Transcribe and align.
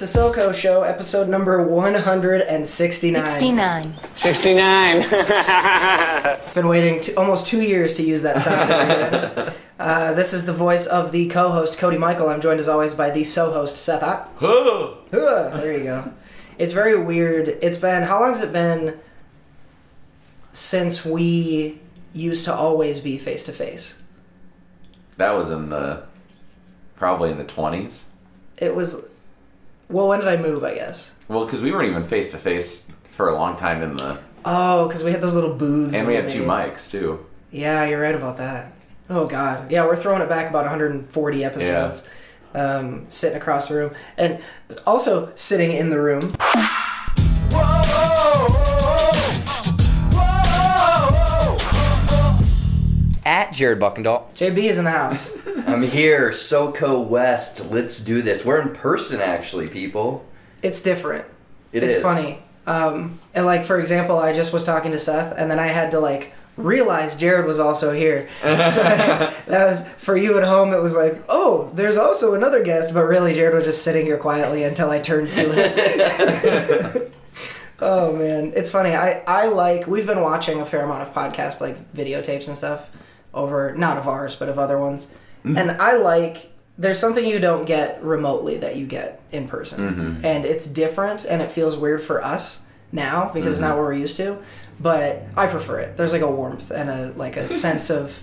Welcome. 0.00 0.08
It's 0.08 0.14
the 0.14 0.18
SoCo 0.18 0.54
Show, 0.54 0.82
episode 0.82 1.28
number 1.28 1.62
169. 1.62 3.26
69. 3.26 3.94
69. 4.16 5.00
Been 6.54 6.68
waiting 6.68 7.00
to, 7.02 7.14
almost 7.16 7.46
two 7.46 7.60
years 7.60 7.92
to 7.94 8.02
use 8.02 8.22
that 8.22 8.40
sound. 8.40 9.52
uh, 9.78 10.12
this 10.14 10.32
is 10.32 10.46
the 10.46 10.54
voice 10.54 10.86
of 10.86 11.12
the 11.12 11.28
co-host 11.28 11.78
Cody 11.78 11.98
Michael. 11.98 12.30
I'm 12.30 12.40
joined 12.40 12.60
as 12.60 12.68
always 12.68 12.94
by 12.94 13.10
the 13.10 13.24
so-host 13.24 13.76
Seth. 13.76 14.02
Ott. 14.02 14.30
Huh, 14.36 14.94
there 15.10 15.76
you 15.76 15.84
go. 15.84 16.14
It's 16.56 16.72
very 16.72 16.98
weird. 16.98 17.48
It's 17.60 17.76
been 17.76 18.02
how 18.04 18.20
long 18.20 18.32
has 18.32 18.40
it 18.40 18.52
been 18.52 18.98
since 20.52 21.04
we 21.04 21.78
used 22.14 22.46
to 22.46 22.54
always 22.54 23.00
be 23.00 23.18
face 23.18 23.44
to 23.44 23.52
face? 23.52 24.00
That 25.18 25.32
was 25.32 25.50
in 25.50 25.68
the 25.68 26.04
probably 26.96 27.30
in 27.30 27.36
the 27.38 27.44
twenties. 27.44 28.04
It 28.56 28.74
was. 28.74 29.09
Well, 29.90 30.08
when 30.08 30.20
did 30.20 30.28
I 30.28 30.36
move? 30.36 30.62
I 30.64 30.74
guess. 30.74 31.12
Well, 31.28 31.44
because 31.44 31.60
we 31.62 31.72
weren't 31.72 31.90
even 31.90 32.04
face 32.04 32.30
to 32.30 32.38
face 32.38 32.88
for 33.10 33.28
a 33.28 33.34
long 33.34 33.56
time 33.56 33.82
in 33.82 33.96
the, 33.96 34.18
Oh, 34.44 34.86
because 34.86 35.04
we 35.04 35.10
had 35.12 35.20
those 35.20 35.34
little 35.34 35.54
booths. 35.54 35.98
and 35.98 36.06
we 36.06 36.14
had 36.14 36.28
two 36.28 36.42
mics 36.44 36.90
too. 36.90 37.24
Yeah, 37.50 37.84
you're 37.84 38.00
right 38.00 38.14
about 38.14 38.36
that. 38.38 38.72
Oh 39.10 39.26
God, 39.26 39.70
yeah, 39.70 39.84
we're 39.84 39.96
throwing 39.96 40.22
it 40.22 40.28
back 40.28 40.48
about 40.48 40.62
140 40.64 41.44
episodes, 41.44 42.08
um, 42.54 43.04
sitting 43.08 43.36
across 43.36 43.68
the 43.68 43.74
room, 43.74 43.94
and 44.16 44.40
also 44.86 45.32
sitting 45.34 45.72
in 45.72 45.90
the 45.90 46.00
room. 46.00 46.32
At 53.24 53.52
Jared 53.52 53.78
Buckendahl. 53.78 54.32
JB 54.34 54.58
is 54.58 54.78
in 54.78 54.84
the 54.84 54.90
house. 54.90 55.36
I'm 55.66 55.82
here, 55.82 56.30
SoCo 56.30 57.06
West. 57.06 57.70
Let's 57.70 58.00
do 58.00 58.22
this. 58.22 58.44
We're 58.44 58.60
in 58.60 58.74
person, 58.74 59.20
actually, 59.20 59.68
people. 59.68 60.24
It's 60.62 60.80
different. 60.80 61.24
It 61.72 61.82
it's 61.82 61.96
is. 61.96 62.02
funny. 62.02 62.38
Um, 62.66 63.18
and 63.34 63.46
like 63.46 63.64
for 63.64 63.78
example, 63.80 64.18
I 64.18 64.32
just 64.32 64.52
was 64.52 64.64
talking 64.64 64.92
to 64.92 64.98
Seth, 64.98 65.34
and 65.36 65.50
then 65.50 65.58
I 65.58 65.68
had 65.68 65.92
to 65.92 66.00
like 66.00 66.34
realize 66.56 67.16
Jared 67.16 67.46
was 67.46 67.58
also 67.58 67.92
here. 67.92 68.28
So 68.42 68.82
that 69.46 69.66
was 69.66 69.88
for 69.88 70.16
you 70.16 70.38
at 70.38 70.44
home. 70.44 70.72
It 70.72 70.80
was 70.80 70.94
like, 70.94 71.22
oh, 71.28 71.70
there's 71.74 71.96
also 71.96 72.34
another 72.34 72.62
guest, 72.62 72.92
but 72.94 73.04
really 73.04 73.34
Jared 73.34 73.54
was 73.54 73.64
just 73.64 73.82
sitting 73.82 74.06
here 74.06 74.18
quietly 74.18 74.62
until 74.64 74.90
I 74.90 75.00
turned 75.00 75.28
to 75.36 75.52
him. 75.52 77.12
oh 77.80 78.12
man, 78.12 78.52
it's 78.54 78.70
funny. 78.70 78.94
I 78.94 79.22
I 79.26 79.46
like 79.46 79.86
we've 79.86 80.06
been 80.06 80.20
watching 80.20 80.60
a 80.60 80.66
fair 80.66 80.84
amount 80.84 81.02
of 81.02 81.14
podcast 81.14 81.60
like 81.60 81.92
videotapes 81.92 82.46
and 82.46 82.56
stuff 82.56 82.90
over 83.32 83.74
not 83.76 83.96
of 83.96 84.08
ours 84.08 84.36
but 84.36 84.48
of 84.48 84.58
other 84.58 84.78
ones, 84.78 85.10
Mm-hmm. 85.44 85.56
and 85.56 85.70
I 85.72 85.96
like. 85.96 86.48
There's 86.78 86.98
something 86.98 87.22
you 87.22 87.38
don't 87.38 87.66
get 87.66 88.02
remotely 88.02 88.56
that 88.58 88.76
you 88.76 88.86
get 88.86 89.20
in 89.32 89.46
person, 89.46 89.80
mm-hmm. 89.80 90.24
and 90.24 90.46
it's 90.46 90.66
different, 90.66 91.26
and 91.26 91.42
it 91.42 91.50
feels 91.50 91.76
weird 91.76 92.02
for 92.02 92.24
us 92.24 92.64
now 92.90 93.30
because 93.34 93.52
it's 93.52 93.60
not 93.60 93.76
what 93.76 93.84
we're 93.84 93.92
used 93.92 94.16
to. 94.16 94.38
But 94.80 95.22
I 95.36 95.46
prefer 95.46 95.80
it. 95.80 95.98
There's 95.98 96.12
like 96.12 96.22
a 96.22 96.30
warmth 96.30 96.70
and 96.70 96.88
a 96.88 97.12
like 97.16 97.36
a 97.36 97.48
sense 97.64 97.90
of 97.90 98.18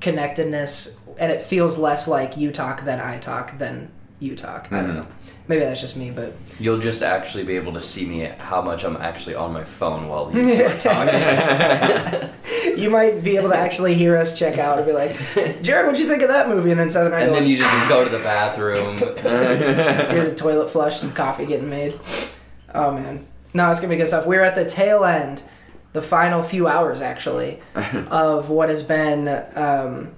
connectedness, 0.00 0.98
and 1.18 1.32
it 1.32 1.40
feels 1.40 1.78
less 1.78 2.06
like 2.06 2.36
you 2.36 2.50
talk 2.50 2.84
than 2.84 3.00
I 3.00 3.18
talk 3.18 3.56
than 3.56 3.90
you 4.20 4.36
talk. 4.36 4.70
I 4.70 4.82
don't 4.82 4.96
know. 4.96 5.06
Maybe 5.48 5.60
that's 5.64 5.80
just 5.80 5.96
me, 5.96 6.10
but 6.10 6.34
You'll 6.60 6.78
just 6.78 7.02
actually 7.02 7.42
be 7.44 7.56
able 7.56 7.72
to 7.72 7.80
see 7.80 8.06
me 8.06 8.20
how 8.38 8.62
much 8.62 8.84
I'm 8.84 8.96
actually 8.96 9.34
on 9.34 9.52
my 9.52 9.64
phone 9.64 10.08
while 10.08 10.30
you 10.32 10.64
are 10.64 10.78
talking. 10.78 12.30
you 12.80 12.88
might 12.90 13.22
be 13.22 13.36
able 13.36 13.48
to 13.50 13.56
actually 13.56 13.94
hear 13.94 14.16
us 14.16 14.38
check 14.38 14.58
out 14.58 14.78
and 14.78 14.86
be 14.86 14.92
like, 14.92 15.16
Jared, 15.62 15.86
what'd 15.86 15.98
you 16.00 16.06
think 16.06 16.22
of 16.22 16.28
that 16.28 16.48
movie? 16.48 16.70
And 16.70 16.78
then 16.78 16.90
Southern 16.90 17.12
and 17.12 17.16
I 17.16 17.20
and 17.22 17.30
go, 17.30 17.34
then 17.40 17.48
you 17.48 17.58
just 17.58 17.88
go 17.88 18.04
to 18.04 18.10
the 18.10 18.22
bathroom. 18.22 18.98
hear 18.98 20.24
the 20.28 20.34
toilet 20.34 20.70
flush, 20.70 21.00
some 21.00 21.12
coffee 21.12 21.44
getting 21.44 21.68
made. 21.68 21.98
Oh 22.74 22.92
man, 22.92 23.26
no, 23.52 23.70
it's 23.70 23.80
gonna 23.80 23.90
be 23.90 23.96
good 23.96 24.08
stuff. 24.08 24.26
We're 24.26 24.42
at 24.42 24.54
the 24.54 24.64
tail 24.64 25.04
end, 25.04 25.42
the 25.92 26.02
final 26.02 26.42
few 26.42 26.68
hours 26.68 27.00
actually, 27.00 27.60
of 27.74 28.48
what 28.48 28.68
has 28.68 28.82
been 28.82 29.28
um, 29.56 30.12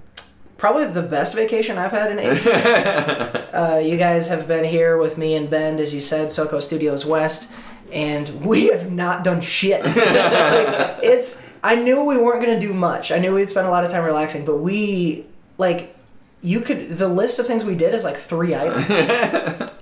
probably 0.57 0.85
the 0.85 1.01
best 1.01 1.35
vacation 1.35 1.77
I've 1.77 1.91
had 1.91 2.11
in 2.11 2.19
ages. 2.19 2.45
uh, 2.55 3.81
you 3.83 3.97
guys 3.97 4.29
have 4.29 4.47
been 4.47 4.63
here 4.63 4.97
with 4.97 5.17
me 5.17 5.35
and 5.35 5.49
Ben, 5.49 5.79
as 5.79 5.93
you 5.93 6.01
said, 6.01 6.27
SoCo 6.29 6.61
Studios 6.61 7.05
West, 7.05 7.51
and 7.91 8.45
we 8.45 8.67
have 8.67 8.91
not 8.91 9.23
done 9.23 9.41
shit. 9.41 9.83
Like, 9.95 10.99
it's. 11.03 11.45
I 11.63 11.75
knew 11.75 12.05
we 12.05 12.17
weren't 12.17 12.41
gonna 12.41 12.59
do 12.59 12.73
much. 12.73 13.11
I 13.11 13.17
knew 13.17 13.33
we'd 13.33 13.49
spend 13.49 13.65
a 13.67 13.71
lot 13.71 13.83
of 13.83 13.91
time 13.91 14.03
relaxing, 14.03 14.45
but 14.45 14.57
we 14.57 15.25
like. 15.57 15.95
You 16.41 16.61
could. 16.61 16.89
The 16.89 17.07
list 17.07 17.39
of 17.39 17.47
things 17.47 17.63
we 17.63 17.75
did 17.75 17.93
is 17.93 18.03
like 18.03 18.17
three 18.17 18.53
items 18.53 18.85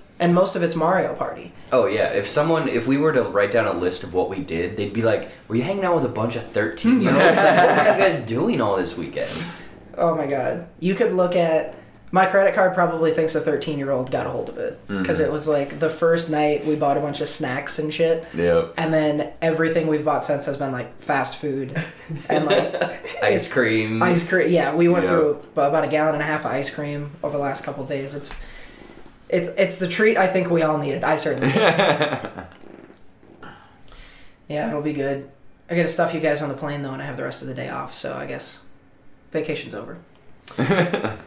and 0.18 0.34
most 0.34 0.56
of 0.56 0.62
it's 0.62 0.76
Mario 0.76 1.14
Party. 1.14 1.52
Oh 1.72 1.86
yeah, 1.86 2.08
if 2.08 2.28
someone, 2.28 2.68
if 2.68 2.86
we 2.86 2.96
were 2.96 3.12
to 3.12 3.22
write 3.22 3.50
down 3.50 3.66
a 3.66 3.78
list 3.78 4.04
of 4.04 4.14
what 4.14 4.30
we 4.30 4.40
did, 4.40 4.76
they'd 4.76 4.92
be 4.92 5.02
like, 5.02 5.30
"Were 5.48 5.56
you 5.56 5.62
hanging 5.62 5.84
out 5.84 5.94
with 5.96 6.04
a 6.04 6.08
bunch 6.08 6.36
of 6.36 6.46
13 6.50 7.00
year 7.00 7.10
olds? 7.10 7.22
Like, 7.36 7.56
what 7.56 7.68
were 7.68 7.92
you 7.92 7.98
guys 7.98 8.20
doing 8.20 8.60
all 8.60 8.76
this 8.76 8.96
weekend?" 8.96 9.44
Oh 9.96 10.14
my 10.14 10.26
god. 10.26 10.66
You 10.80 10.94
could 10.94 11.12
look 11.12 11.36
at 11.36 11.74
my 12.12 12.26
credit 12.26 12.54
card 12.54 12.74
probably 12.74 13.12
thinks 13.12 13.34
a 13.34 13.40
13 13.40 13.76
year 13.76 13.90
old 13.90 14.08
got 14.10 14.24
a 14.24 14.30
hold 14.30 14.48
of 14.48 14.56
it 14.58 14.74
mm-hmm. 14.86 15.02
because 15.02 15.18
it 15.18 15.32
was 15.32 15.48
like 15.48 15.80
the 15.80 15.90
first 15.90 16.30
night 16.30 16.64
we 16.64 16.76
bought 16.76 16.96
a 16.96 17.00
bunch 17.00 17.20
of 17.20 17.28
snacks 17.28 17.80
and 17.80 17.92
shit. 17.92 18.24
Yep. 18.34 18.74
And 18.78 18.94
then 18.94 19.32
everything 19.42 19.88
we've 19.88 20.04
bought 20.04 20.22
since 20.22 20.46
has 20.46 20.56
been 20.56 20.70
like 20.70 20.96
fast 21.00 21.38
food 21.38 21.76
and 22.28 22.46
like 22.46 22.74
Ice 23.22 23.52
cream. 23.52 24.00
ice 24.02 24.28
cream. 24.28 24.52
Yeah, 24.52 24.74
we 24.76 24.86
went 24.88 25.04
Yeah. 25.06 25.10
through 25.10 25.40
about 25.56 25.84
a 25.84 25.88
gallon 25.88 26.14
and 26.14 26.22
a 26.22 26.26
half 26.26 26.44
of 26.44 26.52
ice 26.52 26.70
cream 26.72 27.10
over 27.22 27.36
the 27.36 27.42
last 27.42 27.64
couple 27.64 27.82
of 27.82 27.88
days. 27.88 28.14
It's 28.14 28.30
it's 29.28 29.48
it's 29.58 29.78
the 29.78 29.88
treat 29.88 30.16
I 30.16 30.28
think 30.28 30.50
we 30.50 30.62
all 30.62 30.78
needed. 30.78 31.02
I 31.02 31.16
certainly. 31.16 31.48
did. 31.50 31.58
yeah, 34.48 34.68
it'll 34.68 34.82
be 34.82 34.92
good. 34.92 35.28
I 35.68 35.74
got 35.74 35.82
to 35.82 35.88
stuff 35.88 36.14
you 36.14 36.20
guys 36.20 36.42
on 36.42 36.48
the 36.48 36.54
plane 36.54 36.82
though, 36.82 36.92
and 36.92 37.02
I 37.02 37.06
have 37.06 37.16
the 37.16 37.24
rest 37.24 37.42
of 37.42 37.48
the 37.48 37.54
day 37.54 37.70
off. 37.70 37.94
So 37.94 38.14
I 38.14 38.26
guess 38.26 38.60
vacation's 39.34 39.74
over. 39.74 39.98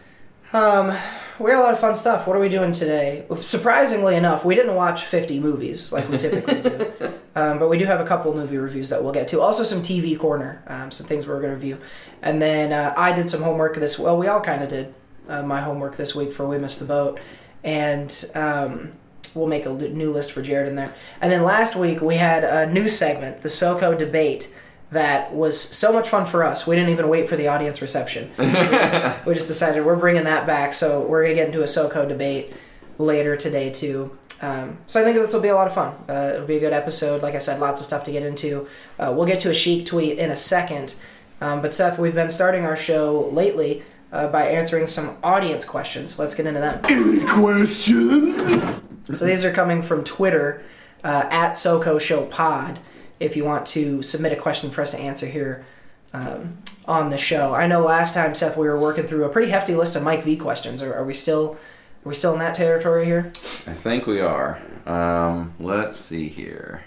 um, 0.53 0.97
we 1.39 1.51
had 1.51 1.59
a 1.59 1.61
lot 1.61 1.73
of 1.73 1.79
fun 1.79 1.93
stuff. 1.93 2.25
What 2.25 2.35
are 2.35 2.39
we 2.39 2.49
doing 2.49 2.71
today? 2.71 3.25
Surprisingly 3.41 4.15
enough, 4.15 4.43
we 4.45 4.55
didn't 4.55 4.73
watch 4.73 5.03
50 5.03 5.39
movies 5.39 5.91
like 5.91 6.09
we 6.09 6.17
typically 6.17 6.61
do. 6.61 7.13
Um, 7.37 7.59
but 7.59 7.69
we 7.69 7.77
do 7.77 7.85
have 7.85 7.99
a 7.99 8.03
couple 8.03 8.33
movie 8.33 8.57
reviews 8.57 8.89
that 8.89 9.03
we'll 9.03 9.11
get 9.11 9.27
to. 9.27 9.41
Also, 9.41 9.61
some 9.61 9.83
TV 9.83 10.17
corner, 10.17 10.63
um, 10.65 10.89
some 10.89 11.05
things 11.05 11.27
we're 11.27 11.39
going 11.39 11.51
to 11.51 11.55
review. 11.55 11.77
And 12.23 12.41
then 12.41 12.73
uh, 12.73 12.95
I 12.97 13.13
did 13.13 13.29
some 13.29 13.43
homework 13.43 13.75
this. 13.75 13.99
Well, 13.99 14.17
we 14.17 14.25
all 14.25 14.41
kind 14.41 14.63
of 14.63 14.69
did 14.69 14.95
uh, 15.29 15.43
my 15.43 15.61
homework 15.61 15.97
this 15.97 16.15
week 16.15 16.31
for 16.31 16.47
We 16.47 16.57
Missed 16.57 16.79
the 16.79 16.87
Boat, 16.87 17.19
and 17.63 18.11
um, 18.33 18.93
we'll 19.35 19.45
make 19.45 19.67
a 19.67 19.69
new 19.69 20.11
list 20.11 20.31
for 20.31 20.41
Jared 20.41 20.67
in 20.67 20.73
there. 20.73 20.95
And 21.21 21.31
then 21.31 21.43
last 21.43 21.75
week 21.75 22.01
we 22.01 22.15
had 22.15 22.43
a 22.43 22.65
new 22.71 22.89
segment, 22.89 23.41
the 23.41 23.49
SoCo 23.49 23.95
debate, 23.95 24.51
that 24.91 25.33
was 25.33 25.59
so 25.59 25.91
much 25.91 26.07
fun 26.09 26.25
for 26.25 26.43
us. 26.43 26.65
We 26.65 26.75
didn't 26.75 26.91
even 26.91 27.09
wait 27.09 27.27
for 27.27 27.35
the 27.35 27.47
audience 27.47 27.81
reception. 27.81 28.31
we, 28.37 28.45
just, 28.45 29.25
we 29.25 29.33
just 29.33 29.47
decided 29.47 29.85
we're 29.85 29.97
bringing 29.97 30.23
that 30.23 30.47
back. 30.47 30.73
So 30.73 31.01
we're 31.01 31.23
gonna 31.23 31.35
get 31.35 31.47
into 31.47 31.61
a 31.61 31.65
SoCo 31.65 32.07
debate 32.07 32.53
later 32.97 33.35
today 33.35 33.69
too. 33.69 34.17
Um, 34.41 34.77
so 34.87 35.01
I 35.01 35.03
think 35.03 35.17
this 35.17 35.33
will 35.33 35.41
be 35.41 35.47
a 35.47 35.55
lot 35.55 35.67
of 35.67 35.73
fun. 35.73 35.95
Uh, 36.07 36.31
it'll 36.35 36.47
be 36.47 36.57
a 36.57 36.59
good 36.59 36.73
episode. 36.73 37.23
Like 37.23 37.35
I 37.35 37.39
said, 37.39 37.59
lots 37.59 37.81
of 37.81 37.85
stuff 37.85 38.03
to 38.05 38.11
get 38.11 38.23
into. 38.23 38.67
Uh, 38.99 39.13
we'll 39.15 39.25
get 39.25 39.39
to 39.41 39.49
a 39.49 39.53
Sheik 39.53 39.85
tweet 39.85 40.19
in 40.19 40.29
a 40.29 40.35
second. 40.35 40.95
Um, 41.41 41.61
but 41.61 41.73
Seth, 41.73 41.99
we've 41.99 42.15
been 42.15 42.29
starting 42.29 42.65
our 42.65 42.75
show 42.75 43.29
lately 43.31 43.83
uh, 44.11 44.27
by 44.27 44.47
answering 44.47 44.87
some 44.87 45.17
audience 45.23 45.65
questions. 45.65 46.17
Let's 46.17 46.33
get 46.33 46.45
into 46.45 46.59
them. 46.59 46.79
Any 46.85 47.25
questions? 47.25 48.81
So 49.13 49.25
these 49.25 49.43
are 49.43 49.51
coming 49.51 49.81
from 49.81 50.03
Twitter 50.03 50.63
uh, 51.03 51.27
at 51.31 51.51
SoCo 51.51 51.99
Show 51.99 52.25
Pod. 52.25 52.79
If 53.19 53.35
you 53.35 53.43
want 53.43 53.65
to 53.67 54.01
submit 54.03 54.31
a 54.31 54.35
question 54.35 54.69
for 54.69 54.81
us 54.81 54.91
to 54.91 54.99
answer 54.99 55.25
here 55.25 55.65
um, 56.13 56.59
on 56.85 57.09
the 57.09 57.17
show, 57.17 57.53
I 57.53 57.67
know 57.67 57.81
last 57.81 58.13
time 58.13 58.33
Seth 58.33 58.57
we 58.57 58.67
were 58.67 58.79
working 58.79 59.05
through 59.05 59.25
a 59.25 59.29
pretty 59.29 59.51
hefty 59.51 59.75
list 59.75 59.95
of 59.95 60.03
Mike 60.03 60.23
V 60.23 60.37
questions. 60.37 60.81
Are, 60.81 60.93
are 60.93 61.03
we 61.03 61.13
still 61.13 61.57
are 62.05 62.09
we 62.09 62.15
still 62.15 62.33
in 62.33 62.39
that 62.39 62.55
territory 62.55 63.05
here? 63.05 63.31
I 63.65 63.73
think 63.73 64.05
we 64.05 64.21
are. 64.21 64.61
Um, 64.85 65.53
let's 65.59 65.97
see 65.97 66.29
here. 66.29 66.83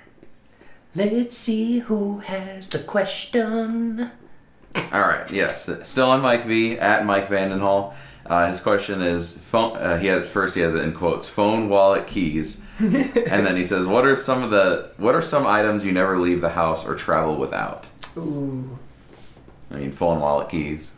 Let's 0.95 1.37
see 1.37 1.81
who 1.81 2.21
has 2.21 2.69
the 2.69 2.79
question. 2.79 4.11
All 4.75 5.01
right. 5.01 5.31
Yes. 5.31 5.69
Still 5.89 6.11
on 6.11 6.21
Mike 6.21 6.45
V 6.45 6.79
at 6.79 7.05
Mike 7.05 7.29
Vandenhall. 7.29 7.95
Uh, 8.31 8.47
his 8.47 8.61
question 8.61 9.03
is 9.03 9.37
phone. 9.41 9.77
Uh, 9.77 9.99
he 9.99 10.07
has 10.07 10.29
first. 10.29 10.55
He 10.55 10.61
has 10.61 10.73
it 10.75 10.85
in 10.85 10.93
quotes: 10.93 11.29
phone, 11.29 11.69
wallet, 11.69 12.07
keys, 12.07 12.63
and 12.79 12.95
then 13.45 13.57
he 13.57 13.65
says, 13.65 13.87
"What 13.87 14.07
are 14.07 14.15
some 14.15 14.43
of 14.45 14.51
the? 14.51 14.91
What 14.99 15.15
are 15.17 15.23
some 15.23 15.47
items 15.47 15.85
you 15.85 15.91
never 15.93 16.17
leave 16.19 16.41
the 16.41 16.51
house 16.51 16.87
or 16.87 16.95
travel 16.95 17.35
without?" 17.37 17.89
Ooh, 18.17 18.79
I 19.71 19.75
mean, 19.79 19.91
phone, 19.93 20.21
wallet, 20.21 20.49
keys. 20.49 20.93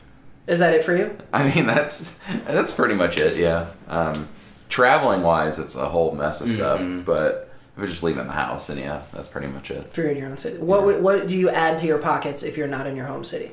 is 0.46 0.58
that 0.58 0.74
it 0.74 0.84
for 0.84 0.94
you? 0.94 1.16
I 1.32 1.52
mean, 1.54 1.66
that's 1.66 2.18
that's 2.46 2.72
pretty 2.74 2.94
much 2.94 3.18
it. 3.18 3.38
Yeah. 3.38 3.68
Um, 3.88 4.28
traveling 4.68 5.22
wise, 5.22 5.58
it's 5.58 5.74
a 5.74 5.88
whole 5.88 6.12
mess 6.14 6.42
of 6.42 6.48
stuff. 6.48 6.80
But 7.06 7.48
if 7.74 7.78
we're 7.80 7.86
just 7.86 8.02
leaving 8.02 8.26
the 8.26 8.32
house, 8.34 8.66
then 8.66 8.76
yeah, 8.76 9.02
that's 9.14 9.28
pretty 9.28 9.46
much 9.48 9.70
it. 9.70 9.86
If 9.86 9.96
you're 9.96 10.08
in 10.08 10.18
your 10.18 10.28
own 10.28 10.36
city, 10.36 10.58
what 10.58 10.84
would- 10.84 11.02
what 11.02 11.26
do 11.28 11.36
you 11.36 11.48
add 11.48 11.78
to 11.78 11.86
your 11.86 11.96
pockets 11.98 12.42
if 12.42 12.58
you're 12.58 12.68
not 12.68 12.86
in 12.86 12.94
your 12.94 13.06
home 13.06 13.24
city? 13.24 13.52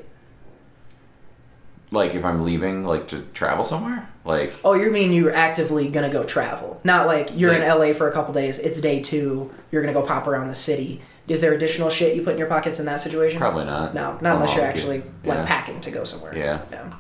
Like 1.92 2.14
if 2.14 2.24
I'm 2.24 2.44
leaving, 2.46 2.84
like 2.86 3.08
to 3.10 3.22
travel 3.34 3.66
somewhere, 3.66 4.08
like 4.26 4.54
Oh, 4.64 4.74
you 4.74 4.92
mean 4.92 5.12
you're 5.12 5.34
actively 5.34 5.88
gonna 5.88 6.10
go 6.10 6.24
travel? 6.24 6.80
Not 6.84 7.08
like 7.08 7.30
you're 7.34 7.54
in 7.54 7.62
LA 7.68 7.94
for 7.94 8.08
a 8.08 8.12
couple 8.12 8.34
days. 8.34 8.60
It's 8.60 8.80
day 8.82 9.00
two. 9.02 9.52
You're 9.72 9.82
gonna 9.82 9.94
go 9.94 10.02
pop 10.04 10.28
around 10.28 10.48
the 10.50 10.56
city. 10.56 11.02
Is 11.28 11.42
there 11.42 11.54
additional 11.54 11.90
shit 11.90 12.16
you 12.16 12.24
put 12.24 12.34
in 12.34 12.38
your 12.40 12.48
pockets 12.48 12.80
in 12.80 12.86
that 12.88 13.00
situation? 13.00 13.40
probably 13.40 13.66
not. 13.66 13.94
No, 13.94 14.18
not 14.22 14.36
unless 14.36 14.56
you're 14.56 14.66
actually 14.66 15.00
geez. 15.00 15.10
like 15.26 15.46
packing 15.46 15.82
to 15.82 15.92
go 15.92 16.04
somewhere. 16.04 16.36
Yeah. 16.38 16.62
Yeah. 16.72 16.94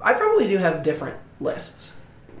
I 0.00 0.12
probably 0.12 0.46
do 0.48 0.58
have 0.58 0.82
different 0.82 1.16
lists 1.40 1.96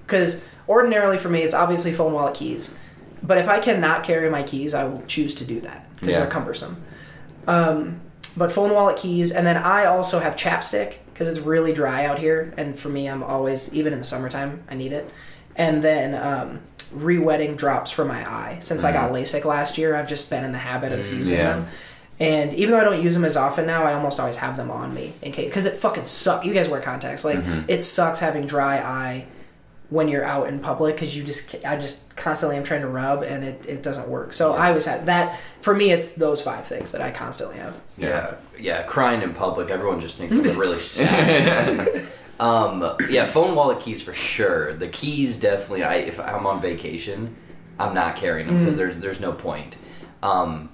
because 0.06 0.44
ordinarily 0.68 1.16
for 1.18 1.28
me 1.30 1.40
it's 1.42 1.54
obviously 1.54 1.92
phone, 1.92 2.12
wallet, 2.12 2.34
keys. 2.34 2.74
But 3.22 3.38
if 3.38 3.48
I 3.48 3.58
cannot 3.58 4.04
carry 4.04 4.28
my 4.28 4.42
keys, 4.42 4.74
I 4.74 4.84
will 4.84 5.02
choose 5.06 5.34
to 5.36 5.44
do 5.46 5.60
that 5.62 5.86
because 5.94 6.08
Yeah. 6.10 6.20
they're 6.20 6.30
cumbersome. 6.30 6.82
Um, 7.46 8.00
but 8.36 8.52
phone, 8.52 8.70
wallet, 8.72 8.96
keys, 8.98 9.30
and 9.30 9.46
then 9.46 9.56
I 9.56 9.86
also 9.86 10.18
have 10.18 10.36
chapstick 10.36 10.96
because 11.14 11.28
it's 11.28 11.46
really 11.46 11.72
dry 11.72 12.04
out 12.04 12.18
here, 12.18 12.52
and 12.58 12.78
for 12.78 12.90
me, 12.90 13.08
I'm 13.08 13.22
always 13.22 13.72
even 13.72 13.92
in 13.92 13.98
the 13.98 14.04
summertime 14.04 14.64
I 14.68 14.74
need 14.74 14.92
it. 14.92 15.08
And 15.56 15.82
then 15.82 16.14
um, 16.14 16.60
re-wetting 16.92 17.54
drops 17.54 17.90
for 17.90 18.04
my 18.04 18.28
eye. 18.28 18.58
Since 18.60 18.82
I 18.82 18.92
got 18.92 19.10
mm. 19.10 19.14
LASIK 19.14 19.44
last 19.44 19.78
year, 19.78 19.94
I've 19.94 20.08
just 20.08 20.28
been 20.28 20.44
in 20.44 20.50
the 20.50 20.58
habit 20.58 20.90
of 20.92 21.06
mm, 21.06 21.18
using 21.18 21.38
yeah. 21.38 21.54
them. 21.54 21.66
And 22.18 22.52
even 22.54 22.72
though 22.72 22.80
I 22.80 22.84
don't 22.84 23.02
use 23.02 23.14
them 23.14 23.24
as 23.24 23.36
often 23.36 23.66
now, 23.66 23.84
I 23.84 23.94
almost 23.94 24.20
always 24.20 24.36
have 24.38 24.56
them 24.56 24.70
on 24.70 24.92
me 24.92 25.14
in 25.22 25.32
case 25.32 25.48
because 25.48 25.66
it 25.66 25.74
fucking 25.74 26.04
sucks. 26.04 26.44
You 26.44 26.52
guys 26.52 26.68
wear 26.68 26.80
contacts, 26.80 27.24
like 27.24 27.38
mm-hmm. 27.38 27.68
it 27.68 27.82
sucks 27.82 28.20
having 28.20 28.46
dry 28.46 28.78
eye 28.78 29.26
when 29.90 30.08
you're 30.08 30.24
out 30.24 30.48
in 30.48 30.58
public 30.58 30.96
because 30.96 31.16
you 31.16 31.22
just 31.22 31.54
I 31.64 31.76
just 31.76 32.16
constantly 32.16 32.56
am 32.56 32.64
trying 32.64 32.80
to 32.80 32.88
rub 32.88 33.22
and 33.22 33.44
it, 33.44 33.64
it 33.66 33.82
doesn't 33.82 34.08
work. 34.08 34.32
So 34.32 34.54
I 34.54 34.68
always 34.68 34.86
had 34.86 35.06
that. 35.06 35.38
For 35.60 35.74
me, 35.74 35.90
it's 35.90 36.12
those 36.12 36.40
five 36.40 36.66
things 36.66 36.92
that 36.92 37.00
I 37.00 37.10
constantly 37.10 37.58
have. 37.58 37.80
Yeah, 37.96 38.36
yeah, 38.58 38.82
crying 38.84 39.22
in 39.22 39.34
public. 39.34 39.70
Everyone 39.70 40.00
just 40.00 40.18
thinks 40.18 40.34
I'm 40.34 40.42
really 40.58 40.80
sad. 40.80 42.06
um, 42.40 42.96
yeah, 43.10 43.26
phone, 43.26 43.54
wallet, 43.54 43.80
keys 43.80 44.02
for 44.02 44.14
sure. 44.14 44.74
The 44.74 44.88
keys 44.88 45.38
definitely. 45.38 45.84
I 45.84 45.96
if 45.96 46.18
I'm 46.18 46.46
on 46.46 46.60
vacation, 46.60 47.36
I'm 47.78 47.94
not 47.94 48.16
carrying 48.16 48.46
them 48.46 48.58
because 48.60 48.76
there's 48.76 48.98
there's 48.98 49.20
no 49.20 49.32
point. 49.32 49.76
Um, 50.22 50.70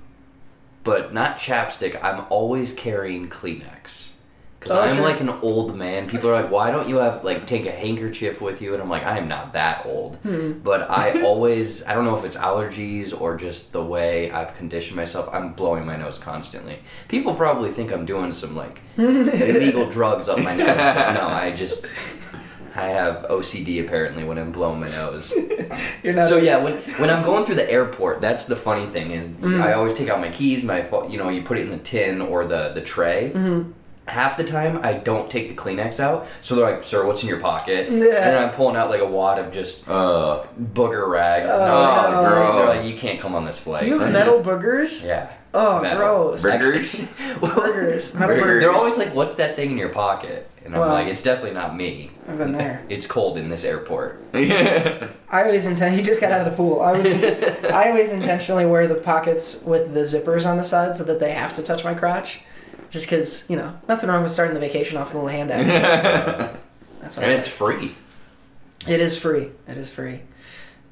but 0.85 1.13
not 1.13 1.39
chapstick. 1.39 2.03
I'm 2.03 2.25
always 2.31 2.73
carrying 2.73 3.29
Kleenex. 3.29 4.13
Because 4.61 4.77
Oh, 4.77 4.83
I'm 4.83 4.97
sure. 4.97 5.05
like 5.05 5.21
an 5.23 5.31
old 5.31 5.75
man. 5.75 6.07
People 6.07 6.29
are 6.29 6.35
like, 6.35 6.51
"Why 6.51 6.71
don't 6.71 6.87
you 6.87 6.97
have 6.97 7.25
like 7.25 7.47
take 7.47 7.65
a 7.65 7.71
handkerchief 7.71 8.43
with 8.43 8.61
you?" 8.61 8.75
And 8.75 8.83
I'm 8.83 8.91
like, 8.91 9.05
"I 9.05 9.17
am 9.17 9.27
not 9.27 9.55
that 9.55 9.87
old." 9.87 10.17
Hmm. 10.17 10.53
But 10.63 10.91
I 10.91 11.23
always, 11.25 11.87
I 11.87 11.95
don't 11.95 12.05
know 12.05 12.19
if 12.19 12.27
it's 12.27 12.37
allergies 12.37 13.19
or 13.19 13.37
just 13.39 13.73
the 13.73 13.83
way 13.83 14.31
I've 14.31 14.55
conditioned 14.55 14.97
myself. 14.97 15.31
I'm 15.33 15.55
blowing 15.55 15.87
my 15.87 15.97
nose 15.97 16.19
constantly. 16.19 16.81
People 17.09 17.35
probably 17.35 17.73
think 17.73 17.91
I'm 17.91 18.05
doing 18.05 18.35
some 18.35 18.55
like 18.55 18.83
illegal 18.99 19.89
drugs 19.97 20.29
up 20.29 20.39
my 20.39 20.55
nose. 20.55 20.77
But 20.77 21.13
no, 21.15 21.27
I 21.27 21.53
just, 21.57 21.91
I 22.75 22.89
have 22.89 23.25
OCD 23.31 23.83
apparently 23.83 24.25
when 24.25 24.37
I'm 24.37 24.53
blowing 24.53 24.79
my 24.81 24.89
nose. 24.89 25.33
You're 26.03 26.13
not 26.13 26.29
So 26.29 26.37
yeah, 26.37 26.63
when 26.63 26.75
when 26.99 27.09
I'm 27.09 27.25
going 27.25 27.47
through 27.47 27.55
the 27.55 27.71
airport, 27.71 28.21
that's 28.21 28.45
the 28.45 28.57
funny 28.57 28.87
thing 28.87 29.13
is 29.13 29.33
hmm. 29.33 29.63
I 29.63 29.73
always 29.73 29.95
take 29.95 30.11
out 30.11 30.21
my 30.21 30.29
keys, 30.31 30.65
my 30.65 30.87
you 31.09 31.17
know 31.17 31.31
you 31.31 31.43
put 31.45 31.57
it 31.57 31.63
in 31.63 31.71
the 31.71 31.79
tin 31.79 32.21
or 32.21 32.45
the 32.45 32.73
the 32.75 32.83
tray. 32.83 33.33
Mm-hmm. 33.35 33.73
Half 34.11 34.37
the 34.37 34.45
time 34.45 34.81
I 34.83 34.95
don't 34.95 35.31
take 35.31 35.49
the 35.49 35.55
Kleenex 35.55 36.01
out, 36.01 36.27
so 36.41 36.55
they're 36.57 36.69
like, 36.75 36.83
"Sir, 36.85 37.07
what's 37.07 37.23
in 37.23 37.29
your 37.29 37.39
pocket?" 37.41 37.89
Yeah. 37.91 37.97
And 37.97 38.13
then 38.13 38.43
I'm 38.43 38.51
pulling 38.51 38.77
out 38.77 38.91
like 38.91 39.01
a 39.01 39.07
wad 39.07 39.39
of 39.39 39.53
just 39.53 39.89
Uh, 39.89 40.43
booger 40.75 41.09
rags. 41.09 41.51
Oh, 41.53 41.63
and 41.63 42.13
no. 42.13 42.21
like, 42.21 42.29
bro. 42.31 42.57
They're 42.57 42.77
like, 42.77 42.85
"You 42.91 42.97
can't 42.97 43.21
come 43.21 43.35
on 43.35 43.45
this 43.45 43.59
flight." 43.59 43.87
You 43.87 43.99
have 44.01 44.13
metal 44.21 44.41
boogers? 44.41 45.07
yeah. 45.07 45.29
Oh, 45.53 45.81
Metal. 45.83 45.99
gross. 45.99 46.43
Burgers? 46.43 47.09
Burgers. 47.41 48.15
Metal 48.15 48.29
Burgers. 48.29 48.43
burgers. 48.45 48.63
They're 48.63 48.73
always 48.73 48.99
like, 48.99 49.15
"What's 49.15 49.35
that 49.37 49.57
thing 49.57 49.71
in 49.73 49.79
your 49.79 49.89
pocket?" 49.89 50.49
And 50.65 50.75
I'm 50.75 50.81
Well- 50.81 50.91
like, 50.93 51.07
"It's 51.09 51.23
definitely 51.23 51.55
not 51.59 51.77
me. 51.77 52.11
I've 52.29 52.39
been 52.39 52.53
there. 52.53 52.83
It's 52.89 53.07
cold 53.07 53.37
in 53.39 53.49
this 53.49 53.65
airport." 53.65 54.21
yeah. 54.35 55.09
I 55.31 55.45
always 55.45 55.67
intend. 55.67 55.95
He 55.95 56.03
just 56.03 56.21
got 56.21 56.33
out 56.33 56.41
of 56.41 56.51
the 56.51 56.57
pool. 56.57 56.81
I 56.83 56.93
was. 56.93 57.07
Just, 57.07 57.65
I 57.65 57.91
always 57.91 58.13
intentionally 58.13 58.67
wear 58.67 58.87
the 58.87 58.95
pockets 58.97 59.63
with 59.65 59.95
the 59.95 60.01
zippers 60.01 60.47
on 60.47 60.57
the 60.57 60.65
side 60.65 60.97
so 60.97 61.05
that 61.05 61.19
they 61.21 61.33
have 61.33 61.55
to 61.55 61.63
touch 61.63 61.85
my 61.85 61.95
crotch, 61.95 62.41
just 62.91 63.07
because 63.07 63.49
you 63.49 63.57
know 63.57 63.79
nothing 63.89 64.09
wrong 64.09 64.23
with 64.23 64.33
starting 64.33 64.55
the 64.55 64.61
vacation 64.61 64.97
off 64.97 65.15
with 65.15 65.23
a 65.23 65.25
little 65.25 65.31
handout. 65.31 66.59
That's 67.01 67.17
what 67.17 67.25
And 67.25 67.33
it's 67.33 67.49
free. 67.49 67.97
It 68.87 69.01
is 69.01 69.17
free. 69.17 69.51
It 69.67 69.77
is 69.77 69.93
free. 69.93 70.21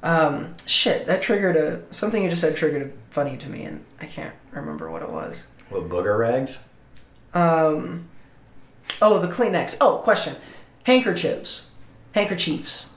Um, 0.01 0.55
shit, 0.65 1.07
that 1.07 1.21
triggered 1.21 1.57
a 1.57 1.81
something 1.93 2.23
you 2.23 2.29
just 2.29 2.41
said 2.41 2.55
triggered 2.55 2.81
a 2.81 3.13
funny 3.13 3.37
to 3.37 3.49
me, 3.49 3.63
and 3.63 3.83
I 3.99 4.05
can't 4.05 4.33
remember 4.51 4.89
what 4.89 5.01
it 5.01 5.09
was. 5.09 5.47
With 5.69 5.89
booger 5.89 6.17
rags? 6.17 6.63
Um, 7.33 8.07
oh, 9.01 9.19
the 9.19 9.27
Kleenex. 9.27 9.77
Oh, 9.81 9.97
question: 9.97 10.35
handkerchiefs, 10.83 11.69
handkerchiefs. 12.13 12.95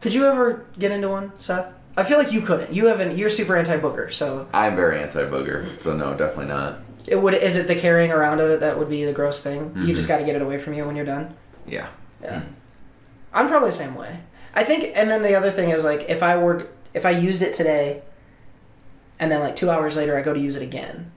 Could 0.00 0.14
you 0.14 0.26
ever 0.26 0.66
get 0.78 0.90
into 0.90 1.08
one, 1.08 1.32
Seth? 1.38 1.72
I 1.96 2.04
feel 2.04 2.18
like 2.18 2.32
you 2.32 2.40
couldn't. 2.40 2.72
You 2.72 2.86
haven't. 2.86 3.16
You're 3.16 3.30
super 3.30 3.56
anti 3.56 3.78
booger, 3.78 4.12
so 4.12 4.48
I'm 4.52 4.74
very 4.74 5.00
anti 5.00 5.22
booger, 5.24 5.78
so 5.78 5.96
no, 5.96 6.14
definitely 6.14 6.46
not. 6.46 6.80
It 7.06 7.16
would. 7.16 7.34
Is 7.34 7.56
it 7.56 7.66
the 7.66 7.74
carrying 7.74 8.10
around 8.10 8.40
of 8.40 8.50
it 8.50 8.60
that 8.60 8.78
would 8.78 8.88
be 8.88 9.04
the 9.04 9.12
gross 9.12 9.42
thing? 9.42 9.72
You 9.76 9.94
just 9.94 10.02
mm-hmm. 10.02 10.08
got 10.08 10.18
to 10.18 10.24
get 10.24 10.36
it 10.36 10.42
away 10.42 10.58
from 10.58 10.74
you 10.74 10.84
when 10.84 10.96
you're 10.96 11.04
done. 11.04 11.34
Yeah. 11.66 11.88
Yeah. 12.22 12.40
Hmm. 12.40 12.52
I'm 13.32 13.48
probably 13.48 13.70
the 13.70 13.76
same 13.76 13.94
way. 13.94 14.20
I 14.54 14.64
think, 14.64 14.90
and 14.96 15.10
then 15.10 15.22
the 15.22 15.34
other 15.34 15.50
thing 15.50 15.70
is 15.70 15.84
like 15.84 16.06
if 16.08 16.22
I 16.22 16.36
were 16.36 16.68
if 16.92 17.06
I 17.06 17.10
used 17.10 17.42
it 17.42 17.54
today, 17.54 18.02
and 19.18 19.30
then 19.30 19.40
like 19.40 19.56
two 19.56 19.70
hours 19.70 19.96
later 19.96 20.16
I 20.16 20.22
go 20.22 20.34
to 20.34 20.40
use 20.40 20.56
it 20.56 20.62
again. 20.62 21.12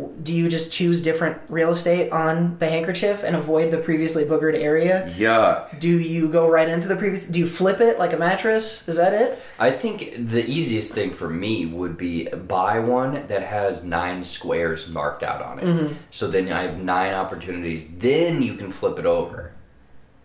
W- 0.00 0.14
Do 0.22 0.34
you 0.34 0.48
just 0.48 0.72
choose 0.72 1.02
different 1.02 1.38
real 1.48 1.70
estate 1.70 2.10
on 2.12 2.58
the 2.58 2.68
handkerchief 2.68 3.22
and 3.22 3.36
avoid 3.36 3.70
the 3.70 3.78
previously 3.78 4.24
boogered 4.24 4.56
area? 4.58 5.12
Yuck. 5.16 5.78
Do 5.78 5.88
you 5.98 6.28
go 6.28 6.48
right 6.48 6.68
into 6.68 6.88
the 6.88 6.96
previous? 6.96 7.26
Do 7.26 7.38
you 7.38 7.46
flip 7.46 7.80
it 7.80 7.98
like 7.98 8.12
a 8.12 8.16
mattress? 8.16 8.88
Is 8.88 8.96
that 8.96 9.12
it? 9.12 9.38
I 9.58 9.70
think 9.70 10.14
the 10.30 10.44
easiest 10.48 10.94
thing 10.94 11.10
for 11.12 11.28
me 11.28 11.66
would 11.66 11.96
be 11.96 12.26
buy 12.28 12.78
one 12.80 13.26
that 13.28 13.42
has 13.42 13.84
nine 13.84 14.22
squares 14.24 14.88
marked 14.88 15.22
out 15.22 15.42
on 15.42 15.58
it. 15.58 15.64
Mm-hmm. 15.64 15.94
So 16.10 16.28
then 16.28 16.50
I 16.52 16.62
have 16.62 16.78
nine 16.78 17.12
opportunities. 17.14 17.88
Then 17.96 18.42
you 18.42 18.54
can 18.54 18.72
flip 18.72 18.98
it 18.98 19.06
over. 19.06 19.52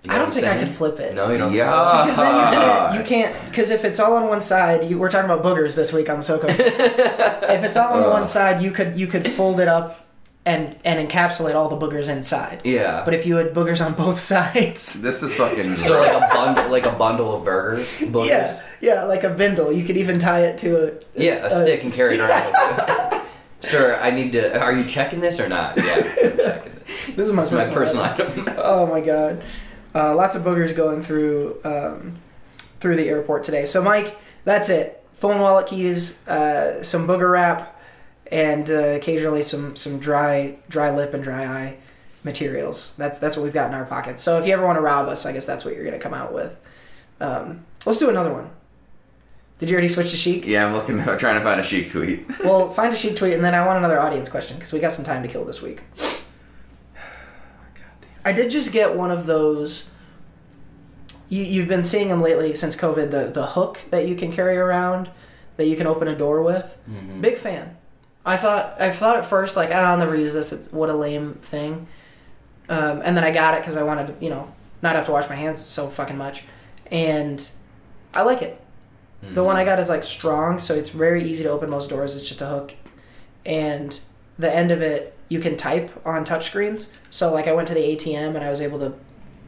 You 0.06 0.10
know 0.10 0.16
I 0.16 0.18
don't 0.20 0.28
what 0.30 0.38
I'm 0.38 0.42
think 0.44 0.56
I 0.56 0.60
could 0.60 0.70
flip 0.70 1.00
it. 1.00 1.16
No, 1.16 1.32
you 1.32 1.38
don't. 1.38 1.52
Yeah. 1.54 1.66
Because 2.06 2.18
then 2.18 2.36
you 2.36 2.58
can't. 2.58 2.96
You 2.96 3.04
can't. 3.34 3.46
Because 3.48 3.72
if 3.72 3.84
it's 3.84 4.00
all 4.00 4.14
on 4.16 4.28
one 4.28 4.42
side, 4.42 4.84
you, 4.90 5.00
we're 5.00 5.10
talking 5.10 5.30
about 5.30 5.44
boogers 5.44 5.76
this 5.76 5.92
week 5.92 6.10
on 6.10 6.18
the 6.18 6.24
SoCo. 6.24 6.46
if 6.50 7.64
it's 7.64 7.76
all 7.78 7.94
on 7.94 8.02
the 8.02 8.08
Uh. 8.08 8.12
one 8.14 8.26
side, 8.26 8.62
you 8.62 8.72
could 8.72 8.98
you 8.98 9.08
could 9.08 9.28
fold 9.32 9.60
it 9.60 9.68
up 9.68 10.06
and 10.46 10.76
and 10.86 11.10
encapsulate 11.10 11.56
all 11.56 11.70
the 11.70 11.76
boogers 11.88 12.08
inside. 12.08 12.62
Yeah. 12.64 13.02
But 13.04 13.16
if 13.16 13.26
you 13.26 13.38
had 13.38 13.52
boogers 13.54 13.84
on 13.84 13.94
both 13.96 14.20
sides, 14.34 15.02
This 15.02 15.24
is 15.24 15.36
fucking. 15.36 15.76
so 15.76 16.00
like 16.00 16.14
a 16.14 16.28
bundle, 16.34 16.70
like 16.70 16.86
a 16.86 16.92
bundle 16.92 17.36
of 17.38 17.44
burgers, 17.44 17.88
boogers. 17.98 18.28
yeah, 18.28 18.62
yeah, 18.82 19.04
like 19.06 19.24
a 19.24 19.30
bindle, 19.32 19.72
you 19.72 19.84
could 19.84 19.98
even 19.98 20.20
tie 20.20 20.42
it 20.42 20.60
to 20.60 20.70
a 20.90 20.92
Yeah, 21.16 21.46
a 21.48 21.50
stick 21.50 21.84
and 21.84 21.92
carry 21.92 22.16
it 22.16 22.20
around 22.20 22.46
with 22.46 23.14
you. 23.14 23.22
Sir, 23.62 23.98
I 24.00 24.12
need 24.12 24.34
to. 24.34 24.60
Are 24.62 24.72
you 24.72 24.84
checking 24.86 25.20
this 25.20 25.40
or 25.40 25.50
not? 25.50 25.76
Yeah, 25.78 25.84
I'm 25.96 26.04
checking 26.04 26.38
this. 26.38 27.08
This 27.16 27.28
is 27.28 27.34
my 27.34 27.42
This 27.42 27.52
is 27.52 27.52
my 27.52 27.74
personal. 27.74 28.06
personal 28.14 28.50
item. 28.50 28.56
Oh 28.60 28.86
my 28.86 29.02
god, 29.02 29.42
uh, 29.96 30.14
lots 30.14 30.36
of 30.36 30.44
boogers 30.44 30.76
going 30.76 31.02
through 31.02 31.60
um, 31.64 32.18
through 32.80 32.98
the 32.98 33.08
airport 33.08 33.44
today. 33.44 33.66
So 33.66 33.82
Mike, 33.82 34.16
that's 34.44 34.70
it. 34.70 35.02
Phone, 35.14 35.40
wallet, 35.40 35.68
keys, 35.68 36.28
uh, 36.28 36.84
some 36.84 37.08
booger 37.08 37.32
wrap, 37.32 37.82
and 38.32 38.70
uh, 38.70 38.74
occasionally 38.74 39.42
some 39.42 39.76
some 39.76 39.98
dry 39.98 40.58
dry 40.70 40.94
lip 40.94 41.14
and 41.14 41.24
dry 41.24 41.46
eye 41.46 41.78
materials. 42.24 42.94
That's 42.98 43.20
that's 43.20 43.38
what 43.38 43.44
we've 43.44 43.54
got 43.54 43.70
in 43.70 43.76
our 43.76 43.86
pockets. 43.86 44.22
So 44.22 44.38
if 44.38 44.46
you 44.46 44.54
ever 44.54 44.66
want 44.66 44.76
to 44.76 44.82
rob 44.82 45.08
us, 45.08 45.26
I 45.26 45.32
guess 45.32 45.46
that's 45.46 45.64
what 45.64 45.74
you're 45.76 45.86
gonna 45.86 45.98
come 45.98 46.14
out 46.14 46.34
with. 46.34 46.60
Um, 47.22 47.64
let's 47.86 48.00
do 48.00 48.10
another 48.10 48.34
one. 48.34 48.50
Did 49.60 49.70
you 49.70 49.76
already 49.76 49.88
switch 49.88 50.12
to 50.12 50.18
Sheik? 50.18 50.46
Yeah, 50.46 50.68
I'm 50.68 50.74
looking. 50.74 51.00
I'm 51.00 51.18
trying 51.18 51.36
to 51.36 51.42
find 51.42 51.62
a 51.62 51.64
Sheik 51.64 51.92
tweet. 51.92 52.26
Well, 52.44 52.70
find 52.72 52.94
a 52.94 52.98
Sheik 52.98 53.16
tweet, 53.16 53.34
and 53.34 53.44
then 53.44 53.56
I 53.56 53.66
want 53.66 53.78
another 53.78 54.02
audience 54.02 54.28
question 54.28 54.58
because 54.58 54.74
we 54.74 54.80
got 54.80 54.92
some 54.92 55.06
time 55.06 55.24
to 55.24 55.30
kill 55.30 55.46
this 55.46 55.62
week. 55.62 55.82
I 58.26 58.34
did 58.34 58.50
just 58.50 58.74
get 58.74 58.96
one 58.96 59.12
of 59.12 59.28
those. 59.28 59.92
You 61.30 61.44
you've 61.44 61.68
been 61.68 61.84
seeing 61.84 62.10
them 62.10 62.22
lately 62.22 62.54
since 62.56 62.76
COVID. 62.76 63.12
The 63.12 63.32
the 63.32 63.46
hook 63.46 63.82
that 63.92 64.08
you 64.08 64.16
can 64.16 64.32
carry 64.32 64.58
around, 64.58 65.10
that 65.58 65.68
you 65.68 65.78
can 65.78 65.88
open 65.88 66.08
a 66.08 66.16
door 66.16 66.42
with. 66.42 66.78
Big 67.22 67.38
fan. 67.38 67.78
I 68.26 68.36
thought 68.38 68.82
I 68.82 68.90
thought 68.90 69.18
at 69.18 69.26
first 69.26 69.56
like 69.56 69.70
"Ah, 69.72 69.92
I'll 69.92 69.98
never 69.98 70.16
use 70.16 70.34
this. 70.34 70.52
It's 70.52 70.72
what 70.74 70.90
a 70.90 70.94
lame 70.94 71.36
thing. 71.36 71.88
Um, 72.68 73.02
and 73.06 73.16
then 73.16 73.24
I 73.24 73.32
got 73.32 73.54
it 73.54 73.62
because 73.62 73.78
I 73.78 73.84
wanted 73.84 74.08
to 74.08 74.16
you 74.20 74.32
know 74.32 74.52
not 74.82 74.96
have 74.96 75.06
to 75.06 75.12
wash 75.12 75.30
my 75.30 75.36
hands 75.36 75.60
so 75.60 75.88
fucking 75.90 76.18
much, 76.18 76.44
and 76.92 77.48
I 78.14 78.24
like 78.24 78.42
it. 78.42 78.60
The 79.22 79.44
one 79.44 79.56
I 79.56 79.66
got 79.66 79.80
is 79.80 79.90
like 79.90 80.04
strong, 80.04 80.60
so 80.60 80.76
it's 80.76 80.90
very 80.90 81.24
easy 81.24 81.44
to 81.44 81.50
open 81.50 81.68
most 81.70 81.90
doors. 81.90 82.16
It's 82.16 82.28
just 82.28 82.42
a 82.42 82.48
hook, 82.48 82.76
and 83.44 84.00
the 84.38 84.54
end 84.56 84.70
of 84.72 84.82
it 84.84 85.15
you 85.30 85.40
can 85.40 85.58
type 85.58 85.92
on 86.06 86.26
touchscreens. 86.26 86.90
So 87.10 87.34
like 87.34 87.48
I 87.48 87.54
went 87.54 87.68
to 87.70 87.74
the 87.74 87.82
ATM 87.82 88.36
and 88.36 88.44
I 88.44 88.50
was 88.50 88.62
able 88.62 88.80
to 88.80 88.94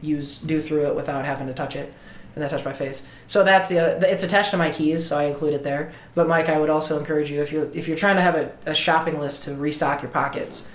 use 0.00 0.38
do 0.38 0.60
through 0.60 0.86
it 0.86 0.94
without 0.94 1.24
having 1.24 1.46
to 1.48 1.54
touch 1.54 1.76
it, 1.76 1.92
and 2.34 2.42
that 2.42 2.50
touched 2.50 2.64
my 2.64 2.72
face. 2.72 3.06
So 3.26 3.44
that's 3.44 3.68
the 3.68 3.78
uh, 3.78 4.00
it's 4.06 4.22
attached 4.22 4.50
to 4.52 4.56
my 4.56 4.70
keys, 4.70 5.06
so 5.06 5.18
I 5.18 5.24
include 5.24 5.54
it 5.54 5.62
there. 5.62 5.92
But 6.14 6.28
Mike, 6.28 6.48
I 6.48 6.58
would 6.58 6.70
also 6.70 6.98
encourage 6.98 7.30
you 7.30 7.42
if 7.42 7.52
you're 7.52 7.70
if 7.72 7.88
you're 7.88 7.96
trying 7.96 8.16
to 8.16 8.22
have 8.22 8.34
a, 8.34 8.52
a 8.66 8.74
shopping 8.74 9.18
list 9.18 9.44
to 9.44 9.54
restock 9.54 10.02
your 10.02 10.10
pockets, 10.10 10.70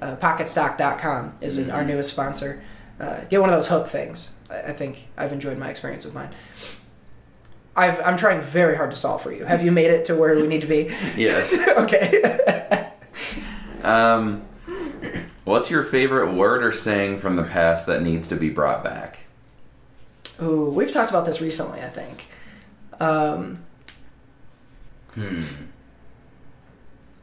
uh, 0.00 0.16
PocketStock.com 0.16 1.36
is 1.40 1.68
our 1.68 1.84
newest 1.84 2.12
sponsor. 2.12 2.62
Uh, 3.00 3.22
get 3.24 3.40
one 3.40 3.48
of 3.48 3.54
those 3.54 3.68
hook 3.68 3.86
things. 3.86 4.32
I, 4.50 4.58
I 4.58 4.72
think 4.72 5.08
I've 5.16 5.32
enjoyed 5.32 5.58
my 5.58 5.70
experience 5.70 6.04
with 6.04 6.14
mine. 6.14 6.30
I've, 7.76 8.00
I'm 8.04 8.16
trying 8.16 8.40
very 8.40 8.76
hard 8.76 8.90
to 8.90 8.96
solve 8.96 9.22
for 9.22 9.32
you. 9.32 9.44
Have 9.44 9.64
you 9.64 9.70
made 9.70 9.90
it 9.90 10.06
to 10.06 10.16
where 10.16 10.34
we 10.34 10.48
need 10.48 10.62
to 10.62 10.66
be? 10.66 10.92
Yes. 11.16 11.56
okay. 11.78 12.22
Um, 13.84 14.42
what's 15.44 15.70
your 15.70 15.82
favorite 15.82 16.32
word 16.34 16.62
or 16.62 16.72
saying 16.72 17.18
from 17.18 17.36
the 17.36 17.44
past 17.44 17.86
that 17.86 18.02
needs 18.02 18.28
to 18.28 18.36
be 18.36 18.50
brought 18.50 18.82
back? 18.84 19.20
Ooh, 20.42 20.70
we've 20.70 20.92
talked 20.92 21.10
about 21.10 21.24
this 21.26 21.40
recently. 21.40 21.80
I 21.80 21.88
think. 21.88 22.26
Um, 23.00 23.64
Hmm. 25.14 25.42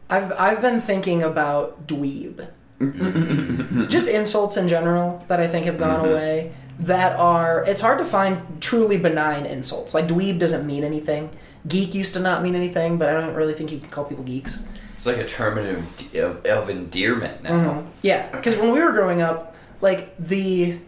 I've 0.09 0.31
I've 0.33 0.61
been 0.61 0.81
thinking 0.81 1.23
about 1.23 1.87
dweeb. 1.87 2.49
Just 3.89 4.07
insults 4.09 4.57
in 4.57 4.67
general 4.67 5.23
that 5.29 5.39
I 5.39 5.47
think 5.47 5.65
have 5.65 5.77
gone 5.77 6.05
away. 6.07 6.53
That 6.79 7.17
are 7.17 7.63
it's 7.65 7.81
hard 7.81 7.99
to 7.99 8.05
find 8.05 8.61
truly 8.61 8.97
benign 8.97 9.45
insults. 9.45 9.93
Like 9.93 10.07
dweeb 10.07 10.39
doesn't 10.39 10.67
mean 10.67 10.83
anything. 10.83 11.29
Geek 11.67 11.95
used 11.95 12.13
to 12.15 12.19
not 12.19 12.43
mean 12.43 12.53
anything, 12.53 12.97
but 12.97 13.09
I 13.09 13.13
don't 13.13 13.33
really 13.33 13.53
think 13.53 13.71
you 13.71 13.79
can 13.79 13.89
call 13.89 14.03
people 14.05 14.23
geeks. 14.23 14.63
It's 14.95 15.05
like 15.05 15.17
a 15.17 15.27
term 15.27 15.57
of, 15.57 16.15
of, 16.15 16.45
of 16.45 16.69
endearment 16.69 17.43
now. 17.43 17.51
Mm-hmm. 17.51 17.89
Yeah, 18.01 18.31
because 18.31 18.55
when 18.55 18.71
we 18.71 18.79
were 18.79 18.93
growing 18.93 19.21
up, 19.21 19.53
like 19.81 20.15
the 20.17 20.79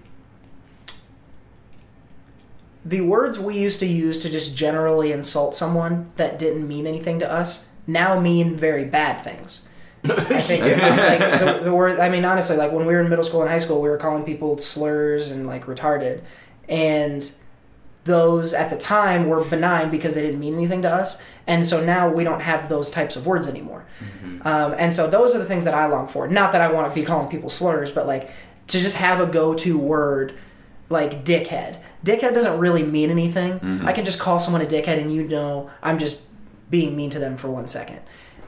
the 2.86 3.02
words 3.02 3.38
we 3.38 3.58
used 3.58 3.82
to 3.82 3.86
use 3.86 4.20
to 4.20 4.30
just 4.30 4.56
generally 4.56 5.12
insult 5.12 5.56
someone 5.56 6.10
that 6.16 6.40
didn't 6.40 6.66
mean 6.66 6.88
anything 6.88 7.20
to 7.20 7.30
us 7.30 7.68
now 7.86 8.18
mean 8.18 8.56
very 8.56 8.86
bad 8.86 9.22
things. 9.22 9.68
I 10.06 10.40
think 10.40 10.62
like 10.64 11.40
the, 11.42 11.66
the 11.66 11.74
word. 11.74 12.00
I 12.00 12.08
mean, 12.08 12.24
honestly, 12.24 12.56
like 12.56 12.72
when 12.72 12.86
we 12.86 12.94
were 12.94 13.02
in 13.02 13.10
middle 13.10 13.26
school 13.26 13.42
and 13.42 13.50
high 13.50 13.58
school, 13.58 13.82
we 13.82 13.90
were 13.90 13.98
calling 13.98 14.24
people 14.24 14.58
slurs 14.58 15.32
and 15.32 15.46
like 15.46 15.66
retarded, 15.66 16.22
and 16.70 17.30
those 18.06 18.54
at 18.54 18.70
the 18.70 18.78
time 18.78 19.28
were 19.28 19.44
benign 19.44 19.92
because 19.92 20.16
they 20.16 20.22
didn't 20.22 20.40
mean 20.40 20.54
anything 20.54 20.82
to 20.84 20.90
us, 20.90 21.22
and 21.48 21.66
so 21.66 21.84
now 21.84 22.10
we 22.12 22.24
don't 22.24 22.42
have 22.42 22.70
those 22.70 22.92
types 22.92 23.16
of 23.16 23.26
words 23.26 23.48
anymore. 23.48 23.86
Um, 24.44 24.76
and 24.78 24.94
so 24.94 25.10
those 25.10 25.34
are 25.36 25.40
the 25.40 25.46
things 25.46 25.66
that 25.66 25.74
I 25.74 25.88
long 25.88 26.08
for. 26.08 26.28
Not 26.28 26.52
that 26.52 26.62
I 26.62 26.72
want 26.72 26.92
to 26.94 27.00
be 27.00 27.06
calling 27.06 27.28
people 27.30 27.50
slurs, 27.50 27.92
but 27.92 28.06
like 28.06 28.30
to 28.68 28.80
just 28.80 28.98
have 28.98 29.20
a 29.22 29.26
go-to 29.26 29.78
word 29.78 30.34
like 30.90 31.24
dickhead. 31.26 31.80
Dickhead 32.06 32.34
doesn't 32.34 32.60
really 32.60 32.84
mean 32.84 33.10
anything. 33.10 33.82
I 33.86 33.94
can 33.94 34.06
just 34.06 34.20
call 34.20 34.40
someone 34.40 34.62
a 34.62 34.66
dickhead 34.66 35.00
and 35.02 35.14
you 35.14 35.28
know 35.28 35.70
I'm 35.82 36.00
just 36.00 36.22
being 36.70 36.96
mean 36.96 37.10
to 37.12 37.20
them 37.20 37.38
for 37.38 37.50
one 37.50 37.68
second. 37.68 38.02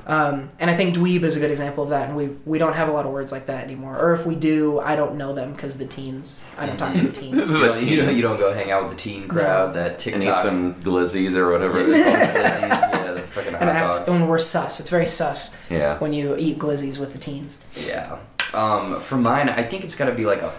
Um, 0.09 0.49
and 0.59 0.71
I 0.71 0.75
think 0.75 0.95
dweeb 0.95 1.21
is 1.21 1.37
a 1.37 1.39
good 1.39 1.51
example 1.51 1.83
of 1.83 1.91
that. 1.91 2.07
And 2.07 2.17
we 2.17 2.29
we 2.43 2.57
don't 2.57 2.73
have 2.73 2.89
a 2.89 2.91
lot 2.91 3.05
of 3.05 3.11
words 3.11 3.31
like 3.31 3.45
that 3.45 3.63
anymore. 3.63 3.95
Or 3.95 4.13
if 4.13 4.25
we 4.25 4.33
do, 4.33 4.79
I 4.79 4.95
don't 4.95 5.15
know 5.15 5.33
them 5.33 5.53
because 5.53 5.77
the 5.77 5.85
teens. 5.85 6.39
I 6.57 6.65
don't 6.65 6.77
talk 6.77 6.95
to 6.95 7.01
the 7.01 7.11
teens. 7.21 7.49
You 7.49 7.59
don't, 7.59 7.81
you, 7.81 8.01
don't, 8.01 8.15
you 8.15 8.21
don't 8.23 8.39
go 8.39 8.51
hang 8.51 8.71
out 8.71 8.89
with 8.89 8.97
the 8.97 8.97
teen 8.97 9.27
crowd, 9.27 9.75
that 9.75 9.99
TikTok. 9.99 10.21
And 10.23 10.31
eat 10.31 10.37
some 10.39 10.73
glizzies 10.81 11.35
or 11.35 11.51
whatever 11.51 11.79
it 11.81 11.89
is. 11.89 12.07
yeah, 12.07 13.11
the 13.13 13.21
fucking 13.21 13.53
hot 13.53 13.61
And 13.61 13.69
act, 13.69 13.97
dogs. 13.97 14.09
when 14.09 14.27
we're 14.27 14.39
sus, 14.39 14.79
it's 14.79 14.89
very 14.89 15.05
sus 15.05 15.55
yeah. 15.69 15.99
when 15.99 16.11
you 16.11 16.35
eat 16.39 16.57
glizzies 16.57 16.99
with 16.99 17.13
the 17.13 17.19
teens. 17.19 17.61
Yeah. 17.75 18.17
Um, 18.51 18.99
for 19.01 19.15
mine, 19.15 19.47
I 19.47 19.61
think 19.61 19.83
it's 19.83 19.95
got 19.95 20.05
to 20.05 20.15
be 20.15 20.25
like 20.25 20.41
a, 20.41 20.51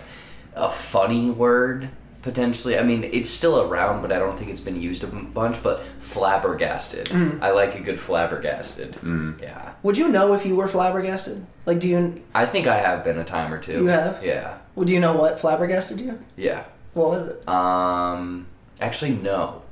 a 0.54 0.70
funny 0.70 1.28
word 1.28 1.90
potentially. 2.22 2.78
I 2.78 2.82
mean, 2.82 3.04
it's 3.04 3.30
still 3.30 3.60
around, 3.62 4.02
but 4.02 4.12
I 4.12 4.18
don't 4.18 4.38
think 4.38 4.50
it's 4.50 4.60
been 4.60 4.80
used 4.80 5.04
a 5.04 5.06
bunch. 5.06 5.62
But 5.62 5.82
flabbergasted. 6.00 7.06
Mm. 7.06 7.40
I 7.42 7.50
like 7.50 7.74
a 7.74 7.80
good 7.80 7.98
flabbergasted. 7.98 8.96
Yeah. 9.40 9.74
Would 9.82 9.96
you 9.96 10.08
know 10.08 10.34
if 10.34 10.44
you 10.44 10.56
were 10.56 10.68
flabbergasted? 10.68 11.44
Like, 11.66 11.80
do 11.80 11.88
you 11.88 12.22
I 12.34 12.46
think 12.46 12.66
I 12.66 12.78
have 12.78 13.04
been 13.04 13.18
a 13.18 13.24
time 13.24 13.52
or 13.52 13.58
two. 13.58 13.72
You 13.72 13.86
have? 13.86 14.22
Yeah. 14.24 14.58
would 14.74 14.90
you 14.90 15.00
know 15.00 15.14
what 15.14 15.40
flabbergasted 15.40 16.00
you? 16.00 16.18
Yeah. 16.36 16.64
What 16.94 17.08
was 17.08 17.28
it? 17.28 17.48
Um, 17.48 18.46
actually, 18.80 19.12
no. 19.12 19.62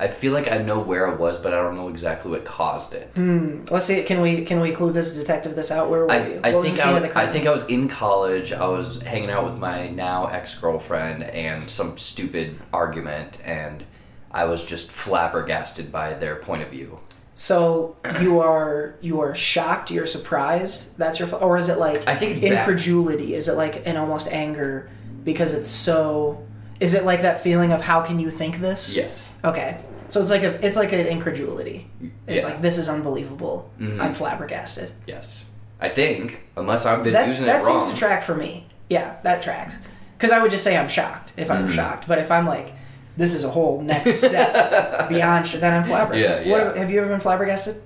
I 0.00 0.08
feel 0.08 0.32
like 0.32 0.50
I 0.50 0.56
know 0.56 0.80
where 0.80 1.06
I 1.06 1.14
was, 1.14 1.36
but 1.36 1.52
I 1.52 1.58
don't 1.60 1.76
know 1.76 1.88
exactly 1.88 2.30
what 2.30 2.46
caused 2.46 2.94
it. 2.94 3.10
Hmm. 3.16 3.64
Let's 3.70 3.84
see. 3.84 4.02
Can 4.02 4.22
we 4.22 4.46
can 4.46 4.58
we 4.58 4.72
clue 4.72 4.92
this 4.92 5.12
detective 5.12 5.54
this 5.54 5.70
out? 5.70 5.90
Where 5.90 6.06
were 6.06 6.10
I, 6.10 6.26
you? 6.26 6.40
I 6.42 6.52
what 6.52 6.62
was 6.62 6.74
the 6.74 6.82
think 6.82 6.94
I, 6.94 7.00
was, 7.00 7.16
I 7.16 7.26
think 7.26 7.46
I 7.46 7.50
was 7.50 7.68
in 7.68 7.86
college. 7.86 8.50
I 8.50 8.66
was 8.66 9.02
hanging 9.02 9.28
out 9.28 9.44
with 9.44 9.58
my 9.58 9.90
now 9.90 10.26
ex 10.26 10.54
girlfriend 10.54 11.24
and 11.24 11.68
some 11.68 11.98
stupid 11.98 12.58
argument, 12.72 13.40
and 13.44 13.84
I 14.30 14.46
was 14.46 14.64
just 14.64 14.90
flabbergasted 14.90 15.92
by 15.92 16.14
their 16.14 16.36
point 16.36 16.62
of 16.62 16.70
view. 16.70 17.00
So 17.34 17.96
you 18.22 18.40
are 18.40 18.96
you 19.02 19.20
are 19.20 19.34
shocked. 19.34 19.90
You're 19.90 20.06
surprised. 20.06 20.96
That's 20.96 21.20
your. 21.20 21.32
Or 21.34 21.58
is 21.58 21.68
it 21.68 21.78
like 21.78 22.08
I 22.08 22.16
think 22.16 22.32
it's 22.32 22.40
bad. 22.40 22.52
incredulity? 22.52 23.34
Is 23.34 23.48
it 23.48 23.54
like 23.54 23.86
an 23.86 23.98
almost 23.98 24.28
anger 24.28 24.88
because 25.24 25.52
it's 25.52 25.68
so? 25.68 26.42
Is 26.80 26.94
it 26.94 27.04
like 27.04 27.20
that 27.20 27.42
feeling 27.42 27.72
of 27.72 27.82
how 27.82 28.00
can 28.00 28.18
you 28.18 28.30
think 28.30 28.60
this? 28.60 28.96
Yes. 28.96 29.36
Okay. 29.44 29.78
So 30.10 30.20
it's 30.20 30.30
like 30.30 30.42
a 30.42 30.64
it's 30.66 30.76
like 30.76 30.92
an 30.92 31.06
incredulity. 31.06 31.88
It's 32.26 32.42
Yeah. 32.42 32.48
like 32.48 32.60
this 32.60 32.76
is 32.78 32.88
unbelievable. 32.88 33.70
Mhm. 33.80 34.00
I'm 34.00 34.12
flabbergasted. 34.14 34.92
Yes. 35.06 35.46
I 35.80 35.88
think, 35.88 36.42
unless 36.56 36.84
I've 36.84 37.02
been 37.02 37.12
That's 37.14 37.28
using 37.34 37.46
that 37.46 37.62
it 37.62 37.66
wrong. 37.66 37.78
That 37.78 37.84
seems 37.86 37.94
to 37.94 37.98
track 37.98 38.22
for 38.22 38.34
me. 38.34 38.66
Yeah, 38.90 39.14
that 39.22 39.40
tracks. 39.42 39.78
Because 40.18 40.30
I 40.32 40.42
would 40.42 40.50
just 40.50 40.62
say 40.62 40.76
I'm 40.76 40.88
shocked 40.88 41.32
if 41.38 41.48
Mm-hmm. 41.48 41.64
I'm 41.64 41.70
shocked, 41.70 42.06
but 42.06 42.18
if 42.18 42.30
I'm 42.30 42.44
like, 42.46 42.72
this 43.16 43.34
is 43.34 43.44
a 43.44 43.48
whole 43.48 43.80
next 43.80 44.16
step 44.16 45.08
beyond, 45.08 45.46
sh- 45.46 45.54
then 45.54 45.72
I'm 45.72 45.84
flabbergasted. 45.84 46.46
Yeah, 46.46 46.52
What, 46.52 46.74
yeah. 46.74 46.80
have 46.82 46.90
you 46.90 47.00
ever 47.00 47.08
been 47.08 47.20
flabbergasted? 47.20 47.82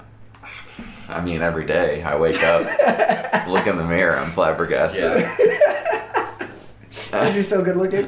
I 1.08 1.20
mean, 1.20 1.42
every 1.42 1.66
day 1.66 2.02
I 2.02 2.16
wake 2.16 2.42
up, 2.42 2.62
look 3.48 3.66
in 3.66 3.76
the 3.76 3.84
mirror, 3.84 4.16
I'm 4.18 4.30
flabbergasted. 4.30 5.02
Yeah. 5.20 5.36
Because 6.88 7.34
you're 7.34 7.42
so 7.44 7.62
good 7.62 7.76
looking. 7.76 8.06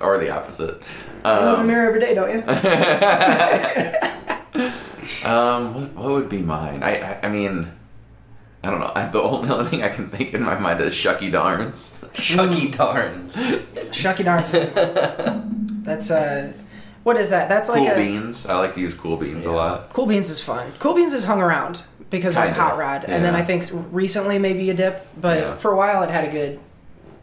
or 0.00 0.18
the 0.18 0.30
opposite. 0.30 0.80
You 1.24 1.30
look 1.30 1.40
in 1.40 1.46
the 1.46 1.56
Um, 1.60 1.66
mirror 1.66 1.86
every 1.88 2.00
day, 2.00 2.14
don't 2.14 2.30
you? 2.30 2.42
um, 5.28 5.74
what, 5.74 5.92
what 5.94 6.10
would 6.12 6.28
be 6.28 6.38
mine? 6.38 6.82
I, 6.82 6.96
I, 7.00 7.20
I 7.24 7.28
mean, 7.28 7.70
I 8.64 8.70
don't 8.70 8.80
know. 8.80 8.92
I, 8.94 9.06
the 9.06 9.20
only 9.20 9.68
thing 9.68 9.82
I 9.82 9.88
can 9.88 10.08
think 10.08 10.34
in 10.34 10.42
my 10.42 10.58
mind 10.58 10.80
is 10.80 10.94
Shucky 10.94 11.30
Darns. 11.30 11.98
Shucky 12.14 12.74
darns. 12.76 13.36
Shucky 13.36 14.24
darns. 14.24 14.52
That's 15.84 16.10
uh, 16.10 16.52
what 17.02 17.16
is 17.16 17.30
that? 17.30 17.48
That's 17.48 17.68
like 17.68 17.82
cool 17.82 17.90
a 17.92 17.96
beans. 17.96 18.46
I 18.46 18.56
like 18.58 18.74
to 18.74 18.80
use 18.80 18.94
cool 18.94 19.16
beans 19.16 19.44
a 19.46 19.50
lot. 19.52 19.92
Cool 19.92 20.06
Beans 20.06 20.30
is 20.30 20.40
fun. 20.40 20.72
Cool 20.78 20.94
Beans 20.94 21.12
is 21.12 21.24
hung 21.24 21.40
around 21.40 21.82
because 22.10 22.36
of 22.36 22.44
Kinda, 22.44 22.60
Hot 22.60 22.78
Rod, 22.78 23.04
and 23.04 23.24
then. 23.24 23.34
I 23.34 23.42
think 23.42 23.64
recently 23.90 24.38
maybe 24.38 24.70
a 24.70 24.74
dip, 24.74 25.04
but 25.20 25.38
Yeah. 25.38 25.56
for 25.56 25.72
a 25.72 25.76
while 25.76 26.02
it 26.04 26.10
had 26.10 26.24
a 26.24 26.30
good, 26.30 26.60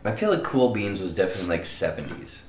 I 0.03 0.13
feel 0.17 0.29
like 0.31 0.43
Cool 0.43 0.73
Beans 0.73 0.99
was 0.99 1.15
definitely 1.15 1.47
like 1.57 1.63
70s. 1.63 2.43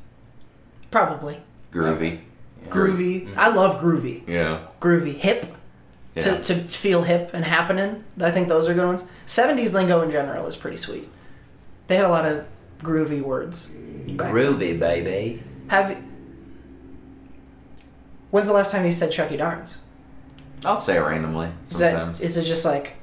Probably 0.91 1.41
Groovy. 1.73 2.21
groovy. 2.69 3.27
Mm-hmm. 3.27 3.39
I 3.39 3.49
love 3.49 3.81
groovy. 3.81 4.27
Yeah. 4.29 4.67
Groovy, 4.81 5.15
hip. 5.15 5.47
Yeah. 6.15 6.23
to, 6.23 6.43
to 6.45 6.55
feel 6.65 7.03
hip 7.03 7.31
and 7.33 7.45
happening. 7.45 8.03
I 8.21 8.33
think 8.33 8.49
those 8.49 8.69
are 8.69 8.75
good 8.75 8.87
ones. 8.87 9.05
70s 9.27 9.75
lingo 9.75 10.03
in 10.03 10.11
general 10.11 10.47
is 10.47 10.57
pretty 10.57 10.77
sweet. 10.77 11.09
They 11.87 11.95
had 11.97 12.05
a 12.05 12.09
lot 12.09 12.27
of 12.27 12.45
groovy 12.81 13.23
words. 13.23 13.67
back 13.67 14.17
then. 14.17 14.17
Groovy, 14.35 14.79
baby. 14.79 15.43
Have 15.69 16.03
When's 18.31 18.49
the 18.49 18.55
last 18.55 18.73
time 18.73 18.85
you 18.85 18.93
said 18.93 19.11
Shucky 19.11 19.39
Darns? 19.39 19.79
I'll 20.65 20.79
say 20.79 20.97
it 20.97 21.01
randomly 21.01 21.51
Is 21.69 21.77
sometimes. 21.77 22.21
is 22.21 22.37
it 22.37 22.45
just 22.45 22.65
like 22.65 22.95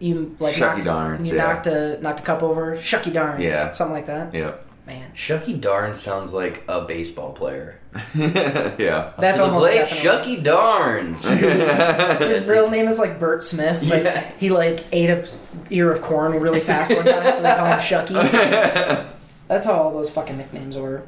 you 0.00 0.36
like 0.38 0.54
Shucky 0.54 0.60
knocked, 0.60 0.84
darns, 0.84 1.28
you 1.30 1.36
yeah. 1.36 1.46
knocked 1.46 1.66
a 1.66 1.98
knocked 2.02 2.20
a 2.20 2.22
cup 2.22 2.42
over? 2.42 2.76
Shucky 2.76 3.12
Darns. 3.12 3.42
Yeah. 3.42 3.72
Something 3.72 3.94
like 3.94 4.06
that. 4.06 4.34
Yep. 4.34 4.66
Man. 4.90 5.12
Shucky 5.12 5.60
Darn 5.60 5.94
sounds 5.94 6.32
like 6.32 6.64
a 6.66 6.80
baseball 6.82 7.32
player. 7.32 7.78
yeah. 8.14 9.12
That's 9.18 9.38
For 9.40 9.46
the 9.46 9.52
almost 9.52 9.66
play, 9.66 9.74
definitely. 9.76 10.36
Shucky 10.36 10.42
Darns. 10.42 11.28
His 12.18 12.48
real 12.50 12.70
name 12.70 12.88
is 12.88 12.98
like 12.98 13.20
Bert 13.20 13.42
Smith, 13.44 13.84
but 13.88 14.02
Yeah. 14.02 14.20
he 14.38 14.50
like 14.50 14.84
ate 14.90 15.10
a 15.10 15.24
ear 15.70 15.92
of 15.92 16.02
corn 16.02 16.32
really 16.40 16.58
fast 16.58 16.92
one 16.94 17.04
time, 17.04 17.30
so 17.32 17.40
they 17.42 17.54
call 17.54 17.66
him 17.66 17.78
Shucky. 17.78 18.14
That's 19.48 19.64
how 19.66 19.74
all 19.74 19.92
those 19.92 20.10
fucking 20.10 20.36
nicknames 20.38 20.76
were. 20.76 21.02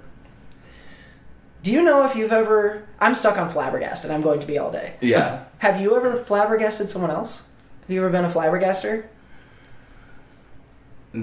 Do 1.65 1.73
you 1.73 1.83
know 1.83 2.05
if 2.05 2.15
you've 2.15 2.33
ever? 2.33 2.87
I'm 3.01 3.15
stuck 3.15 3.37
on 3.39 3.49
flabbergasted. 3.49 4.11
I'm 4.13 4.21
going 4.21 4.39
to 4.41 4.47
be 4.47 4.59
all 4.59 4.71
day. 4.71 4.95
yeah. 5.01 5.45
Have 5.59 5.81
you 5.81 5.97
ever 5.97 6.17
flabbergasted 6.17 6.89
someone 6.89 7.11
else? 7.11 7.43
Have 7.83 7.91
you 7.91 8.01
ever 8.01 8.11
been 8.11 8.25
a 8.25 8.29
flabbergaster? 8.29 9.07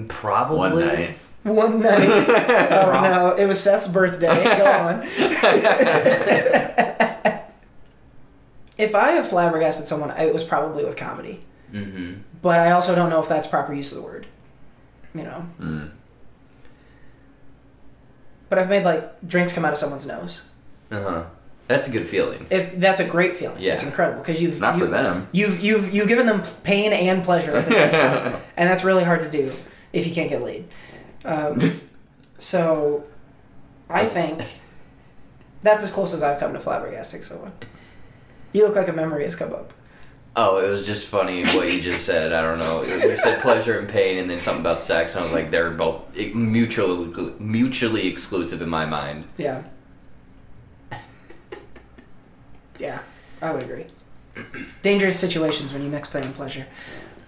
Probably. 0.08 0.58
One 0.58 0.78
night. 0.80 1.18
One 1.42 1.80
night. 1.80 2.08
oh 2.70 3.00
no, 3.02 3.34
it 3.36 3.46
was 3.46 3.62
Seth's 3.62 3.88
birthday. 3.88 4.26
Go 4.44 4.66
on. 4.66 5.02
if 8.76 8.94
I 8.94 9.12
have 9.12 9.28
flabbergasted 9.28 9.86
someone, 9.86 10.10
it 10.10 10.32
was 10.32 10.44
probably 10.44 10.84
with 10.84 10.96
comedy. 10.96 11.40
Mm-hmm. 11.72 12.14
But 12.42 12.60
I 12.60 12.72
also 12.72 12.94
don't 12.94 13.08
know 13.10 13.20
if 13.20 13.28
that's 13.28 13.46
proper 13.46 13.72
use 13.72 13.92
of 13.92 13.98
the 13.98 14.04
word. 14.04 14.26
You 15.14 15.22
know. 15.24 15.46
Mm. 15.60 15.90
But 18.50 18.58
I've 18.58 18.68
made 18.68 18.84
like 18.84 19.26
drinks 19.26 19.52
come 19.52 19.64
out 19.64 19.72
of 19.72 19.78
someone's 19.78 20.06
nose. 20.06 20.42
Uh 20.90 21.02
huh. 21.02 21.24
That's 21.68 21.86
a 21.86 21.90
good 21.92 22.08
feeling. 22.08 22.46
If 22.50 22.74
that's 22.80 22.98
a 23.00 23.06
great 23.06 23.36
feeling, 23.36 23.62
Yeah. 23.62 23.74
it's 23.74 23.84
incredible 23.84 24.20
because 24.20 24.42
you've 24.42 24.60
Not 24.60 24.74
you, 24.76 24.84
for 24.84 24.90
them. 24.90 25.28
You've 25.32 25.60
you've 25.60 25.94
you've 25.94 26.08
given 26.08 26.26
them 26.26 26.42
pain 26.64 26.92
and 26.92 27.22
pleasure 27.22 27.54
at 27.54 27.64
the 27.66 27.72
same 27.72 27.90
time, 28.32 28.40
and 28.56 28.68
that's 28.68 28.82
really 28.84 29.04
hard 29.04 29.20
to 29.20 29.30
do 29.30 29.52
if 29.92 30.06
you 30.06 30.12
can't 30.12 30.28
get 30.28 30.42
laid. 30.42 30.66
Um, 31.24 31.80
So, 32.38 33.04
I 33.90 34.06
think 34.06 34.42
that's 35.62 35.82
as 35.84 35.90
close 35.90 36.14
as 36.14 36.22
I've 36.22 36.40
come 36.40 36.54
to 36.54 36.58
flabbergasting 36.58 37.22
someone. 37.22 37.52
You 38.52 38.66
look 38.66 38.76
like 38.76 38.88
a 38.88 38.94
memory 38.94 39.24
has 39.24 39.36
come 39.36 39.52
up. 39.52 39.74
Oh, 40.36 40.58
it 40.58 40.68
was 40.68 40.86
just 40.86 41.06
funny 41.06 41.44
what 41.48 41.72
you 41.72 41.80
just 41.80 42.06
said. 42.06 42.32
I 42.32 42.40
don't 42.40 42.58
know. 42.58 42.82
You 42.82 43.16
said 43.16 43.42
pleasure 43.42 43.78
and 43.78 43.88
pain, 43.88 44.18
and 44.18 44.30
then 44.30 44.38
something 44.38 44.62
about 44.62 44.80
sex. 44.80 45.14
And 45.14 45.20
I 45.20 45.24
was 45.24 45.32
like, 45.32 45.50
they're 45.50 45.70
both 45.70 46.16
mutually 46.16 47.34
mutually 47.38 48.06
exclusive 48.06 48.62
in 48.62 48.68
my 48.68 48.86
mind. 48.86 49.26
Yeah. 49.36 49.62
yeah, 52.78 53.00
I 53.42 53.52
would 53.52 53.64
agree. 53.64 53.86
Dangerous 54.82 55.18
situations 55.18 55.72
when 55.72 55.82
you 55.82 55.90
mix 55.90 56.08
pain 56.08 56.24
and 56.24 56.34
pleasure. 56.34 56.66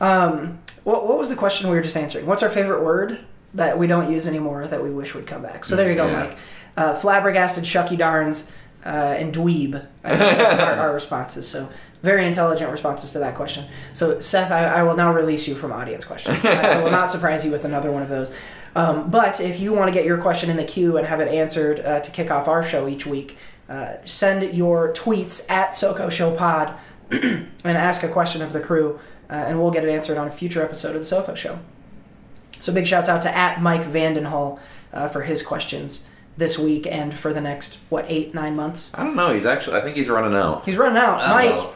Um, 0.01 0.61
what, 0.85 1.07
what 1.07 1.19
was 1.19 1.29
the 1.29 1.37
question 1.37 1.69
we 1.69 1.77
were 1.77 1.83
just 1.83 1.97
answering? 1.97 2.25
What's 2.25 2.43
our 2.43 2.49
favorite 2.49 2.83
word 2.83 3.19
that 3.55 3.79
we 3.79 3.87
don't 3.87 4.11
use 4.11 4.27
anymore 4.27 4.67
that 4.67 4.83
we 4.83 4.91
wish 4.91 5.15
would 5.15 5.27
come 5.27 5.43
back? 5.43 5.65
So 5.65 5.77
there 5.77 5.89
you 5.91 5.97
go, 5.97 6.07
Yeah. 6.07 6.21
Mike. 6.21 6.37
Uh, 6.77 6.95
flabbergasted, 6.95 7.65
Shucky 7.65 7.99
Darns, 7.99 8.51
uh, 8.85 8.89
and 8.89 9.33
dweeb 9.35 9.87
I 10.03 10.17
guess, 10.17 10.39
are 10.61 10.73
our 10.89 10.95
responses. 10.95 11.47
So 11.47 11.69
very 12.03 12.27
intelligent 12.27 12.71
responses 12.71 13.13
to 13.13 13.19
that 13.21 13.35
question. 13.37 13.67
So 13.93 14.19
Seth, 14.21 14.51
I, 14.51 14.65
I 14.65 14.83
will 14.83 14.97
now 14.97 15.13
release 15.13 15.47
you 15.47 15.55
from 15.55 15.71
audience 15.73 16.05
questions. 16.05 16.45
I, 16.45 16.79
I 16.79 16.83
will 16.83 16.91
not 16.91 17.11
surprise 17.15 17.45
you 17.45 17.53
with 17.53 17.65
another 17.65 17.93
one 17.93 18.03
of 18.03 18.09
those. 18.09 18.35
Um, 18.75 19.11
but 19.11 19.41
if 19.41 19.61
you 19.61 19.73
want 19.73 19.89
to 19.89 19.93
get 19.93 20.07
your 20.07 20.17
question 20.19 20.49
in 20.51 20.57
the 20.57 20.65
queue 20.65 20.97
and 20.97 21.07
have 21.07 21.21
it 21.21 21.29
answered 21.29 21.81
uh, 21.81 22.01
to 22.01 22.11
kick 22.11 22.31
off 22.31 22.49
our 22.49 22.63
show 22.63 22.89
each 22.89 23.07
week, 23.07 23.37
uh, 23.69 23.97
send 24.05 24.53
your 24.55 24.93
tweets 24.95 25.49
at 25.51 25.71
SoCo 25.73 26.11
Show 26.11 26.35
Pod 26.35 26.75
and 27.11 27.47
ask 27.65 28.03
a 28.03 28.09
question 28.09 28.41
of 28.43 28.53
the 28.53 28.61
crew, 28.61 28.99
uh, 29.31 29.35
and 29.35 29.61
we'll 29.61 29.71
get 29.71 29.85
it 29.85 29.91
answered 29.91 30.17
on 30.19 30.27
a 30.27 30.31
future 30.31 30.63
episode 30.63 30.97
of 30.97 31.09
the 31.09 31.17
SoCo 31.17 31.37
Show. 31.37 31.59
So 32.63 32.73
big 32.73 32.87
shouts 32.87 33.09
out 33.09 33.23
to 33.23 33.37
at 33.37 33.61
Mike 33.61 33.83
Vandenhall 33.83 34.59
uh, 34.93 35.09
for 35.09 35.23
his 35.23 35.43
questions 35.43 36.07
this 36.37 36.59
week 36.59 36.87
and 36.87 37.13
for 37.13 37.35
the 37.35 37.41
next 37.41 37.79
what 37.91 38.05
eight 38.09 38.33
nine 38.35 38.55
months. 38.57 38.91
I 38.95 39.03
don't 39.05 39.17
know. 39.17 39.35
He's 39.35 39.45
actually. 39.45 39.77
I 39.77 39.81
think 39.83 39.97
he's 39.97 40.09
running 40.09 40.35
out. 40.39 40.65
He's 40.65 40.77
running 40.77 40.97
out. 40.97 41.19
I 41.21 41.31
Mike, 41.33 41.55
know. 41.57 41.73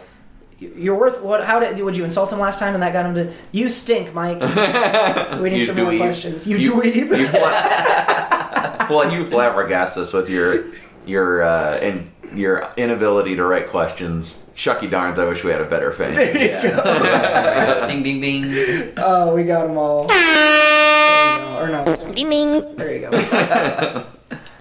you're 0.77 0.97
worth 0.99 1.21
what? 1.23 1.45
How 1.45 1.59
did 1.59 1.79
would 1.81 1.97
you 1.97 2.05
insult 2.05 2.33
him 2.33 2.39
last 2.39 2.61
time 2.61 2.73
and 2.75 2.83
that 2.85 2.93
got 2.93 3.05
him 3.05 3.15
to? 3.17 3.33
You 3.53 3.69
stink, 3.69 4.15
Mike. 4.15 4.39
We 5.43 5.51
need 5.51 5.59
You 5.59 5.65
some 5.65 5.77
more 5.77 5.97
questions. 5.97 6.47
You, 6.47 6.57
You- 6.59 6.73
dweeb. 6.73 7.19
You 7.19 7.27
fla- 7.27 8.87
well, 8.89 9.13
you 9.13 9.25
flabbergast 9.25 9.97
us 9.99 10.13
with 10.13 10.31
your 10.31 10.71
your 11.07 11.43
uh, 11.43 11.79
in, 11.79 12.11
your 12.35 12.69
inability 12.77 13.37
to 13.37 13.45
write 13.45 13.69
questions. 13.69 14.47
Shucky 14.55 14.91
darns! 14.91 15.19
I 15.19 15.25
wish 15.27 15.45
we 15.45 15.51
had 15.51 15.61
a 15.61 15.67
better 15.67 15.93
fan. 15.93 16.15
Yeah. 16.37 17.87
ding 17.87 18.03
ding 18.03 18.21
ding. 18.21 18.93
oh, 18.97 19.35
we 19.35 19.45
got 19.45 19.67
them 19.67 19.79
all. 19.79 20.07
There 20.07 20.19
you 20.19 21.39
go. 21.39 21.59
Or 21.59 21.69
no. 21.69 22.15
Ding 22.15 22.31
ding. 22.31 22.77
There 22.77 22.95
you 22.95 23.11
go. 23.11 24.07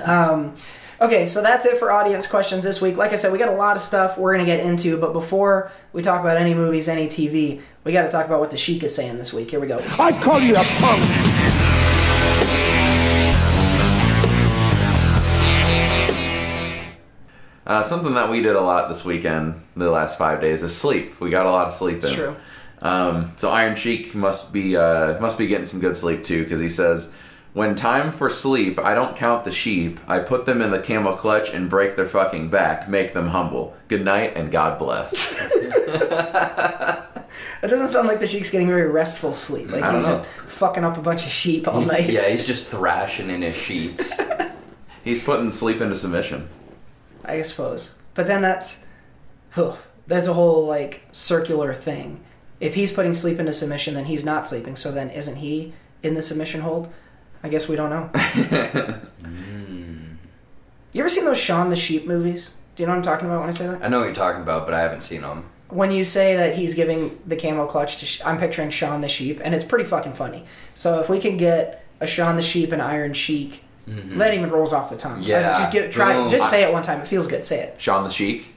um, 0.04 0.54
okay, 1.02 1.26
so 1.26 1.42
that's 1.42 1.66
it 1.66 1.78
for 1.78 1.92
audience 1.92 2.28
questions 2.28 2.64
this 2.64 2.82
week. 2.82 2.98
Like 2.98 3.14
I 3.14 3.16
said, 3.16 3.32
we 3.32 3.38
got 3.38 3.50
a 3.50 3.54
lot 3.54 3.76
of 3.76 3.82
stuff 3.82 4.18
we're 4.18 4.34
gonna 4.34 4.46
get 4.46 4.60
into, 4.60 5.00
but 5.00 5.14
before 5.14 5.72
we 5.94 6.02
talk 6.02 6.22
about 6.22 6.38
any 6.38 6.54
movies, 6.54 6.88
any 6.88 7.08
TV, 7.08 7.62
we 7.84 7.92
got 7.92 8.02
to 8.02 8.10
talk 8.10 8.26
about 8.26 8.40
what 8.40 8.50
the 8.50 8.58
Sheik 8.58 8.84
is 8.84 8.96
saying 8.96 9.18
this 9.18 9.32
week. 9.32 9.52
Here 9.52 9.60
we 9.60 9.68
go. 9.68 9.78
I 10.00 10.12
call 10.12 10.40
you 10.40 10.56
a 10.56 10.64
punk. 10.64 11.35
Uh, 17.66 17.82
something 17.82 18.14
that 18.14 18.30
we 18.30 18.42
did 18.42 18.56
a 18.56 18.62
lot 18.62 18.90
this 18.90 19.04
weekend, 19.04 19.62
the 19.76 19.90
last 19.90 20.18
five 20.18 20.40
days, 20.40 20.62
is 20.62 20.76
sleep. 20.76 21.20
We 21.20 21.30
got 21.30 21.46
a 21.46 21.52
lot 21.52 21.68
of 21.68 21.74
sleep 21.74 22.04
in. 22.04 22.14
True. 22.14 22.36
Um, 22.82 23.34
so 23.38 23.50
Iron 23.50 23.76
Sheik 23.76 24.14
must 24.14 24.54
be 24.54 24.78
uh, 24.78 25.20
must 25.20 25.38
be 25.38 25.48
getting 25.48 25.66
some 25.66 25.80
good 25.80 25.98
sleep 25.98 26.24
too, 26.24 26.44
because 26.44 26.60
he 26.60 26.70
says, 26.70 27.12
"When 27.54 27.74
time 27.74 28.12
for 28.12 28.30
sleep, 28.30 28.78
I 28.80 28.94
don't 28.94 29.16
count 29.16 29.46
the 29.46 29.52
sheep. 29.52 30.00
I 30.08 30.20
put 30.20 30.46
them 30.46 30.62
in 30.62 30.70
the 30.70 30.80
camel 30.80 31.14
clutch 31.14 31.50
and 31.50 31.70
break 31.70 31.96
their 31.96 32.06
fucking 32.06 32.50
back, 32.50 32.88
make 32.88 33.14
them 33.14 33.30
humble. 33.30 33.76
Good 33.88 34.06
night 34.06 34.34
and 34.36 34.52
God 34.52 34.78
bless." 34.78 35.34
It 37.66 37.70
doesn't 37.70 37.88
sound 37.88 38.08
like 38.08 38.20
the 38.20 38.28
Sheik's 38.28 38.52
getting 38.52 38.68
very 38.68 38.88
restful 38.88 39.34
sleep. 39.34 39.72
Like 39.72 39.82
I 39.82 39.92
don't 39.92 39.96
he's 40.02 40.08
know. 40.08 40.18
just 40.18 40.26
fucking 40.26 40.84
up 40.84 40.98
a 40.98 41.02
bunch 41.02 41.26
of 41.26 41.32
sheep 41.32 41.68
all 41.68 41.82
night. 41.82 42.10
Yeah, 42.10 42.28
he's 42.30 42.46
just 42.46 42.70
thrashing 42.70 43.30
in 43.30 43.42
his 43.42 43.56
sheets. 43.56 44.20
He's 45.04 45.24
putting 45.24 45.52
sleep 45.52 45.82
into 45.82 45.96
submission. 45.96 46.50
I 47.28 47.38
guess 47.38 47.50
suppose. 47.50 47.96
But 48.14 48.28
then 48.28 48.42
that's, 48.42 48.88
huh, 49.52 49.76
that's 50.08 50.28
a 50.28 50.34
whole 50.34 50.66
like 50.66 51.02
circular 51.12 51.74
thing. 51.74 52.24
If 52.60 52.76
he's 52.76 52.92
putting 52.92 53.14
sleep 53.14 53.40
into 53.40 53.54
submission, 53.54 53.94
then 53.96 54.06
he's 54.06 54.24
not 54.24 54.48
sleeping. 54.48 54.76
So 54.76 54.92
then 54.92 55.10
isn't 55.10 55.36
he 55.38 55.74
in 56.04 56.14
the 56.14 56.22
submission 56.22 56.62
hold? 56.62 56.92
I 57.44 57.50
guess 57.50 57.68
we 57.68 57.76
don't 57.76 57.90
know. 57.90 58.10
Hmm. 59.22 60.16
You 60.94 61.02
ever 61.02 61.10
seen 61.10 61.26
those 61.26 61.40
Shaun 61.40 61.70
the 61.70 61.76
Sheep 61.76 62.08
movies? 62.08 62.52
Do 62.76 62.84
you 62.84 62.88
know 62.88 62.94
what 62.94 62.98
I'm 63.00 63.04
talking 63.04 63.28
about 63.28 63.42
when 63.42 63.50
I 63.50 63.52
say 63.52 63.68
that? 63.68 63.84
I 63.84 63.90
know 63.90 64.00
what 64.00 64.06
you're 64.06 64.14
talking 64.16 64.42
about, 64.42 64.66
but 64.66 64.74
I 64.74 64.80
haven't 64.80 65.02
seen 65.02 65.22
them. 65.22 65.50
When 65.68 65.92
you 65.92 66.06
say 66.06 66.36
that 66.38 66.56
he's 66.56 66.74
giving 66.74 67.20
the 67.26 67.36
camel 67.36 67.66
clutch 67.66 67.98
to, 67.98 68.06
sh- 68.06 68.22
I'm 68.24 68.38
picturing 68.38 68.70
Shaun 68.70 69.02
the 69.02 69.10
Sheep, 69.10 69.42
and 69.44 69.54
it's 69.54 69.64
pretty 69.66 69.84
fucking 69.84 70.14
funny. 70.14 70.46
So 70.74 71.02
if 71.02 71.10
we 71.10 71.20
can 71.20 71.36
get 71.36 71.86
a 72.00 72.08
Shaun 72.08 72.38
the 72.38 72.42
Sheep 72.42 72.72
and 72.72 72.82
Iron 72.82 73.14
Sheik, 73.14 73.65
that 73.88 74.34
even 74.34 74.50
rolls 74.50 74.74
off 74.74 74.90
the 74.90 74.98
tongue. 74.98 75.22
Yeah. 75.22 75.54
just 75.54 75.72
give, 75.72 75.92
try, 75.92 76.14
Boom. 76.14 76.30
just 76.30 76.50
say 76.50 76.64
it 76.64 76.74
one 76.74 76.82
time. 76.84 77.02
It 77.02 77.08
feels 77.08 77.28
good. 77.28 77.46
Say 77.46 77.62
it. 77.62 77.80
Shaun 77.80 78.04
the 78.04 78.10
Sheik. 78.10 78.52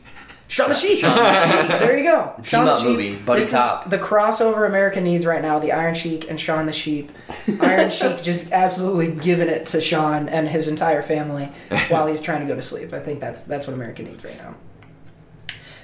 Shaun 0.50 0.70
the 0.70 0.74
Sheep. 0.74 1.00
Shaun 1.00 1.14
the 1.16 1.60
Sheep. 1.68 1.80
There 1.80 1.98
you 1.98 2.04
go. 2.04 2.32
Shaun 2.42 2.64
the 2.64 2.72
up 2.72 2.78
Sheep. 2.80 2.88
movie, 2.88 3.14
Buddy 3.16 3.40
this 3.40 3.52
Cop. 3.52 3.84
is 3.84 3.90
the 3.90 3.98
crossover 3.98 4.66
America 4.66 4.98
needs 4.98 5.26
right 5.26 5.42
now. 5.42 5.58
The 5.58 5.72
Iron 5.72 5.94
Sheik 5.94 6.30
and 6.30 6.40
Shaun 6.40 6.64
the 6.64 6.72
Sheep. 6.72 7.12
Iron 7.60 7.90
Sheik 7.90 8.22
just 8.22 8.50
absolutely 8.52 9.08
giving 9.12 9.48
it 9.50 9.66
to 9.66 9.80
Shaun 9.82 10.26
and 10.30 10.48
his 10.48 10.66
entire 10.68 11.02
family 11.02 11.50
while 11.88 12.06
he's 12.06 12.22
trying 12.22 12.40
to 12.40 12.46
go 12.46 12.54
to 12.54 12.62
sleep. 12.62 12.94
I 12.94 13.00
think 13.00 13.20
that's 13.20 13.44
that's 13.44 13.66
what 13.66 13.74
America 13.74 14.02
needs 14.02 14.24
right 14.24 14.38
now. 14.38 14.54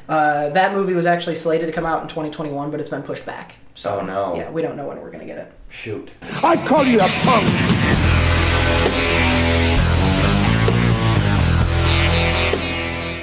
Uh, 0.09 0.49
that 0.51 0.73
movie 0.73 0.95
was 0.95 1.05
actually 1.07 1.35
slated 1.35 1.67
to 1.67 1.73
come 1.73 1.85
out 1.87 2.03
in 2.03 2.09
2021, 2.09 2.71
but 2.71 2.81
it's 2.81 2.89
been 2.89 3.03
pushed 3.03 3.25
back. 3.27 3.57
So 3.75 4.01
Oh, 4.01 4.05
no. 4.07 4.35
yeah, 4.37 4.51
we 4.51 4.63
don't 4.63 4.77
know 4.77 4.87
when 4.89 4.99
we're 5.01 5.11
gonna 5.11 5.25
get 5.27 5.39
it. 5.39 5.53
Shoot. 5.69 6.11
I 6.43 6.57
call 6.67 6.85
you 6.85 7.01
a 7.01 7.09
punk. 7.23 7.45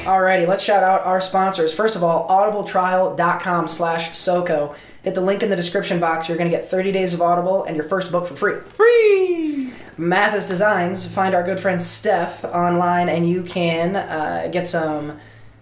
Alrighty, 0.04 0.48
let's 0.48 0.64
shout 0.64 0.82
out 0.82 1.04
our 1.04 1.22
sponsors. 1.22 1.72
First 1.72 1.96
of 1.96 2.04
all, 2.04 2.28
audibletrial.com 2.28 3.68
slash 3.68 4.18
SOCO. 4.18 4.74
Hit 5.04 5.14
the 5.14 5.22
link 5.22 5.44
in 5.44 5.52
the 5.52 5.56
description 5.56 6.00
box. 6.00 6.28
You're 6.28 6.40
going 6.40 6.50
to 6.50 6.56
get 6.56 6.66
30 6.66 6.92
days 6.92 7.14
of 7.14 7.22
Audible 7.22 7.64
and 7.66 7.76
your 7.76 7.86
first 7.86 8.12
book 8.12 8.26
for 8.26 8.36
free. 8.36 8.62
Free! 8.62 9.74
Mathis 9.98 10.48
Designs. 10.48 11.14
Find 11.14 11.36
our 11.36 11.44
good 11.44 11.60
friend 11.60 11.80
Steph 11.80 12.44
online 12.46 13.10
and 13.10 13.30
you 13.30 13.44
can 13.44 13.96
uh, 13.96 14.50
get 14.52 14.66
some 14.66 15.20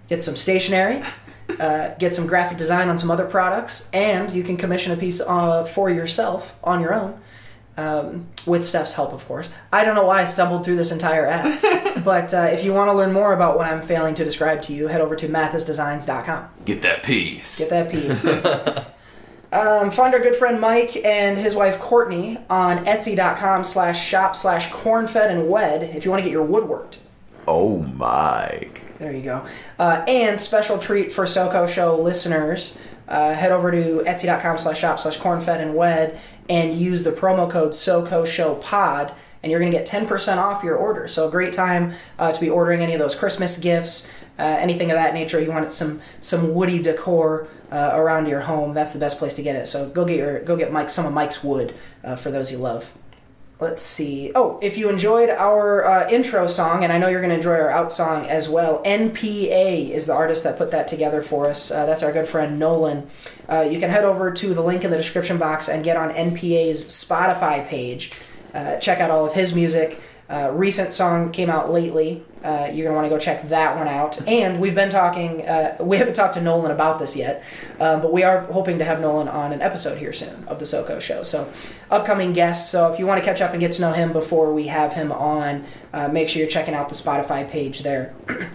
get 0.07 0.23
some 0.23 0.37
stationery, 0.37 1.03
uh, 1.59 1.93
get 1.99 2.15
some 2.15 2.25
graphic 2.25 2.57
design 2.57 2.87
on 2.87 2.97
some 2.97 3.11
other 3.11 3.25
products, 3.25 3.89
and 3.91 4.31
you 4.31 4.43
can 4.43 4.55
commission 4.55 4.93
a 4.93 4.97
piece 4.97 5.19
uh, 5.19 5.65
for 5.65 5.89
yourself 5.89 6.57
on 6.63 6.79
your 6.79 6.93
own. 6.93 7.19
Um, 7.79 8.27
with 8.45 8.65
Steph's 8.65 8.93
help, 8.93 9.13
of 9.13 9.25
course. 9.25 9.47
I 9.71 9.85
don't 9.85 9.95
know 9.95 10.05
why 10.05 10.21
I 10.21 10.25
stumbled 10.25 10.65
through 10.65 10.75
this 10.75 10.91
entire 10.91 11.25
app, 11.25 12.03
but 12.03 12.33
uh, 12.33 12.49
if 12.51 12.65
you 12.65 12.73
want 12.73 12.91
to 12.91 12.93
learn 12.93 13.13
more 13.13 13.31
about 13.31 13.57
what 13.57 13.67
I'm 13.67 13.81
failing 13.81 14.15
to 14.15 14.25
describe 14.25 14.61
to 14.63 14.73
you, 14.73 14.87
head 14.87 14.99
over 14.99 15.15
to 15.15 15.29
mathisdesigns.com. 15.29 16.49
Get 16.65 16.81
that 16.81 17.03
piece. 17.03 17.57
Get 17.57 17.69
that 17.69 17.89
piece. 17.89 18.25
um, 19.53 19.91
find 19.91 20.13
our 20.13 20.19
good 20.19 20.35
friend 20.35 20.59
Mike 20.59 20.97
and 21.05 21.37
his 21.37 21.55
wife 21.55 21.79
Courtney 21.79 22.37
on 22.49 22.83
Etsy.com 22.83 23.63
slash 23.63 24.05
shop 24.05 24.35
slash 24.35 24.69
cornfed 24.71 25.29
and 25.29 25.47
wed 25.47 25.83
if 25.95 26.03
you 26.03 26.11
want 26.11 26.21
to 26.21 26.29
get 26.29 26.33
your 26.33 26.43
wood 26.43 26.67
worked. 26.67 26.99
Oh 27.47 27.77
Mike. 27.77 28.83
There 28.97 29.13
you 29.13 29.21
go. 29.21 29.45
Uh, 29.77 30.03
and 30.05 30.41
special 30.41 30.77
treat 30.79 31.13
for 31.13 31.23
SoCo 31.23 31.69
Show 31.69 31.95
listeners. 31.95 32.77
Uh, 33.07 33.33
head 33.33 33.51
over 33.51 33.71
to 33.71 34.03
etsy.com 34.05 34.57
slash 34.57 34.79
shop 34.79 34.99
slash 34.99 35.17
cornfed 35.17 35.59
and 35.59 35.75
wed 35.75 36.19
and 36.49 36.79
use 36.79 37.03
the 37.03 37.11
promo 37.11 37.49
code 37.49 37.71
SoCo 37.71 38.25
Show 38.25 38.55
Pod, 38.55 39.13
and 39.41 39.51
you're 39.51 39.59
going 39.59 39.71
to 39.71 39.77
get 39.77 39.87
10% 39.87 40.37
off 40.37 40.63
your 40.63 40.75
order. 40.75 41.07
So 41.07 41.27
a 41.27 41.31
great 41.31 41.53
time 41.53 41.93
uh, 42.17 42.31
to 42.31 42.41
be 42.41 42.49
ordering 42.49 42.81
any 42.81 42.93
of 42.93 42.99
those 42.99 43.15
Christmas 43.15 43.57
gifts, 43.57 44.11
uh, 44.37 44.41
anything 44.41 44.89
of 44.91 44.95
that 44.95 45.13
nature. 45.13 45.39
You 45.39 45.51
want 45.51 45.71
some 45.71 46.01
some 46.21 46.53
woody 46.53 46.81
decor 46.81 47.47
uh, 47.71 47.91
around 47.93 48.27
your 48.27 48.41
home. 48.41 48.73
That's 48.73 48.93
the 48.93 48.99
best 48.99 49.19
place 49.19 49.35
to 49.35 49.43
get 49.43 49.55
it. 49.55 49.67
So 49.67 49.89
go 49.89 50.05
get 50.05 50.17
your 50.17 50.39
go 50.41 50.55
get 50.55 50.71
Mike 50.71 50.89
some 50.89 51.05
of 51.05 51.13
Mike's 51.13 51.43
wood 51.43 51.75
uh, 52.03 52.15
for 52.15 52.31
those 52.31 52.51
you 52.51 52.57
love. 52.57 52.91
Let's 53.59 53.81
see. 53.81 54.31
Oh, 54.35 54.57
if 54.61 54.77
you 54.77 54.89
enjoyed 54.89 55.29
our 55.29 55.83
uh, 55.83 56.09
intro 56.09 56.47
song, 56.47 56.85
and 56.85 56.93
I 56.93 56.97
know 56.97 57.09
you're 57.09 57.19
going 57.19 57.31
to 57.31 57.35
enjoy 57.35 57.55
our 57.55 57.69
out 57.69 57.91
song 57.91 58.25
as 58.25 58.47
well, 58.47 58.81
NPA 58.83 59.89
is 59.89 60.05
the 60.05 60.13
artist 60.13 60.45
that 60.45 60.57
put 60.57 60.71
that 60.71 60.87
together 60.87 61.21
for 61.21 61.49
us. 61.49 61.69
Uh, 61.69 61.85
that's 61.85 62.01
our 62.01 62.13
good 62.13 62.25
friend 62.25 62.57
Nolan. 62.57 63.09
Uh, 63.49 63.67
you 63.69 63.77
can 63.77 63.89
head 63.89 64.05
over 64.05 64.31
to 64.31 64.53
the 64.53 64.61
link 64.61 64.85
in 64.85 64.91
the 64.91 64.97
description 64.97 65.37
box 65.37 65.67
and 65.67 65.83
get 65.83 65.97
on 65.97 66.09
NPA's 66.11 66.85
Spotify 66.85 67.67
page. 67.67 68.13
Uh, 68.53 68.77
check 68.77 69.01
out 69.01 69.11
all 69.11 69.25
of 69.25 69.33
his 69.33 69.53
music. 69.53 69.99
Uh, 70.29 70.51
recent 70.53 70.93
song 70.93 71.31
came 71.31 71.49
out 71.49 71.71
lately. 71.71 72.23
Uh, 72.43 72.69
you're 72.71 72.85
gonna 72.85 72.95
want 72.95 73.05
to 73.05 73.09
go 73.09 73.17
check 73.17 73.49
that 73.49 73.75
one 73.75 73.87
out. 73.87 74.25
And 74.27 74.61
we've 74.61 74.75
been 74.75 74.89
talking. 74.89 75.45
Uh, 75.45 75.75
we 75.79 75.97
haven't 75.97 76.13
talked 76.13 76.35
to 76.35 76.41
Nolan 76.41 76.71
about 76.71 76.99
this 76.99 77.15
yet, 77.15 77.43
um, 77.79 78.01
but 78.01 78.13
we 78.13 78.23
are 78.23 78.41
hoping 78.41 78.77
to 78.79 78.85
have 78.85 79.01
Nolan 79.01 79.27
on 79.27 79.51
an 79.51 79.61
episode 79.61 79.97
here 79.97 80.13
soon 80.13 80.45
of 80.45 80.59
the 80.59 80.65
SoCo 80.65 81.01
show. 81.01 81.23
So, 81.23 81.51
upcoming 81.89 82.31
guest. 82.31 82.71
So 82.71 82.93
if 82.93 82.99
you 82.99 83.07
want 83.07 83.21
to 83.21 83.25
catch 83.25 83.41
up 83.41 83.51
and 83.51 83.59
get 83.59 83.71
to 83.73 83.81
know 83.81 83.91
him 83.91 84.13
before 84.13 84.53
we 84.53 84.67
have 84.67 84.93
him 84.93 85.11
on, 85.11 85.65
uh, 85.93 86.07
make 86.07 86.29
sure 86.29 86.39
you're 86.39 86.49
checking 86.49 86.73
out 86.75 86.89
the 86.89 86.95
Spotify 86.95 87.49
page 87.49 87.79
there. 87.79 88.13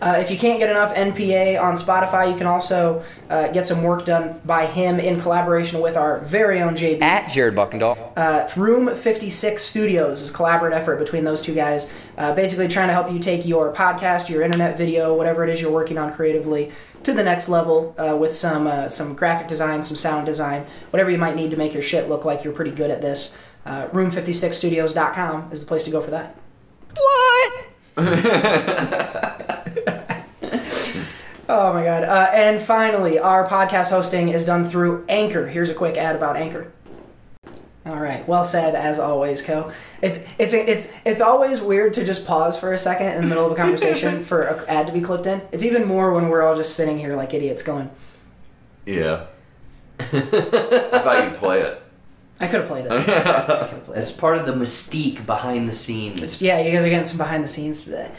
Uh, 0.00 0.16
if 0.18 0.30
you 0.30 0.38
can't 0.38 0.58
get 0.58 0.70
enough 0.70 0.94
NPA 0.94 1.60
on 1.60 1.74
Spotify, 1.74 2.30
you 2.30 2.36
can 2.36 2.46
also 2.46 3.02
uh, 3.30 3.48
get 3.48 3.66
some 3.66 3.82
work 3.82 4.04
done 4.04 4.40
by 4.44 4.66
him 4.66 5.00
in 5.00 5.20
collaboration 5.20 5.80
with 5.80 5.96
our 5.96 6.18
very 6.20 6.60
own 6.60 6.74
JB. 6.74 7.02
At 7.02 7.30
Jared 7.30 7.54
Buckendahl. 7.54 8.12
Uh, 8.16 8.48
Room 8.56 8.94
56 8.94 9.62
Studios 9.62 10.22
is 10.22 10.30
a 10.30 10.32
collaborative 10.32 10.72
effort 10.72 10.98
between 10.98 11.24
those 11.24 11.42
two 11.42 11.54
guys, 11.54 11.92
uh, 12.16 12.34
basically 12.34 12.68
trying 12.68 12.88
to 12.88 12.94
help 12.94 13.10
you 13.10 13.18
take 13.18 13.44
your 13.44 13.72
podcast, 13.72 14.28
your 14.28 14.42
internet 14.42 14.78
video, 14.78 15.14
whatever 15.14 15.42
it 15.44 15.50
is 15.50 15.60
you're 15.60 15.72
working 15.72 15.98
on 15.98 16.12
creatively, 16.12 16.70
to 17.02 17.12
the 17.12 17.22
next 17.22 17.48
level 17.48 17.94
uh, 17.98 18.16
with 18.16 18.34
some 18.34 18.66
uh, 18.66 18.88
some 18.88 19.14
graphic 19.14 19.48
design, 19.48 19.82
some 19.82 19.96
sound 19.96 20.26
design, 20.26 20.64
whatever 20.90 21.10
you 21.10 21.18
might 21.18 21.34
need 21.34 21.50
to 21.50 21.56
make 21.56 21.72
your 21.72 21.82
shit 21.82 22.08
look 22.08 22.24
like 22.24 22.44
you're 22.44 22.52
pretty 22.52 22.70
good 22.72 22.90
at 22.90 23.00
this. 23.00 23.36
Uh, 23.64 23.88
Room56studios.com 23.88 25.50
is 25.52 25.60
the 25.60 25.66
place 25.66 25.84
to 25.84 25.90
go 25.90 26.00
for 26.00 26.10
that. 26.10 26.36
Oh 31.50 31.72
my 31.72 31.82
god. 31.82 32.02
Uh, 32.04 32.30
and 32.34 32.60
finally, 32.60 33.18
our 33.18 33.48
podcast 33.48 33.88
hosting 33.88 34.28
is 34.28 34.44
done 34.44 34.66
through 34.66 35.06
Anchor. 35.08 35.46
Here's 35.48 35.70
a 35.70 35.74
quick 35.74 35.96
ad 35.96 36.14
about 36.14 36.36
Anchor. 36.36 36.70
All 37.86 37.98
right, 37.98 38.26
well 38.28 38.44
said 38.44 38.74
as 38.74 38.98
always, 38.98 39.40
Co. 39.40 39.72
It's 40.02 40.18
it's 40.38 40.52
it's 40.52 40.92
it's 41.06 41.22
always 41.22 41.62
weird 41.62 41.94
to 41.94 42.04
just 42.04 42.26
pause 42.26 42.58
for 42.58 42.74
a 42.74 42.78
second 42.78 43.14
in 43.16 43.22
the 43.22 43.28
middle 43.28 43.46
of 43.46 43.52
a 43.52 43.54
conversation 43.54 44.22
for 44.22 44.42
an 44.42 44.62
ad 44.68 44.88
to 44.88 44.92
be 44.92 45.00
clipped 45.00 45.26
in. 45.26 45.40
It's 45.52 45.64
even 45.64 45.86
more 45.86 46.12
when 46.12 46.28
we're 46.28 46.42
all 46.42 46.54
just 46.54 46.76
sitting 46.76 46.98
here 46.98 47.16
like 47.16 47.32
idiots 47.32 47.62
going. 47.62 47.88
Yeah. 48.84 49.24
I 50.00 50.04
thought 50.04 51.24
you'd 51.24 51.36
play 51.38 51.62
it. 51.62 51.82
I 52.40 52.46
could 52.46 52.60
have 52.60 52.68
played 52.68 52.86
it. 52.86 52.90
Played 53.84 53.96
That's 53.96 54.14
it. 54.16 54.20
part 54.20 54.38
of 54.38 54.46
the 54.46 54.52
mystique 54.52 55.26
behind 55.26 55.68
the 55.68 55.72
scenes. 55.72 56.40
Yeah, 56.40 56.60
you 56.60 56.70
guys 56.70 56.84
are 56.84 56.88
getting 56.88 57.04
some 57.04 57.18
behind 57.18 57.42
the 57.42 57.48
scenes 57.48 57.84
today. 57.84 58.10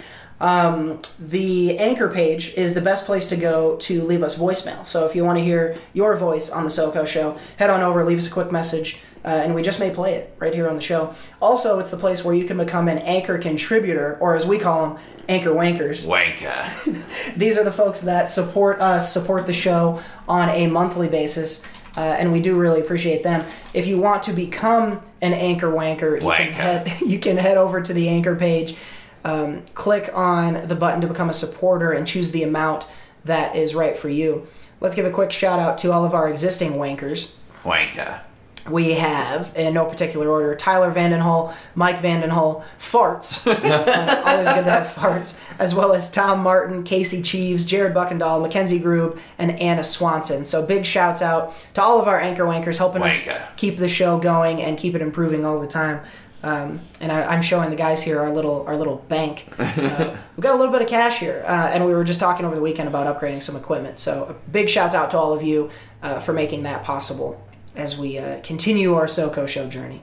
Um, 0.42 1.02
the 1.20 1.78
anchor 1.80 2.10
page 2.10 2.54
is 2.54 2.74
the 2.74 2.82
best 2.82 3.06
place 3.06 3.28
to 3.28 3.36
go 3.36 3.76
to 3.78 4.04
leave 4.04 4.24
us 4.24 4.38
voicemail. 4.38 4.86
So 4.86 5.06
if 5.06 5.16
you 5.16 5.26
want 5.26 5.38
to 5.38 5.44
hear 5.44 5.78
your 5.94 6.16
voice 6.16 6.50
on 6.50 6.64
the 6.64 6.70
SoCo 6.70 7.06
show, 7.06 7.38
head 7.58 7.70
on 7.70 7.82
over, 7.82 8.06
leave 8.06 8.18
us 8.18 8.28
a 8.28 8.32
quick 8.32 8.52
message, 8.52 9.00
uh, 9.26 9.28
and 9.28 9.54
we 9.54 9.62
just 9.62 9.82
may 9.82 9.92
play 9.92 10.16
it 10.16 10.34
right 10.40 10.54
here 10.54 10.70
on 10.70 10.76
the 10.76 10.82
show. 10.82 11.14
Also, 11.42 11.78
it's 11.80 11.90
the 11.90 11.98
place 11.98 12.24
where 12.24 12.34
you 12.34 12.46
can 12.46 12.58
become 12.58 12.88
an 12.88 13.00
anchor 13.00 13.38
contributor, 13.38 14.18
or 14.22 14.36
as 14.36 14.46
we 14.46 14.58
call 14.58 14.88
them, 14.88 15.04
anchor 15.28 15.50
wankers. 15.50 16.08
Wanka. 16.08 17.36
These 17.38 17.58
are 17.58 17.66
the 17.66 17.72
folks 17.72 18.02
that 18.02 18.30
support 18.30 18.80
us, 18.80 19.14
support 19.14 19.46
the 19.46 19.54
show 19.54 20.02
on 20.28 20.48
a 20.50 20.68
monthly 20.68 21.10
basis. 21.10 21.64
Uh, 22.00 22.16
and 22.18 22.32
we 22.32 22.40
do 22.40 22.58
really 22.58 22.80
appreciate 22.80 23.24
them. 23.24 23.46
If 23.74 23.86
you 23.86 24.00
want 24.00 24.24
to 24.24 24.32
become 24.32 25.04
an 25.22 25.34
anchor 25.34 25.68
wanker, 25.68 26.22
you 26.22 26.46
can 26.46 26.54
head 26.54 27.02
you 27.06 27.20
can 27.20 27.36
head 27.36 27.58
over 27.58 27.82
to 27.82 27.92
the 27.92 28.08
anchor 28.08 28.38
page, 28.38 28.78
um, 29.26 29.64
click 29.74 30.10
on 30.14 30.66
the 30.70 30.76
button 30.76 31.02
to 31.02 31.08
become 31.08 31.30
a 31.30 31.34
supporter, 31.34 31.92
and 31.92 32.08
choose 32.08 32.32
the 32.32 32.42
amount 32.42 32.88
that 33.26 33.54
is 33.54 33.76
right 33.76 33.98
for 33.98 34.08
you. 34.08 34.48
Let's 34.80 34.96
give 34.96 35.06
a 35.06 35.12
quick 35.12 35.34
shout 35.34 35.60
out 35.60 35.78
to 35.80 35.92
all 35.92 36.06
of 36.06 36.14
our 36.14 36.30
existing 36.30 36.76
wankers. 36.76 37.34
Wanka. 37.64 38.22
We 38.70 38.94
have, 38.94 39.54
in 39.56 39.74
no 39.74 39.86
particular 39.86 40.30
order, 40.30 40.56
Tyler 40.56 40.92
Vandenhall, 40.92 41.54
Mike 41.76 41.98
Vandenhall, 41.98 42.64
Farts. 42.78 43.46
Uh, 43.70 44.24
always 44.26 44.50
good 44.50 44.66
to 44.66 44.72
have 44.72 44.88
Farts. 44.88 45.40
As 45.60 45.76
well 45.76 45.94
as 45.94 46.10
Tom 46.10 46.42
Martin, 46.42 46.84
Casey 46.84 47.22
Cheeves, 47.22 47.66
Jared 47.66 47.94
Buckendahl, 47.94 48.42
Mackenzie 48.42 48.80
Grube, 48.80 49.20
and 49.38 49.52
Anna 49.60 49.84
Swanson. 49.84 50.46
So 50.46 50.66
big 50.66 50.86
shouts 50.86 51.22
out 51.22 51.54
to 51.76 51.82
all 51.82 52.00
of 52.02 52.08
our 52.08 52.20
anchor 52.20 52.44
wankers 52.44 52.78
helping 52.78 53.02
Wanker. 53.02 53.36
us 53.36 53.42
keep 53.58 53.78
the 53.78 53.90
show 53.90 54.18
going 54.20 54.62
and 54.62 54.78
keep 54.78 54.96
it 54.96 55.02
improving 55.02 55.46
all 55.46 55.60
the 55.60 55.68
time. 55.68 56.02
Um, 56.42 56.80
and 57.02 57.12
I, 57.12 57.24
I'm 57.24 57.42
showing 57.42 57.70
the 57.70 57.76
guys 57.76 58.02
here 58.02 58.20
our 58.22 58.32
little 58.32 58.66
our 58.66 58.78
little 58.78 58.98
bank. 59.08 59.46
Uh, 59.60 60.16
we've 60.36 60.44
got 60.44 60.54
a 60.56 60.58
little 60.58 60.72
bit 60.72 60.82
of 60.82 60.88
cash 60.88 61.20
here, 61.20 61.44
uh, 61.46 61.70
and 61.74 61.86
we 61.86 61.94
were 61.94 62.04
just 62.04 62.20
talking 62.20 62.46
over 62.46 62.56
the 62.56 62.62
weekend 62.62 62.88
about 62.88 63.20
upgrading 63.20 63.42
some 63.42 63.56
equipment. 63.56 64.00
So 64.00 64.36
big 64.52 64.70
shouts 64.70 64.96
out 64.96 65.10
to 65.12 65.18
all 65.18 65.34
of 65.34 65.42
you 65.44 65.70
uh, 66.02 66.20
for 66.20 66.34
making 66.34 66.64
that 66.64 66.84
possible 66.84 67.42
as 67.76 67.98
we 67.98 68.18
uh, 68.18 68.42
continue 68.42 68.94
our 68.94 69.06
SoCo 69.06 69.48
show 69.48 69.68
journey. 69.68 70.02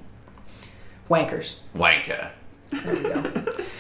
Wankers. 1.09 1.57
Wanka. 1.75 2.31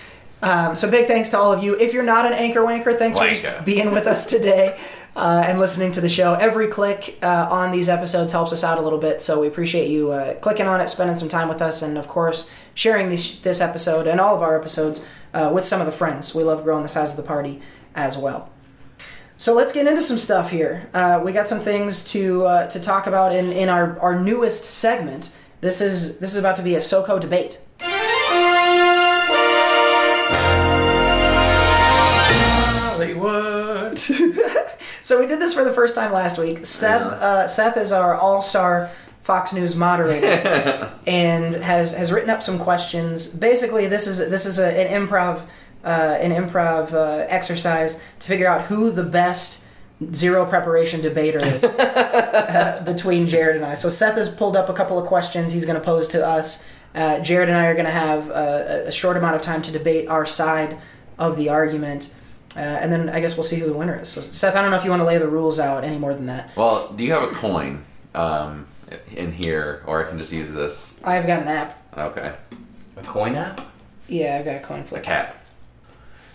Um, 0.42 0.76
so 0.76 0.90
big 0.90 1.06
thanks 1.06 1.30
to 1.30 1.38
all 1.38 1.52
of 1.52 1.64
you. 1.64 1.76
If 1.76 1.94
you're 1.94 2.02
not 2.02 2.26
an 2.26 2.34
anchor 2.34 2.60
wanker, 2.60 2.96
thanks 2.96 3.18
for 3.18 3.26
just 3.26 3.64
being 3.64 3.90
with 3.90 4.06
us 4.06 4.26
today 4.26 4.78
uh, 5.16 5.42
and 5.46 5.58
listening 5.58 5.92
to 5.92 6.00
the 6.00 6.10
show. 6.10 6.34
Every 6.34 6.68
click 6.68 7.18
uh, 7.22 7.48
on 7.50 7.72
these 7.72 7.88
episodes 7.88 8.32
helps 8.32 8.52
us 8.52 8.62
out 8.62 8.78
a 8.78 8.82
little 8.82 8.98
bit, 8.98 9.22
so 9.22 9.40
we 9.40 9.48
appreciate 9.48 9.88
you 9.88 10.10
uh, 10.10 10.34
clicking 10.34 10.66
on 10.66 10.80
it, 10.80 10.88
spending 10.88 11.16
some 11.16 11.28
time 11.28 11.48
with 11.48 11.62
us, 11.62 11.80
and 11.80 11.96
of 11.96 12.06
course 12.06 12.50
sharing 12.74 13.08
this 13.08 13.38
this 13.40 13.60
episode 13.62 14.06
and 14.06 14.20
all 14.20 14.36
of 14.36 14.42
our 14.42 14.58
episodes 14.58 15.04
uh, 15.32 15.50
with 15.52 15.64
some 15.64 15.80
of 15.80 15.86
the 15.86 15.92
friends. 15.92 16.34
We 16.34 16.44
love 16.44 16.62
growing 16.62 16.82
the 16.82 16.88
size 16.88 17.10
of 17.12 17.16
the 17.16 17.22
party 17.22 17.60
as 17.94 18.18
well. 18.18 18.52
So 19.38 19.52
let's 19.52 19.72
get 19.72 19.86
into 19.86 20.00
some 20.00 20.16
stuff 20.16 20.50
here. 20.50 20.88
Uh, 20.94 21.20
we 21.22 21.30
got 21.32 21.46
some 21.46 21.60
things 21.60 22.04
to 22.12 22.46
uh, 22.46 22.66
to 22.68 22.80
talk 22.80 23.06
about 23.06 23.34
in, 23.34 23.52
in 23.52 23.68
our, 23.68 23.98
our 24.00 24.18
newest 24.18 24.64
segment. 24.64 25.30
This 25.60 25.82
is 25.82 26.18
this 26.18 26.30
is 26.34 26.38
about 26.38 26.56
to 26.56 26.62
be 26.62 26.74
a 26.74 26.78
SoCo 26.78 27.20
debate. 27.20 27.60
Hollywood. 32.96 33.98
So 35.06 35.20
we 35.20 35.28
did 35.28 35.38
this 35.38 35.54
for 35.54 35.62
the 35.62 35.72
first 35.72 35.94
time 35.94 36.10
last 36.10 36.36
week. 36.36 36.66
Seth, 36.66 37.00
uh, 37.00 37.46
Seth 37.46 37.76
is 37.76 37.92
our 37.92 38.16
all-star 38.16 38.90
Fox 39.22 39.52
News 39.52 39.76
moderator, 39.76 40.92
and 41.06 41.54
has 41.54 41.92
has 41.92 42.10
written 42.10 42.28
up 42.28 42.42
some 42.42 42.58
questions. 42.58 43.28
Basically, 43.28 43.86
this 43.86 44.08
is 44.08 44.18
this 44.18 44.46
is 44.46 44.58
a, 44.58 44.66
an 44.66 45.06
improv 45.06 45.46
uh, 45.84 46.18
an 46.20 46.30
improv 46.32 46.92
uh, 46.92 47.26
exercise 47.28 48.02
to 48.20 48.28
figure 48.28 48.46
out 48.46 48.62
who 48.62 48.90
the 48.90 49.02
best 49.04 49.64
zero 50.12 50.44
preparation 50.44 51.00
debater 51.00 51.38
is 51.44 51.64
uh, 51.64 52.82
between 52.84 53.26
Jared 53.26 53.56
and 53.56 53.64
I. 53.64 53.74
So 53.74 53.88
Seth 53.88 54.16
has 54.16 54.28
pulled 54.28 54.56
up 54.56 54.68
a 54.68 54.72
couple 54.74 54.98
of 54.98 55.06
questions 55.06 55.52
he's 55.52 55.64
going 55.64 55.78
to 55.78 55.84
pose 55.84 56.08
to 56.08 56.26
us. 56.26 56.68
Uh, 56.94 57.20
Jared 57.20 57.48
and 57.48 57.58
I 57.58 57.66
are 57.66 57.74
going 57.74 57.86
to 57.86 57.90
have 57.92 58.30
uh, 58.30 58.32
a, 58.34 58.86
a 58.88 58.92
short 58.92 59.16
amount 59.16 59.36
of 59.36 59.42
time 59.42 59.62
to 59.62 59.70
debate 59.70 60.08
our 60.08 60.26
side 60.26 60.78
of 61.18 61.36
the 61.36 61.48
argument. 61.48 62.12
Uh, 62.56 62.60
and 62.60 62.90
then 62.90 63.08
I 63.10 63.20
guess 63.20 63.36
we'll 63.36 63.44
see 63.44 63.56
who 63.56 63.66
the 63.66 63.74
winner 63.74 64.00
is. 64.00 64.08
So, 64.08 64.20
Seth, 64.22 64.56
I 64.56 64.62
don't 64.62 64.70
know 64.70 64.78
if 64.78 64.84
you 64.84 64.90
want 64.90 65.00
to 65.00 65.06
lay 65.06 65.18
the 65.18 65.28
rules 65.28 65.58
out 65.60 65.84
any 65.84 65.98
more 65.98 66.14
than 66.14 66.26
that. 66.26 66.56
Well, 66.56 66.90
do 66.92 67.04
you 67.04 67.12
have 67.12 67.22
a 67.22 67.34
coin 67.34 67.84
um, 68.14 68.66
in 69.14 69.32
here, 69.32 69.82
or 69.86 70.04
I 70.04 70.08
can 70.08 70.16
just 70.18 70.32
use 70.32 70.52
this? 70.52 70.98
I've 71.04 71.26
got 71.26 71.42
an 71.42 71.48
app. 71.48 71.82
Okay. 71.98 72.34
A 72.96 73.02
coin 73.02 73.34
app? 73.34 73.60
Yeah, 74.08 74.36
I've 74.38 74.44
got 74.46 74.56
a 74.56 74.60
coin 74.60 74.80
A 74.80 74.84
flip. 74.84 75.02
cap. 75.02 75.42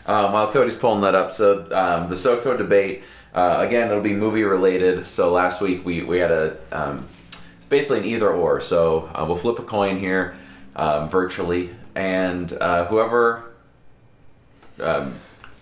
Um, 0.05 0.33
while 0.33 0.51
Cody's 0.51 0.75
pulling 0.75 1.01
that 1.01 1.15
up, 1.15 1.31
so 1.31 1.61
um, 1.71 2.09
the 2.09 2.15
SoCo 2.15 2.57
debate 2.57 3.03
uh, 3.33 3.57
again, 3.59 3.89
it'll 3.89 4.03
be 4.03 4.13
movie 4.13 4.43
related. 4.43 5.07
So 5.07 5.31
last 5.31 5.61
week 5.61 5.85
we 5.85 6.01
we 6.01 6.19
had 6.19 6.31
a 6.31 6.57
um, 6.71 7.07
it's 7.31 7.65
basically 7.65 7.99
an 7.99 8.05
either 8.05 8.29
or. 8.29 8.59
So 8.59 9.09
uh, 9.13 9.23
we'll 9.25 9.37
flip 9.37 9.59
a 9.59 9.63
coin 9.63 9.99
here 9.99 10.35
um, 10.75 11.09
virtually, 11.09 11.69
and 11.95 12.51
uh, 12.53 12.85
whoever 12.85 13.53
um, 14.79 15.13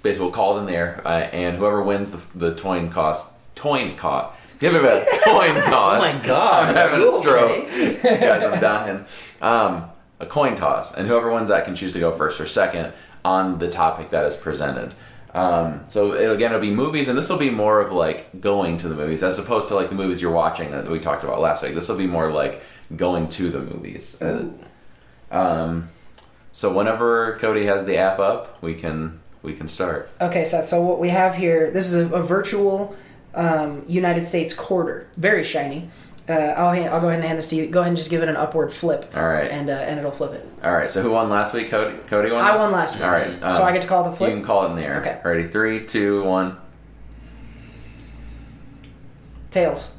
basically 0.01 0.25
we'll 0.25 0.33
call 0.33 0.57
it 0.57 0.61
in 0.61 0.65
there, 0.65 1.01
uh, 1.05 1.09
and 1.09 1.57
whoever 1.57 1.83
wins 1.83 2.11
the 2.11 2.39
the 2.49 2.55
coin 2.59 2.89
cost 2.89 3.31
coin 3.55 3.95
cost. 3.95 4.35
Give 4.57 4.75
him 4.75 4.83
a 4.83 5.05
coin 5.23 5.55
toss. 5.65 6.03
Oh 6.03 6.19
my 6.19 6.25
God, 6.25 6.69
I'm 6.69 6.75
having 6.75 7.07
a 7.07 7.19
stroke. 7.19 7.51
okay? 7.51 8.19
Guys, 8.19 8.43
I'm 8.43 8.59
dying. 8.59 9.05
Um, 9.41 9.89
a 10.19 10.25
coin 10.25 10.55
toss, 10.55 10.93
and 10.93 11.07
whoever 11.07 11.31
wins 11.31 11.49
that 11.49 11.65
can 11.65 11.75
choose 11.75 11.93
to 11.93 11.99
go 11.99 12.17
first 12.17 12.41
or 12.41 12.47
second 12.47 12.93
on 13.23 13.59
the 13.59 13.69
topic 13.69 14.09
that 14.11 14.25
is 14.25 14.37
presented. 14.37 14.93
Um, 15.33 15.81
so 15.87 16.13
it, 16.13 16.31
again, 16.31 16.51
it'll 16.51 16.61
be 16.61 16.71
movies, 16.71 17.07
and 17.07 17.17
this 17.17 17.29
will 17.29 17.37
be 17.37 17.51
more 17.51 17.79
of 17.79 17.91
like 17.91 18.41
going 18.41 18.77
to 18.79 18.89
the 18.89 18.95
movies 18.95 19.23
as 19.23 19.37
opposed 19.37 19.67
to 19.67 19.75
like 19.75 19.89
the 19.89 19.95
movies 19.95 20.21
you're 20.21 20.31
watching 20.31 20.71
that 20.71 20.87
we 20.89 20.99
talked 20.99 21.23
about 21.23 21.39
last 21.39 21.63
week. 21.63 21.75
This 21.75 21.87
will 21.87 21.97
be 21.97 22.07
more 22.07 22.31
like 22.31 22.63
going 22.95 23.29
to 23.29 23.49
the 23.49 23.59
movies. 23.59 24.19
Uh, 24.21 24.49
um, 25.31 25.89
so 26.51 26.73
whenever 26.73 27.37
Cody 27.39 27.65
has 27.65 27.85
the 27.85 27.97
app 27.97 28.19
up, 28.19 28.61
we 28.61 28.73
can 28.73 29.19
we 29.41 29.53
can 29.53 29.67
start. 29.67 30.09
Okay, 30.19 30.43
Seth. 30.43 30.67
So 30.67 30.81
what 30.81 30.99
we 30.99 31.09
have 31.09 31.35
here, 31.35 31.71
this 31.71 31.93
is 31.93 32.11
a, 32.11 32.15
a 32.15 32.21
virtual 32.21 32.95
um, 33.35 33.83
United 33.87 34.25
States 34.25 34.53
quarter, 34.53 35.07
very 35.15 35.43
shiny. 35.43 35.89
Uh, 36.29 36.53
I'll 36.57 36.71
hand, 36.71 36.89
I'll 36.93 37.01
go 37.01 37.07
ahead 37.07 37.19
and 37.21 37.27
hand 37.27 37.37
this 37.39 37.47
to 37.47 37.55
you. 37.55 37.65
Go 37.67 37.79
ahead 37.79 37.87
and 37.89 37.97
just 37.97 38.09
give 38.11 38.21
it 38.21 38.29
an 38.29 38.37
upward 38.37 38.71
flip. 38.71 39.11
All 39.15 39.27
right. 39.27 39.49
And 39.49 39.69
uh, 39.69 39.73
and 39.73 39.97
it'll 39.99 40.11
flip 40.11 40.33
it. 40.33 40.47
All 40.63 40.71
right. 40.73 40.91
So 40.91 41.01
who 41.01 41.11
won 41.11 41.29
last 41.29 41.53
week? 41.55 41.69
Cody. 41.69 41.97
Cody 42.07 42.29
won. 42.31 42.45
I 42.45 42.55
won 42.55 42.71
last 42.71 42.95
week. 42.95 43.03
All 43.03 43.09
right. 43.11 43.41
um, 43.41 43.53
So 43.53 43.63
I 43.63 43.71
get 43.73 43.81
to 43.81 43.87
call 43.87 44.03
the 44.03 44.11
flip. 44.11 44.29
You 44.29 44.35
can 44.35 44.45
call 44.45 44.65
it 44.67 44.69
in 44.69 44.75
the 44.75 44.83
air. 44.83 44.99
Okay. 45.01 45.19
Ready? 45.25 45.47
Three, 45.47 45.85
two, 45.85 46.23
one. 46.23 46.57
Tails. 49.51 49.95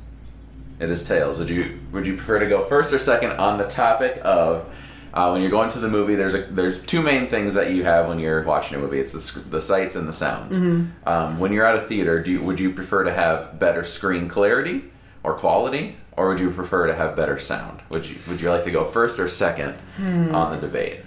It 0.79 0.89
is 0.91 1.03
tails. 1.05 1.39
Would 1.39 1.51
you 1.51 1.79
would 1.93 2.07
you 2.07 2.15
prefer 2.17 2.39
to 2.39 2.47
go 2.47 2.65
first 2.65 2.93
or 2.93 2.99
second 2.99 3.33
on 3.33 3.59
the 3.59 3.67
topic 3.69 4.21
of 4.25 4.67
Uh, 5.13 5.31
when 5.31 5.43
you're 5.43 5.51
going 5.51 5.69
to 5.69 5.81
the 5.81 5.89
movie, 5.89 6.15
there's 6.15 6.35
a 6.35 6.43
there's 6.43 6.81
two 6.83 7.03
main 7.03 7.27
things 7.27 7.55
that 7.55 7.73
you 7.73 7.83
have 7.83 8.07
when 8.09 8.21
you're 8.21 8.45
watching 8.45 8.79
a 8.79 8.81
movie. 8.81 9.01
It's 9.01 9.11
the 9.13 9.41
the 9.41 9.61
sights 9.61 9.97
and 9.97 10.07
the 10.07 10.13
sounds. 10.13 10.57
Um, 11.05 11.41
when 11.41 11.53
you're 11.53 11.67
at 11.67 11.75
a 11.75 11.81
theater, 11.81 12.23
do 12.23 12.31
you, 12.31 12.41
would 12.41 12.61
you 12.61 12.71
prefer 12.73 13.03
to 13.03 13.13
have 13.13 13.59
better 13.59 13.83
screen 13.83 14.29
clarity 14.29 14.85
or 15.23 15.35
quality, 15.35 15.97
or 16.17 16.29
would 16.29 16.41
you 16.41 16.51
prefer 16.51 16.87
to 16.87 16.95
have 16.95 17.17
better 17.17 17.39
sound? 17.39 17.81
Would 17.91 18.07
you 18.07 18.19
would 18.29 18.41
you 18.41 18.51
like 18.51 18.65
to 18.65 18.71
go 18.71 18.85
first 18.85 19.19
or 19.19 19.29
second 19.29 19.75
hmm. 19.97 20.35
on 20.35 20.55
the 20.55 20.67
debate? 20.67 21.01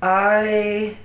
I 0.00 0.96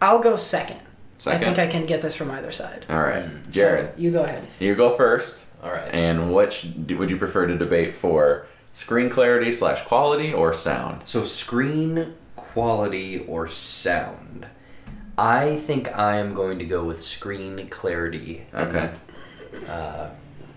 I'll 0.00 0.20
go 0.20 0.36
second. 0.36 0.80
Second? 1.18 1.42
I 1.42 1.44
think 1.44 1.58
I 1.58 1.66
can 1.66 1.86
get 1.86 2.02
this 2.02 2.14
from 2.16 2.30
either 2.30 2.50
side. 2.50 2.84
All 2.90 3.00
right, 3.00 3.24
hmm. 3.24 3.50
So, 3.50 3.60
Jared, 3.60 3.98
you 3.98 4.10
go 4.10 4.24
ahead. 4.24 4.46
you 4.58 4.74
go 4.74 4.96
first. 4.96 5.46
All 5.64 5.72
right. 5.72 5.88
And 5.94 6.32
which 6.34 6.66
would 6.90 7.10
you 7.10 7.16
prefer 7.16 7.46
to 7.46 7.56
debate 7.56 7.94
for 7.94 8.46
screen 8.72 9.08
clarity 9.08 9.50
slash 9.50 9.82
quality 9.84 10.32
or 10.32 10.52
sound? 10.52 11.08
So 11.08 11.24
screen 11.24 12.14
quality 12.36 13.24
or 13.26 13.48
sound? 13.48 14.46
I 15.16 15.56
think 15.56 15.96
I 15.96 16.16
am 16.18 16.34
going 16.34 16.58
to 16.58 16.66
go 16.66 16.84
with 16.84 17.02
screen 17.02 17.68
clarity. 17.68 18.46
Okay. 18.52 18.92
Uh, 19.68 20.10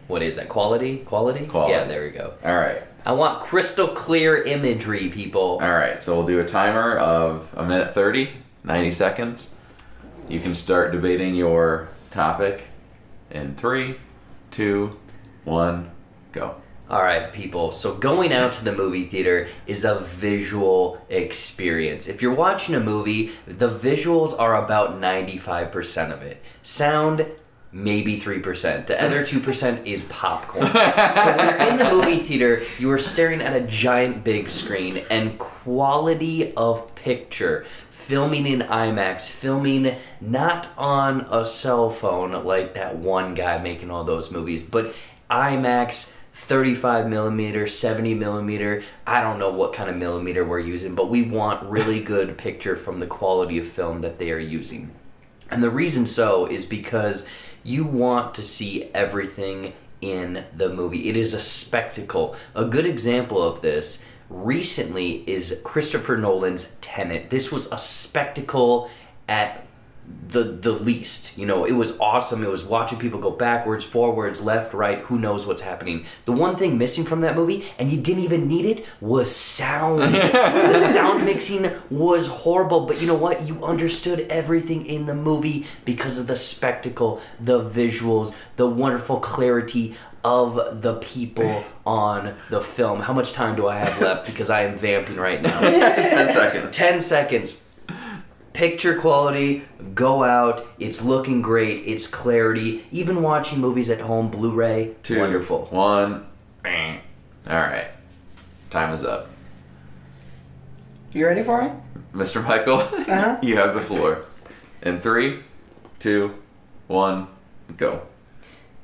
what 0.07 0.21
is 0.21 0.37
that? 0.37 0.49
Quality? 0.49 0.97
Quality? 0.99 1.45
Quality. 1.45 1.73
Yeah, 1.73 1.83
there 1.85 2.03
we 2.03 2.11
go. 2.11 2.33
All 2.43 2.57
right. 2.57 2.81
I 3.05 3.11
want 3.13 3.41
crystal 3.41 3.87
clear 3.87 4.41
imagery, 4.43 5.09
people. 5.09 5.59
All 5.61 5.73
right. 5.73 6.01
So 6.01 6.15
we'll 6.15 6.27
do 6.27 6.39
a 6.39 6.45
timer 6.45 6.97
of 6.97 7.53
a 7.55 7.65
minute 7.65 7.93
30, 7.93 8.29
90 8.63 8.91
seconds. 8.91 9.53
You 10.29 10.39
can 10.39 10.55
start 10.55 10.91
debating 10.91 11.35
your 11.35 11.87
topic 12.09 12.67
in 13.31 13.55
three, 13.55 13.97
two, 14.51 14.97
one, 15.43 15.91
go. 16.31 16.55
All 16.89 17.03
right, 17.03 17.33
people. 17.33 17.71
So 17.71 17.95
going 17.95 18.31
out 18.31 18.53
to 18.53 18.63
the 18.63 18.71
movie 18.71 19.05
theater 19.05 19.49
is 19.65 19.83
a 19.83 19.99
visual 19.99 21.05
experience. 21.09 22.07
If 22.07 22.21
you're 22.21 22.33
watching 22.33 22.75
a 22.75 22.79
movie, 22.79 23.31
the 23.45 23.69
visuals 23.69 24.37
are 24.37 24.55
about 24.55 25.01
95% 25.01 26.13
of 26.13 26.21
it. 26.21 26.41
Sound, 26.61 27.25
maybe 27.71 28.19
3%. 28.19 28.87
The 28.87 29.01
other 29.01 29.21
2% 29.21 29.85
is 29.85 30.03
popcorn. 30.03 30.67
so 30.67 31.37
when 31.37 31.49
you're 31.49 31.69
in 31.69 31.77
the 31.77 31.89
movie 31.91 32.19
theater, 32.19 32.61
you 32.79 32.91
are 32.91 32.97
staring 32.97 33.41
at 33.41 33.53
a 33.53 33.61
giant 33.61 34.23
big 34.23 34.49
screen 34.49 35.03
and 35.09 35.37
quality 35.37 36.53
of 36.55 36.93
picture. 36.95 37.65
Filming 37.89 38.47
in 38.47 38.59
IMAX, 38.61 39.29
filming 39.29 39.97
not 40.21 40.69
on 40.77 41.27
a 41.29 41.43
cell 41.43 41.89
phone 41.89 42.31
like 42.45 42.73
that 42.75 42.95
one 42.95 43.33
guy 43.33 43.57
making 43.57 43.91
all 43.91 44.05
those 44.05 44.31
movies, 44.31 44.63
but 44.63 44.93
IMAX 45.29 46.15
35 46.37 47.09
millimeter, 47.09 47.67
70 47.67 48.13
millimeter. 48.13 48.83
I 49.05 49.21
don't 49.21 49.39
know 49.39 49.49
what 49.49 49.73
kind 49.73 49.89
of 49.89 49.97
millimeter 49.97 50.45
we're 50.45 50.59
using, 50.59 50.95
but 50.95 51.09
we 51.09 51.29
want 51.29 51.69
really 51.69 51.99
good 51.99 52.37
picture 52.37 52.77
from 52.77 52.99
the 52.99 53.07
quality 53.07 53.57
of 53.57 53.67
film 53.67 54.01
that 54.01 54.19
they 54.19 54.31
are 54.31 54.39
using. 54.39 54.91
And 55.49 55.63
the 55.63 55.69
reason 55.69 56.05
so 56.05 56.45
is 56.45 56.65
because 56.65 57.27
you 57.67 57.83
want 57.83 58.33
to 58.33 58.41
see 58.41 58.85
everything 58.93 59.73
in 59.99 60.45
the 60.55 60.69
movie. 60.69 61.09
It 61.09 61.17
is 61.17 61.33
a 61.33 61.39
spectacle. 61.39 62.33
A 62.55 62.63
good 62.63 62.85
example 62.85 63.43
of 63.43 63.61
this 63.61 64.05
recently 64.29 65.29
is 65.29 65.59
Christopher 65.65 66.15
Nolan's 66.15 66.77
Tenet. 66.79 67.29
This 67.29 67.51
was 67.51 67.69
a 67.73 67.77
spectacle 67.77 68.89
at 69.27 69.66
the 70.29 70.43
the 70.43 70.71
least. 70.71 71.37
You 71.37 71.45
know, 71.45 71.65
it 71.65 71.73
was 71.73 71.99
awesome. 71.99 72.43
It 72.43 72.49
was 72.49 72.63
watching 72.63 72.99
people 72.99 73.19
go 73.19 73.31
backwards, 73.31 73.83
forwards, 73.83 74.41
left, 74.41 74.73
right, 74.73 74.99
who 74.99 75.19
knows 75.19 75.45
what's 75.45 75.61
happening. 75.61 76.05
The 76.25 76.31
one 76.31 76.55
thing 76.55 76.77
missing 76.77 77.05
from 77.05 77.21
that 77.21 77.35
movie, 77.35 77.65
and 77.79 77.91
you 77.91 77.99
didn't 77.99 78.23
even 78.23 78.47
need 78.47 78.65
it, 78.65 78.85
was 79.01 79.35
sound. 79.35 80.01
the 80.13 80.77
sound 80.77 81.25
mixing 81.25 81.71
was 81.89 82.27
horrible, 82.27 82.85
but 82.85 83.01
you 83.01 83.07
know 83.07 83.15
what? 83.15 83.47
You 83.47 83.63
understood 83.63 84.21
everything 84.29 84.85
in 84.85 85.05
the 85.05 85.15
movie 85.15 85.65
because 85.85 86.17
of 86.17 86.27
the 86.27 86.35
spectacle, 86.35 87.21
the 87.39 87.61
visuals, 87.61 88.35
the 88.55 88.67
wonderful 88.67 89.19
clarity 89.19 89.95
of 90.23 90.81
the 90.81 90.95
people 90.95 91.63
on 91.85 92.35
the 92.49 92.61
film. 92.61 92.99
How 92.99 93.13
much 93.13 93.31
time 93.31 93.55
do 93.55 93.67
I 93.67 93.77
have 93.77 94.01
left? 94.01 94.27
Because 94.27 94.49
I 94.49 94.63
am 94.63 94.75
vamping 94.75 95.15
right 95.15 95.41
now. 95.41 95.59
10 95.61 96.31
seconds. 96.31 96.75
10 96.75 97.01
seconds. 97.01 97.63
Picture 98.57 98.99
quality, 98.99 99.61
go 99.93 100.23
out. 100.23 100.65
It's 100.79 101.03
looking 101.03 101.43
great. 101.43 101.83
It's 101.85 102.07
clarity. 102.07 102.87
Even 102.89 103.21
watching 103.21 103.59
movies 103.61 103.91
at 103.91 104.01
home, 104.01 104.31
Blu 104.31 104.49
ray, 104.49 104.95
Two, 105.03 105.19
wonderful. 105.19 105.65
One. 105.65 106.25
Bang. 106.63 107.01
All 107.47 107.59
right. 107.59 107.85
Time 108.71 108.95
is 108.95 109.05
up. 109.05 109.29
You 111.13 111.27
ready 111.27 111.43
for 111.43 111.61
it? 111.61 111.71
Mr. 112.15 112.43
Michael, 112.43 112.77
Uh-huh. 112.81 113.37
you 113.43 113.57
have 113.57 113.75
the 113.75 113.81
floor. 113.81 114.23
In 114.81 115.01
three, 115.01 115.43
two, 115.99 116.33
one, 116.87 117.27
go. 117.77 118.07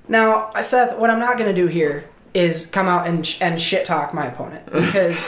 Now, 0.08 0.52
Seth, 0.62 1.00
what 1.00 1.10
I'm 1.10 1.20
not 1.20 1.40
going 1.40 1.50
to 1.50 1.60
do 1.60 1.66
here 1.66 2.06
is 2.34 2.66
come 2.66 2.88
out 2.88 3.08
and, 3.08 3.26
sh- 3.26 3.38
and 3.42 3.62
shit 3.62 3.86
talk 3.86 4.14
my 4.14 4.28
opponent 4.28 4.66
because 4.66 5.24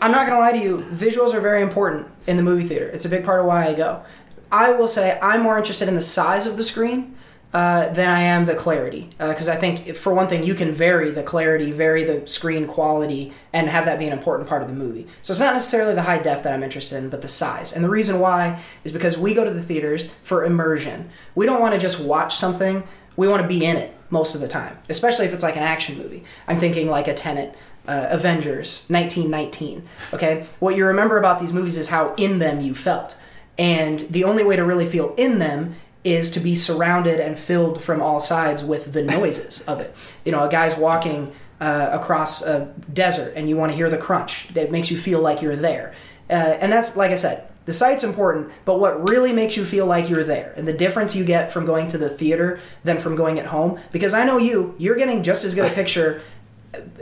I'm 0.00 0.10
not 0.10 0.26
to 0.26 0.38
lie 0.38 0.52
to 0.52 0.58
you. 0.58 0.78
Visuals 0.92 1.34
are 1.34 1.40
very 1.40 1.62
important 1.62 2.08
in 2.26 2.36
the 2.36 2.42
movie 2.42 2.64
theater. 2.64 2.86
It's 2.88 3.04
a 3.04 3.08
big 3.08 3.24
part 3.24 3.40
of 3.40 3.46
why 3.46 3.66
I 3.66 3.74
go. 3.74 4.02
I 4.50 4.70
will 4.70 4.88
say 4.88 5.18
I'm 5.20 5.42
more 5.42 5.58
interested 5.58 5.88
in 5.88 5.94
the 5.94 6.02
size 6.02 6.46
of 6.46 6.56
the 6.56 6.64
screen 6.64 7.16
uh, 7.52 7.88
than 7.90 8.10
I 8.10 8.20
am 8.20 8.46
the 8.46 8.54
clarity 8.54 9.10
because 9.18 9.48
I 9.48 9.56
think 9.56 9.94
for 9.94 10.12
one 10.12 10.26
thing 10.26 10.42
you 10.42 10.54
can 10.54 10.72
vary 10.72 11.10
the 11.10 11.22
clarity, 11.22 11.72
vary 11.72 12.04
the 12.04 12.26
screen 12.26 12.66
quality, 12.66 13.32
and 13.52 13.68
have 13.68 13.84
that 13.84 13.98
be 13.98 14.06
an 14.06 14.12
important 14.12 14.48
part 14.48 14.62
of 14.62 14.68
the 14.68 14.74
movie. 14.74 15.06
So 15.22 15.32
it's 15.32 15.40
not 15.40 15.54
necessarily 15.54 15.94
the 15.94 16.02
high 16.02 16.20
def 16.20 16.42
that 16.42 16.52
I'm 16.52 16.62
interested 16.62 16.98
in, 16.98 17.10
but 17.10 17.22
the 17.22 17.28
size. 17.28 17.74
And 17.74 17.84
the 17.84 17.88
reason 17.88 18.18
why 18.18 18.60
is 18.82 18.92
because 18.92 19.16
we 19.16 19.34
go 19.34 19.44
to 19.44 19.52
the 19.52 19.62
theaters 19.62 20.12
for 20.22 20.44
immersion. 20.44 21.10
We 21.34 21.46
don't 21.46 21.60
want 21.60 21.74
to 21.74 21.80
just 21.80 22.00
watch 22.00 22.34
something 22.34 22.82
we 23.16 23.28
want 23.28 23.42
to 23.42 23.48
be 23.48 23.64
in 23.64 23.76
it 23.76 23.94
most 24.14 24.34
of 24.34 24.40
the 24.40 24.48
time, 24.48 24.78
especially 24.88 25.26
if 25.26 25.34
it's 25.34 25.42
like 25.42 25.56
an 25.56 25.62
action 25.62 25.98
movie. 25.98 26.24
I'm 26.48 26.58
thinking 26.58 26.88
like 26.88 27.08
a 27.08 27.12
Tenet, 27.12 27.54
uh, 27.86 28.06
Avengers, 28.10 28.86
1919. 28.88 29.82
Okay, 30.14 30.46
what 30.60 30.76
you 30.76 30.86
remember 30.86 31.18
about 31.18 31.40
these 31.40 31.52
movies 31.52 31.76
is 31.76 31.88
how 31.88 32.14
in 32.14 32.38
them 32.38 32.62
you 32.62 32.74
felt, 32.74 33.18
and 33.58 34.00
the 34.00 34.24
only 34.24 34.42
way 34.42 34.56
to 34.56 34.64
really 34.64 34.86
feel 34.86 35.14
in 35.18 35.38
them 35.38 35.76
is 36.04 36.30
to 36.30 36.40
be 36.40 36.54
surrounded 36.54 37.18
and 37.18 37.38
filled 37.38 37.82
from 37.82 38.00
all 38.00 38.20
sides 38.20 38.62
with 38.62 38.92
the 38.92 39.02
noises 39.02 39.62
of 39.62 39.80
it. 39.80 39.94
You 40.24 40.32
know, 40.32 40.44
a 40.44 40.50
guy's 40.50 40.76
walking 40.76 41.32
uh, 41.60 41.90
across 41.92 42.42
a 42.42 42.72
desert, 42.92 43.32
and 43.36 43.48
you 43.48 43.56
want 43.56 43.72
to 43.72 43.76
hear 43.76 43.90
the 43.90 43.98
crunch. 43.98 44.48
That 44.54 44.70
makes 44.70 44.90
you 44.90 44.96
feel 44.96 45.20
like 45.20 45.42
you're 45.42 45.56
there, 45.56 45.92
uh, 46.30 46.56
and 46.62 46.72
that's 46.72 46.96
like 46.96 47.10
I 47.10 47.16
said. 47.16 47.50
The 47.64 47.72
site's 47.72 48.04
important, 48.04 48.50
but 48.64 48.78
what 48.78 49.08
really 49.08 49.32
makes 49.32 49.56
you 49.56 49.64
feel 49.64 49.86
like 49.86 50.10
you're 50.10 50.24
there, 50.24 50.52
and 50.56 50.68
the 50.68 50.72
difference 50.72 51.16
you 51.16 51.24
get 51.24 51.50
from 51.50 51.64
going 51.64 51.88
to 51.88 51.98
the 51.98 52.10
theater 52.10 52.60
than 52.82 52.98
from 52.98 53.16
going 53.16 53.38
at 53.38 53.46
home, 53.46 53.80
because 53.90 54.12
I 54.12 54.24
know 54.24 54.36
you, 54.36 54.74
you're 54.78 54.96
getting 54.96 55.22
just 55.22 55.44
as 55.44 55.54
good 55.54 55.70
a 55.70 55.74
picture 55.74 56.22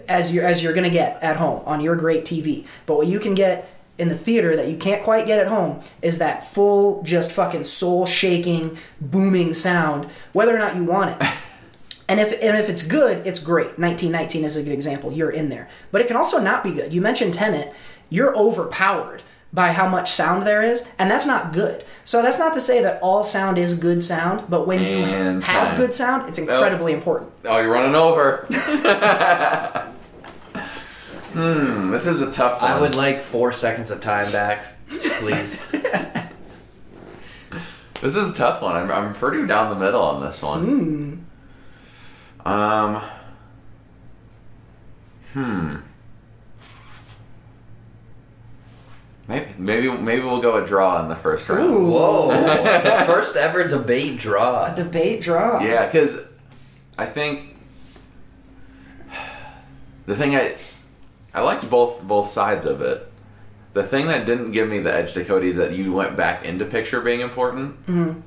as 0.08 0.34
you're 0.34 0.44
as 0.44 0.62
you're 0.62 0.74
gonna 0.74 0.90
get 0.90 1.22
at 1.22 1.36
home 1.36 1.62
on 1.66 1.80
your 1.80 1.96
great 1.96 2.24
TV. 2.24 2.66
But 2.86 2.96
what 2.96 3.06
you 3.06 3.18
can 3.18 3.34
get 3.34 3.68
in 3.98 4.08
the 4.08 4.16
theater 4.16 4.56
that 4.56 4.68
you 4.68 4.76
can't 4.76 5.02
quite 5.02 5.26
get 5.26 5.38
at 5.38 5.48
home 5.48 5.82
is 6.00 6.18
that 6.18 6.44
full, 6.44 7.02
just 7.02 7.32
fucking 7.32 7.64
soul 7.64 8.06
shaking, 8.06 8.76
booming 9.00 9.54
sound, 9.54 10.06
whether 10.32 10.54
or 10.54 10.58
not 10.58 10.76
you 10.76 10.84
want 10.84 11.20
it. 11.20 11.28
And 12.08 12.20
if 12.20 12.32
and 12.42 12.58
if 12.58 12.68
it's 12.68 12.82
good, 12.82 13.26
it's 13.26 13.38
great. 13.38 13.78
1919 13.78 14.44
is 14.44 14.56
a 14.56 14.62
good 14.62 14.72
example. 14.72 15.12
You're 15.12 15.30
in 15.30 15.48
there, 15.48 15.68
but 15.90 16.02
it 16.02 16.08
can 16.08 16.16
also 16.16 16.38
not 16.38 16.62
be 16.62 16.70
good. 16.72 16.92
You 16.92 17.00
mentioned 17.00 17.32
Tenet. 17.32 17.72
You're 18.10 18.36
overpowered 18.36 19.22
by 19.52 19.72
how 19.72 19.86
much 19.88 20.10
sound 20.10 20.46
there 20.46 20.62
is, 20.62 20.90
and 20.98 21.10
that's 21.10 21.26
not 21.26 21.52
good. 21.52 21.84
So 22.04 22.22
that's 22.22 22.38
not 22.38 22.54
to 22.54 22.60
say 22.60 22.82
that 22.82 23.00
all 23.02 23.22
sound 23.24 23.58
is 23.58 23.78
good 23.78 24.02
sound, 24.02 24.44
but 24.48 24.66
when 24.66 24.80
you 24.80 24.86
And 25.04 25.44
have 25.44 25.68
time. 25.68 25.76
good 25.76 25.92
sound, 25.94 26.28
it's 26.28 26.38
incredibly 26.38 26.92
important. 26.94 27.32
Oh, 27.44 27.60
you're 27.60 27.70
running 27.70 27.94
over. 27.94 28.46
hmm, 31.32 31.90
this 31.90 32.06
is 32.06 32.22
a 32.22 32.32
tough 32.32 32.62
one. 32.62 32.70
I 32.70 32.80
would 32.80 32.94
like 32.94 33.22
four 33.22 33.52
seconds 33.52 33.90
of 33.90 34.00
time 34.00 34.32
back, 34.32 34.64
please. 35.20 35.64
This 38.00 38.16
is 38.16 38.32
a 38.32 38.34
tough 38.34 38.60
one. 38.62 38.74
I'm, 38.74 38.90
I'm 38.90 39.14
pretty 39.14 39.46
down 39.46 39.70
the 39.70 39.76
middle 39.84 40.02
on 40.02 40.20
this 40.26 40.42
one. 40.42 41.24
Um. 42.44 43.00
Hmm. 45.34 45.76
Maybe, 49.62 49.88
maybe 49.88 50.02
maybe 50.02 50.22
we'll 50.22 50.40
go 50.40 50.62
a 50.62 50.66
draw 50.66 51.00
in 51.02 51.08
the 51.08 51.16
first 51.16 51.48
round. 51.48 51.70
Ooh. 51.70 51.86
Whoa, 51.86 52.28
the 52.82 53.04
first 53.06 53.36
ever 53.36 53.66
debate 53.66 54.18
draw. 54.18 54.72
A 54.72 54.74
debate 54.74 55.22
draw. 55.22 55.60
Yeah, 55.60 55.86
because 55.86 56.20
I 56.98 57.06
think 57.06 57.56
the 60.06 60.16
thing 60.16 60.34
I 60.34 60.56
I 61.32 61.42
liked 61.42 61.68
both 61.70 62.02
both 62.02 62.28
sides 62.28 62.66
of 62.66 62.82
it. 62.82 63.08
The 63.72 63.82
thing 63.82 64.08
that 64.08 64.26
didn't 64.26 64.52
give 64.52 64.68
me 64.68 64.80
the 64.80 64.92
edge 64.92 65.14
to 65.14 65.24
Cody 65.24 65.48
is 65.48 65.56
that 65.56 65.72
you 65.72 65.92
went 65.92 66.14
back 66.14 66.44
into 66.44 66.66
picture 66.66 67.00
being 67.00 67.20
important, 67.20 67.80
mm-hmm. 67.86 68.20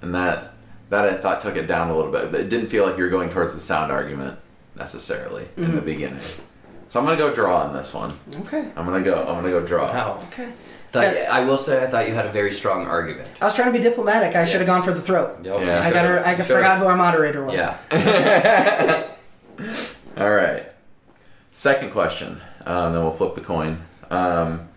and 0.00 0.14
that 0.14 0.54
that 0.88 1.04
I 1.04 1.16
thought 1.16 1.40
took 1.40 1.56
it 1.56 1.66
down 1.66 1.90
a 1.90 1.96
little 1.96 2.12
bit. 2.12 2.32
It 2.32 2.48
didn't 2.48 2.68
feel 2.68 2.86
like 2.86 2.96
you 2.96 3.02
were 3.02 3.10
going 3.10 3.28
towards 3.28 3.54
the 3.54 3.60
sound 3.60 3.90
argument 3.90 4.38
necessarily 4.76 5.48
in 5.56 5.74
the 5.74 5.80
beginning. 5.80 6.20
So 6.88 7.00
I'm 7.00 7.06
gonna 7.06 7.18
go 7.18 7.34
draw 7.34 7.62
on 7.62 7.74
this 7.74 7.92
one. 7.92 8.18
Okay. 8.42 8.70
I'm 8.76 8.86
gonna 8.86 9.02
go. 9.02 9.20
I'm 9.20 9.34
gonna 9.34 9.48
go 9.48 9.66
draw. 9.66 9.92
Wow. 9.92 10.22
Okay. 10.28 10.52
Thought, 10.96 11.04
Okay. 11.12 11.26
I 11.26 11.40
will 11.40 11.58
say 11.58 11.82
I 11.82 11.86
thought 11.86 12.08
you 12.08 12.14
had 12.14 12.26
a 12.26 12.32
very 12.32 12.50
strong 12.52 12.86
argument. 12.86 13.28
I 13.40 13.44
was 13.44 13.54
trying 13.54 13.72
to 13.72 13.78
be 13.78 13.82
diplomatic. 13.82 14.34
I 14.34 14.44
should 14.44 14.60
have 14.60 14.66
gone 14.66 14.82
for 14.82 14.92
the 14.92 15.00
throat. 15.02 15.38
Yep, 15.44 15.60
Yeah. 15.60 15.82
I 15.82 15.90
got 15.92 16.04
her. 16.06 16.26
I 16.26 16.34
forgot 16.36 16.78
who 16.78 16.86
our 16.86 16.96
moderator 16.96 17.44
was. 17.44 17.54
Yeah. 17.54 17.76
All 20.16 20.30
right. 20.30 20.64
Second 21.50 21.90
question. 21.92 22.40
Um, 22.64 22.92
then 22.92 23.02
we'll 23.02 23.12
flip 23.12 23.34
the 23.34 23.40
coin. 23.40 23.82
Um, 24.10 24.68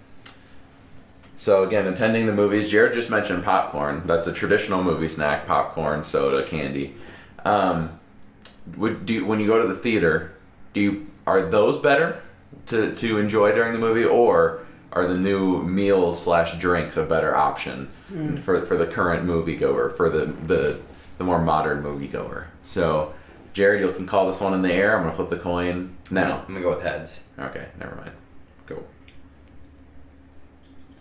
so 1.35 1.63
again, 1.63 1.87
attending 1.87 2.25
the 2.25 2.33
movies. 2.33 2.69
Jared 2.69 2.93
just 2.93 3.09
mentioned 3.09 3.43
popcorn. 3.43 4.03
That's 4.05 4.27
a 4.27 4.33
traditional 4.33 4.83
movie 4.83 5.09
snack: 5.09 5.47
popcorn, 5.47 6.03
soda, 6.03 6.45
candy. 6.45 6.95
Um, 7.45 7.97
would 8.77 9.05
do 9.05 9.13
you, 9.13 9.25
when 9.25 9.39
you 9.39 9.47
go 9.47 9.61
to 9.61 9.67
the 9.67 9.75
theater? 9.75 10.33
Do 10.73 10.81
you 10.81 11.07
are 11.25 11.41
those 11.49 11.77
better 11.79 12.21
to 12.67 12.93
to 12.95 13.17
enjoy 13.17 13.53
during 13.53 13.73
the 13.73 13.79
movie, 13.79 14.03
or 14.05 14.65
are 14.91 15.07
the 15.07 15.17
new 15.17 15.61
meals 15.63 16.21
slash 16.23 16.57
drinks 16.57 16.97
a 16.97 17.03
better 17.03 17.35
option 17.35 17.91
for 18.43 18.65
for 18.65 18.75
the 18.77 18.87
current 18.87 19.25
moviegoer 19.25 19.95
for 19.95 20.09
the 20.09 20.25
the 20.25 20.79
the 21.17 21.23
more 21.23 21.41
modern 21.41 21.83
moviegoer? 21.83 22.45
So. 22.63 23.13
Jared, 23.51 23.81
you 23.81 23.91
can 23.91 24.05
call 24.05 24.27
this 24.27 24.39
one 24.39 24.53
in 24.53 24.61
the 24.61 24.71
air. 24.71 24.95
I'm 24.95 25.03
gonna 25.03 25.15
flip 25.15 25.29
the 25.29 25.35
coin 25.35 25.97
now. 26.11 26.43
I'm 26.47 26.53
gonna 26.53 26.61
go 26.61 26.69
with 26.69 26.83
heads. 26.83 27.19
Okay, 27.37 27.65
never 27.79 27.95
mind. 27.95 28.11
Go. 28.67 28.83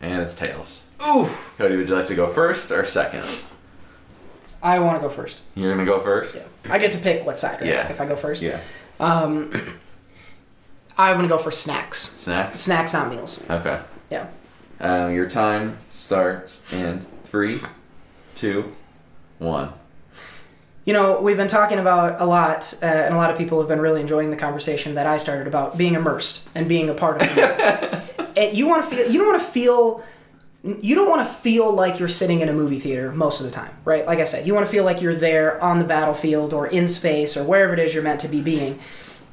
And 0.00 0.22
it's 0.22 0.34
tails. 0.34 0.86
Ooh. 1.06 1.28
Cody, 1.58 1.76
would 1.76 1.88
you 1.88 1.94
like 1.94 2.06
to 2.08 2.14
go 2.14 2.26
first 2.26 2.70
or 2.72 2.86
second? 2.86 3.24
I 4.62 4.78
want 4.78 4.96
to 5.00 5.06
go 5.06 5.12
first. 5.12 5.40
You're 5.54 5.72
gonna 5.72 5.84
go 5.84 6.00
first. 6.00 6.34
Yeah. 6.36 6.46
I 6.70 6.78
get 6.78 6.90
to 6.92 6.98
pick 6.98 7.24
what 7.26 7.38
side. 7.38 7.60
Right? 7.60 7.68
Yeah. 7.70 7.90
If 7.90 8.00
I 8.00 8.06
go 8.06 8.16
first. 8.16 8.40
Yeah. 8.40 8.60
Um, 8.98 9.52
I'm 10.98 11.16
gonna 11.16 11.28
go 11.28 11.38
for 11.38 11.52
snacks. 11.52 12.00
Snacks. 12.00 12.60
Snacks, 12.60 12.92
not 12.92 13.10
meals. 13.10 13.48
Okay. 13.48 13.80
Yeah. 14.10 14.28
Um, 14.80 15.14
your 15.14 15.28
time 15.28 15.78
starts 15.90 16.70
in 16.72 17.06
three, 17.24 17.60
two, 18.34 18.74
one. 19.38 19.72
You 20.84 20.94
know, 20.94 21.20
we've 21.20 21.36
been 21.36 21.48
talking 21.48 21.78
about 21.78 22.20
a 22.20 22.24
lot, 22.24 22.74
uh, 22.82 22.86
and 22.86 23.14
a 23.14 23.16
lot 23.16 23.30
of 23.30 23.36
people 23.36 23.58
have 23.58 23.68
been 23.68 23.80
really 23.80 24.00
enjoying 24.00 24.30
the 24.30 24.36
conversation 24.36 24.94
that 24.94 25.06
I 25.06 25.18
started 25.18 25.46
about 25.46 25.76
being 25.76 25.94
immersed 25.94 26.48
and 26.54 26.68
being 26.68 26.88
a 26.88 26.94
part 26.94 27.20
of 27.20 27.28
it. 27.30 28.30
and 28.36 28.56
you 28.56 28.66
want 28.66 28.84
to 28.84 28.96
feel, 28.96 29.10
you 29.10 29.18
don't 29.18 29.28
want 29.28 29.42
to 29.42 29.48
feel, 29.48 30.02
you 30.64 30.94
don't 30.94 31.08
want 31.08 31.26
to 31.28 31.32
feel 31.32 31.72
like 31.72 31.98
you're 31.98 32.08
sitting 32.08 32.40
in 32.40 32.48
a 32.48 32.54
movie 32.54 32.78
theater 32.78 33.12
most 33.12 33.40
of 33.40 33.46
the 33.46 33.52
time, 33.52 33.76
right? 33.84 34.06
Like 34.06 34.18
I 34.18 34.24
said, 34.24 34.46
you 34.46 34.54
want 34.54 34.64
to 34.64 34.72
feel 34.72 34.84
like 34.84 35.02
you're 35.02 35.14
there 35.14 35.62
on 35.62 35.78
the 35.78 35.84
battlefield 35.84 36.54
or 36.54 36.66
in 36.66 36.88
space 36.88 37.36
or 37.36 37.44
wherever 37.44 37.74
it 37.74 37.78
is 37.80 37.92
you're 37.92 38.02
meant 38.02 38.20
to 38.20 38.28
be 38.28 38.40
being. 38.40 38.78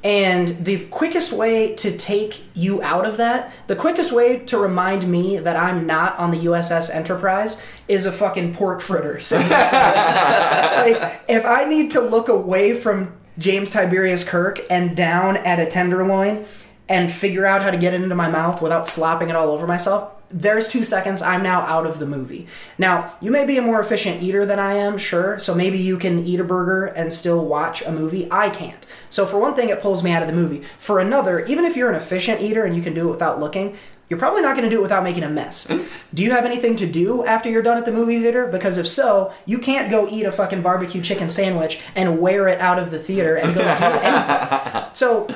And 0.05 0.49
the 0.49 0.85
quickest 0.85 1.33
way 1.33 1.73
to 1.77 1.97
take 1.97 2.43
you 2.53 2.79
out 2.83 3.07
of 3.07 3.17
that, 3.17 3.51
the 3.65 3.75
quickest 3.75 4.11
way 4.11 4.37
to 4.37 4.57
remind 4.59 5.07
me 5.07 5.39
that 5.39 5.55
I'm 5.55 5.87
not 5.87 6.15
on 6.19 6.29
the 6.29 6.45
USS 6.45 6.93
Enterprise 6.93 7.65
is 7.87 8.05
a 8.05 8.11
fucking 8.11 8.53
pork 8.53 8.81
fritter. 8.81 9.13
like 9.31 11.21
if 11.27 11.43
I 11.43 11.65
need 11.67 11.89
to 11.91 12.01
look 12.01 12.29
away 12.29 12.75
from 12.75 13.17
James 13.39 13.71
Tiberius 13.71 14.23
Kirk 14.23 14.63
and 14.69 14.95
down 14.95 15.37
at 15.37 15.59
a 15.59 15.65
tenderloin 15.65 16.45
and 16.87 17.11
figure 17.11 17.47
out 17.47 17.63
how 17.63 17.71
to 17.71 17.77
get 17.77 17.95
it 17.95 18.03
into 18.03 18.13
my 18.13 18.29
mouth 18.29 18.61
without 18.61 18.87
slopping 18.87 19.29
it 19.29 19.35
all 19.35 19.49
over 19.49 19.65
myself, 19.65 20.14
there's 20.29 20.67
two 20.67 20.83
seconds. 20.83 21.21
I'm 21.21 21.43
now 21.43 21.61
out 21.61 21.85
of 21.85 21.99
the 21.99 22.05
movie. 22.05 22.47
Now, 22.77 23.15
you 23.21 23.31
may 23.31 23.45
be 23.45 23.57
a 23.57 23.61
more 23.61 23.79
efficient 23.79 24.21
eater 24.21 24.45
than 24.45 24.59
I 24.59 24.73
am, 24.73 24.97
sure. 24.97 25.39
So 25.39 25.53
maybe 25.53 25.77
you 25.77 25.97
can 25.97 26.25
eat 26.25 26.39
a 26.39 26.43
burger 26.43 26.85
and 26.85 27.13
still 27.13 27.45
watch 27.45 27.81
a 27.83 27.91
movie. 27.91 28.27
I 28.31 28.49
can't. 28.49 28.85
So 29.09 29.25
for 29.25 29.37
one 29.37 29.55
thing, 29.55 29.69
it 29.69 29.81
pulls 29.81 30.03
me 30.03 30.11
out 30.11 30.21
of 30.21 30.27
the 30.27 30.33
movie. 30.33 30.63
For 30.77 30.99
another, 30.99 31.45
even 31.45 31.65
if 31.65 31.77
you're 31.77 31.89
an 31.89 31.95
efficient 31.95 32.41
eater 32.41 32.65
and 32.65 32.75
you 32.75 32.81
can 32.81 32.93
do 32.93 33.07
it 33.07 33.11
without 33.11 33.39
looking, 33.39 33.75
you're 34.09 34.19
probably 34.19 34.41
not 34.41 34.55
going 34.55 34.69
to 34.69 34.69
do 34.69 34.79
it 34.79 34.83
without 34.83 35.03
making 35.03 35.23
a 35.23 35.29
mess. 35.29 35.67
do 36.13 36.23
you 36.23 36.31
have 36.31 36.45
anything 36.45 36.75
to 36.75 36.85
do 36.85 37.25
after 37.25 37.49
you're 37.49 37.63
done 37.63 37.77
at 37.77 37.85
the 37.85 37.91
movie 37.91 38.19
theater? 38.19 38.45
Because 38.45 38.77
if 38.77 38.87
so, 38.87 39.33
you 39.45 39.57
can't 39.57 39.89
go 39.89 40.07
eat 40.07 40.25
a 40.25 40.31
fucking 40.31 40.61
barbecue 40.61 41.01
chicken 41.01 41.27
sandwich 41.27 41.79
and 41.95 42.19
wear 42.19 42.47
it 42.47 42.59
out 42.59 42.77
of 42.77 42.91
the 42.91 42.99
theater 42.99 43.35
and 43.35 43.55
go 43.55 43.61
do 43.61 43.83
anything. 43.83 44.83
So 44.93 45.27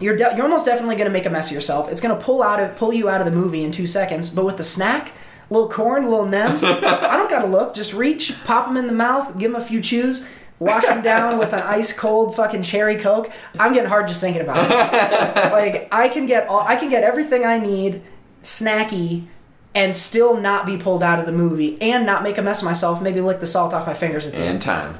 you're 0.00 0.16
de- 0.16 0.32
you're 0.36 0.44
almost 0.44 0.66
definitely 0.66 0.96
going 0.96 1.06
to 1.06 1.12
make 1.12 1.26
a 1.26 1.30
mess 1.30 1.48
of 1.50 1.54
yourself. 1.54 1.90
It's 1.90 2.00
going 2.00 2.16
to 2.18 2.22
pull 2.24 2.42
out 2.42 2.60
of 2.60 2.74
pull 2.76 2.92
you 2.92 3.08
out 3.08 3.20
of 3.20 3.24
the 3.26 3.30
movie 3.32 3.62
in 3.64 3.70
two 3.70 3.86
seconds. 3.86 4.28
But 4.30 4.44
with 4.44 4.56
the 4.56 4.64
snack, 4.64 5.12
little 5.50 5.68
corn, 5.70 6.08
little 6.08 6.26
nems, 6.26 6.64
I 6.82 7.16
don't 7.16 7.30
got 7.30 7.42
to 7.42 7.46
look. 7.48 7.74
Just 7.74 7.94
reach, 7.94 8.34
pop 8.44 8.66
them 8.66 8.76
in 8.76 8.86
the 8.86 8.92
mouth, 8.92 9.38
give 9.38 9.52
them 9.52 9.60
a 9.60 9.64
few 9.64 9.80
chews. 9.80 10.28
Wash 10.60 10.84
them 10.86 11.02
down 11.02 11.38
with 11.38 11.52
an 11.52 11.62
ice 11.62 11.92
cold 11.96 12.36
fucking 12.36 12.62
cherry 12.62 12.96
coke. 12.96 13.30
I'm 13.58 13.74
getting 13.74 13.88
hard 13.90 14.06
just 14.06 14.20
thinking 14.20 14.40
about 14.42 14.64
it. 14.70 15.52
like 15.52 15.88
I 15.92 16.08
can 16.08 16.26
get 16.26 16.48
all 16.48 16.60
I 16.60 16.76
can 16.76 16.88
get 16.90 17.02
everything 17.02 17.44
I 17.44 17.58
need, 17.58 18.02
snacky, 18.42 19.26
and 19.74 19.94
still 19.96 20.40
not 20.40 20.64
be 20.64 20.76
pulled 20.78 21.02
out 21.02 21.18
of 21.18 21.26
the 21.26 21.32
movie 21.32 21.76
and 21.82 22.06
not 22.06 22.22
make 22.22 22.38
a 22.38 22.42
mess 22.42 22.62
of 22.62 22.66
myself. 22.66 23.02
Maybe 23.02 23.20
lick 23.20 23.40
the 23.40 23.46
salt 23.46 23.74
off 23.74 23.86
my 23.86 23.94
fingers 23.94 24.26
at 24.26 24.32
the 24.32 24.38
And 24.38 24.48
end. 24.50 24.62
time. 24.62 24.98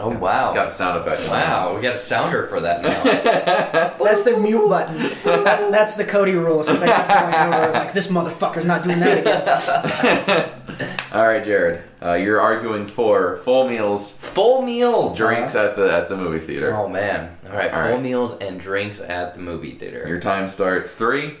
Oh 0.00 0.10
wow. 0.16 0.52
Got 0.54 0.68
a 0.68 0.70
sound 0.70 0.98
effect. 1.00 1.28
Wow, 1.28 1.74
we 1.74 1.82
got 1.82 1.94
a 1.96 1.98
sounder 1.98 2.46
for 2.46 2.60
that 2.60 2.82
now. 2.82 3.02
That's 4.04 4.22
the 4.24 4.36
mute 4.38 4.68
button. 4.68 4.96
That's 5.24 5.70
that's 5.70 5.94
the 5.94 6.04
Cody 6.04 6.34
rule. 6.34 6.62
Since 6.62 6.82
I 6.82 6.86
got 6.86 7.08
going 7.08 7.34
over, 7.34 7.54
I 7.62 7.66
was 7.66 7.74
like, 7.74 7.92
this 7.92 8.10
motherfucker's 8.10 8.64
not 8.64 8.82
doing 8.82 9.00
that 9.00 9.18
again. 9.18 10.98
All 11.12 11.26
right, 11.26 11.42
Jared. 11.44 11.82
Uh, 12.00 12.14
you're 12.14 12.40
arguing 12.40 12.86
for 12.86 13.38
full 13.38 13.66
meals, 13.66 14.16
Full 14.18 14.62
meals. 14.62 15.16
drinks 15.16 15.54
huh? 15.54 15.64
at 15.70 15.76
the 15.76 15.92
at 15.92 16.08
the 16.08 16.16
movie 16.16 16.44
theater. 16.44 16.74
Oh 16.76 16.88
man. 16.88 17.36
All 17.50 17.56
right, 17.56 17.72
All 17.72 17.82
full 17.82 17.92
right. 17.94 18.02
meals 18.02 18.38
and 18.38 18.60
drinks 18.60 19.00
at 19.00 19.34
the 19.34 19.40
movie 19.40 19.72
theater. 19.72 20.06
Your 20.06 20.20
time 20.20 20.48
starts 20.48 20.94
three, 20.94 21.36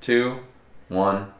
two, 0.00 0.40
one. 0.88 1.32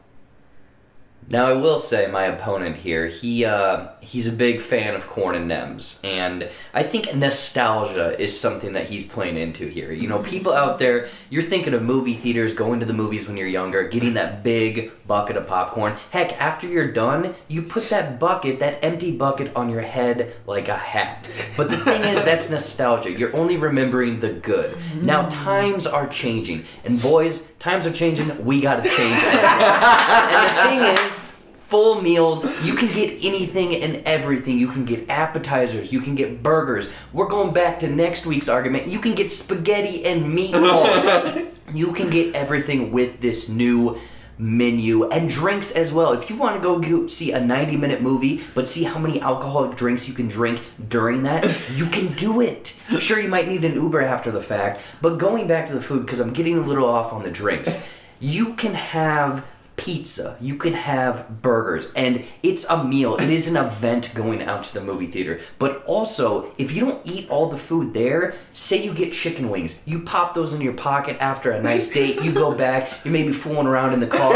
Now 1.31 1.45
I 1.45 1.53
will 1.53 1.77
say 1.77 2.07
my 2.07 2.25
opponent 2.25 2.75
here, 2.75 3.07
he 3.07 3.45
uh, 3.45 3.87
he's 4.01 4.27
a 4.27 4.33
big 4.33 4.59
fan 4.59 4.95
of 4.95 5.07
corn 5.07 5.33
and 5.33 5.49
Nems, 5.49 6.03
and 6.03 6.49
I 6.73 6.83
think 6.83 7.15
nostalgia 7.15 8.21
is 8.21 8.37
something 8.37 8.73
that 8.73 8.89
he's 8.89 9.07
playing 9.07 9.37
into 9.37 9.69
here. 9.69 9.93
You 9.93 10.09
know, 10.09 10.21
people 10.33 10.51
out 10.51 10.77
there, 10.77 11.07
you're 11.29 11.41
thinking 11.41 11.73
of 11.73 11.83
movie 11.83 12.15
theaters, 12.15 12.53
going 12.53 12.81
to 12.81 12.85
the 12.85 12.91
movies 12.91 13.29
when 13.29 13.37
you're 13.37 13.47
younger, 13.47 13.87
getting 13.87 14.15
that 14.15 14.43
big 14.43 14.91
bucket 15.07 15.37
of 15.37 15.47
popcorn. 15.47 15.95
Heck, 16.09 16.37
after 16.41 16.67
you're 16.67 16.91
done, 16.91 17.33
you 17.47 17.61
put 17.61 17.87
that 17.91 18.19
bucket, 18.19 18.59
that 18.59 18.83
empty 18.83 19.15
bucket, 19.15 19.55
on 19.55 19.69
your 19.69 19.81
head 19.81 20.33
like 20.45 20.67
a 20.67 20.77
hat. 20.77 21.31
But 21.55 21.69
the 21.69 21.77
thing 21.77 22.03
is, 22.03 22.21
that's 22.25 22.49
nostalgia. 22.57 23.09
You're 23.09 23.33
only 23.33 23.55
remembering 23.55 24.19
the 24.19 24.33
good. 24.33 24.77
Now 25.01 25.29
times 25.29 25.87
are 25.87 26.09
changing, 26.09 26.65
and 26.83 27.01
boys, 27.01 27.50
times 27.61 27.85
are 27.85 27.93
changing. 27.93 28.43
We 28.43 28.59
gotta 28.59 28.81
change 28.81 29.15
as 29.15 29.33
well. 29.43 30.29
And 30.29 30.49
the 30.49 30.53
thing 30.95 31.05
is, 31.05 31.19
full 31.61 32.01
meals, 32.01 32.43
you 32.65 32.73
can 32.73 32.87
get 32.87 33.23
anything 33.23 33.75
and 33.75 33.97
everything. 34.05 34.57
You 34.57 34.67
can 34.67 34.83
get 34.83 35.09
appetizers, 35.09 35.93
you 35.93 36.01
can 36.01 36.15
get 36.15 36.41
burgers. 36.41 36.91
We're 37.13 37.29
going 37.29 37.53
back 37.53 37.79
to 37.79 37.87
next 37.87 38.25
week's 38.25 38.49
argument. 38.49 38.87
You 38.87 38.99
can 38.99 39.13
get 39.13 39.31
spaghetti 39.31 40.03
and 40.05 40.37
meatballs. 40.37 41.47
you 41.73 41.93
can 41.93 42.09
get 42.09 42.35
everything 42.35 42.91
with 42.91 43.21
this 43.21 43.47
new 43.47 43.97
menu 44.41 45.07
and 45.09 45.29
drinks 45.29 45.71
as 45.71 45.93
well. 45.93 46.13
If 46.13 46.29
you 46.29 46.35
want 46.35 46.55
to 46.55 46.61
go 46.61 46.79
go 46.79 47.07
see 47.07 47.31
a 47.31 47.39
90 47.39 47.77
minute 47.77 48.01
movie, 48.01 48.41
but 48.55 48.67
see 48.67 48.83
how 48.83 48.99
many 48.99 49.21
alcoholic 49.21 49.77
drinks 49.77 50.07
you 50.07 50.13
can 50.13 50.27
drink 50.27 50.61
during 50.89 51.23
that, 51.23 51.45
you 51.75 51.85
can 51.85 52.07
do 52.13 52.41
it. 52.41 52.75
Sure, 52.99 53.19
you 53.19 53.29
might 53.29 53.47
need 53.47 53.63
an 53.63 53.75
Uber 53.75 54.01
after 54.01 54.31
the 54.31 54.41
fact, 54.41 54.81
but 55.01 55.17
going 55.17 55.47
back 55.47 55.67
to 55.67 55.73
the 55.73 55.81
food, 55.81 56.05
because 56.05 56.19
I'm 56.19 56.33
getting 56.33 56.57
a 56.57 56.61
little 56.61 56.87
off 56.87 57.13
on 57.13 57.23
the 57.23 57.31
drinks, 57.31 57.85
you 58.19 58.55
can 58.55 58.73
have 58.73 59.45
pizza, 59.81 60.37
you 60.39 60.55
can 60.55 60.73
have 60.73 61.41
burgers, 61.41 61.87
and 61.95 62.23
it's 62.43 62.65
a 62.65 62.83
meal. 62.83 63.15
It 63.15 63.31
is 63.31 63.47
an 63.47 63.57
event 63.57 64.11
going 64.13 64.43
out 64.43 64.63
to 64.65 64.73
the 64.75 64.81
movie 64.81 65.07
theater. 65.07 65.39
But 65.57 65.83
also, 65.85 66.51
if 66.59 66.71
you 66.71 66.81
don't 66.81 67.01
eat 67.03 67.27
all 67.31 67.49
the 67.49 67.57
food 67.57 67.95
there, 67.95 68.35
say 68.53 68.83
you 68.83 68.93
get 68.93 69.11
chicken 69.11 69.49
wings, 69.49 69.81
you 69.87 70.03
pop 70.03 70.35
those 70.35 70.53
in 70.53 70.61
your 70.61 70.73
pocket 70.73 71.17
after 71.19 71.49
a 71.49 71.59
nice 71.59 71.89
date, 71.89 72.21
you 72.21 72.31
go 72.31 72.53
back, 72.53 73.03
you 73.03 73.09
may 73.09 73.23
be 73.23 73.33
fooling 73.33 73.65
around 73.65 73.93
in 73.93 73.99
the 73.99 74.05
car, 74.05 74.33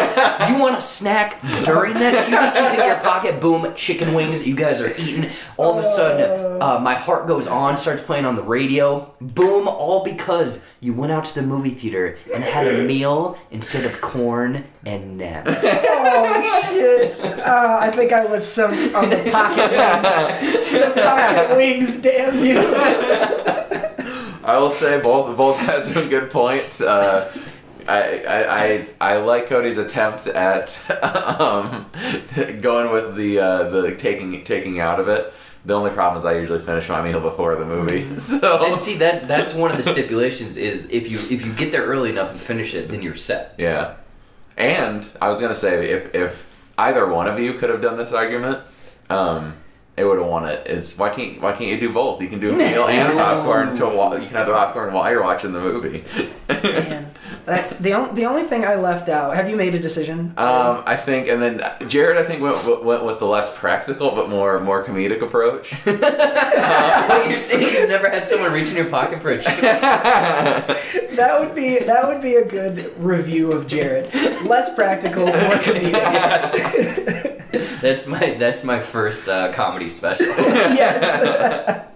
you 0.49 0.57
want 0.57 0.75
a 0.75 0.81
snack 0.81 1.39
during 1.63 1.93
that, 1.93 2.27
you 2.27 2.39
reaches 2.39 2.73
in 2.79 2.87
your 2.87 2.99
pocket, 3.01 3.39
boom, 3.39 3.71
chicken 3.75 4.15
wings, 4.15 4.47
you 4.47 4.55
guys 4.55 4.81
are 4.81 4.95
eating. 4.97 5.29
All 5.57 5.77
of 5.77 5.85
a 5.85 5.87
sudden, 5.87 6.59
uh, 6.59 6.79
my 6.79 6.95
heart 6.95 7.27
goes 7.27 7.45
on, 7.45 7.77
starts 7.77 8.01
playing 8.01 8.25
on 8.25 8.33
the 8.33 8.41
radio, 8.41 9.13
boom, 9.21 9.67
all 9.67 10.03
because 10.03 10.65
you 10.79 10.93
went 10.93 11.11
out 11.11 11.25
to 11.25 11.35
the 11.35 11.43
movie 11.43 11.69
theater 11.69 12.17
and 12.33 12.43
had 12.43 12.65
a 12.65 12.81
meal 12.83 13.37
instead 13.51 13.85
of 13.85 14.01
corn 14.01 14.65
and 14.85 15.17
nems. 15.43 15.59
Oh 15.87 16.69
shit! 16.71 17.19
Uh, 17.23 17.77
I 17.81 17.91
think 17.91 18.11
I 18.13 18.25
was 18.25 18.47
some 18.49 18.71
on 18.95 19.09
the 19.09 19.29
pocket 19.31 19.71
wings. 19.71 20.71
The 20.71 21.01
pocket 21.01 21.55
wings, 21.57 22.01
damn 22.01 22.43
you! 22.43 22.59
I 24.43 24.57
will 24.59 24.71
say 24.71 25.01
both 25.01 25.35
both 25.37 25.57
have 25.57 25.83
some 25.83 26.07
good 26.09 26.29
points. 26.31 26.81
Uh, 26.81 27.31
I, 27.87 28.23
I, 28.23 28.63
I 28.63 28.87
I 29.13 29.17
like 29.17 29.47
Cody's 29.47 29.77
attempt 29.77 30.27
at 30.27 30.79
um, 31.39 31.85
going 32.61 32.91
with 32.91 33.15
the 33.15 33.39
uh, 33.39 33.69
the 33.69 33.95
taking 33.95 34.43
taking 34.43 34.79
out 34.79 34.99
of 34.99 35.07
it, 35.07 35.31
The 35.65 35.73
only 35.75 35.91
problem 35.91 36.17
is 36.17 36.25
I 36.25 36.37
usually 36.39 36.61
finish 36.63 36.89
my 36.89 37.01
meal 37.01 37.19
before 37.21 37.55
the 37.55 37.65
movie. 37.65 38.19
So 38.19 38.65
And 38.65 38.79
see 38.79 38.97
that 38.97 39.27
that's 39.27 39.53
one 39.53 39.71
of 39.71 39.77
the 39.77 39.83
stipulations 39.83 40.57
is 40.57 40.89
if 40.89 41.09
you 41.11 41.17
if 41.35 41.45
you 41.45 41.53
get 41.53 41.71
there 41.71 41.85
early 41.85 42.09
enough 42.09 42.31
and 42.31 42.39
finish 42.39 42.73
it, 42.73 42.89
then 42.89 43.01
you're 43.03 43.15
set. 43.15 43.53
yeah. 43.57 43.95
And 44.57 45.05
I 45.21 45.29
was 45.29 45.41
gonna 45.41 45.55
say 45.55 45.89
if 45.89 46.13
if 46.15 46.45
either 46.77 47.07
one 47.07 47.27
of 47.27 47.39
you 47.39 47.53
could 47.53 47.69
have 47.69 47.81
done 47.81 47.97
this 47.97 48.11
argument, 48.11 48.59
um, 49.09 49.55
it 49.97 50.03
would 50.03 50.17
have 50.19 50.27
won 50.27 50.45
it. 50.47 50.67
It's 50.67 50.97
why 50.97 51.09
can't 51.09 51.41
why 51.41 51.51
can't 51.53 51.69
you 51.69 51.79
do 51.79 51.93
both? 51.93 52.21
You 52.21 52.27
can 52.27 52.39
do 52.39 52.49
a 52.53 52.57
meal 52.57 52.85
and 52.87 53.17
popcorn 53.17 53.75
to 53.77 53.85
wa- 53.87 54.13
you 54.15 54.27
can 54.27 54.35
have 54.35 54.47
the 54.47 54.53
popcorn 54.53 54.93
while 54.93 55.09
you're 55.11 55.23
watching 55.23 55.53
the 55.53 55.61
movie. 55.61 56.03
Man, 56.49 57.11
that's 57.45 57.71
the 57.77 57.93
only 57.93 58.13
the 58.15 58.25
only 58.25 58.43
thing 58.43 58.65
I 58.65 58.75
left 58.75 59.07
out. 59.07 59.35
Have 59.35 59.49
you 59.49 59.55
made 59.55 59.73
a 59.73 59.79
decision? 59.79 60.33
Um, 60.37 60.83
I 60.85 60.95
think, 60.97 61.27
and 61.29 61.41
then 61.41 61.61
Jared, 61.87 62.17
I 62.17 62.23
think 62.23 62.41
went, 62.41 62.65
went- 62.65 62.83
went 62.83 63.05
with 63.05 63.19
the 63.19 63.25
less 63.25 63.53
practical 63.55 64.11
but 64.11 64.29
more 64.29 64.59
more 64.59 64.83
comedic 64.83 65.21
approach. 65.21 65.71
Wait, 65.85 67.29
you're 67.29 67.39
saying 67.39 67.61
you've 67.61 67.87
never 67.89 68.09
had 68.09 68.25
someone 68.25 68.51
reach 68.51 68.69
in 68.71 68.75
your 68.75 68.89
pocket 68.89 69.21
for 69.21 69.29
a 69.31 69.41
chicken? 69.41 69.61
that 71.15 71.37
would 71.39 71.55
be 71.55 71.79
that 71.79 72.05
would 72.07 72.21
be 72.21 72.35
a 72.35 72.45
good 72.45 72.93
review 72.97 73.53
of 73.53 73.65
Jared. 73.67 74.13
Less 74.45 74.75
practical, 74.75 75.25
more 75.25 75.33
comedic. 75.63 77.24
That's 77.85 78.07
my 78.07 78.33
that's 78.39 78.63
my 78.63 78.79
first 78.79 79.27
uh, 79.29 79.53
comedy 79.53 79.89
special. 79.89 80.25
yes. 80.81 81.85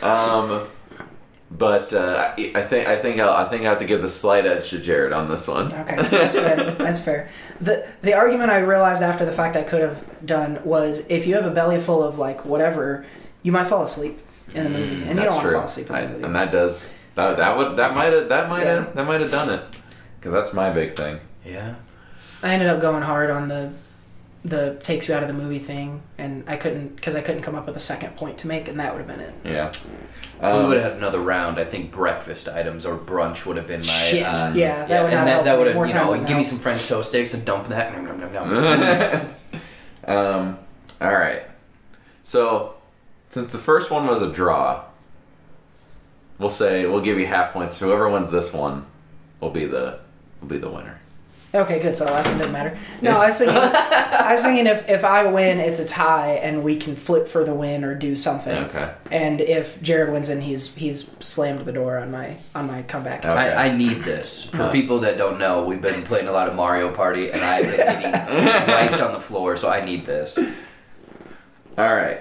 Um, 0.00 0.68
but 1.50 1.92
uh, 1.92 2.32
I 2.38 2.52
I 2.54 2.62
think 2.62 2.86
I 2.86 2.96
think 2.96 3.18
I'll, 3.20 3.32
I 3.32 3.48
think 3.48 3.62
I 3.66 3.70
have 3.70 3.80
to 3.80 3.84
give 3.84 4.00
the 4.00 4.08
slight 4.08 4.46
edge 4.46 4.70
to 4.70 4.78
Jared 4.78 5.12
on 5.12 5.28
this 5.28 5.48
one. 5.48 5.72
Okay, 5.72 5.96
that's 5.96 6.36
fair. 6.36 6.56
That's 6.72 7.00
fair. 7.00 7.28
The 7.60 7.84
the 8.02 8.14
argument 8.14 8.50
I 8.50 8.58
realized 8.60 9.02
after 9.02 9.24
the 9.24 9.32
fact 9.32 9.56
I 9.56 9.62
could 9.64 9.82
have 9.82 10.24
done 10.24 10.60
was 10.64 11.04
if 11.08 11.26
you 11.26 11.34
have 11.34 11.46
a 11.46 11.50
belly 11.50 11.80
full 11.80 12.02
of 12.04 12.16
like 12.18 12.44
whatever, 12.44 13.06
you 13.42 13.50
might 13.50 13.66
fall 13.66 13.82
asleep 13.82 14.18
in 14.54 14.64
the 14.64 14.70
movie, 14.70 15.02
and 15.02 15.08
you 15.08 15.14
don't 15.14 15.16
That's 15.16 15.34
want 15.34 15.46
to 15.48 15.52
fall 15.54 15.64
asleep 15.64 15.88
in 15.90 15.94
I- 15.96 16.02
the 16.02 16.08
movie. 16.12 16.24
and 16.24 16.34
that 16.36 16.52
does 16.52 16.96
that 17.16 17.36
that 17.38 17.56
would 17.56 17.76
that 17.78 17.94
might 17.96 18.12
have 18.12 18.28
that 18.28 18.48
might 18.48 18.64
have 18.66 18.84
Yeah. 18.84 18.92
that 18.94 19.06
might 19.06 19.20
have 19.20 19.32
done 19.32 19.50
it 19.50 19.62
because 20.20 20.32
that's 20.32 20.52
my 20.52 20.70
big 20.70 20.94
thing. 20.94 21.18
yeah. 21.44 21.74
I 22.40 22.50
ended 22.50 22.68
up 22.68 22.80
going 22.80 23.02
hard 23.02 23.30
on 23.30 23.48
the 23.48 23.72
the 24.44 24.78
takes 24.82 25.08
you 25.08 25.14
out 25.14 25.22
of 25.22 25.28
the 25.28 25.34
movie 25.34 25.58
thing, 25.58 26.02
and 26.16 26.44
I 26.48 26.56
couldn't 26.56 26.94
because 26.96 27.14
I 27.16 27.20
couldn't 27.20 27.42
come 27.42 27.54
up 27.54 27.66
with 27.66 27.76
a 27.76 27.80
second 27.80 28.16
point 28.16 28.38
to 28.38 28.46
make, 28.48 28.68
and 28.68 28.78
that 28.80 28.94
would 28.94 29.06
have 29.06 29.08
been 29.08 29.20
it. 29.20 29.34
Yeah. 29.44 29.68
If 29.68 29.84
we 30.40 30.46
Um, 30.48 30.68
would 30.68 30.76
have 30.76 30.92
had 30.92 30.96
another 30.98 31.20
round, 31.20 31.58
I 31.58 31.64
think 31.64 31.90
breakfast 31.90 32.48
items 32.48 32.86
or 32.86 32.96
brunch 32.96 33.44
would 33.46 33.56
have 33.56 33.66
been 33.66 33.80
my. 33.80 33.84
Shit. 33.84 34.24
uh, 34.24 34.52
yeah, 34.54 34.84
that 34.84 34.88
yeah, 34.88 35.02
would 35.02 35.10
not 35.10 35.18
and 35.18 35.26
that, 35.28 35.32
help. 35.32 35.44
that 35.46 35.58
would 35.58 35.66
have, 35.66 35.74
More 35.76 35.86
you 35.86 35.90
time 35.92 36.04
know, 36.04 36.10
wouldn't 36.10 36.28
give 36.28 36.36
me 36.36 36.44
some 36.44 36.58
French 36.58 36.86
toast 36.86 37.08
sticks 37.08 37.30
to 37.30 37.36
dump 37.36 37.68
that. 37.68 37.92
Nom, 37.92 38.04
nom, 38.20 38.32
nom, 38.32 38.48
nom. 38.54 39.34
um, 40.04 40.58
all 41.00 41.12
right. 41.12 41.42
So, 42.22 42.74
since 43.30 43.50
the 43.50 43.58
first 43.58 43.90
one 43.90 44.06
was 44.06 44.22
a 44.22 44.30
draw, 44.32 44.84
we'll 46.38 46.48
say 46.50 46.86
we'll 46.86 47.00
give 47.00 47.18
you 47.18 47.26
half 47.26 47.52
points. 47.52 47.80
Whoever 47.80 48.08
wins 48.08 48.30
this 48.30 48.52
one 48.54 48.86
will 49.40 49.50
be 49.50 49.66
the 49.66 49.98
will 50.40 50.48
be 50.48 50.58
the 50.58 50.70
winner. 50.70 51.00
Okay, 51.54 51.78
good. 51.78 51.96
So 51.96 52.04
the 52.04 52.12
last 52.12 52.28
one 52.28 52.36
didn't 52.38 52.52
matter. 52.52 52.76
No, 53.00 53.18
I 53.20 53.26
was 53.26 53.38
thinking. 53.38 53.56
I 53.58 54.34
was 54.34 54.42
thinking 54.42 54.66
if 54.66 54.86
if 54.88 55.02
I 55.02 55.24
win, 55.32 55.58
it's 55.58 55.80
a 55.80 55.86
tie, 55.86 56.32
and 56.42 56.62
we 56.62 56.76
can 56.76 56.94
flip 56.94 57.26
for 57.26 57.42
the 57.42 57.54
win 57.54 57.84
or 57.84 57.94
do 57.94 58.14
something. 58.16 58.54
Okay. 58.64 58.92
And 59.10 59.40
if 59.40 59.80
Jared 59.80 60.12
wins, 60.12 60.28
and 60.28 60.42
he's 60.42 60.74
he's 60.74 61.10
slammed 61.20 61.62
the 61.62 61.72
door 61.72 61.96
on 61.96 62.10
my 62.10 62.36
on 62.54 62.66
my 62.66 62.82
comeback. 62.82 63.24
Okay. 63.24 63.34
I, 63.34 63.68
I 63.68 63.76
need 63.76 63.98
this. 64.02 64.44
For 64.44 64.56
Huh. 64.58 64.72
people 64.72 65.00
that 65.00 65.16
don't 65.16 65.38
know, 65.38 65.64
we've 65.64 65.80
been 65.80 66.02
playing 66.02 66.28
a 66.28 66.32
lot 66.32 66.48
of 66.48 66.54
Mario 66.54 66.92
Party, 66.92 67.30
and 67.30 67.40
I've 67.40 67.64
been 67.64 67.76
getting 68.12 68.68
wiped 68.68 69.02
on 69.02 69.12
the 69.14 69.20
floor, 69.20 69.56
so 69.56 69.70
I 69.70 69.82
need 69.82 70.04
this. 70.04 70.38
All 71.78 71.96
right. 71.96 72.20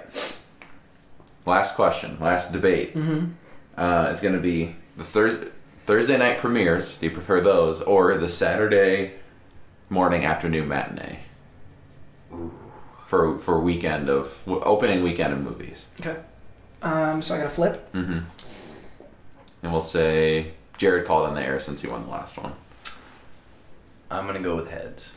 Last 1.46 1.76
question. 1.76 2.18
Last 2.22 2.52
debate. 2.54 2.94
Mm-hmm. 2.96 3.32
Uh, 3.78 4.08
it's 4.12 4.22
going 4.22 4.36
to 4.36 4.40
be 4.42 4.76
the 4.96 5.04
Thursday 5.04 5.50
Thursday 5.88 6.18
night 6.18 6.40
premieres. 6.40 6.98
Do 6.98 7.06
you 7.06 7.12
prefer 7.12 7.40
those 7.40 7.82
or 7.82 8.18
the 8.18 8.28
Saturday 8.28 9.14
morning 9.90 10.26
afternoon 10.26 10.68
matinee? 10.68 11.20
For 13.08 13.40
for 13.40 13.58
weekend 13.62 14.10
of 14.10 14.44
opening 14.46 15.02
weekend 15.02 15.32
of 15.32 15.40
movies. 15.40 15.88
Okay. 16.02 16.18
Um. 16.82 17.22
So 17.22 17.36
I 17.36 17.38
gotta 17.38 17.50
flip. 17.50 17.90
Mm-hmm. 17.94 18.20
And 19.64 19.72
we'll 19.72 19.82
say 19.82 20.52
Jared 20.78 21.06
called 21.06 21.30
in 21.30 21.36
the 21.36 21.42
air 21.42 21.62
since 21.62 21.82
he 21.82 21.88
won 21.88 22.04
the 22.04 22.12
last 22.12 22.38
one. 22.38 22.52
I'm 24.12 24.28
gonna 24.28 24.42
go 24.42 24.58
with 24.58 24.70
heads. 24.70 25.14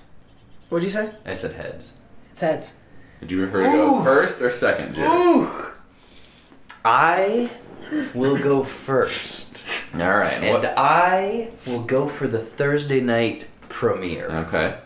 What'd 0.69 0.85
you 0.85 0.91
say? 0.91 1.11
I 1.27 1.33
said 1.33 1.57
heads. 1.57 1.95
It's 2.31 2.43
heads. 2.43 2.77
Did 3.19 3.33
you 3.33 3.43
prefer 3.43 3.65
to 3.65 3.73
go 3.73 3.99
Ooh. 3.99 4.05
first 4.05 4.41
or 4.41 4.53
second, 4.53 4.95
Jared? 4.95 5.73
I 6.85 7.51
will 8.15 8.39
go 8.39 8.63
first, 8.63 9.65
All 9.95 10.01
right. 10.01 10.33
and 10.35 10.53
what- 10.53 10.75
I 10.77 11.51
will 11.67 11.83
go 11.83 12.09
for 12.09 12.27
the 12.29 12.39
Thursday 12.39 13.01
night 13.01 13.47
premiere. 13.69 14.29
okay. 14.47 14.77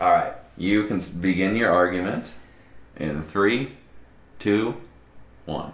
All 0.00 0.10
right. 0.10 0.32
You 0.58 0.84
can 0.84 0.96
s- 0.98 1.10
begin 1.10 1.56
your 1.56 1.70
argument 1.70 2.30
in 2.96 3.22
three, 3.22 3.72
two, 4.38 4.74
one. 5.44 5.72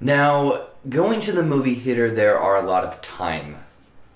Now, 0.00 0.66
going 0.88 1.20
to 1.22 1.32
the 1.32 1.42
movie 1.42 1.74
theater, 1.74 2.10
there 2.14 2.38
are 2.38 2.56
a 2.56 2.62
lot 2.66 2.84
of 2.84 3.00
time 3.02 3.56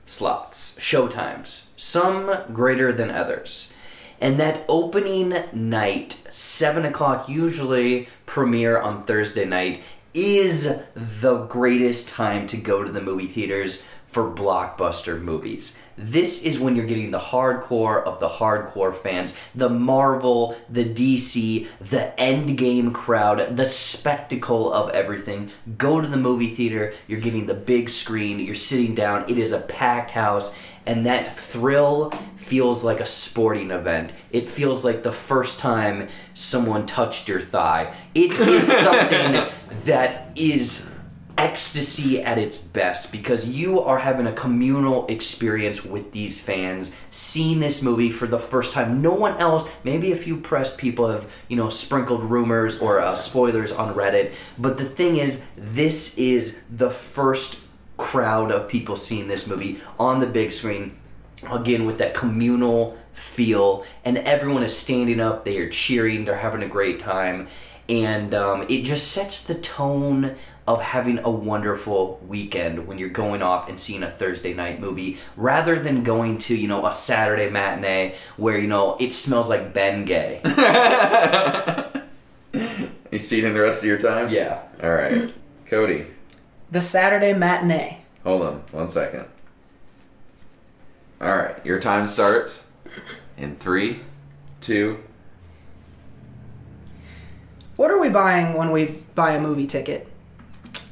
slots, 0.07 0.81
show 0.81 1.07
times, 1.09 1.69
some 1.77 2.35
greater 2.53 2.93
than 2.93 3.11
others. 3.11 3.73
And 4.21 4.39
that 4.41 4.65
opening 4.69 5.35
night, 5.53 6.13
7 6.31 6.85
o'clock, 6.85 7.29
usually 7.29 8.09
premiere 8.27 8.81
on 8.81 9.03
Thursday 9.03 9.45
night, 9.45 9.83
is 10.19 10.83
the 10.95 11.45
greatest 11.45 12.09
time 12.09 12.47
to 12.49 12.57
go 12.57 12.83
to 12.83 12.91
the 12.91 13.01
movie 13.01 13.29
theaters 13.29 13.87
for 14.09 14.31
blockbuster 14.31 15.21
movies. 15.21 15.79
This 15.97 16.43
is 16.43 16.59
when 16.59 16.77
you're 16.77 16.87
getting 16.87 17.11
the 17.11 17.19
hardcore 17.19 18.03
of 18.03 18.21
the 18.21 18.29
hardcore 18.29 18.97
fans, 18.97 19.37
the 19.55 19.69
Marvel, 19.69 20.57
the 20.71 20.85
DC, 20.85 21.69
the 21.81 22.13
Endgame 22.17 22.95
crowd, 22.95 23.57
the 23.57 23.67
spectacle 23.67 24.73
of 24.73 24.91
everything. 24.91 25.51
Go 25.77 26.01
to 26.01 26.09
the 26.09 26.17
movie 26.17 26.55
theater, 26.55 26.95
you're 27.07 27.21
getting 27.21 27.47
the 27.47 27.55
big 27.55 27.91
screen, 27.91 28.39
you're 28.39 28.55
sitting 28.55 28.95
down, 28.95 29.29
it 29.29 29.37
is 29.37 29.53
a 29.53 29.61
packed 29.61 30.13
house, 30.13 30.57
and 30.87 31.05
that 31.05 31.37
thrill 31.37 32.11
feels 32.37 32.83
like 32.83 33.01
a 33.01 33.07
sporting 33.07 33.71
event. 33.71 34.13
It 34.31 34.49
feels 34.49 34.85
like 34.87 35.03
the 35.03 35.13
first 35.13 35.59
time 35.59 36.09
someone 36.33 36.87
touched 36.87 37.29
your 37.29 37.43
thigh. 37.43 37.95
It 38.15 38.33
is 38.41 38.73
something 38.73 39.53
that 39.85 40.31
is 40.35 40.95
ecstasy 41.39 42.21
at 42.21 42.37
its 42.37 42.61
best 42.61 43.13
because 43.13 43.47
you 43.47 43.81
are 43.81 43.99
having 43.99 44.27
a 44.27 44.33
communal 44.33 45.07
experience 45.07 45.85
with 45.85 46.11
these 46.11 46.41
fans 46.41 46.95
seeing 47.11 47.61
this 47.61 47.81
movie 47.81 48.11
for 48.11 48.27
the 48.27 48.39
first 48.39 48.73
time. 48.73 49.01
No 49.01 49.15
one 49.15 49.39
else 49.39 49.71
maybe 49.85 50.11
a 50.11 50.17
few 50.17 50.37
press 50.37 50.77
people 50.77 51.09
have 51.09 51.33
you 51.49 51.57
know 51.57 51.69
sprinkled 51.69 52.25
rumors 52.25 52.79
or 52.81 53.01
uh, 53.01 53.15
spoilers 53.15 53.73
on 53.73 53.95
reddit 53.95 54.35
but 54.59 54.77
the 54.77 54.85
thing 54.85 55.17
is 55.17 55.47
this 55.57 56.19
is 56.19 56.61
the 56.71 56.91
first 56.91 57.61
crowd 57.97 58.51
of 58.51 58.69
people 58.69 58.97
seeing 58.97 59.29
this 59.29 59.47
movie 59.47 59.79
on 59.99 60.19
the 60.21 60.27
big 60.27 60.53
screen 60.53 60.97
again 61.51 61.87
with 61.87 61.99
that 61.99 62.15
communal 62.15 62.99
feel 63.13 63.85
and 64.05 64.19
everyone 64.19 64.63
is 64.63 64.77
standing 64.77 65.21
up 65.21 65.45
they 65.45 65.59
are 65.59 65.69
cheering 65.69 66.25
they're 66.25 66.37
having 66.37 66.63
a 66.63 66.69
great 66.69 66.99
time 66.99 67.49
and 67.89 68.35
um, 68.35 68.67
it 68.69 68.83
just 68.83 69.13
sets 69.13 69.47
the 69.47 69.55
tone 69.55 70.37
of 70.69 70.81
having 70.83 71.19
a 71.21 71.31
wonderful 71.31 72.21
weekend 72.29 72.87
when 72.87 72.99
you're 72.99 73.09
going 73.09 73.43
off 73.43 73.69
and 73.69 73.81
seeing 73.81 74.03
a 74.03 74.11
Thursday 74.11 74.53
night 74.55 74.81
movie 74.81 75.17
rather 75.37 75.79
than 75.81 76.03
going 76.05 76.37
to 76.39 76.55
you 76.55 76.69
know 76.69 76.87
a 76.87 76.93
Saturday 76.93 77.49
matinee 77.51 78.15
where 78.37 78.59
you 78.59 78.67
know 78.69 78.97
it 79.01 79.13
smells 79.15 79.49
like 79.49 79.73
Bengay. 79.75 80.41
You 83.11 83.19
seating 83.19 83.55
the 83.55 83.61
rest 83.63 83.83
of 83.83 83.89
your 83.89 83.97
time? 83.99 84.29
yeah. 84.31 84.61
All 84.83 84.91
right. 84.91 85.33
Cody, 85.67 86.07
The 86.71 86.81
Saturday 86.83 87.33
matinee. 87.33 88.03
hold 88.23 88.43
on 88.43 88.57
one 88.71 88.91
second. 88.91 89.25
All 91.21 91.35
right. 91.37 91.57
Your 91.65 91.81
time 91.81 92.07
starts 92.07 92.67
in 93.39 93.57
three, 93.57 94.01
two. 94.61 94.99
What 97.77 97.91
are 97.91 97.99
we 97.99 98.09
buying 98.11 98.57
when 98.59 98.73
we 98.73 98.95
buy 99.15 99.33
a 99.33 99.41
movie 99.41 99.67
ticket? 99.67 100.08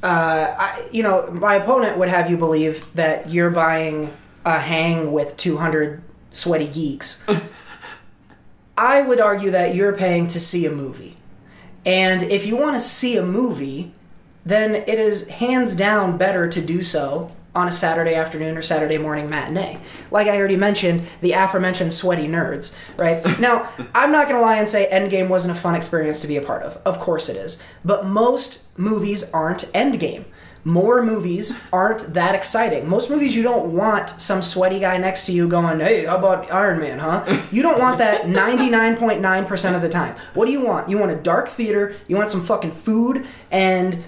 Uh, 0.02 0.54
I, 0.58 0.88
you 0.92 1.02
know, 1.02 1.28
my 1.30 1.54
opponent 1.54 1.98
would 1.98 2.08
have 2.08 2.30
you 2.30 2.36
believe 2.36 2.86
that 2.94 3.30
you're 3.30 3.50
buying 3.50 4.14
a 4.44 4.60
hang 4.60 5.12
with 5.12 5.36
200 5.36 6.02
sweaty 6.30 6.68
geeks. 6.68 7.24
I 8.78 9.00
would 9.00 9.20
argue 9.20 9.50
that 9.50 9.74
you're 9.74 9.94
paying 9.94 10.26
to 10.28 10.38
see 10.38 10.66
a 10.66 10.70
movie. 10.70 11.16
And 11.84 12.22
if 12.24 12.46
you 12.46 12.56
want 12.56 12.76
to 12.76 12.80
see 12.80 13.16
a 13.16 13.22
movie, 13.22 13.92
then 14.44 14.74
it 14.74 14.98
is 14.98 15.28
hands 15.28 15.74
down 15.74 16.18
better 16.18 16.48
to 16.48 16.60
do 16.60 16.82
so 16.82 17.32
on 17.56 17.66
a 17.66 17.72
Saturday 17.72 18.14
afternoon 18.14 18.56
or 18.56 18.62
Saturday 18.62 18.98
morning 18.98 19.30
matinee. 19.30 19.78
Like 20.10 20.28
I 20.28 20.36
already 20.36 20.56
mentioned, 20.56 21.04
the 21.22 21.32
aforementioned 21.32 21.92
sweaty 21.92 22.28
nerds, 22.28 22.76
right? 22.96 23.24
now, 23.40 23.68
I'm 23.94 24.12
not 24.12 24.28
going 24.28 24.36
to 24.36 24.42
lie 24.42 24.58
and 24.58 24.68
say 24.68 24.88
Endgame 24.92 25.28
wasn't 25.28 25.56
a 25.56 25.60
fun 25.60 25.74
experience 25.74 26.20
to 26.20 26.26
be 26.26 26.36
a 26.36 26.42
part 26.42 26.62
of. 26.62 26.76
Of 26.84 27.00
course 27.00 27.28
it 27.28 27.36
is. 27.36 27.62
But 27.84 28.04
most 28.04 28.66
movies 28.78 29.32
aren't 29.32 29.62
Endgame. 29.72 30.26
More 30.64 31.00
movies 31.02 31.66
aren't 31.72 32.12
that 32.12 32.34
exciting. 32.34 32.88
Most 32.88 33.08
movies 33.08 33.34
you 33.34 33.42
don't 33.42 33.72
want 33.72 34.10
some 34.10 34.42
sweaty 34.42 34.80
guy 34.80 34.98
next 34.98 35.24
to 35.26 35.32
you 35.32 35.48
going, 35.48 35.78
"Hey, 35.78 36.06
how 36.06 36.16
about 36.16 36.50
Iron 36.52 36.80
Man, 36.80 36.98
huh?" 36.98 37.24
You 37.52 37.62
don't 37.62 37.78
want 37.78 37.98
that 37.98 38.22
99.9% 38.24 39.76
of 39.76 39.80
the 39.80 39.88
time. 39.88 40.16
What 40.34 40.46
do 40.46 40.52
you 40.52 40.60
want? 40.60 40.90
You 40.90 40.98
want 40.98 41.12
a 41.12 41.16
dark 41.16 41.48
theater, 41.48 41.94
you 42.08 42.16
want 42.16 42.32
some 42.32 42.42
fucking 42.42 42.72
food 42.72 43.26
and 43.52 44.04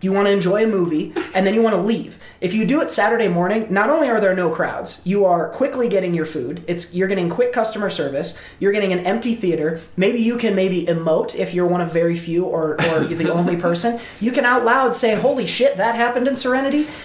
you 0.00 0.12
want 0.12 0.26
to 0.26 0.32
enjoy 0.32 0.64
a 0.64 0.66
movie 0.66 1.12
and 1.34 1.46
then 1.46 1.54
you 1.54 1.62
want 1.62 1.76
to 1.76 1.82
leave. 1.82 2.18
If 2.40 2.54
you 2.54 2.64
do 2.64 2.80
it 2.80 2.90
Saturday 2.90 3.28
morning, 3.28 3.66
not 3.70 3.90
only 3.90 4.08
are 4.08 4.18
there 4.18 4.34
no 4.34 4.48
crowds, 4.48 5.02
you 5.04 5.26
are 5.26 5.50
quickly 5.50 5.88
getting 5.90 6.14
your 6.14 6.24
food. 6.24 6.64
It's 6.66 6.94
you're 6.94 7.08
getting 7.08 7.28
quick 7.28 7.52
customer 7.52 7.90
service. 7.90 8.40
You're 8.58 8.72
getting 8.72 8.94
an 8.94 9.00
empty 9.00 9.34
theater. 9.34 9.82
Maybe 9.96 10.20
you 10.20 10.38
can 10.38 10.54
maybe 10.54 10.84
emote 10.86 11.38
if 11.38 11.52
you're 11.52 11.66
one 11.66 11.82
of 11.82 11.92
very 11.92 12.16
few 12.16 12.46
or 12.46 12.80
or 12.90 13.04
you're 13.04 13.18
the 13.18 13.30
only 13.30 13.56
person. 13.68 14.00
You 14.20 14.32
can 14.32 14.46
out 14.46 14.64
loud 14.64 14.94
say, 14.94 15.16
"Holy 15.16 15.46
shit, 15.46 15.76
that 15.76 15.94
happened 15.96 16.28
in 16.28 16.36
Serenity." 16.36 16.78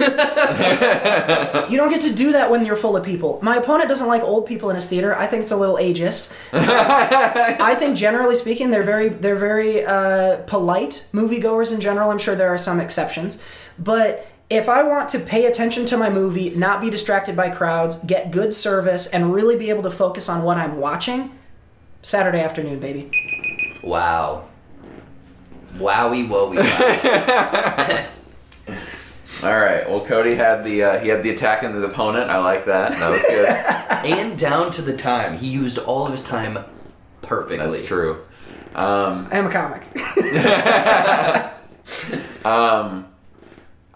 you 1.70 1.78
don't 1.78 1.90
get 1.90 2.02
to 2.02 2.14
do 2.14 2.32
that 2.32 2.50
when 2.50 2.66
you're 2.66 2.78
full 2.78 2.96
of 2.96 3.04
people. 3.04 3.40
My 3.42 3.58
opponent 3.58 3.90
doesn't 3.90 4.08
like 4.08 4.24
old 4.24 4.48
people 4.48 4.70
in 4.70 4.76
his 4.76 4.90
theater. 4.90 5.14
I 5.16 5.28
think 5.28 5.42
it's 5.42 5.52
a 5.52 5.58
little 5.58 5.76
ageist. 5.76 6.34
I 6.54 7.76
think 7.76 7.98
generally 7.98 8.36
speaking, 8.36 8.72
they're 8.72 8.84
very 8.84 9.10
they're 9.10 9.36
very 9.36 9.84
uh, 9.84 10.38
polite 10.48 11.06
moviegoers 11.14 11.74
in 11.74 11.82
general. 11.82 12.10
I'm 12.10 12.20
sure 12.20 12.36
there 12.36 12.54
are 12.54 12.58
some 12.58 12.80
exceptions, 12.86 13.44
but 13.78 14.26
if 14.50 14.70
I 14.70 14.84
want 14.84 15.10
to 15.10 15.20
pay 15.20 15.46
attention 15.46 15.86
to 15.88 15.98
my 15.98 16.10
movie, 16.10 16.52
not 16.52 16.80
be 16.80 16.90
distracted 16.90 17.36
by 17.36 17.50
crowds, 17.50 17.98
get 18.04 18.32
good 18.32 18.54
service, 18.54 19.08
and 19.08 19.34
really 19.34 19.58
be 19.58 19.70
able 19.70 19.84
to 19.84 19.92
focus 19.92 20.30
on 20.30 20.44
what 20.44 20.58
I'm 20.58 20.78
watching, 20.78 21.38
Saturday 22.02 22.40
afternoon, 22.40 22.80
baby. 22.80 23.10
Wow. 23.84 24.48
Wowie 25.78 26.28
wowie 26.28 26.58
wow. 26.58 28.06
All 29.44 29.60
right. 29.60 29.90
Well, 29.90 30.06
Cody 30.06 30.36
had 30.36 30.64
the 30.64 30.84
uh, 30.84 31.00
he 31.00 31.10
had 31.10 31.22
the 31.22 31.30
attack 31.30 31.64
on 31.64 31.80
the 31.80 31.86
opponent. 31.86 32.30
I 32.30 32.38
like 32.38 32.66
that. 32.66 32.94
That 32.94 33.12
was 33.12 33.22
good. 33.24 33.50
and 34.20 34.38
down 34.38 34.72
to 34.72 34.82
the 34.82 34.96
time. 34.96 35.38
He 35.38 35.48
used 35.48 35.78
all 35.78 36.06
of 36.06 36.14
his 36.14 36.22
time 36.22 36.64
perfectly. 37.22 37.58
That's 37.58 37.86
true. 37.86 38.24
Um, 38.76 39.28
I 39.32 39.38
am 39.38 39.48
a 39.48 39.52
comic. 39.52 39.84
um, 42.46 43.08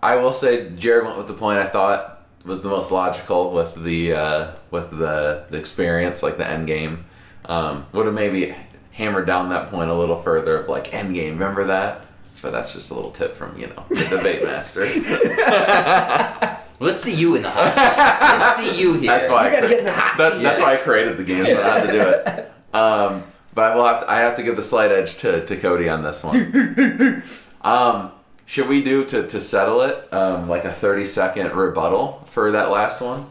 I 0.02 0.16
will 0.18 0.34
say 0.34 0.70
Jared 0.72 1.06
went 1.06 1.18
with 1.18 1.28
the 1.28 1.34
point 1.34 1.60
I 1.60 1.68
thought 1.68 2.28
was 2.46 2.62
the 2.62 2.70
most 2.70 2.92
logical 2.92 3.52
with 3.52 3.76
the 3.84 4.14
uh, 4.14 4.52
with 4.72 4.92
the 4.92 5.46
the 5.50 5.58
experience, 5.58 6.24
like 6.24 6.38
the 6.38 6.48
end 6.48 6.68
game. 6.68 7.06
Um, 7.46 7.86
would 7.94 8.06
have 8.06 8.16
maybe 8.16 8.56
hammered 8.92 9.26
down 9.28 9.50
that 9.50 9.70
point 9.70 9.90
a 9.90 9.94
little 9.96 10.18
further 10.18 10.58
of 10.58 10.70
like 10.70 10.94
end 10.94 11.16
game. 11.16 11.34
Remember 11.40 11.66
that? 11.66 12.02
But 12.42 12.52
that's 12.52 12.74
just 12.74 12.92
a 12.92 12.94
little 12.94 13.12
tip 13.12 13.36
from 13.36 13.58
you 13.60 13.68
know 13.68 13.86
the 13.90 14.06
debate 14.18 14.44
master. 14.44 14.82
Let's 16.82 17.02
see 17.02 17.14
you 17.14 17.36
in 17.36 17.42
the 17.42 17.50
hot 17.50 17.76
seat. 17.76 18.40
Let's 18.40 18.58
see 18.76 18.80
you 18.82 18.94
here. 18.94 19.12
That's 19.12 19.30
why 19.30 19.50
You 19.50 19.52
gotta 19.56 19.66
I 19.66 19.68
cre- 19.68 19.70
get 19.70 19.80
in 19.80 19.86
the 19.86 19.92
hot 19.92 20.18
that- 20.18 20.34
seat. 20.34 20.44
That's 20.44 20.62
why 20.62 20.74
I 20.76 20.78
created 20.78 21.18
the 21.18 21.24
game 21.26 21.44
so 21.44 21.62
I 21.62 21.78
have 21.80 21.86
to 21.86 21.92
do 21.92 22.00
it. 22.02 22.46
Um, 22.72 23.24
but 23.56 23.72
I 23.72 23.76
will 23.76 23.86
have 23.88 24.02
to, 24.02 24.12
I 24.12 24.20
have 24.20 24.36
to 24.36 24.44
give 24.44 24.56
the 24.56 24.62
slight 24.62 24.92
edge 24.92 25.18
to, 25.18 25.44
to 25.44 25.58
Cody 25.58 25.90
on 25.90 26.04
this 26.04 26.24
one. 26.24 27.24
Um, 27.62 28.12
should 28.46 28.68
we 28.68 28.84
do 28.84 29.06
to, 29.06 29.28
to 29.28 29.42
settle 29.42 29.82
it 29.82 30.12
um, 30.14 30.50
like 30.50 30.66
a 30.66 30.72
thirty 30.72 31.06
second 31.06 31.54
rebuttal 31.56 32.28
for 32.32 32.52
that 32.52 32.72
last 32.72 33.02
one? 33.02 33.28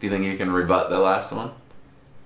Do 0.00 0.06
you 0.06 0.10
think 0.10 0.24
you 0.24 0.36
can 0.36 0.52
rebut 0.52 0.90
the 0.90 0.98
last 0.98 1.32
one? 1.32 1.50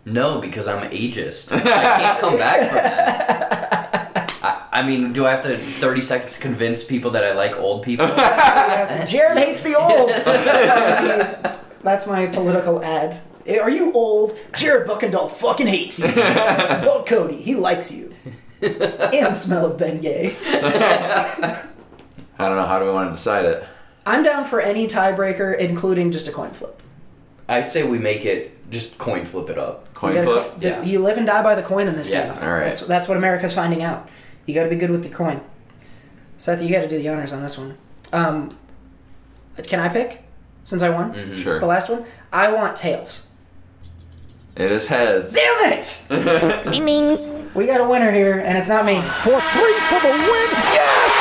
No, 0.05 0.41
because 0.41 0.67
I'm 0.67 0.91
ageist. 0.91 1.53
I 1.55 1.61
can't 1.61 2.21
come 2.21 2.39
back 2.39 2.69
from 2.69 2.77
that. 2.77 4.37
I, 4.43 4.81
I 4.81 4.83
mean, 4.83 5.13
do 5.13 5.27
I 5.27 5.31
have 5.31 5.43
to 5.43 5.57
30 5.57 6.01
seconds 6.01 6.35
to 6.37 6.41
convince 6.41 6.83
people 6.83 7.11
that 7.13 7.25
I 7.25 7.33
like 7.35 7.55
old 7.57 7.83
people? 7.83 8.07
Jared 9.07 9.39
hates 9.39 9.63
the 9.63 9.79
olds. 9.79 10.25
That's, 10.25 10.27
what 10.27 10.49
I 10.49 11.17
need. 11.17 11.61
That's 11.83 12.07
my 12.07 12.27
political 12.27 12.83
ad. 12.83 13.21
Are 13.49 13.71
you 13.71 13.93
old? 13.93 14.39
Jared 14.57 14.89
Buckendall 14.89 15.31
fucking 15.31 15.67
hates 15.67 15.99
you. 15.99 16.07
Vote 16.09 17.07
Cody. 17.07 17.37
He 17.37 17.55
likes 17.55 17.93
you. 17.93 18.10
And 18.63 19.27
the 19.27 19.35
smell 19.35 19.67
of 19.67 19.79
Bengay. 19.81 20.35
I 22.39 22.49
don't 22.49 22.57
know. 22.57 22.67
How 22.67 22.79
do 22.79 22.85
we 22.87 22.91
want 22.93 23.11
to 23.11 23.17
decide 23.17 23.45
it? 23.45 23.65
I'm 24.07 24.23
down 24.23 24.45
for 24.45 24.61
any 24.61 24.87
tiebreaker, 24.87 25.57
including 25.59 26.11
just 26.13 26.27
a 26.29 26.33
coin 26.33 26.51
flip. 26.51 26.83
I 27.49 27.61
say 27.61 27.83
we 27.83 27.99
make 27.99 28.25
it 28.25 28.71
just 28.71 28.97
coin 28.99 29.25
flip 29.25 29.51
it 29.51 29.59
up. 29.59 29.93
Coin 29.95 30.15
You 30.17 30.23
flip. 30.25 30.39
co- 30.43 30.57
Yeah. 30.61 30.83
You 30.83 31.01
live 31.01 31.19
and 31.19 31.27
die 31.27 31.43
by 31.43 31.55
the 31.55 31.63
coin 31.63 31.89
in 31.89 31.97
this 31.97 32.09
Yeah, 32.11 32.33
game. 32.35 32.43
all 32.45 32.51
right. 32.51 32.65
That's, 32.67 32.81
that's 32.87 33.09
what 33.09 33.17
America's 33.17 33.53
finding 33.53 33.83
out. 33.83 34.09
You 34.47 34.55
got 34.55 34.63
to 34.65 34.71
be 34.71 34.77
good 34.77 34.91
with 34.91 35.03
the 35.03 35.09
coin. 35.11 35.41
Seth, 36.39 36.63
you 36.63 36.71
got 36.71 36.81
to 36.83 36.89
do 36.89 36.97
the 36.97 37.09
honors 37.09 37.33
on 37.33 37.43
this 37.43 37.59
one. 37.59 37.77
Um, 38.13 38.57
can 39.65 39.81
I 39.81 39.89
pick? 39.89 40.23
Since 40.65 40.83
I 40.83 40.89
won 40.91 41.13
Mm-hmm. 41.13 41.35
Sure. 41.35 41.59
the 41.61 41.67
last 41.67 41.91
one, 41.91 42.05
I 42.33 42.53
want 42.53 42.77
tails. 42.77 43.27
It 44.57 44.71
is 44.73 44.87
heads. 44.87 45.35
Damn 45.35 45.73
it! 45.73 46.07
we 47.55 47.67
got 47.67 47.81
a 47.81 47.85
winner 47.89 48.11
here, 48.11 48.39
and 48.39 48.57
it's 48.57 48.69
not 48.69 48.85
me. 48.85 49.01
For 49.01 49.41
three 49.41 49.75
for 49.89 50.01
the 50.01 50.13
win. 50.13 50.51
Yes! 50.73 51.13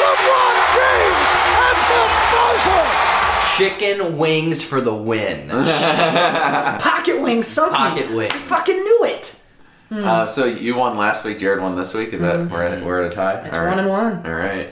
LeBron 0.00 0.56
James 0.76 1.28
at 1.60 1.78
the 1.92 2.02
buzzer! 2.32 3.56
Chicken 3.56 4.16
wings 4.18 4.62
for 4.62 4.80
the 4.80 4.94
win. 4.94 5.48
Pocket 6.78 7.20
wings 7.20 7.46
sunk 7.46 7.72
me. 7.72 7.78
Pocket 7.78 8.10
wings. 8.14 8.32
I 8.34 8.38
fucking 8.38 8.76
knew 8.76 9.04
it. 9.04 9.36
Uh, 9.90 10.26
so 10.26 10.46
you 10.46 10.74
won 10.74 10.96
last 10.96 11.22
week. 11.24 11.38
Jared 11.38 11.60
won 11.60 11.76
this 11.76 11.92
week. 11.92 12.14
Is 12.14 12.22
that 12.22 12.50
we're 12.50 12.62
at, 12.62 12.82
we're 12.82 13.02
at 13.02 13.12
a 13.12 13.14
tie? 13.14 13.44
It's 13.44 13.54
All 13.54 13.60
one 13.60 13.68
right. 13.68 13.78
and 13.80 13.88
one. 13.90 14.26
All 14.26 14.32
right. 14.34 14.70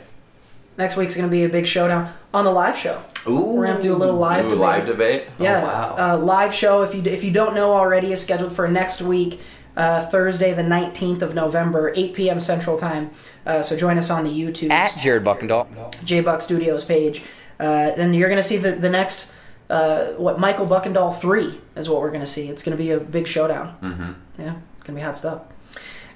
Next 0.79 0.97
week's 0.97 1.15
gonna 1.15 1.29
be 1.29 1.45
a 1.45 1.49
big 1.51 1.67
showdown 1.67 2.11
on 2.33 2.47
the 2.47 2.51
live 2.51 2.75
show. 2.79 3.03
Ooh. 3.29 3.53
We're 3.57 3.65
gonna 3.65 3.75
have 3.75 3.83
to 3.83 3.89
do 3.89 3.95
a 3.95 3.99
little 3.99 4.17
live 4.17 4.47
Ooh, 4.47 4.51
debate. 4.51 4.61
live 4.61 4.87
debate. 4.87 5.25
Yeah, 5.39 5.63
wow. 5.63 5.97
uh, 6.15 6.17
live 6.19 6.55
show. 6.55 6.83
If 6.85 6.95
you 6.95 7.03
if 7.05 7.23
you 7.23 7.33
don't 7.33 7.55
know 7.55 7.73
already, 7.75 8.13
is 8.13 8.23
scheduled 8.23 8.55
for 8.55 8.67
next 8.67 9.03
week, 9.03 9.41
uh, 9.77 10.07
Thursday 10.07 10.53
the 10.53 10.63
nineteenth 10.63 11.23
of 11.23 11.35
November, 11.35 11.93
eight 11.97 12.15
p.m. 12.15 12.41
Central 12.41 12.77
Time. 12.77 13.11
Uh, 13.47 13.63
so 13.63 13.77
join 13.77 13.99
us 13.99 14.11
on 14.11 14.25
the 14.25 14.31
YouTube 14.31 14.71
At 14.71 14.97
Jared 14.99 15.25
Buckendall. 15.25 15.67
J 16.05 16.21
Buck 16.21 16.41
Studios 16.41 16.85
page. 16.85 17.23
Uh, 17.59 17.95
then 17.95 18.15
you're 18.15 18.29
gonna 18.29 18.43
see 18.43 18.57
the 18.57 18.73
the 18.73 18.91
next 18.91 19.33
uh, 19.69 20.13
what 20.13 20.39
Michael 20.39 20.67
Buckendall 20.67 21.17
three 21.19 21.61
is 21.77 21.89
what 21.89 22.01
we're 22.01 22.11
gonna 22.11 22.27
see. 22.27 22.49
It's 22.49 22.63
gonna 22.63 22.77
be 22.77 22.91
a 22.91 23.01
big 23.01 23.27
showdown. 23.27 23.77
Mm-hmm. 23.83 24.43
Yeah, 24.43 24.57
it's 24.77 24.85
gonna 24.85 24.99
be 24.99 25.03
hot 25.05 25.17
stuff. 25.17 25.43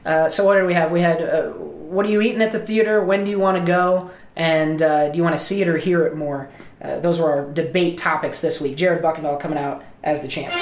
Uh, 0.05 0.29
so 0.29 0.45
what 0.45 0.57
did 0.57 0.67
we 0.67 0.75
have? 0.75 0.91
We 0.91 1.01
had 1.01 1.23
uh, 1.23 1.51
what 1.51 2.05
are 2.07 2.11
you 2.11 2.21
eating 2.21 2.43
at 2.43 2.53
the 2.53 2.59
theater? 2.59 3.03
When 3.03 3.25
do 3.25 3.31
you 3.31 3.39
want 3.39 3.59
to 3.59 3.65
go? 3.65 4.11
And 4.37 4.83
uh, 4.83 5.11
do 5.11 5.17
you 5.17 5.23
want 5.23 5.35
to 5.35 5.39
see 5.39 5.63
it 5.63 5.69
or 5.69 5.77
hear 5.79 6.05
it 6.07 6.17
more? 6.17 6.51
Uh, 6.83 6.99
those 6.99 7.21
were 7.21 7.31
our 7.31 7.53
debate 7.53 7.97
topics 7.97 8.41
this 8.41 8.61
week. 8.61 8.77
Jared 8.77 9.03
Buckendall 9.03 9.39
coming 9.39 9.59
out 9.59 9.85
as 10.03 10.23
the 10.23 10.29
champ. 10.29 10.53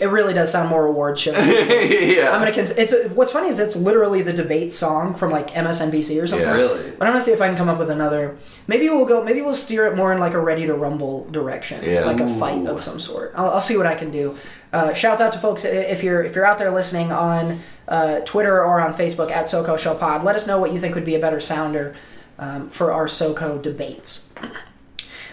It 0.00 0.06
really 0.10 0.32
does 0.32 0.50
sound 0.52 0.68
more 0.68 0.86
award 0.86 1.18
show. 1.18 1.32
yeah. 1.38 2.30
I'm 2.30 2.40
gonna. 2.40 2.52
Cons- 2.52 2.70
it's 2.72 2.94
what's 3.14 3.32
funny 3.32 3.48
is 3.48 3.58
it's 3.58 3.74
literally 3.76 4.22
the 4.22 4.32
debate 4.32 4.72
song 4.72 5.14
from 5.14 5.30
like 5.30 5.50
MSNBC 5.50 6.22
or 6.22 6.26
something. 6.26 6.46
Yeah. 6.46 6.54
Really? 6.54 6.90
But 6.92 7.06
I'm 7.08 7.12
gonna 7.14 7.20
see 7.24 7.32
if 7.32 7.40
I 7.40 7.48
can 7.48 7.56
come 7.56 7.68
up 7.68 7.78
with 7.78 7.90
another. 7.90 8.36
Maybe 8.66 8.88
we'll 8.88 9.06
go. 9.06 9.24
Maybe 9.24 9.40
we'll 9.42 9.54
steer 9.54 9.86
it 9.86 9.96
more 9.96 10.12
in 10.12 10.18
like 10.18 10.34
a 10.34 10.40
ready 10.40 10.66
to 10.66 10.74
rumble 10.74 11.24
direction, 11.30 11.82
Yeah. 11.84 12.04
like 12.04 12.20
a 12.20 12.28
fight 12.28 12.66
of 12.66 12.82
some 12.82 13.00
sort. 13.00 13.32
I'll, 13.34 13.50
I'll 13.50 13.60
see 13.60 13.76
what 13.76 13.86
I 13.86 13.94
can 13.94 14.10
do. 14.10 14.36
Uh, 14.72 14.92
shouts 14.94 15.20
out 15.20 15.32
to 15.32 15.38
folks 15.38 15.64
if 15.64 16.02
you're 16.02 16.22
if 16.22 16.36
you're 16.36 16.46
out 16.46 16.58
there 16.58 16.70
listening 16.70 17.10
on 17.10 17.60
uh, 17.88 18.20
Twitter 18.20 18.62
or 18.64 18.80
on 18.80 18.94
Facebook 18.94 19.30
at 19.30 19.46
SoCo 19.46 19.78
Show 19.78 19.94
Pod. 19.94 20.22
Let 20.22 20.36
us 20.36 20.46
know 20.46 20.60
what 20.60 20.72
you 20.72 20.78
think 20.78 20.94
would 20.94 21.04
be 21.06 21.14
a 21.14 21.18
better 21.18 21.40
sounder 21.40 21.94
um, 22.38 22.68
for 22.68 22.92
our 22.92 23.06
SoCo 23.06 23.60
debates. 23.60 24.32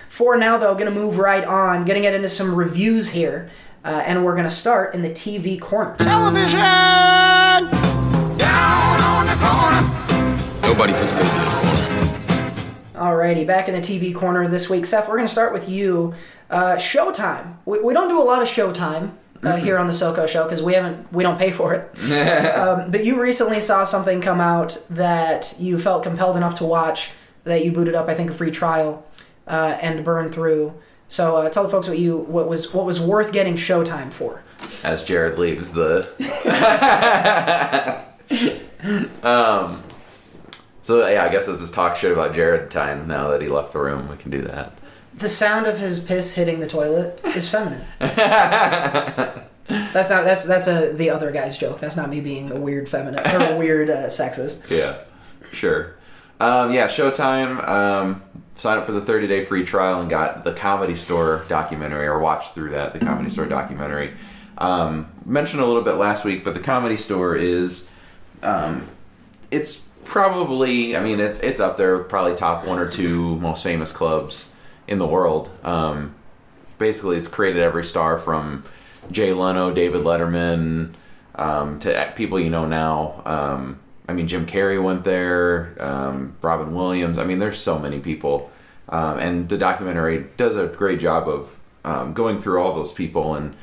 For 0.07 0.37
now, 0.37 0.57
though, 0.57 0.73
going 0.75 0.85
to 0.85 0.91
move 0.97 1.17
right 1.17 1.43
on, 1.43 1.83
going 1.83 1.95
to 1.95 2.01
get 2.01 2.13
into 2.13 2.29
some 2.29 2.55
reviews 2.55 3.09
here, 3.09 3.49
uh, 3.85 4.03
and 4.05 4.25
we're 4.25 4.33
going 4.33 4.45
to 4.45 4.49
start 4.49 4.95
in 4.95 5.03
the 5.03 5.11
TV 5.11 5.61
corner. 5.61 5.95
Television! 5.97 6.59
Down 8.37 8.99
on 9.01 9.27
the 9.27 9.35
corner. 9.39 9.81
Nobody 10.61 10.93
puts 10.93 11.13
baby 11.13 11.27
in 11.27 11.47
a 11.47 11.51
corner. 11.51 11.75
Alrighty, 12.95 13.45
back 13.45 13.67
in 13.69 13.75
the 13.75 13.81
TV 13.81 14.13
corner 14.15 14.47
this 14.47 14.69
week. 14.69 14.87
Seth, 14.87 15.07
we're 15.07 15.17
going 15.17 15.27
to 15.27 15.31
start 15.31 15.53
with 15.53 15.69
you. 15.69 16.15
Uh, 16.49 16.75
Showtime. 16.77 17.57
We, 17.65 17.79
we 17.81 17.93
don't 17.93 18.09
do 18.09 18.19
a 18.19 18.23
lot 18.23 18.41
of 18.41 18.47
Showtime 18.47 19.11
uh, 19.43 19.57
here 19.57 19.77
on 19.77 19.85
the 19.85 19.93
SoCo 19.93 20.27
Show 20.27 20.45
because 20.45 20.63
we 20.63 20.73
haven't 20.73 21.11
we 21.13 21.21
don't 21.21 21.37
pay 21.37 21.51
for 21.51 21.75
it. 21.75 22.11
um, 22.57 22.89
but 22.89 23.05
you 23.05 23.21
recently 23.21 23.59
saw 23.59 23.83
something 23.83 24.19
come 24.19 24.41
out 24.41 24.83
that 24.89 25.55
you 25.59 25.77
felt 25.77 26.01
compelled 26.03 26.37
enough 26.37 26.55
to 26.55 26.65
watch 26.65 27.11
that 27.43 27.63
you 27.63 27.71
booted 27.71 27.93
up. 27.93 28.07
I 28.09 28.15
think 28.15 28.31
a 28.31 28.33
free 28.33 28.51
trial 28.51 29.05
uh, 29.45 29.77
and 29.79 30.03
burned 30.03 30.33
through. 30.33 30.73
So 31.07 31.37
uh, 31.37 31.49
tell 31.49 31.63
the 31.63 31.69
folks 31.69 31.87
what 31.87 31.99
you 31.99 32.17
what 32.17 32.47
was 32.47 32.73
what 32.73 32.85
was 32.85 32.99
worth 32.99 33.31
getting 33.31 33.55
Showtime 33.55 34.11
for. 34.11 34.41
as 34.83 35.03
Jared 35.05 35.37
leaves 35.39 35.71
the. 35.73 36.07
um, 39.23 39.83
So 40.81 41.07
yeah, 41.07 41.23
I 41.23 41.29
guess 41.29 41.45
this 41.47 41.61
is 41.61 41.71
talk 41.71 41.95
shit 41.95 42.11
about 42.11 42.35
Jared 42.35 42.71
time 42.71 43.07
now 43.07 43.29
that 43.29 43.41
he 43.41 43.47
left 43.47 43.73
the 43.73 43.79
room. 43.79 44.09
We 44.09 44.17
can 44.17 44.31
do 44.31 44.41
that. 44.43 44.73
The 45.15 45.29
sound 45.29 45.65
of 45.65 45.77
his 45.77 45.99
piss 46.03 46.35
hitting 46.35 46.59
the 46.59 46.67
toilet 46.67 47.19
is 47.35 47.47
feminine. 47.49 47.85
that's, 47.99 49.15
that's 49.67 50.09
not 50.09 50.25
that's 50.25 50.43
that's 50.43 50.67
a 50.67 50.91
the 50.93 51.09
other 51.09 51.31
guy's 51.31 51.57
joke. 51.57 51.79
That's 51.79 51.95
not 51.95 52.09
me 52.09 52.19
being 52.21 52.51
a 52.51 52.59
weird 52.59 52.89
feminine 52.89 53.25
or 53.25 53.53
a 53.53 53.57
weird 53.57 53.89
uh, 53.89 54.05
sexist. 54.07 54.69
Yeah, 54.75 54.97
sure. 55.53 55.95
Um, 56.39 56.73
yeah, 56.73 56.87
Showtime. 56.87 57.65
Um, 57.67 58.21
signed 58.57 58.79
up 58.79 58.85
for 58.85 58.91
the 58.91 59.01
30 59.01 59.27
day 59.27 59.45
free 59.45 59.65
trial 59.65 60.01
and 60.01 60.09
got 60.09 60.43
the 60.43 60.53
Comedy 60.53 60.95
Store 60.95 61.45
documentary, 61.47 62.07
or 62.07 62.19
watched 62.19 62.53
through 62.53 62.71
that, 62.71 62.93
the 62.93 62.99
Comedy 62.99 63.29
Store 63.29 63.45
documentary. 63.45 64.13
Um, 64.57 65.07
mentioned 65.25 65.61
a 65.61 65.65
little 65.65 65.81
bit 65.81 65.95
last 65.95 66.23
week, 66.23 66.43
but 66.43 66.53
the 66.53 66.59
Comedy 66.61 66.95
Store 66.95 67.35
is, 67.35 67.89
um, 68.41 68.87
it's 69.51 69.85
probably, 70.05 70.95
I 70.95 71.01
mean, 71.01 71.19
it's 71.19 71.39
it's 71.41 71.59
up 71.59 71.77
there, 71.77 71.99
probably 71.99 72.35
top 72.35 72.65
one 72.65 72.79
or 72.79 72.87
two 72.87 73.37
most 73.37 73.63
famous 73.63 73.91
clubs 73.91 74.49
in 74.87 74.99
the 74.99 75.07
world. 75.07 75.49
Um, 75.63 76.15
basically, 76.77 77.17
it's 77.17 77.27
created 77.27 77.61
every 77.61 77.83
star 77.83 78.17
from 78.17 78.63
Jay 79.11 79.33
Leno, 79.33 79.71
David 79.73 80.01
Letterman, 80.01 80.93
um, 81.35 81.79
to 81.79 82.13
people 82.15 82.39
you 82.39 82.49
know 82.49 82.65
now. 82.65 83.21
I 84.07 84.13
mean, 84.13 84.27
Jim 84.27 84.45
Carrey 84.45 84.81
went 84.81 85.03
there, 85.03 85.75
um, 85.79 86.35
Robin 86.41 86.73
Williams. 86.73 87.17
I 87.17 87.23
mean, 87.23 87.39
there's 87.39 87.59
so 87.59 87.79
many 87.79 87.99
people. 87.99 88.51
Um, 88.89 89.17
and 89.17 89.49
the 89.49 89.57
documentary 89.57 90.27
does 90.37 90.55
a 90.55 90.67
great 90.67 90.99
job 90.99 91.27
of 91.27 91.59
um, 91.83 92.13
going 92.13 92.39
through 92.39 92.61
all 92.61 92.75
those 92.75 92.91
people 92.91 93.35
and 93.35 93.55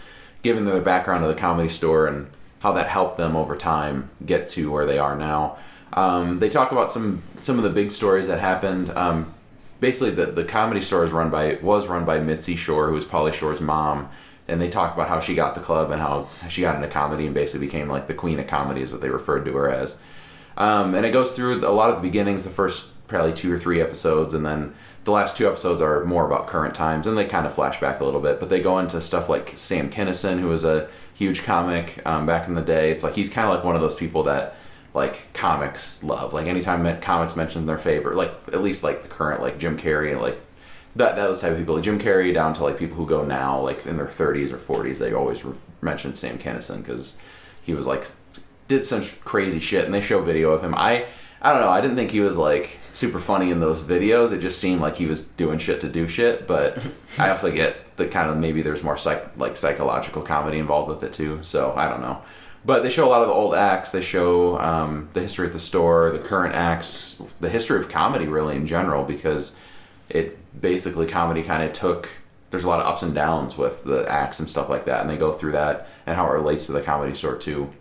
giving 0.43 0.65
them 0.65 0.75
the 0.75 0.81
background 0.81 1.25
of 1.25 1.29
the 1.29 1.41
comedy 1.41 1.69
store 1.69 2.07
and 2.07 2.29
how 2.61 2.73
that 2.73 2.89
helped 2.89 3.17
them 3.17 3.37
over 3.37 3.57
time 3.57 4.11
get 4.25 4.49
to 4.49 4.71
where 4.71 4.87
they 4.87 4.99
are 4.99 5.17
now. 5.17 5.59
Um, 5.93 6.39
they 6.39 6.49
talk 6.49 6.73
about 6.73 6.91
some 6.91 7.23
some 7.43 7.59
of 7.59 7.65
the 7.65 7.71
big 7.71 7.91
stories 7.93 8.29
that 8.29 8.41
happened. 8.41 8.91
Um, 8.91 9.35
basically, 9.81 10.11
the, 10.11 10.27
the 10.27 10.45
comedy 10.45 10.81
store 10.81 11.05
is 11.05 11.13
run 11.13 11.31
by 11.31 11.59
was 11.61 11.87
run 11.87 12.05
by 12.05 12.19
Mitzi 12.21 12.57
Shore, 12.57 12.89
who 12.89 12.95
was 12.95 13.05
Pauly 13.05 13.35
Shore's 13.35 13.61
mom, 13.61 14.09
and 14.49 14.61
they 14.61 14.71
talk 14.71 14.95
about 14.95 15.09
how 15.09 15.21
she 15.21 15.35
got 15.35 15.55
the 15.55 15.61
club 15.61 15.91
and 15.91 16.01
how 16.01 16.29
she 16.49 16.63
got 16.63 16.77
into 16.77 16.89
comedy 16.89 17.27
and 17.27 17.35
basically 17.35 17.67
became 17.67 17.89
like 17.89 18.07
the 18.07 18.15
queen 18.15 18.41
of 18.41 18.47
comedy, 18.47 18.81
is 18.81 18.93
what 18.93 19.01
they 19.01 19.11
referred 19.11 19.45
to 19.45 19.53
her 19.55 19.71
as. 19.71 20.01
Um, 20.57 20.95
and 20.95 21.07
it 21.07 21.13
goes 21.13 21.33
through 21.33 21.67
a 21.67 21.71
lot 21.71 21.91
of 21.91 21.97
the 21.97 22.03
beginnings, 22.03 22.45
the 22.45 22.51
first 22.51 22.91
probably 23.09 23.33
two 23.33 23.53
or 23.53 23.59
three 23.59 23.81
episodes, 23.81 24.35
and 24.35 24.45
then 24.45 24.75
the 25.05 25.11
last 25.11 25.37
two 25.37 25.49
episodes 25.49 25.83
are 25.83 26.05
more 26.05 26.27
about 26.27 26.47
current 26.47 26.75
times, 26.75 27.07
and 27.07 27.19
they 27.19 27.25
kind 27.25 27.47
of 27.47 27.55
flash 27.55 27.81
back 27.81 28.01
a 28.01 28.05
little 28.05 28.21
bit. 28.21 28.39
But 28.39 28.49
they 28.49 28.61
go 28.61 28.79
into 28.79 29.01
stuff 29.01 29.29
like 29.29 29.51
Sam 29.57 29.91
Kinison, 29.91 30.39
who 30.39 30.49
was 30.49 30.65
a 30.65 30.89
huge 31.15 31.43
comic 31.43 32.05
um, 32.07 32.27
back 32.27 32.49
in 32.49 32.55
the 32.55 32.63
day. 32.63 32.91
It's 32.91 33.05
like 33.05 33.15
he's 33.15 33.31
kind 33.31 33.49
of 33.49 33.55
like 33.55 33.65
one 33.65 33.75
of 33.75 33.83
those 33.83 33.95
people 33.95 34.25
that 34.25 34.57
like 34.95 35.33
comics 35.33 36.03
love. 36.03 36.33
Like 36.33 36.47
anytime 36.47 37.01
comics 37.01 37.37
mention 37.37 37.67
their 37.67 37.79
favorite, 37.79 38.17
like 38.17 38.33
at 38.49 38.63
least 38.63 38.83
like 38.83 39.03
the 39.03 39.09
current 39.09 39.41
like 39.41 39.59
Jim 39.59 39.79
Carrey, 39.79 40.19
like 40.21 40.41
that 40.97 41.17
those 41.17 41.41
type 41.41 41.53
of 41.53 41.59
people. 41.59 41.75
like 41.77 41.85
Jim 41.85 41.99
Carrey 41.99 42.33
down 42.35 42.55
to 42.55 42.65
like 42.65 42.79
people 42.79 42.97
who 42.97 43.07
go 43.07 43.25
now 43.25 43.61
like 43.61 43.87
in 43.87 43.97
their 43.97 44.07
30s 44.07 44.53
or 44.53 44.59
40s. 44.59 44.99
They 44.99 45.13
always 45.13 45.45
re- 45.45 45.57
mention 45.81 46.15
Sam 46.15 46.39
Kinison 46.39 46.79
because 46.79 47.19
he 47.65 47.75
was 47.75 47.87
like 47.87 48.07
did 48.73 48.87
some 48.87 49.05
crazy 49.25 49.61
shit, 49.61 49.85
and 49.85 49.93
they 49.93 50.01
show 50.01 50.23
video 50.23 50.51
of 50.51 50.65
him. 50.65 50.75
I 50.75 51.07
I 51.41 51.53
don't 51.53 51.61
know. 51.61 51.69
I 51.69 51.81
didn't 51.81 51.97
think 51.97 52.11
he 52.11 52.21
was 52.21 52.39
like 52.39 52.79
super 52.93 53.19
funny 53.19 53.51
in 53.51 53.61
those 53.61 53.83
videos. 53.83 54.33
It 54.33 54.41
just 54.41 54.61
seemed 54.61 54.81
like 54.81 54.97
he 54.97 55.07
was 55.07 55.27
doing 55.27 55.59
shit 55.59 55.81
to 55.81 55.89
do 55.89 56.07
shit. 56.09 56.47
But 56.47 56.79
I 57.19 57.31
also 57.31 57.51
get 57.51 57.97
the 57.97 58.07
kind 58.07 58.31
of 58.31 58.37
maybe 58.37 58.63
there's 58.63 58.83
more 58.83 58.97
psych 58.97 59.37
like 59.37 59.57
psychological 59.57 60.23
comedy 60.23 60.59
involved 60.59 60.89
with 60.89 61.03
it 61.03 61.13
too. 61.13 61.41
So 61.43 61.75
I 61.77 61.89
don't 61.89 62.01
know. 62.01 62.23
But 62.65 62.85
they 62.85 62.91
show 62.91 63.07
a 63.07 63.11
lot 63.11 63.23
of 63.23 63.29
the 63.29 63.35
old 63.35 63.55
acts. 63.55 63.91
They 63.91 64.03
show 64.03 64.57
um, 64.59 65.09
the 65.15 65.21
history 65.21 65.49
of 65.49 65.53
the 65.53 65.59
store, 65.59 66.11
the 66.13 66.21
current 66.21 66.55
acts, 66.55 67.21
the 67.41 67.49
history 67.49 67.81
of 67.81 67.89
comedy 67.89 68.29
really 68.29 68.55
in 68.55 68.69
general 68.69 69.05
because 69.05 69.57
it 70.09 70.39
basically 70.59 71.07
comedy 71.07 71.43
kind 71.43 71.65
of 71.65 71.73
took. 71.73 72.09
There's 72.51 72.65
a 72.65 72.69
lot 72.69 72.81
of 72.81 72.87
ups 72.87 73.03
and 73.03 73.15
downs 73.15 73.59
with 73.59 73.83
the 73.83 74.09
acts 74.09 74.39
and 74.39 74.49
stuff 74.49 74.69
like 74.69 74.85
that, 74.85 75.01
and 75.01 75.11
they 75.11 75.17
go 75.17 75.33
through 75.33 75.53
that 75.53 75.89
and 76.07 76.15
how 76.15 76.27
it 76.27 76.33
relates 76.33 76.67
to 76.67 76.73
the 76.73 76.83
comedy 76.83 77.15
store 77.15 77.37
too. 77.37 77.73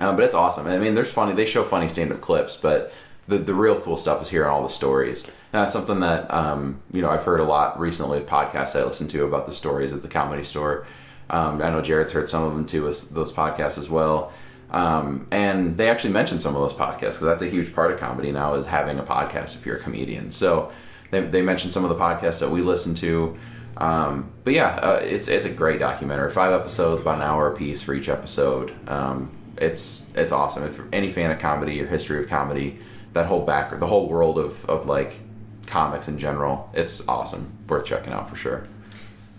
Um, 0.00 0.16
but 0.16 0.24
it's 0.24 0.34
awesome. 0.34 0.66
I 0.66 0.78
mean, 0.78 0.94
there's 0.94 1.12
funny. 1.12 1.34
They 1.34 1.44
show 1.44 1.62
funny 1.62 1.88
stand-up 1.88 2.20
clips, 2.20 2.56
but 2.56 2.92
the 3.28 3.38
the 3.38 3.54
real 3.54 3.80
cool 3.80 3.96
stuff 3.96 4.22
is 4.22 4.28
hearing 4.28 4.48
all 4.48 4.62
the 4.62 4.68
stories. 4.70 5.24
And 5.24 5.62
that's 5.62 5.72
something 5.72 6.00
that 6.00 6.32
um, 6.32 6.80
you 6.92 7.02
know 7.02 7.10
I've 7.10 7.24
heard 7.24 7.40
a 7.40 7.44
lot 7.44 7.78
recently 7.78 8.18
with 8.18 8.28
podcasts 8.28 8.78
I 8.78 8.84
listen 8.84 9.08
to 9.08 9.24
about 9.24 9.46
the 9.46 9.52
stories 9.52 9.92
at 9.92 10.02
the 10.02 10.08
comedy 10.08 10.44
store. 10.44 10.86
Um, 11.28 11.62
I 11.62 11.70
know 11.70 11.80
Jared's 11.80 12.12
heard 12.12 12.28
some 12.28 12.42
of 12.42 12.54
them 12.54 12.66
too, 12.66 12.82
those 12.82 13.32
podcasts 13.32 13.78
as 13.78 13.88
well. 13.88 14.32
Um, 14.70 15.26
and 15.30 15.76
they 15.76 15.88
actually 15.88 16.12
mentioned 16.12 16.42
some 16.42 16.54
of 16.54 16.60
those 16.60 16.72
podcasts 16.72 16.98
because 16.98 17.20
that's 17.20 17.42
a 17.42 17.48
huge 17.48 17.74
part 17.74 17.90
of 17.90 17.98
comedy 17.98 18.30
now 18.32 18.54
is 18.54 18.66
having 18.66 18.98
a 18.98 19.02
podcast 19.02 19.54
if 19.56 19.66
you're 19.66 19.76
a 19.76 19.80
comedian. 19.80 20.30
So 20.32 20.70
they, 21.10 21.20
they 21.20 21.42
mentioned 21.42 21.72
some 21.72 21.84
of 21.84 21.90
the 21.90 21.96
podcasts 21.96 22.40
that 22.40 22.50
we 22.50 22.62
listen 22.62 22.94
to. 22.96 23.36
Um, 23.76 24.30
but 24.44 24.52
yeah, 24.52 24.76
uh, 24.76 25.00
it's 25.02 25.28
it's 25.28 25.46
a 25.46 25.50
great 25.50 25.78
documentary. 25.78 26.30
Five 26.30 26.52
episodes, 26.52 27.00
about 27.00 27.16
an 27.16 27.22
hour 27.22 27.52
a 27.52 27.56
piece 27.56 27.80
for 27.80 27.94
each 27.94 28.08
episode. 28.08 28.72
Um, 28.88 29.30
it's 29.60 30.06
it's 30.14 30.32
awesome. 30.32 30.64
If 30.64 30.80
any 30.92 31.10
fan 31.10 31.30
of 31.30 31.38
comedy 31.38 31.80
or 31.80 31.86
history 31.86 32.22
of 32.22 32.28
comedy, 32.28 32.78
that 33.12 33.26
whole 33.26 33.44
back 33.44 33.78
the 33.78 33.86
whole 33.86 34.08
world 34.08 34.38
of, 34.38 34.64
of 34.66 34.86
like 34.86 35.18
comics 35.66 36.08
in 36.08 36.18
general, 36.18 36.70
it's 36.74 37.06
awesome. 37.06 37.52
Worth 37.68 37.84
checking 37.84 38.12
out 38.12 38.28
for 38.28 38.36
sure. 38.36 38.66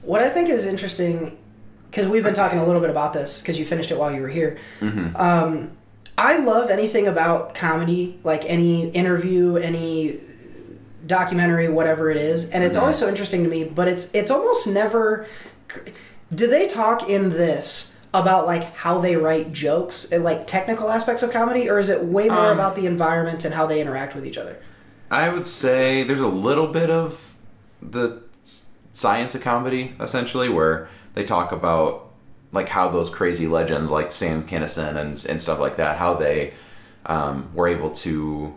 What 0.01 0.21
I 0.21 0.29
think 0.29 0.49
is 0.49 0.65
interesting, 0.65 1.37
because 1.89 2.07
we've 2.07 2.23
been 2.23 2.33
talking 2.33 2.59
a 2.59 2.65
little 2.65 2.81
bit 2.81 2.89
about 2.89 3.13
this, 3.13 3.41
because 3.41 3.59
you 3.59 3.65
finished 3.65 3.91
it 3.91 3.97
while 3.97 4.13
you 4.13 4.21
were 4.21 4.29
here. 4.29 4.57
Um, 5.15 5.71
I 6.17 6.37
love 6.37 6.69
anything 6.69 7.07
about 7.07 7.53
comedy, 7.55 8.19
like 8.23 8.43
any 8.45 8.89
interview, 8.89 9.57
any 9.57 10.19
documentary, 11.05 11.67
whatever 11.67 12.09
it 12.09 12.17
is, 12.17 12.49
and 12.51 12.63
it's 12.63 12.77
always 12.77 12.95
so 12.95 13.09
interesting 13.09 13.43
to 13.43 13.49
me. 13.49 13.63
But 13.63 13.87
it's 13.87 14.13
it's 14.13 14.31
almost 14.31 14.67
never. 14.67 15.27
Do 16.33 16.47
they 16.47 16.67
talk 16.67 17.09
in 17.09 17.31
this 17.31 17.99
about 18.13 18.45
like 18.45 18.75
how 18.75 18.99
they 18.99 19.15
write 19.15 19.53
jokes, 19.53 20.11
and, 20.11 20.23
like 20.23 20.45
technical 20.47 20.89
aspects 20.89 21.23
of 21.23 21.31
comedy, 21.31 21.69
or 21.69 21.79
is 21.79 21.89
it 21.89 22.03
way 22.03 22.27
more 22.27 22.51
Um, 22.51 22.59
about 22.59 22.75
the 22.75 22.85
environment 22.85 23.45
and 23.45 23.53
how 23.53 23.65
they 23.65 23.79
interact 23.79 24.15
with 24.15 24.25
each 24.25 24.37
other? 24.37 24.57
I 25.09 25.29
would 25.29 25.47
say 25.47 26.03
there's 26.03 26.19
a 26.21 26.27
little 26.27 26.67
bit 26.67 26.89
of 26.89 27.35
the 27.81 28.21
science 28.91 29.35
of 29.35 29.41
comedy, 29.41 29.95
essentially, 29.99 30.49
where 30.49 30.89
they 31.13 31.23
talk 31.23 31.51
about 31.51 32.09
like 32.53 32.69
how 32.69 32.89
those 32.89 33.09
crazy 33.09 33.47
legends 33.47 33.91
like 33.91 34.11
Sam 34.11 34.45
Kinison 34.45 34.95
and 34.97 35.25
and 35.29 35.41
stuff 35.41 35.59
like 35.59 35.77
that, 35.77 35.97
how 35.97 36.13
they 36.13 36.53
um, 37.05 37.49
were 37.53 37.67
able 37.67 37.91
to 37.91 38.53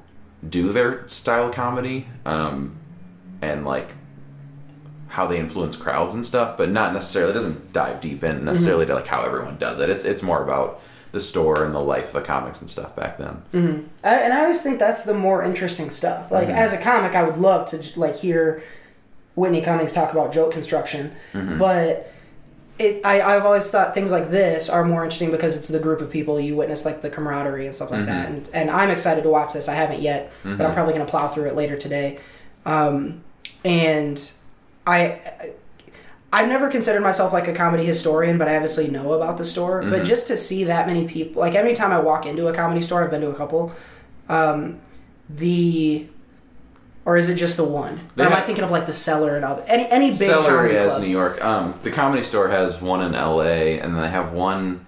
do 0.48 0.72
their 0.72 1.08
style 1.08 1.48
of 1.48 1.54
comedy, 1.54 2.06
um, 2.26 2.76
and 3.40 3.64
like 3.64 3.94
how 5.08 5.26
they 5.26 5.38
influence 5.38 5.76
crowds 5.76 6.14
and 6.14 6.24
stuff, 6.24 6.56
but 6.56 6.70
not 6.70 6.92
necessarily. 6.92 7.30
It 7.30 7.34
doesn't 7.34 7.72
dive 7.72 8.00
deep 8.00 8.24
in 8.24 8.36
mm-hmm. 8.36 8.46
necessarily 8.46 8.86
to 8.86 8.94
like 8.94 9.06
how 9.06 9.22
everyone 9.22 9.58
does 9.58 9.80
it. 9.80 9.90
It's 9.90 10.04
it's 10.04 10.22
more 10.22 10.42
about 10.42 10.80
the 11.12 11.20
store 11.20 11.64
and 11.64 11.74
the 11.74 11.80
life 11.80 12.06
of 12.06 12.12
the 12.14 12.22
comics 12.22 12.60
and 12.60 12.68
stuff 12.68 12.96
back 12.96 13.18
then. 13.18 13.42
Mm-hmm. 13.52 13.86
I, 14.02 14.14
and 14.16 14.32
I 14.32 14.40
always 14.40 14.62
think 14.62 14.78
that's 14.78 15.04
the 15.04 15.14
more 15.14 15.44
interesting 15.44 15.90
stuff. 15.90 16.30
Like 16.30 16.48
mm-hmm. 16.48 16.56
as 16.56 16.72
a 16.72 16.80
comic, 16.80 17.14
I 17.14 17.22
would 17.22 17.36
love 17.36 17.66
to 17.70 17.98
like 17.98 18.16
hear 18.16 18.62
Whitney 19.36 19.60
Cummings 19.60 19.92
talk 19.92 20.12
about 20.12 20.32
joke 20.32 20.52
construction, 20.52 21.14
but 21.32 22.12
it 22.78 23.04
I, 23.04 23.20
I've 23.20 23.44
always 23.44 23.70
thought 23.70 23.94
things 23.94 24.10
like 24.10 24.30
this 24.30 24.68
are 24.68 24.84
more 24.84 25.04
interesting 25.04 25.30
because 25.30 25.56
it's 25.56 25.68
the 25.68 25.78
group 25.78 26.00
of 26.00 26.10
people 26.10 26.40
you 26.40 26.56
witness 26.56 26.84
like 26.84 27.02
the 27.02 27.10
camaraderie 27.10 27.66
and 27.66 27.74
stuff 27.74 27.90
like 27.90 28.06
that. 28.06 28.28
And 28.28 28.48
and 28.52 28.70
I'm 28.70 28.90
excited 28.90 29.22
to 29.22 29.30
watch 29.30 29.52
this. 29.52 29.68
I 29.68 29.74
haven't 29.74 30.00
yet, 30.00 30.32
but 30.42 30.60
I'm 30.60 30.74
probably 30.74 30.92
gonna 30.92 31.06
plow 31.06 31.28
through 31.28 31.46
it 31.46 31.54
later 31.54 31.76
today. 31.76 32.18
Um, 32.66 33.22
and 33.64 34.32
I. 34.86 35.20
I've 36.32 36.48
never 36.48 36.68
considered 36.68 37.00
myself 37.02 37.32
like 37.32 37.46
a 37.46 37.52
comedy 37.52 37.84
historian, 37.84 38.38
but 38.38 38.48
I 38.48 38.56
obviously 38.56 38.88
know 38.88 39.12
about 39.12 39.38
the 39.38 39.44
store. 39.44 39.82
But 39.82 40.04
just 40.04 40.26
to 40.26 40.36
see 40.36 40.64
that 40.64 40.84
many 40.88 41.06
people, 41.06 41.38
like 41.38 41.54
every 41.54 41.74
time 41.74 41.92
I 41.92 42.00
walk 42.00 42.26
into 42.26 42.48
a 42.48 42.52
comedy 42.52 42.82
store, 42.82 43.04
I've 43.04 43.10
been 43.12 43.20
to 43.20 43.30
a 43.30 43.36
couple. 43.36 43.72
Um, 44.28 44.80
the 45.28 46.08
or 47.04 47.16
is 47.16 47.28
it 47.28 47.36
just 47.36 47.56
the 47.56 47.64
one? 47.64 48.00
Or 48.18 48.24
am 48.24 48.32
I 48.32 48.40
thinking 48.40 48.64
of 48.64 48.70
like 48.70 48.86
the 48.86 48.92
cellar 48.92 49.36
and 49.36 49.44
all? 49.44 49.62
Any 49.66 49.86
any 49.90 50.10
big 50.10 50.18
Celery 50.20 50.48
comedy 50.48 50.74
has 50.74 50.92
club? 50.94 51.02
New 51.02 51.08
York. 51.08 51.44
Um, 51.44 51.78
the 51.82 51.90
Comedy 51.90 52.22
Store 52.22 52.48
has 52.48 52.80
one 52.80 53.02
in 53.02 53.14
L.A. 53.14 53.78
and 53.78 53.96
they 53.96 54.08
have 54.08 54.32
one 54.32 54.86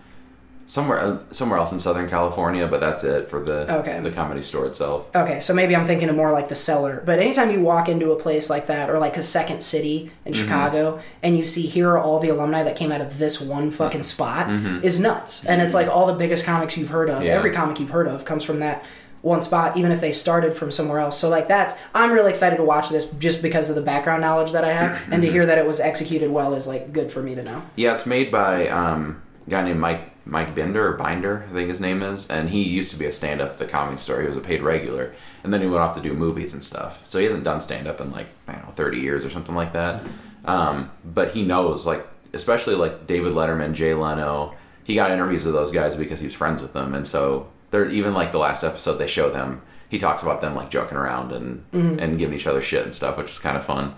somewhere 0.69 0.99
uh, 0.99 1.19
somewhere 1.31 1.59
else 1.59 1.71
in 1.73 1.79
Southern 1.79 2.09
California, 2.09 2.67
but 2.67 2.81
that's 2.81 3.05
it 3.05 3.29
for 3.29 3.41
the 3.41 3.73
Okay. 3.81 4.01
the 4.01 4.11
Comedy 4.11 4.43
Store 4.43 4.67
itself. 4.67 5.07
Okay, 5.15 5.39
so 5.41 5.55
maybe 5.55 5.77
I'm 5.77 5.85
thinking 5.87 6.09
of 6.09 6.17
more 6.17 6.33
like 6.33 6.49
the 6.49 6.55
cellar. 6.55 7.03
But 7.07 7.19
anytime 7.21 7.51
you 7.51 7.61
walk 7.63 7.89
into 7.89 8.11
a 8.11 8.17
place 8.17 8.51
like 8.51 8.67
that, 8.67 8.91
or 8.91 8.99
like 8.99 9.17
a 9.17 9.23
second 9.23 9.63
city 9.63 10.11
in 10.25 10.33
Mm-hmm. 10.33 10.43
Chicago, 10.43 11.01
and 11.23 11.37
you 11.39 11.45
see 11.45 11.63
here 11.63 11.91
are 11.91 11.99
all 11.99 12.19
the 12.19 12.29
alumni 12.31 12.63
that 12.65 12.77
came 12.77 12.91
out 12.93 13.01
of 13.01 13.19
this 13.19 13.41
one 13.41 13.71
fucking 13.71 14.03
spot, 14.03 14.51
is 14.85 14.99
nuts. 14.99 15.47
And 15.47 15.63
it's 15.63 15.75
like 15.75 15.89
all 15.89 16.07
the 16.07 16.15
biggest 16.15 16.45
comics 16.45 16.77
you've 16.77 16.89
heard 16.91 17.09
of. 17.11 17.17
Mm-hmm. 17.19 17.27
Yeah. 17.27 17.33
Every 17.35 17.53
comic 17.53 17.79
you've 17.81 17.91
heard 17.91 18.09
of 18.09 18.25
comes 18.25 18.43
from 18.45 18.59
that 18.59 18.85
one 19.23 19.43
spot, 19.43 19.77
even 19.77 19.91
if 19.91 20.01
they 20.01 20.13
started 20.13 20.57
from 20.57 20.71
somewhere 20.71 20.99
else. 21.01 21.19
So 21.19 21.29
like 21.29 21.49
that's 21.49 21.75
I'm 21.95 22.13
really 22.13 22.31
excited 22.31 22.57
to 22.57 22.65
watch 22.65 22.91
this 22.91 23.09
just 23.13 23.41
because 23.43 23.71
of 23.71 23.77
the 23.77 23.83
background 23.83 24.21
knowledge 24.23 24.53
that 24.53 24.65
I 24.65 24.73
have, 24.73 24.91
and 25.05 25.13
Mm-hmm. 25.15 25.21
to 25.23 25.31
hear 25.31 25.47
that 25.47 25.59
it 25.59 25.67
was 25.67 25.79
executed 25.81 26.31
well 26.31 26.55
is 26.55 26.67
like 26.67 26.93
good 26.93 27.11
for 27.13 27.23
me 27.23 27.35
to 27.37 27.43
know. 27.43 27.63
Yeah, 27.77 27.95
it's 27.95 28.07
made 28.07 28.31
by 28.33 28.69
um, 28.69 29.23
a 29.47 29.51
guy 29.51 29.63
named 29.63 29.81
Mike 29.81 30.01
Mike 30.27 30.55
Binder 30.57 30.89
or 30.89 30.97
Binder, 30.97 31.47
I 31.49 31.53
think 31.53 31.69
his 31.69 31.81
name 31.81 32.03
is, 32.03 32.29
and 32.29 32.51
he 32.51 32.65
used 32.65 32.91
to 32.91 32.99
be 32.99 33.07
a 33.07 33.13
stand-up 33.13 33.53
at 33.53 33.59
the 33.59 33.65
Comedy 33.65 34.01
Store. 34.01 34.21
He 34.21 34.27
was 34.27 34.37
a 34.37 34.41
paid 34.41 34.61
regular, 34.61 35.15
and 35.45 35.53
then 35.55 35.61
he 35.63 35.69
went 35.69 35.83
off 35.83 35.95
to 35.95 36.03
do 36.03 36.13
movies 36.13 36.53
and 36.53 36.65
stuff. 36.65 37.09
So 37.09 37.19
he 37.21 37.25
hasn't 37.25 37.45
done 37.45 37.61
stand-up 37.61 38.01
in 38.01 38.11
like 38.11 38.27
I 38.49 38.55
don't 38.55 38.67
know, 38.67 38.73
thirty 38.73 38.99
years 38.99 39.25
or 39.25 39.31
something 39.31 39.55
like 39.55 39.73
that. 39.73 40.03
Um, 40.45 40.91
but 41.05 41.33
he 41.33 41.43
knows, 41.45 41.87
like, 41.87 42.07
especially 42.33 42.75
like 42.75 43.07
David 43.07 43.33
Letterman, 43.35 43.73
Jay 43.73 43.95
Leno. 43.95 44.55
He 44.85 44.95
got 44.97 45.11
interviews 45.11 45.45
with 45.45 45.55
those 45.55 45.73
guys 45.73 45.95
because 45.97 46.21
he's 46.21 46.35
friends 46.35 46.61
with 46.61 46.73
them, 46.73 46.95
and 46.95 47.07
so 47.07 47.49
they're 47.71 47.89
even 47.89 48.13
like 48.13 48.33
the 48.33 48.39
last 48.39 48.65
episode 48.65 48.95
they 48.95 49.07
show 49.07 49.31
them. 49.31 49.63
He 49.89 49.99
talks 49.99 50.23
about 50.23 50.41
them 50.41 50.57
like 50.57 50.71
joking 50.71 50.99
around 50.99 51.31
and 51.31 51.65
and 52.01 52.19
giving 52.19 52.37
each 52.37 52.47
other 52.49 52.61
shit 52.61 52.85
and 52.85 52.95
stuff, 52.95 53.17
which 53.17 53.31
is 53.31 53.39
kind 53.39 53.57
of 53.57 53.65
fun. 53.65 53.95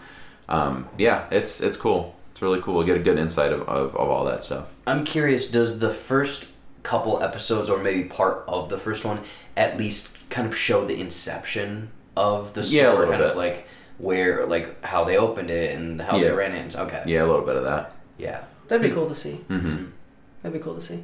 Um, 0.49 0.89
yeah, 0.99 1.27
it's 1.31 1.61
it's 1.63 1.77
cool. 1.77 2.15
It's 2.39 2.43
really 2.45 2.61
cool. 2.61 2.75
We'll 2.75 2.87
get 2.87 2.97
a 2.97 3.01
good 3.01 3.19
insight 3.19 3.53
of, 3.53 3.63
of, 3.63 3.97
of 3.97 4.09
all 4.11 4.25
that 4.27 4.45
stuff. 4.45 4.69
I'm 4.87 5.03
curious, 5.05 5.51
does 5.51 5.81
the 5.81 5.91
first 5.91 6.47
couple 6.85 7.21
episodes, 7.21 7.69
or 7.69 7.83
maybe 7.83 8.05
part 8.05 8.45
of 8.47 8.69
the 8.69 8.79
first 8.79 9.05
one, 9.05 9.23
at 9.57 9.77
least 9.77 10.31
kind 10.31 10.47
of 10.47 10.57
show 10.57 10.85
the 10.85 11.01
inception 11.01 11.91
of 12.17 12.55
the 12.55 12.63
store? 12.63 12.81
Yeah, 12.81 12.91
a 12.91 12.95
little 12.95 13.07
kind 13.07 13.19
bit. 13.19 13.31
of 13.33 13.37
like 13.37 13.67
where, 13.99 14.47
like 14.47 14.85
how 14.85 15.03
they 15.03 15.17
opened 15.17 15.51
it 15.51 15.75
and 15.75 16.01
how 16.01 16.17
they 16.17 16.31
ran 16.31 16.53
it. 16.53 16.77
Okay. 16.77 17.03
Yeah, 17.07 17.25
a 17.25 17.27
little 17.27 17.45
bit 17.45 17.57
of 17.57 17.65
that. 17.65 17.97
Yeah. 18.19 18.45
That'd 18.69 18.89
be 18.89 18.95
cool 18.95 19.09
to 19.09 19.17
see. 19.17 19.41
Mm-hmm. 19.49 19.87
That'd 20.43 20.61
be 20.61 20.63
cool 20.63 20.77
to 20.77 20.81
see. 20.81 21.03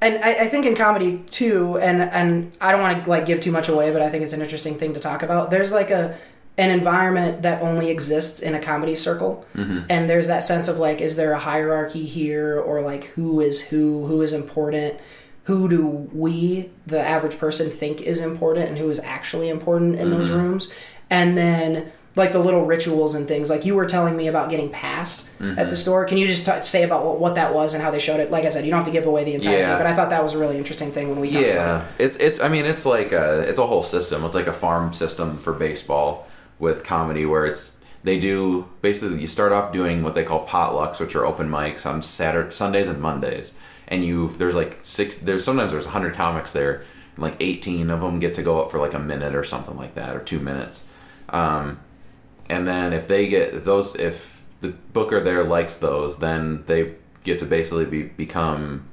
And 0.00 0.24
I, 0.24 0.44
I 0.44 0.48
think 0.48 0.64
in 0.64 0.74
comedy 0.74 1.22
too, 1.28 1.76
and 1.76 2.00
and 2.00 2.56
I 2.62 2.72
don't 2.72 2.80
want 2.80 3.04
to 3.04 3.10
like 3.10 3.26
give 3.26 3.40
too 3.40 3.52
much 3.52 3.68
away, 3.68 3.92
but 3.92 4.00
I 4.00 4.08
think 4.08 4.22
it's 4.22 4.32
an 4.32 4.40
interesting 4.40 4.78
thing 4.78 4.94
to 4.94 5.00
talk 5.00 5.22
about. 5.22 5.50
There's 5.50 5.70
like 5.70 5.90
a 5.90 6.16
an 6.58 6.70
environment 6.70 7.42
that 7.42 7.62
only 7.62 7.88
exists 7.88 8.40
in 8.40 8.54
a 8.54 8.60
comedy 8.60 8.96
circle, 8.96 9.46
mm-hmm. 9.54 9.84
and 9.88 10.10
there's 10.10 10.26
that 10.26 10.42
sense 10.42 10.66
of 10.66 10.76
like, 10.78 11.00
is 11.00 11.14
there 11.14 11.32
a 11.32 11.38
hierarchy 11.38 12.04
here, 12.04 12.58
or 12.58 12.82
like 12.82 13.04
who 13.04 13.40
is 13.40 13.68
who, 13.68 14.06
who 14.06 14.20
is 14.20 14.32
important, 14.32 14.98
who 15.44 15.68
do 15.68 16.10
we, 16.12 16.70
the 16.86 17.00
average 17.00 17.38
person, 17.38 17.70
think 17.70 18.02
is 18.02 18.20
important, 18.20 18.68
and 18.68 18.76
who 18.76 18.90
is 18.90 18.98
actually 18.98 19.48
important 19.48 19.94
in 19.94 20.10
those 20.10 20.28
mm-hmm. 20.28 20.40
rooms, 20.40 20.70
and 21.08 21.38
then 21.38 21.92
like 22.16 22.32
the 22.32 22.38
little 22.40 22.66
rituals 22.66 23.14
and 23.14 23.28
things. 23.28 23.48
Like 23.48 23.64
you 23.64 23.76
were 23.76 23.86
telling 23.86 24.16
me 24.16 24.26
about 24.26 24.50
getting 24.50 24.68
passed 24.70 25.28
at 25.38 25.38
the 25.38 25.62
mm-hmm. 25.62 25.74
store. 25.74 26.04
Can 26.04 26.18
you 26.18 26.26
just 26.26 26.44
t- 26.44 26.62
say 26.62 26.82
about 26.82 27.06
what, 27.06 27.20
what 27.20 27.34
that 27.36 27.54
was 27.54 27.74
and 27.74 27.82
how 27.82 27.92
they 27.92 28.00
showed 28.00 28.18
it? 28.18 28.32
Like 28.32 28.44
I 28.44 28.48
said, 28.48 28.64
you 28.64 28.72
don't 28.72 28.78
have 28.78 28.86
to 28.86 28.92
give 28.92 29.06
away 29.06 29.22
the 29.22 29.34
entire 29.34 29.58
Yeah. 29.58 29.68
thing, 29.68 29.78
but 29.78 29.86
I 29.86 29.94
thought 29.94 30.10
that 30.10 30.24
was 30.24 30.34
a 30.34 30.38
really 30.38 30.58
interesting 30.58 30.90
thing 30.90 31.08
when 31.08 31.20
we 31.20 31.28
Yeah, 31.28 31.84
it. 31.98 32.04
it's 32.04 32.16
it's. 32.16 32.40
I 32.40 32.48
mean, 32.48 32.66
it's 32.66 32.84
like 32.84 33.12
a 33.12 33.48
it's 33.48 33.60
a 33.60 33.66
whole 33.66 33.84
system. 33.84 34.24
It's 34.24 34.34
like 34.34 34.48
a 34.48 34.52
farm 34.52 34.92
system 34.92 35.38
for 35.38 35.52
baseball 35.52 36.26
with 36.58 36.84
comedy, 36.84 37.24
where 37.24 37.46
it's 37.46 37.82
they 38.04 38.18
do 38.18 38.68
basically 38.80 39.20
you 39.20 39.26
start 39.26 39.52
off 39.52 39.72
doing 39.72 40.02
what 40.02 40.14
they 40.14 40.24
call 40.24 40.46
potlucks, 40.46 41.00
which 41.00 41.14
are 41.16 41.26
open 41.26 41.48
mics 41.48 41.84
on 41.84 42.02
Saturday, 42.02 42.52
Sundays, 42.52 42.88
and 42.88 43.00
Mondays. 43.00 43.54
And 43.86 44.04
you 44.04 44.34
there's 44.38 44.54
like 44.54 44.78
six. 44.82 45.16
There's 45.16 45.44
sometimes 45.44 45.72
there's 45.72 45.86
hundred 45.86 46.14
comics 46.14 46.52
there, 46.52 46.84
and 47.14 47.18
like 47.18 47.36
eighteen 47.40 47.90
of 47.90 48.00
them 48.00 48.20
get 48.20 48.34
to 48.34 48.42
go 48.42 48.62
up 48.62 48.70
for 48.70 48.78
like 48.78 48.94
a 48.94 48.98
minute 48.98 49.34
or 49.34 49.44
something 49.44 49.76
like 49.76 49.94
that, 49.94 50.14
or 50.14 50.20
two 50.20 50.40
minutes. 50.40 50.86
Um, 51.30 51.80
and 52.48 52.66
then 52.66 52.92
if 52.92 53.08
they 53.08 53.28
get 53.28 53.64
those 53.64 53.96
if 53.96 54.44
the 54.60 54.68
booker 54.68 55.20
there 55.20 55.44
likes 55.44 55.76
those, 55.76 56.18
then 56.18 56.64
they 56.66 56.94
get 57.24 57.38
to 57.38 57.44
basically 57.44 57.84
be 57.84 58.02
become 58.02 58.88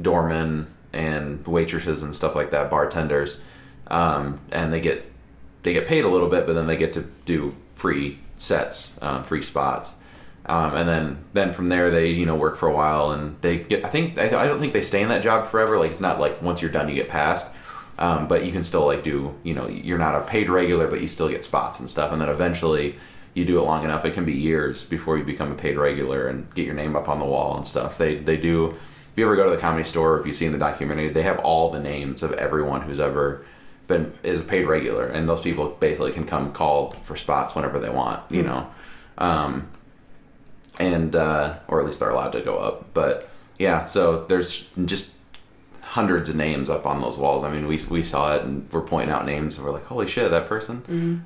doormen 0.00 0.66
and 0.92 1.46
waitresses 1.46 2.02
and 2.02 2.14
stuff 2.14 2.34
like 2.34 2.50
that, 2.50 2.70
bartenders, 2.70 3.42
um, 3.88 4.40
and 4.50 4.72
they 4.72 4.80
get 4.80 5.10
they 5.66 5.72
get 5.72 5.88
paid 5.88 6.04
a 6.04 6.08
little 6.08 6.28
bit, 6.28 6.46
but 6.46 6.52
then 6.52 6.68
they 6.68 6.76
get 6.76 6.92
to 6.92 7.02
do 7.24 7.52
free 7.74 8.20
sets, 8.36 8.96
um, 9.02 9.24
free 9.24 9.42
spots, 9.42 9.96
um, 10.46 10.74
and 10.76 10.88
then 10.88 11.24
then 11.32 11.52
from 11.52 11.66
there 11.66 11.90
they 11.90 12.10
you 12.10 12.24
know 12.24 12.36
work 12.36 12.56
for 12.56 12.68
a 12.68 12.72
while 12.72 13.10
and 13.10 13.36
they 13.40 13.58
get. 13.58 13.84
I 13.84 13.88
think 13.88 14.16
I, 14.16 14.26
I 14.26 14.46
don't 14.46 14.60
think 14.60 14.72
they 14.72 14.80
stay 14.80 15.02
in 15.02 15.08
that 15.08 15.24
job 15.24 15.48
forever. 15.48 15.76
Like 15.76 15.90
it's 15.90 16.00
not 16.00 16.20
like 16.20 16.40
once 16.40 16.62
you're 16.62 16.70
done 16.70 16.88
you 16.88 16.94
get 16.94 17.08
passed. 17.08 17.50
Um, 17.98 18.28
but 18.28 18.44
you 18.44 18.52
can 18.52 18.62
still 18.62 18.84
like 18.84 19.02
do 19.02 19.34
you 19.42 19.54
know 19.54 19.66
you're 19.68 19.96
not 19.96 20.14
a 20.14 20.20
paid 20.20 20.50
regular 20.50 20.86
but 20.86 21.00
you 21.00 21.06
still 21.06 21.30
get 21.30 21.46
spots 21.46 21.80
and 21.80 21.88
stuff 21.88 22.12
and 22.12 22.20
then 22.20 22.28
eventually 22.28 22.96
you 23.32 23.46
do 23.46 23.58
it 23.58 23.62
long 23.62 23.84
enough 23.84 24.04
it 24.04 24.12
can 24.12 24.26
be 24.26 24.34
years 24.34 24.84
before 24.84 25.16
you 25.16 25.24
become 25.24 25.50
a 25.50 25.54
paid 25.54 25.78
regular 25.78 26.28
and 26.28 26.52
get 26.52 26.66
your 26.66 26.74
name 26.74 26.94
up 26.94 27.08
on 27.08 27.18
the 27.18 27.24
wall 27.24 27.56
and 27.56 27.66
stuff 27.66 27.96
they 27.96 28.16
they 28.16 28.36
do 28.36 28.66
if 28.66 29.12
you 29.16 29.24
ever 29.24 29.34
go 29.34 29.44
to 29.44 29.50
the 29.50 29.56
comedy 29.56 29.82
store 29.82 30.16
or 30.16 30.20
if 30.20 30.26
you 30.26 30.34
see 30.34 30.44
in 30.44 30.52
the 30.52 30.58
documentary 30.58 31.08
they 31.08 31.22
have 31.22 31.38
all 31.38 31.70
the 31.70 31.80
names 31.80 32.22
of 32.22 32.34
everyone 32.34 32.82
who's 32.82 33.00
ever 33.00 33.46
been 33.86 34.16
is 34.22 34.40
a 34.40 34.44
paid 34.44 34.64
regular 34.64 35.06
and 35.06 35.28
those 35.28 35.40
people 35.40 35.68
basically 35.80 36.12
can 36.12 36.24
come 36.26 36.52
call 36.52 36.90
for 37.02 37.16
spots 37.16 37.54
whenever 37.54 37.78
they 37.78 37.90
want 37.90 38.20
you 38.30 38.42
know 38.42 38.68
um, 39.18 39.68
and 40.78 41.14
uh, 41.14 41.58
or 41.68 41.80
at 41.80 41.86
least 41.86 42.00
they're 42.00 42.10
allowed 42.10 42.32
to 42.32 42.40
go 42.40 42.58
up 42.58 42.92
but 42.94 43.28
yeah 43.58 43.84
so 43.84 44.24
there's 44.26 44.70
just 44.84 45.16
hundreds 45.86 46.28
of 46.28 46.34
names 46.36 46.68
up 46.68 46.84
on 46.84 47.00
those 47.00 47.16
walls. 47.16 47.44
I 47.44 47.50
mean, 47.50 47.66
we, 47.68 47.80
we 47.88 48.02
saw 48.02 48.34
it 48.34 48.42
and 48.42 48.70
we're 48.72 48.82
pointing 48.82 49.14
out 49.14 49.24
names 49.24 49.56
and 49.56 49.64
we're 49.64 49.72
like, 49.72 49.86
holy 49.86 50.08
shit, 50.08 50.30
that 50.32 50.48
person. 50.48 50.82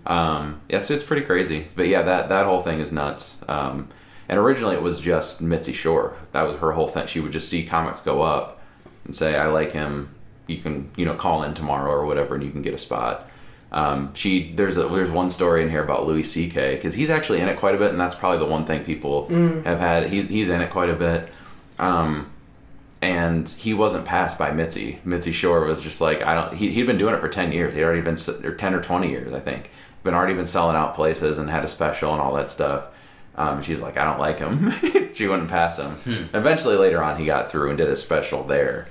Um, 0.06 0.60
yeah, 0.68 0.82
so 0.82 0.94
it's 0.94 1.02
pretty 1.02 1.22
crazy. 1.22 1.66
But 1.74 1.88
yeah, 1.88 2.02
that, 2.02 2.28
that 2.28 2.44
whole 2.44 2.60
thing 2.60 2.78
is 2.78 2.92
nuts. 2.92 3.38
Um, 3.48 3.88
and 4.28 4.38
originally 4.38 4.76
it 4.76 4.82
was 4.82 5.00
just 5.00 5.40
Mitzi 5.40 5.72
Shore. 5.72 6.14
That 6.32 6.42
was 6.42 6.56
her 6.56 6.72
whole 6.72 6.88
thing. 6.88 7.06
She 7.06 7.20
would 7.20 7.32
just 7.32 7.48
see 7.48 7.64
comics 7.64 8.02
go 8.02 8.20
up 8.20 8.60
and 9.04 9.16
say, 9.16 9.36
I 9.36 9.46
like 9.46 9.72
him. 9.72 10.14
You 10.50 10.58
can, 10.58 10.90
you 10.96 11.04
know, 11.04 11.14
call 11.14 11.42
in 11.42 11.54
tomorrow 11.54 11.90
or 11.90 12.06
whatever 12.06 12.34
and 12.34 12.44
you 12.44 12.50
can 12.50 12.62
get 12.62 12.74
a 12.74 12.78
spot. 12.78 13.28
Um, 13.72 14.12
she 14.14 14.52
there's 14.52 14.76
a 14.76 14.88
there's 14.88 15.10
one 15.10 15.30
story 15.30 15.62
in 15.62 15.70
here 15.70 15.82
about 15.82 16.06
Louis 16.06 16.24
C.K. 16.24 16.74
because 16.74 16.94
he's 16.94 17.08
actually 17.10 17.40
in 17.40 17.48
it 17.48 17.56
quite 17.58 17.74
a 17.74 17.78
bit, 17.78 17.90
and 17.90 18.00
that's 18.00 18.16
probably 18.16 18.38
the 18.38 18.46
one 18.46 18.64
thing 18.64 18.84
people 18.84 19.28
have 19.28 19.78
had. 19.78 20.08
He's 20.08 20.28
he's 20.28 20.48
in 20.48 20.60
it 20.60 20.70
quite 20.70 20.90
a 20.90 20.96
bit. 20.96 21.28
Um, 21.78 22.32
and 23.02 23.48
he 23.48 23.72
wasn't 23.72 24.04
passed 24.04 24.38
by 24.38 24.50
Mitzi. 24.50 24.98
Mitzi 25.04 25.32
Shore 25.32 25.64
was 25.64 25.82
just 25.82 26.00
like 26.00 26.20
I 26.22 26.34
don't. 26.34 26.54
He 26.54 26.70
he'd 26.70 26.86
been 26.86 26.98
doing 26.98 27.14
it 27.14 27.20
for 27.20 27.28
ten 27.28 27.52
years. 27.52 27.74
He'd 27.74 27.82
already 27.84 28.00
been 28.02 28.16
or 28.44 28.54
ten 28.54 28.74
or 28.74 28.82
twenty 28.82 29.08
years, 29.10 29.32
I 29.32 29.40
think. 29.40 29.70
Been 30.02 30.14
already 30.14 30.34
been 30.34 30.46
selling 30.46 30.76
out 30.76 30.94
places 30.94 31.38
and 31.38 31.48
had 31.48 31.64
a 31.64 31.68
special 31.68 32.12
and 32.12 32.20
all 32.20 32.34
that 32.34 32.50
stuff. 32.50 32.86
Um, 33.36 33.62
she's 33.62 33.80
like, 33.80 33.96
I 33.96 34.04
don't 34.04 34.18
like 34.18 34.38
him. 34.38 34.70
she 35.14 35.26
wouldn't 35.28 35.48
pass 35.48 35.78
him. 35.78 35.96
Eventually, 36.34 36.76
later 36.76 37.02
on, 37.02 37.18
he 37.18 37.24
got 37.26 37.50
through 37.50 37.68
and 37.68 37.78
did 37.78 37.88
a 37.88 37.96
special 37.96 38.42
there. 38.42 38.88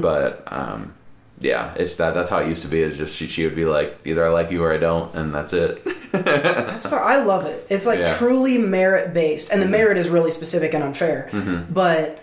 But 0.00 0.44
um, 0.46 0.94
yeah, 1.40 1.74
it's 1.74 1.96
that. 1.96 2.12
That's 2.14 2.28
how 2.30 2.38
it 2.38 2.48
used 2.48 2.62
to 2.62 2.68
be. 2.68 2.80
Is 2.82 2.96
just 2.96 3.16
she, 3.16 3.26
she 3.26 3.44
would 3.44 3.56
be 3.56 3.64
like, 3.64 3.98
either 4.04 4.24
I 4.24 4.28
like 4.28 4.50
you 4.50 4.62
or 4.62 4.72
I 4.72 4.76
don't, 4.78 5.14
and 5.14 5.34
that's 5.34 5.52
it. 5.52 5.82
That's. 6.12 6.84
I 6.86 7.22
love 7.22 7.46
it. 7.46 7.66
It's 7.70 7.86
like 7.86 8.00
Yeah. 8.00 8.04
Mm-hmm. 8.06 8.18
truly 8.18 8.58
merit 8.58 9.14
based, 9.14 9.50
and 9.50 9.62
the 9.62 9.66
merit 9.66 9.96
is 9.96 10.08
really 10.08 10.30
specific 10.32 10.74
and 10.74 10.82
unfair. 10.82 11.30
But 11.70 12.20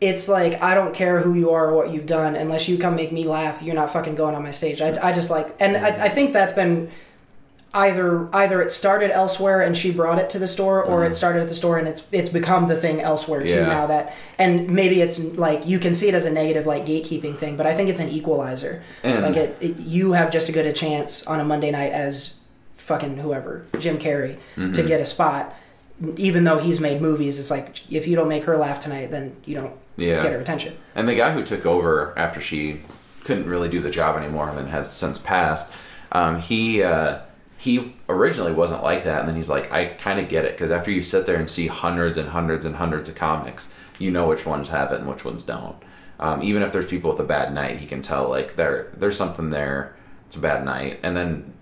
it's 0.00 0.28
like 0.28 0.62
I 0.62 0.74
don't 0.74 0.94
care 0.94 1.20
who 1.20 1.34
you 1.34 1.50
are 1.50 1.70
or 1.70 1.76
what 1.76 1.90
you've 1.90 2.06
done, 2.06 2.36
unless 2.36 2.68
you 2.68 2.78
come 2.78 2.94
make 2.96 3.12
me 3.12 3.24
laugh. 3.24 3.60
You're 3.62 3.74
not 3.74 3.90
fucking 3.90 4.14
going 4.14 4.34
on 4.34 4.42
my 4.42 4.50
stage. 4.52 4.80
I, 4.80 5.08
I 5.08 5.12
just 5.12 5.30
like, 5.30 5.54
and 5.60 5.76
I, 5.76 6.06
I 6.06 6.08
think 6.08 6.32
that's 6.32 6.52
been 6.52 6.90
either 7.74 8.28
either 8.34 8.60
it 8.60 8.70
started 8.70 9.10
elsewhere 9.10 9.60
and 9.62 9.76
she 9.76 9.90
brought 9.92 10.18
it 10.18 10.28
to 10.30 10.38
the 10.38 10.46
store, 10.48 10.82
or 10.82 11.04
it 11.04 11.14
started 11.14 11.40
at 11.42 11.48
the 11.48 11.54
store 11.54 11.78
and 11.78 11.88
it's 11.88 12.06
it's 12.12 12.28
become 12.28 12.68
the 12.68 12.76
thing 12.76 13.00
elsewhere 13.00 13.40
too 13.40 13.54
Mm-hmm. 13.54 13.70
Yeah. 13.70 13.76
now 13.78 13.86
that. 13.86 14.14
And 14.38 14.70
maybe 14.70 15.00
it's 15.00 15.18
like 15.18 15.66
you 15.66 15.78
can 15.78 15.94
see 15.94 16.08
it 16.08 16.14
as 16.14 16.24
a 16.26 16.30
negative 16.32 16.66
like 16.66 16.84
gatekeeping 16.84 17.36
thing, 17.38 17.56
but 17.56 17.66
I 17.66 17.74
think 17.74 17.88
it's 17.88 18.00
an 18.00 18.08
equalizer. 18.08 18.82
And- 19.02 19.22
like 19.22 19.36
it, 19.36 19.56
it, 19.60 19.78
you 19.78 20.12
have 20.12 20.30
just 20.30 20.48
as 20.48 20.54
good 20.54 20.66
a 20.66 20.72
chance 20.72 21.26
on 21.26 21.40
a 21.40 21.44
Monday 21.44 21.70
night 21.70 21.92
as 21.92 22.34
fucking 22.74 23.16
whoever, 23.18 23.64
Jim 23.78 23.98
Carrey, 23.98 24.36
Mm-hmm. 24.56 24.72
to 24.72 24.82
get 24.82 25.00
a 25.00 25.04
spot. 25.04 25.54
Even 26.16 26.44
though 26.44 26.58
he's 26.58 26.80
made 26.80 27.00
movies, 27.00 27.38
it's 27.38 27.50
like 27.50 27.80
if 27.90 28.06
you 28.08 28.16
don't 28.16 28.28
make 28.28 28.44
her 28.44 28.56
laugh 28.56 28.80
tonight, 28.80 29.10
then 29.12 29.36
you 29.44 29.54
don't 29.54 29.72
Yeah. 29.96 30.20
get 30.20 30.32
her 30.32 30.40
attention. 30.40 30.76
And 30.94 31.08
the 31.08 31.14
guy 31.14 31.32
who 31.32 31.42
took 31.44 31.64
over 31.64 32.12
after 32.18 32.40
she 32.40 32.80
couldn't 33.24 33.46
really 33.48 33.68
do 33.68 33.80
the 33.80 33.90
job 33.90 34.16
anymore 34.20 34.48
and 34.48 34.58
then 34.58 34.66
has 34.66 34.90
since 34.92 35.18
passed, 35.20 35.72
um, 36.10 36.40
he 36.40 36.82
uh, 36.82 37.20
he 37.62 37.94
originally 38.08 38.50
wasn't 38.50 38.82
like 38.82 39.04
that, 39.04 39.20
and 39.20 39.28
then 39.28 39.36
he's 39.36 39.48
like, 39.48 39.70
I 39.70 39.86
kind 39.86 40.18
of 40.18 40.28
get 40.28 40.44
it. 40.44 40.50
Because 40.50 40.72
after 40.72 40.90
you 40.90 41.00
sit 41.00 41.26
there 41.26 41.36
and 41.36 41.48
see 41.48 41.68
hundreds 41.68 42.18
and 42.18 42.30
hundreds 42.30 42.64
and 42.64 42.74
hundreds 42.74 43.08
of 43.08 43.14
comics, 43.14 43.68
you 44.00 44.10
know 44.10 44.26
which 44.26 44.44
ones 44.44 44.70
have 44.70 44.90
it 44.90 44.98
and 44.98 45.08
which 45.08 45.24
ones 45.24 45.44
don't. 45.44 45.76
Um, 46.18 46.42
even 46.42 46.62
if 46.62 46.72
there's 46.72 46.88
people 46.88 47.12
with 47.12 47.20
a 47.20 47.24
bad 47.24 47.54
night, 47.54 47.78
he 47.78 47.86
can 47.86 48.02
tell 48.02 48.28
like 48.28 48.56
there 48.56 48.90
there's 48.96 49.16
something 49.16 49.50
there. 49.50 49.94
It's 50.26 50.34
a 50.34 50.40
bad 50.40 50.64
night, 50.64 50.98
and 51.04 51.16
then 51.16 51.52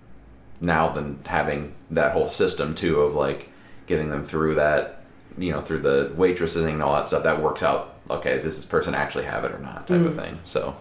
now 0.59 0.89
then 0.89 1.19
having 1.27 1.75
that 1.91 2.13
whole 2.13 2.27
system 2.27 2.73
too 2.73 3.01
of 3.01 3.13
like 3.13 3.49
getting 3.85 4.09
them 4.09 4.25
through 4.25 4.55
that 4.55 5.03
you 5.37 5.51
know 5.51 5.61
through 5.61 5.81
the 5.81 6.11
waitressing 6.15 6.67
and 6.67 6.81
all 6.81 6.95
that 6.95 7.07
stuff 7.07 7.23
that 7.23 7.41
works 7.41 7.63
out 7.63 7.95
okay 8.09 8.35
does 8.41 8.57
this 8.57 8.65
person 8.65 8.93
actually 8.93 9.25
have 9.25 9.43
it 9.43 9.51
or 9.51 9.59
not 9.59 9.85
type 9.85 10.01
of 10.01 10.15
thing. 10.15 10.39
So 10.43 10.75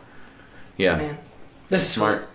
yeah. 0.79 0.97
Man, 0.97 1.19
this 1.69 1.83
is 1.83 1.91
smart. 1.91 2.27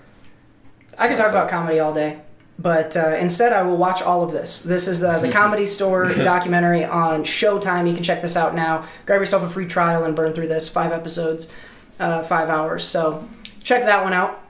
I 1.00 1.08
could 1.08 1.18
talk 1.18 1.32
about 1.32 1.50
comedy 1.50 1.80
all 1.80 1.94
day, 1.94 2.22
but 2.58 2.96
uh, 2.96 3.16
instead 3.20 3.54
I 3.54 3.64
will 3.64 3.78
watch 3.78 4.02
all 4.02 4.24
of 4.24 4.32
this. 4.32 4.62
This 4.62 4.88
is 4.88 5.04
uh, 5.04 5.20
the 5.20 5.32
Comedy 5.32 5.66
Store 5.66 6.14
documentary 6.14 6.84
on 6.86 7.24
Showtime. 7.24 7.88
You 7.88 7.94
can 7.94 8.04
check 8.04 8.22
this 8.22 8.38
out 8.38 8.56
now. 8.56 8.86
Grab 9.06 9.20
yourself 9.20 9.44
a 9.44 9.50
free 9.50 9.68
trial 9.68 10.04
and 10.04 10.16
burn 10.16 10.34
through 10.34 10.48
this. 10.48 10.70
Five 10.70 10.92
episodes, 10.92 11.48
uh, 12.00 12.24
five 12.24 12.50
hours. 12.50 12.84
So 12.84 13.28
check 13.64 13.84
that 13.84 14.04
one 14.04 14.14
out. 14.14 14.42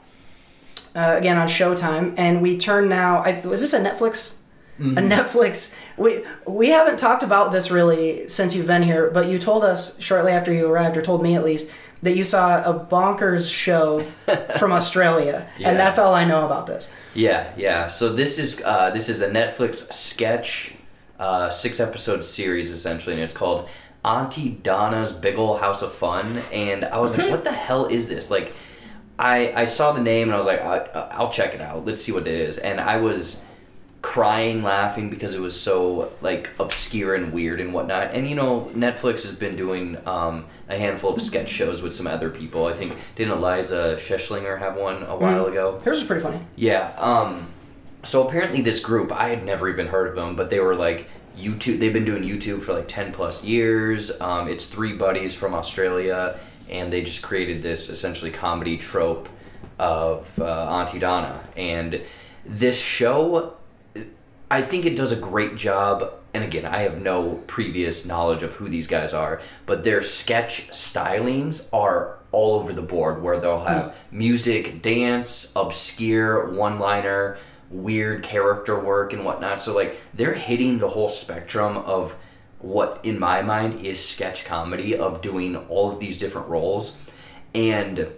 Uh, 0.96 1.16
again 1.18 1.38
on 1.38 1.46
Showtime, 1.48 2.14
and 2.18 2.42
we 2.42 2.58
turn 2.58 2.88
now. 2.88 3.18
I, 3.18 3.42
was 3.46 3.60
this 3.60 3.74
a 3.74 3.80
Netflix 3.84 4.38
a 4.78 4.82
Netflix. 4.82 5.78
We 5.98 6.24
we 6.46 6.68
haven't 6.70 7.00
talked 7.00 7.24
about 7.24 7.52
this 7.54 7.72
really 7.72 8.28
since 8.28 8.54
you've 8.56 8.68
been 8.68 8.84
here, 8.84 9.10
but 9.10 9.28
you 9.28 9.40
told 9.40 9.64
us 9.64 10.00
shortly 10.02 10.32
after 10.34 10.52
you 10.54 10.68
arrived, 10.68 10.98
or 10.98 11.02
told 11.02 11.24
me 11.24 11.36
at 11.36 11.44
least, 11.46 11.70
that 12.02 12.16
you 12.18 12.24
saw 12.26 12.62
a 12.62 12.74
bonkers 12.78 13.54
show 13.54 14.02
from 14.60 14.72
Australia, 14.74 15.48
Yeah. 15.58 15.70
and 15.70 15.80
that's 15.80 15.98
all 16.00 16.14
I 16.14 16.26
know 16.26 16.46
about 16.46 16.68
this. 16.68 16.90
Yeah, 17.16 17.52
yeah. 17.56 17.88
So 17.88 18.14
this 18.14 18.38
is 18.38 18.62
uh, 18.64 18.92
this 18.92 19.10
is 19.10 19.22
a 19.22 19.30
Netflix 19.30 19.92
sketch, 19.94 20.74
uh, 21.18 21.50
six 21.50 21.80
episode 21.80 22.24
series 22.24 22.70
essentially, 22.70 23.16
and 23.16 23.24
it's 23.24 23.34
called 23.34 23.70
Aunty 24.04 24.50
Donna's 24.50 25.14
Big 25.14 25.38
Ol' 25.38 25.58
House 25.58 25.82
of 25.82 25.94
Fun. 25.94 26.42
And 26.52 26.84
I 26.86 27.00
was 27.00 27.18
like, 27.18 27.30
what 27.32 27.44
the 27.44 27.54
hell 27.54 27.86
is 27.86 28.10
this? 28.10 28.30
Like, 28.30 28.54
I 29.18 29.54
I 29.62 29.66
saw 29.66 29.94
the 29.94 30.02
name 30.02 30.28
and 30.28 30.34
I 30.34 30.38
was 30.38 30.46
like, 30.46 30.62
I, 30.62 30.78
I'll 31.12 31.32
check 31.32 31.54
it 31.54 31.62
out. 31.62 31.86
Let's 31.86 32.04
see 32.04 32.12
what 32.12 32.28
it 32.28 32.34
is. 32.34 32.58
And 32.58 32.82
I 32.82 32.98
was 32.98 33.46
crying 34.06 34.62
laughing 34.62 35.10
because 35.10 35.34
it 35.34 35.42
was 35.42 35.60
so 35.60 36.12
like 36.22 36.52
obscure 36.60 37.16
and 37.16 37.34
weird 37.34 37.60
and 37.60 37.74
whatnot 37.74 38.12
and 38.14 38.28
you 38.30 38.36
know 38.36 38.70
netflix 38.76 39.24
has 39.24 39.36
been 39.36 39.56
doing 39.56 39.98
um, 40.08 40.46
a 40.70 40.78
handful 40.78 41.12
of 41.12 41.20
sketch 41.22 41.50
shows 41.50 41.82
with 41.82 41.92
some 41.92 42.06
other 42.06 42.30
people 42.30 42.68
i 42.68 42.74
think 42.74 42.96
didn't 43.16 43.34
eliza 43.34 43.98
Schlesinger 44.00 44.58
have 44.58 44.76
one 44.76 45.02
a 45.04 45.16
while 45.16 45.48
ago 45.48 45.80
Hers 45.84 45.98
was 45.98 46.04
pretty 46.04 46.22
funny. 46.22 46.40
yeah. 46.56 46.94
Um, 46.98 47.48
so 48.04 48.28
apparently 48.28 48.62
this 48.62 48.80
group, 48.80 49.12
I 49.12 49.30
had 49.30 49.44
never 49.44 49.68
even 49.68 49.88
heard 49.88 50.08
of 50.08 50.16
them, 50.16 50.36
but 50.36 50.52
they 50.52 50.60
were 50.60 50.76
like 50.76 51.10
YouTube. 51.36 51.80
They've 51.80 51.92
been 51.92 52.06
doing 52.06 52.24
YouTube 52.24 52.62
for 52.62 52.74
like 52.74 52.88
ten 52.88 53.12
plus 53.12 53.44
years. 53.44 54.22
Um, 54.22 54.48
it's 54.48 54.68
three 54.68 54.94
buddies 54.94 55.34
from 55.34 55.56
Australia, 55.56 56.40
and 56.70 56.94
they 56.94 57.02
just 57.02 57.24
created 57.24 57.64
this 57.64 57.90
essentially 57.90 58.30
comedy 58.30 58.78
trope 58.78 59.28
of 59.80 60.32
uh, 60.40 60.68
Aunty 60.70 61.00
Donna. 61.00 61.44
And 61.58 62.04
this 62.46 62.80
show, 62.80 63.56
I 64.50 64.62
think 64.62 64.86
it 64.86 64.96
does 64.96 65.12
a 65.12 65.18
great 65.18 65.56
job. 65.56 66.14
And 66.34 66.44
again, 66.44 66.66
I 66.66 66.80
have 66.80 67.02
no 67.02 67.44
previous 67.48 68.06
knowledge 68.06 68.44
of 68.44 68.54
who 68.54 68.70
these 68.70 68.88
guys 68.88 69.14
are, 69.14 69.42
but 69.66 69.84
their 69.84 70.04
sketch 70.04 70.68
stylings 70.70 71.70
are 71.72 72.20
all 72.32 72.56
over 72.56 72.74
the 72.74 72.82
board 72.82 73.24
where 73.24 73.40
they'll 73.40 73.64
have 73.64 73.92
hmm. 73.92 74.18
music, 74.18 74.82
dance, 74.82 75.52
obscure 75.56 76.52
one 76.52 76.80
liner, 76.80 77.38
weird 77.70 78.24
character 78.24 78.78
work, 78.78 79.14
and 79.14 79.24
whatnot. 79.24 79.62
So, 79.62 79.74
like, 79.74 79.98
they're 80.14 80.34
hitting 80.34 80.80
the 80.80 80.90
whole 80.90 81.10
spectrum 81.10 81.78
of 81.78 82.16
what, 82.60 83.00
in 83.04 83.18
my 83.20 83.42
mind, 83.42 83.86
is 83.86 84.04
sketch 84.06 84.44
comedy 84.46 84.96
of 84.96 85.22
doing 85.22 85.56
all 85.56 85.92
of 85.92 86.00
these 86.00 86.18
different 86.18 86.48
roles. 86.48 86.98
And 87.54 88.10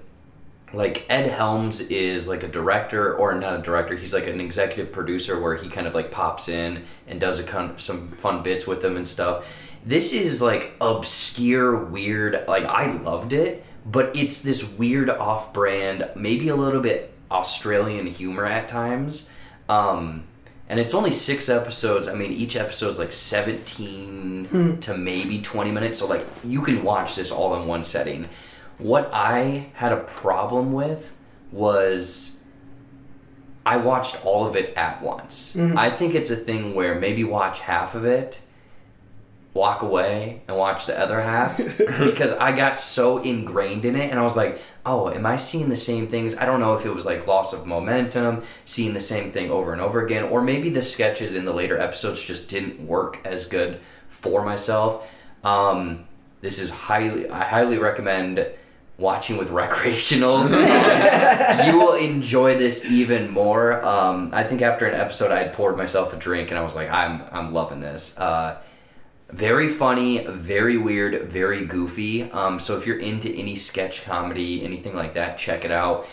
like 0.73 1.05
Ed 1.09 1.29
Helms 1.29 1.81
is 1.81 2.27
like 2.27 2.43
a 2.43 2.47
director 2.47 3.15
or 3.15 3.33
not 3.35 3.59
a 3.59 3.61
director 3.61 3.95
he's 3.95 4.13
like 4.13 4.27
an 4.27 4.41
executive 4.41 4.91
producer 4.91 5.39
where 5.39 5.55
he 5.55 5.69
kind 5.69 5.87
of 5.87 5.93
like 5.93 6.11
pops 6.11 6.49
in 6.49 6.83
and 7.07 7.19
does 7.19 7.39
a 7.39 7.43
con- 7.43 7.77
some 7.77 8.09
fun 8.09 8.43
bits 8.43 8.67
with 8.67 8.81
them 8.81 8.97
and 8.97 9.07
stuff 9.07 9.45
this 9.85 10.11
is 10.11 10.41
like 10.41 10.73
obscure 10.81 11.85
weird 11.85 12.45
like 12.47 12.65
I 12.65 12.91
loved 12.91 13.33
it 13.33 13.63
but 13.85 14.13
it's 14.15 14.41
this 14.41 14.67
weird 14.67 15.09
off-brand 15.09 16.09
maybe 16.15 16.49
a 16.49 16.55
little 16.55 16.81
bit 16.81 17.13
Australian 17.31 18.07
humor 18.07 18.45
at 18.45 18.67
times 18.67 19.29
um 19.69 20.23
and 20.69 20.79
it's 20.79 20.93
only 20.93 21.13
six 21.13 21.47
episodes. 21.47 22.07
I 22.07 22.13
mean, 22.13 22.33
each 22.33 22.55
episode's 22.57 22.99
like 22.99 23.13
17 23.13 24.79
to 24.81 24.97
maybe 24.97 25.41
20 25.41 25.71
minutes. 25.71 25.99
So, 25.99 26.07
like, 26.07 26.25
you 26.43 26.61
can 26.61 26.83
watch 26.83 27.15
this 27.15 27.31
all 27.31 27.55
in 27.61 27.67
one 27.67 27.83
setting. 27.85 28.27
What 28.77 29.09
I 29.13 29.69
had 29.73 29.91
a 29.91 29.97
problem 29.97 30.73
with 30.73 31.13
was 31.51 32.41
I 33.65 33.77
watched 33.77 34.25
all 34.25 34.47
of 34.47 34.55
it 34.55 34.73
at 34.77 35.01
once. 35.01 35.53
I 35.77 35.89
think 35.89 36.15
it's 36.15 36.29
a 36.29 36.35
thing 36.35 36.73
where 36.75 36.95
maybe 36.95 37.23
watch 37.23 37.59
half 37.59 37.95
of 37.95 38.05
it, 38.05 38.39
walk 39.53 39.81
away, 39.81 40.41
and 40.47 40.55
watch 40.55 40.85
the 40.85 40.97
other 40.97 41.19
half 41.19 41.57
because 41.77 42.31
I 42.33 42.51
got 42.51 42.79
so 42.79 43.17
ingrained 43.17 43.83
in 43.83 43.95
it 43.95 44.11
and 44.11 44.19
I 44.19 44.23
was 44.23 44.37
like, 44.37 44.61
oh, 44.85 45.09
am 45.09 45.25
I 45.25 45.35
seeing 45.35 45.69
the 45.69 45.75
same 45.75 46.07
things? 46.07 46.37
I 46.37 46.45
don't 46.45 46.59
know 46.59 46.75
if 46.75 46.85
it 46.85 46.93
was 46.93 47.05
like 47.05 47.27
loss 47.27 47.51
of 47.51 47.65
momentum, 47.65 48.43
seeing 48.63 48.93
the 48.93 49.01
same 49.01 49.31
thing 49.31 49.49
over 49.51 49.73
and 49.73 49.81
over 49.81 50.05
again, 50.05 50.25
or 50.25 50.41
maybe 50.41 50.69
the 50.69 50.83
sketches 50.83 51.35
in 51.35 51.43
the 51.43 51.53
later 51.53 51.77
episodes 51.79 52.21
just 52.21 52.49
didn't 52.49 52.79
work 52.85 53.19
as 53.25 53.47
good 53.47 53.79
for 54.07 54.45
myself. 54.45 55.11
Um, 55.43 56.05
this 56.41 56.59
is 56.59 56.69
highly, 56.69 57.29
I 57.29 57.43
highly 57.43 57.79
recommend 57.79 58.47
watching 58.97 59.37
with 59.37 59.49
recreationals. 59.61 60.51
You 61.67 61.77
will 61.77 61.95
enjoy 61.95 62.57
this 62.57 62.85
even 62.85 63.31
more. 63.31 63.83
Um, 63.83 64.29
I 64.31 64.43
think 64.43 64.61
after 64.61 64.85
an 64.85 64.93
episode, 64.93 65.31
I 65.31 65.39
had 65.39 65.53
poured 65.53 65.75
myself 65.75 66.13
a 66.13 66.15
drink 66.15 66.51
and 66.51 66.57
I 66.57 66.61
was 66.61 66.75
like, 66.75 66.89
I'm, 66.89 67.23
I'm 67.31 67.53
loving 67.53 67.79
this. 67.79 68.17
Uh, 68.17 68.59
very 69.29 69.69
funny, 69.69 70.25
very 70.25 70.77
weird, 70.77 71.29
very 71.29 71.65
goofy. 71.65 72.31
Um, 72.31 72.59
so 72.59 72.77
if 72.77 72.85
you're 72.87 72.99
into 72.99 73.29
any 73.29 73.55
sketch 73.55 74.03
comedy, 74.03 74.63
anything 74.63 74.95
like 74.95 75.15
that, 75.15 75.37
check 75.37 75.65
it 75.65 75.71
out. 75.71 76.07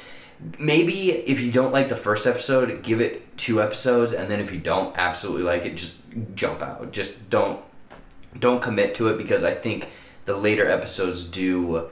Maybe 0.59 1.11
if 1.13 1.41
you 1.41 1.53
don't 1.53 1.73
like 1.73 1.89
the 1.89 1.97
first 1.97 2.27
episode, 2.27 2.83
give 2.83 3.01
it 3.01 3.37
two 3.37 3.63
episodes, 3.63 4.13
and 4.13 4.29
then 4.31 4.41
if 4.41 4.53
you 4.53 4.59
don't 4.59 4.97
absolutely 4.97 5.43
like 5.45 5.65
it, 5.65 5.77
just 5.77 5.99
jump 6.35 6.61
out. 6.61 6.91
Just 6.91 7.31
don't 7.31 7.63
don't 8.39 8.61
commit 8.61 8.97
to 8.97 9.09
it 9.09 9.17
because 9.17 9.45
I 9.45 9.55
think 9.55 9.91
the 10.25 10.37
later 10.37 10.69
episodes 10.69 11.23
do 11.25 11.89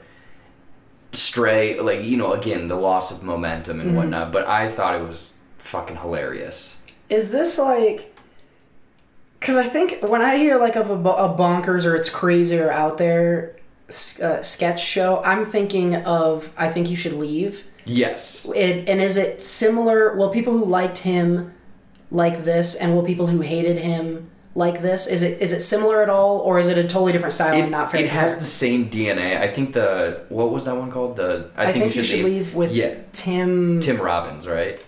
stray. 1.13 1.79
Like 1.79 2.05
you 2.05 2.17
know, 2.17 2.33
again, 2.33 2.67
the 2.67 2.77
loss 2.77 3.11
of 3.11 3.23
momentum 3.23 3.81
and 3.81 3.97
whatnot. 3.97 4.33
But 4.33 4.47
I 4.47 4.71
thought 4.71 4.95
it 4.95 5.07
was 5.07 5.35
fucking 5.59 5.97
hilarious. 5.97 6.81
Is 7.09 7.31
this 7.31 7.59
like? 7.59 8.17
Because 9.39 9.57
I 9.57 9.65
think 9.65 9.99
when 10.03 10.23
I 10.23 10.37
hear 10.37 10.57
like 10.57 10.77
of 10.77 10.91
a, 10.91 10.95
a 10.95 11.37
bonkers 11.37 11.85
or 11.85 11.97
it's 11.97 12.09
crazy 12.09 12.59
or 12.59 12.71
out 12.71 12.99
there 12.99 13.57
uh, 14.23 14.41
sketch 14.41 14.85
show, 14.85 15.23
I'm 15.25 15.45
thinking 15.45 15.97
of 15.97 16.53
I 16.57 16.69
think 16.69 16.91
you 16.91 16.97
should 16.97 17.15
leave. 17.15 17.65
Yes. 17.85 18.49
It, 18.55 18.89
and 18.89 19.01
is 19.01 19.17
it 19.17 19.43
similar? 19.43 20.17
well 20.17 20.31
people 20.31 20.53
who 20.53 20.65
liked 20.65 20.99
him 20.99 21.53
like 22.11 22.45
this, 22.45 22.75
and 22.75 22.95
will 22.95 23.03
people 23.03 23.27
who 23.27 23.41
hated 23.41 23.79
him 23.79 24.31
like 24.55 24.83
this? 24.83 25.07
Is 25.07 25.23
it 25.23 25.41
is 25.41 25.53
it 25.53 25.61
similar 25.61 26.03
at 26.03 26.09
all, 26.11 26.39
or 26.41 26.59
is 26.59 26.69
it 26.69 26.77
a 26.79 26.83
totally 26.83 27.13
different 27.13 27.33
style 27.33 27.55
It, 27.55 27.61
and 27.61 27.71
not 27.71 27.91
fair? 27.91 28.03
it 28.03 28.11
has 28.11 28.39
the 28.39 28.45
same 28.45 28.91
DNA. 28.91 29.39
I 29.41 29.49
think 29.49 29.73
the 29.73 30.25
what 30.29 30.51
was 30.51 30.67
that 30.67 30.77
one 30.77 30.91
called? 30.91 31.17
The 31.17 31.51
I, 31.57 31.73
think, 31.73 31.95
you 31.95 32.03
should 32.03 32.25
leave, 32.25 32.55
with 32.55 32.73
yeah 32.73 32.97
Tim 33.13 33.81
Tim 33.81 34.01
Robbins, 34.01 34.47
right? 34.47 34.81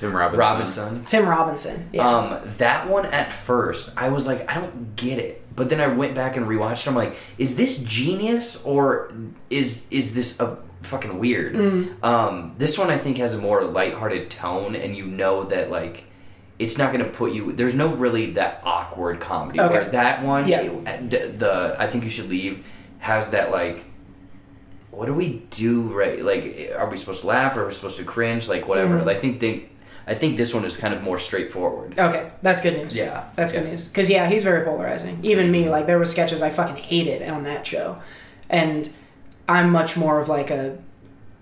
Tim 0.00 0.14
Robinson. 0.14 0.38
Robinson. 0.38 1.04
Tim 1.06 1.26
Robinson. 1.28 1.88
Yeah. 1.92 2.08
Um, 2.08 2.40
that 2.58 2.88
one 2.88 3.06
at 3.06 3.32
first, 3.32 3.96
I 3.96 4.08
was 4.08 4.26
like, 4.26 4.50
I 4.50 4.54
don't 4.60 4.96
get 4.96 5.18
it. 5.18 5.40
But 5.56 5.68
then 5.70 5.80
I 5.80 5.86
went 5.86 6.14
back 6.14 6.36
and 6.36 6.46
rewatched. 6.46 6.82
it. 6.82 6.88
I'm 6.88 6.96
like, 6.96 7.16
is 7.38 7.56
this 7.56 7.82
genius 7.84 8.62
or 8.64 9.12
is 9.50 9.86
is 9.90 10.14
this 10.14 10.40
a 10.40 10.58
fucking 10.82 11.18
weird? 11.18 11.54
Mm. 11.54 12.04
Um, 12.04 12.54
this 12.58 12.76
one 12.76 12.90
I 12.90 12.98
think 12.98 13.16
has 13.18 13.34
a 13.34 13.38
more 13.38 13.64
lighthearted 13.64 14.30
tone, 14.30 14.74
and 14.76 14.96
you 14.96 15.06
know 15.06 15.44
that 15.44 15.70
like. 15.70 16.04
It's 16.64 16.78
not 16.78 16.92
going 16.92 17.04
to 17.04 17.10
put 17.10 17.32
you. 17.32 17.52
There's 17.52 17.74
no 17.74 17.88
really 17.94 18.32
that 18.32 18.60
awkward 18.64 19.20
comedy. 19.20 19.60
Okay. 19.60 19.74
Where 19.74 19.90
that 19.90 20.22
one, 20.24 20.48
Yeah. 20.48 20.62
it- 20.62 21.08
d- 21.10 21.28
the 21.36 21.76
I 21.78 21.86
think 21.90 22.04
you 22.04 22.10
should 22.10 22.28
leave 22.30 22.64
has 22.98 23.30
that 23.30 23.50
like 23.50 23.84
what 24.90 25.06
do 25.06 25.12
we 25.14 25.28
do 25.50 25.82
right 25.92 26.22
like 26.24 26.70
are 26.78 26.88
we 26.88 26.96
supposed 26.96 27.20
to 27.22 27.26
laugh 27.26 27.56
or 27.56 27.62
are 27.62 27.66
we 27.66 27.72
supposed 27.72 27.96
to 27.98 28.04
cringe 28.04 28.48
like 28.48 28.66
whatever 28.68 28.96
Mm-hmm. 28.98 29.08
i 29.08 29.16
think 29.18 29.40
they 29.40 29.68
i 30.06 30.14
think 30.14 30.36
this 30.36 30.54
one 30.54 30.64
is 30.64 30.76
kind 30.76 30.94
of 30.94 31.02
more 31.02 31.18
straightforward 31.18 31.98
Okay, 31.98 32.30
that's 32.42 32.60
good 32.62 32.76
news. 32.78 32.96
Yeah, 32.96 33.24
that's 33.36 33.52
good 33.52 33.64
news. 33.66 33.88
Because 33.88 34.08
yeah, 34.08 34.28
he's 34.28 34.44
very 34.44 34.64
polarizing. 34.64 35.18
Even 35.22 35.50
me, 35.50 35.68
like 35.68 35.86
there 35.86 35.98
were 35.98 36.04
sketches 36.06 36.40
I 36.42 36.50
fucking 36.50 36.76
hated 36.76 37.28
on 37.28 37.42
that 37.42 37.66
show, 37.66 37.98
and 38.48 38.88
I'm 39.48 39.68
much 39.70 39.96
more 39.96 40.18
of 40.20 40.28
like 40.28 40.50
a 40.50 40.78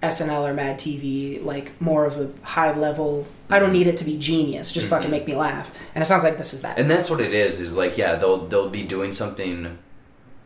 SNL 0.02 0.48
or 0.48 0.52
Mad 0.54 0.78
TV, 0.78 1.42
like 1.42 1.80
more 1.80 2.04
of 2.04 2.18
a 2.18 2.30
high 2.44 2.76
level. 2.76 3.26
I 3.48 3.58
don't 3.58 3.72
need 3.72 3.86
it 3.86 3.96
to 3.98 4.04
be 4.04 4.18
genius. 4.18 4.72
Just 4.72 4.86
fucking 4.88 5.10
make 5.10 5.26
me 5.26 5.34
laugh. 5.34 5.78
And 5.94 6.02
it 6.02 6.06
sounds 6.06 6.24
like 6.24 6.38
this 6.38 6.52
is 6.52 6.62
that. 6.62 6.72
Mm-hmm. 6.72 6.80
and 6.82 6.90
that's 6.90 7.08
what 7.08 7.20
it 7.20 7.32
is 7.34 7.60
is 7.60 7.76
like 7.76 7.96
yeah 7.96 8.16
they'll 8.16 8.46
they'll 8.46 8.70
be 8.70 8.82
doing 8.82 9.12
something 9.12 9.78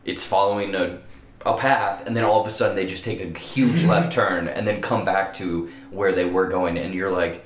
it's 0.05 0.25
following 0.25 0.75
a 0.75 1.01
a 1.45 1.57
path 1.57 2.07
and 2.07 2.17
then 2.17 2.25
all 2.25 2.41
of 2.41 2.47
a 2.47 2.51
sudden 2.51 2.75
they 2.77 2.87
just 2.87 3.05
take 3.05 3.21
a 3.21 3.39
huge 3.39 3.85
left 3.93 4.13
turn 4.13 4.49
and 4.49 4.67
then 4.67 4.81
come 4.81 5.05
back 5.05 5.33
to 5.33 5.71
where 5.91 6.13
they 6.13 6.25
were 6.25 6.49
going 6.49 6.77
and 6.77 6.95
you're 6.95 7.11
like 7.11 7.45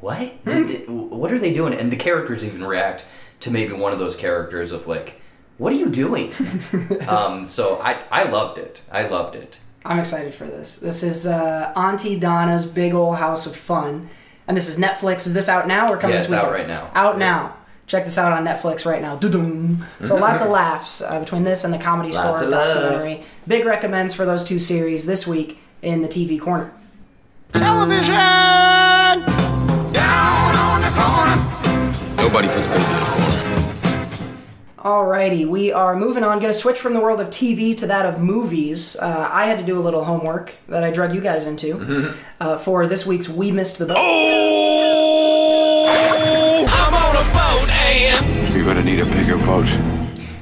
what 0.00 0.44
Did 0.44 0.88
what 0.88 1.32
are 1.32 1.38
they 1.38 1.52
doing 1.52 1.74
and 1.74 1.90
the 1.92 1.96
characters 1.96 2.44
even 2.44 2.64
react 2.64 3.04
to 3.40 3.50
maybe 3.50 3.72
one 3.72 3.92
of 3.92 3.98
those 3.98 4.16
characters 4.16 4.72
of 4.72 4.86
like 4.86 5.20
what 5.58 5.72
are 5.72 5.76
you 5.76 5.90
doing 5.90 6.32
um, 7.08 7.44
so 7.44 7.78
I, 7.82 7.98
I 8.10 8.24
loved 8.24 8.58
it 8.58 8.82
i 8.90 9.06
loved 9.06 9.36
it 9.36 9.58
I'm 9.84 9.98
excited 9.98 10.34
for 10.34 10.44
this. 10.46 10.76
This 10.76 11.02
is 11.02 11.26
uh, 11.26 11.72
Aunty 11.74 12.18
Donna's 12.18 12.66
Big 12.66 12.92
Ol' 12.94 13.14
House 13.14 13.46
of 13.46 13.56
Fun, 13.56 14.08
and 14.46 14.56
this 14.56 14.68
is 14.68 14.78
Netflix. 14.78 15.26
Is 15.26 15.32
this 15.34 15.48
out 15.48 15.66
now 15.66 15.90
or 15.92 15.96
coming 15.96 16.12
Yeah, 16.14 16.18
this 16.18 16.24
it's 16.26 16.34
out 16.34 16.52
right 16.52 16.68
now. 16.68 16.90
Out 16.94 17.14
Yeah. 17.14 17.18
now. 17.26 17.56
Check 17.86 18.04
this 18.04 18.18
out 18.18 18.32
on 18.32 18.44
Netflix 18.44 18.84
right 18.86 19.02
now. 19.02 19.16
Doo-doo. 19.16 19.78
So 20.04 20.14
lots 20.16 20.42
of 20.42 20.48
laughs 20.50 21.02
uh, 21.02 21.18
between 21.18 21.42
this 21.42 21.64
and 21.64 21.74
the 21.74 21.78
Comedy 21.78 22.12
Store 22.12 22.40
of 22.40 22.48
love. 22.48 22.74
documentary. 22.76 23.22
Big 23.48 23.64
recommends 23.64 24.14
for 24.14 24.24
those 24.24 24.44
two 24.44 24.60
series 24.60 25.06
this 25.06 25.26
week 25.26 25.58
in 25.82 26.02
the 26.02 26.08
TV 26.08 26.40
corner. 26.40 26.70
Television! 27.52 28.14
Down 29.92 30.54
on 30.54 30.82
the 30.82 30.92
corner. 30.94 32.16
Nobody 32.16 32.46
puts 32.48 32.68
baby 32.68 32.80
in 32.84 33.02
a 33.02 33.06
corner. 33.06 33.29
Alrighty, 34.80 35.46
we 35.46 35.72
are 35.72 35.94
moving 35.94 36.24
on. 36.24 36.38
Going 36.38 36.50
to 36.50 36.58
switch 36.58 36.78
from 36.78 36.94
the 36.94 37.00
world 37.00 37.20
of 37.20 37.28
TV 37.28 37.76
to 37.76 37.86
that 37.88 38.06
of 38.06 38.18
movies. 38.18 38.96
Uh, 38.96 39.28
I 39.30 39.44
had 39.44 39.58
to 39.58 39.64
do 39.64 39.78
a 39.78 39.82
little 39.82 40.04
homework 40.04 40.54
that 40.68 40.82
I 40.82 40.90
drug 40.90 41.14
you 41.14 41.20
guys 41.20 41.44
into 41.44 42.14
uh, 42.40 42.56
for 42.56 42.86
this 42.86 43.04
week's 43.04 43.28
We 43.28 43.52
Missed 43.52 43.76
the 43.76 43.84
Boat. 43.84 43.98
Oh! 44.00 45.84
I'm 46.66 46.94
on 46.94 47.14
a 47.14 47.24
boat 47.34 47.68
and 47.68 48.54
You're 48.54 48.64
gonna 48.64 48.82
need 48.82 49.00
a 49.00 49.04
bigger 49.04 49.36
boat. 49.44 49.68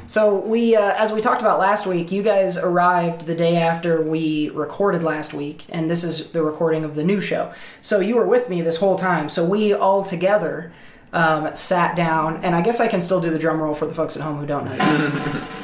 So 0.07 0.39
we, 0.39 0.76
uh, 0.76 0.95
as 0.97 1.11
we 1.11 1.20
talked 1.20 1.41
about 1.41 1.59
last 1.59 1.84
week, 1.84 2.12
you 2.12 2.22
guys 2.22 2.57
arrived 2.57 3.26
the 3.26 3.34
day 3.34 3.57
after 3.57 4.01
we 4.01 4.51
recorded 4.51 5.03
last 5.03 5.34
week, 5.34 5.66
and 5.68 5.91
this 5.91 6.05
is 6.05 6.30
the 6.30 6.45
recording 6.45 6.84
of 6.84 6.95
the 6.95 7.03
new 7.03 7.20
show. 7.20 7.53
So 7.82 7.99
you 7.99 8.14
were 8.14 8.26
with 8.26 8.49
me 8.49 8.62
this 8.62 8.76
whole 8.76 8.97
time. 8.97 9.28
So 9.28 9.45
we 9.45 9.74
all 9.74 10.05
together 10.05 10.72
um, 11.12 11.54
sat 11.54 11.96
down, 11.96 12.44
and 12.44 12.54
I 12.54 12.61
guess 12.62 12.80
I 12.80 12.88
can 12.88 13.00
still 13.00 13.20
do 13.20 13.30
the 13.30 13.38
drum 13.38 13.61
roll 13.61 13.74
for 13.74 13.86
the 13.86 13.94
folks 13.94 14.16
at 14.16 14.22
home 14.22 14.38
who 14.38 14.46
don't 14.46 14.64
know. 14.64 15.44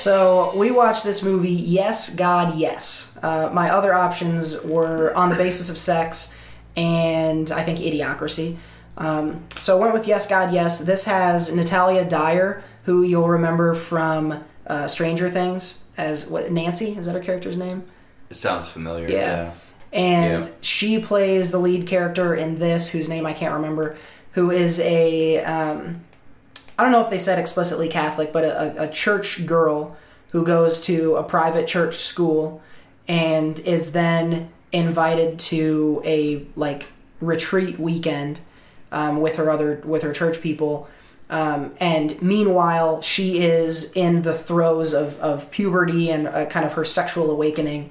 So 0.00 0.56
we 0.56 0.70
watched 0.70 1.04
this 1.04 1.22
movie, 1.22 1.50
Yes, 1.50 2.16
God, 2.16 2.54
Yes. 2.56 3.18
Uh, 3.22 3.50
my 3.52 3.68
other 3.68 3.92
options 3.92 4.58
were 4.62 5.12
On 5.14 5.28
the 5.28 5.36
Basis 5.36 5.68
of 5.68 5.76
Sex 5.76 6.34
and 6.74 7.52
I 7.52 7.62
think 7.62 7.80
Idiocracy. 7.80 8.56
Um, 8.96 9.44
so 9.58 9.76
I 9.76 9.80
went 9.80 9.92
with 9.92 10.08
Yes, 10.08 10.26
God, 10.26 10.54
Yes. 10.54 10.78
This 10.78 11.04
has 11.04 11.54
Natalia 11.54 12.06
Dyer, 12.06 12.62
who 12.84 13.02
you'll 13.02 13.28
remember 13.28 13.74
from 13.74 14.42
uh, 14.66 14.86
Stranger 14.86 15.28
Things 15.28 15.84
as 15.98 16.26
what 16.26 16.50
Nancy 16.50 16.92
is 16.92 17.04
that 17.04 17.12
her 17.12 17.20
character's 17.20 17.58
name? 17.58 17.84
It 18.30 18.36
sounds 18.36 18.68
familiar. 18.68 19.08
Yeah. 19.08 19.16
Yeah. 19.18 19.52
and 19.92 20.44
Yeah. 20.44 20.50
she 20.60 21.00
plays 21.00 21.50
the 21.50 21.58
lead 21.58 21.86
character 21.86 22.34
in 22.34 22.56
this, 22.56 22.90
whose 22.90 23.08
name 23.08 23.26
I 23.26 23.32
can't 23.32 23.54
remember, 23.54 23.96
who 24.32 24.50
is 24.50 24.78
a 24.80 25.42
um, 25.44 26.02
I 26.78 26.82
don't 26.84 26.92
know 26.92 27.02
if 27.02 27.10
they 27.10 27.18
said 27.18 27.38
explicitly 27.38 27.88
Catholic, 27.88 28.32
but 28.32 28.44
a, 28.44 28.84
a 28.84 28.88
church 28.88 29.44
girl 29.46 29.96
who 30.30 30.44
goes 30.44 30.80
to 30.82 31.16
a 31.16 31.22
private 31.22 31.66
church 31.66 31.96
school 31.96 32.62
and 33.08 33.58
is 33.60 33.92
then 33.92 34.50
invited 34.72 35.38
to 35.40 36.00
a 36.04 36.46
like 36.54 36.88
retreat 37.20 37.78
weekend 37.78 38.40
um, 38.92 39.20
with 39.20 39.36
her 39.36 39.50
other 39.50 39.82
with 39.84 40.02
her 40.02 40.12
church 40.12 40.40
people. 40.40 40.88
Um, 41.28 41.74
and 41.78 42.20
meanwhile, 42.22 43.02
she 43.02 43.40
is 43.40 43.92
in 43.92 44.22
the 44.22 44.32
throes 44.32 44.92
of, 44.94 45.18
of 45.20 45.50
puberty 45.50 46.10
and 46.10 46.26
uh, 46.26 46.46
kind 46.46 46.64
of 46.64 46.72
her 46.72 46.84
sexual 46.84 47.30
awakening 47.30 47.90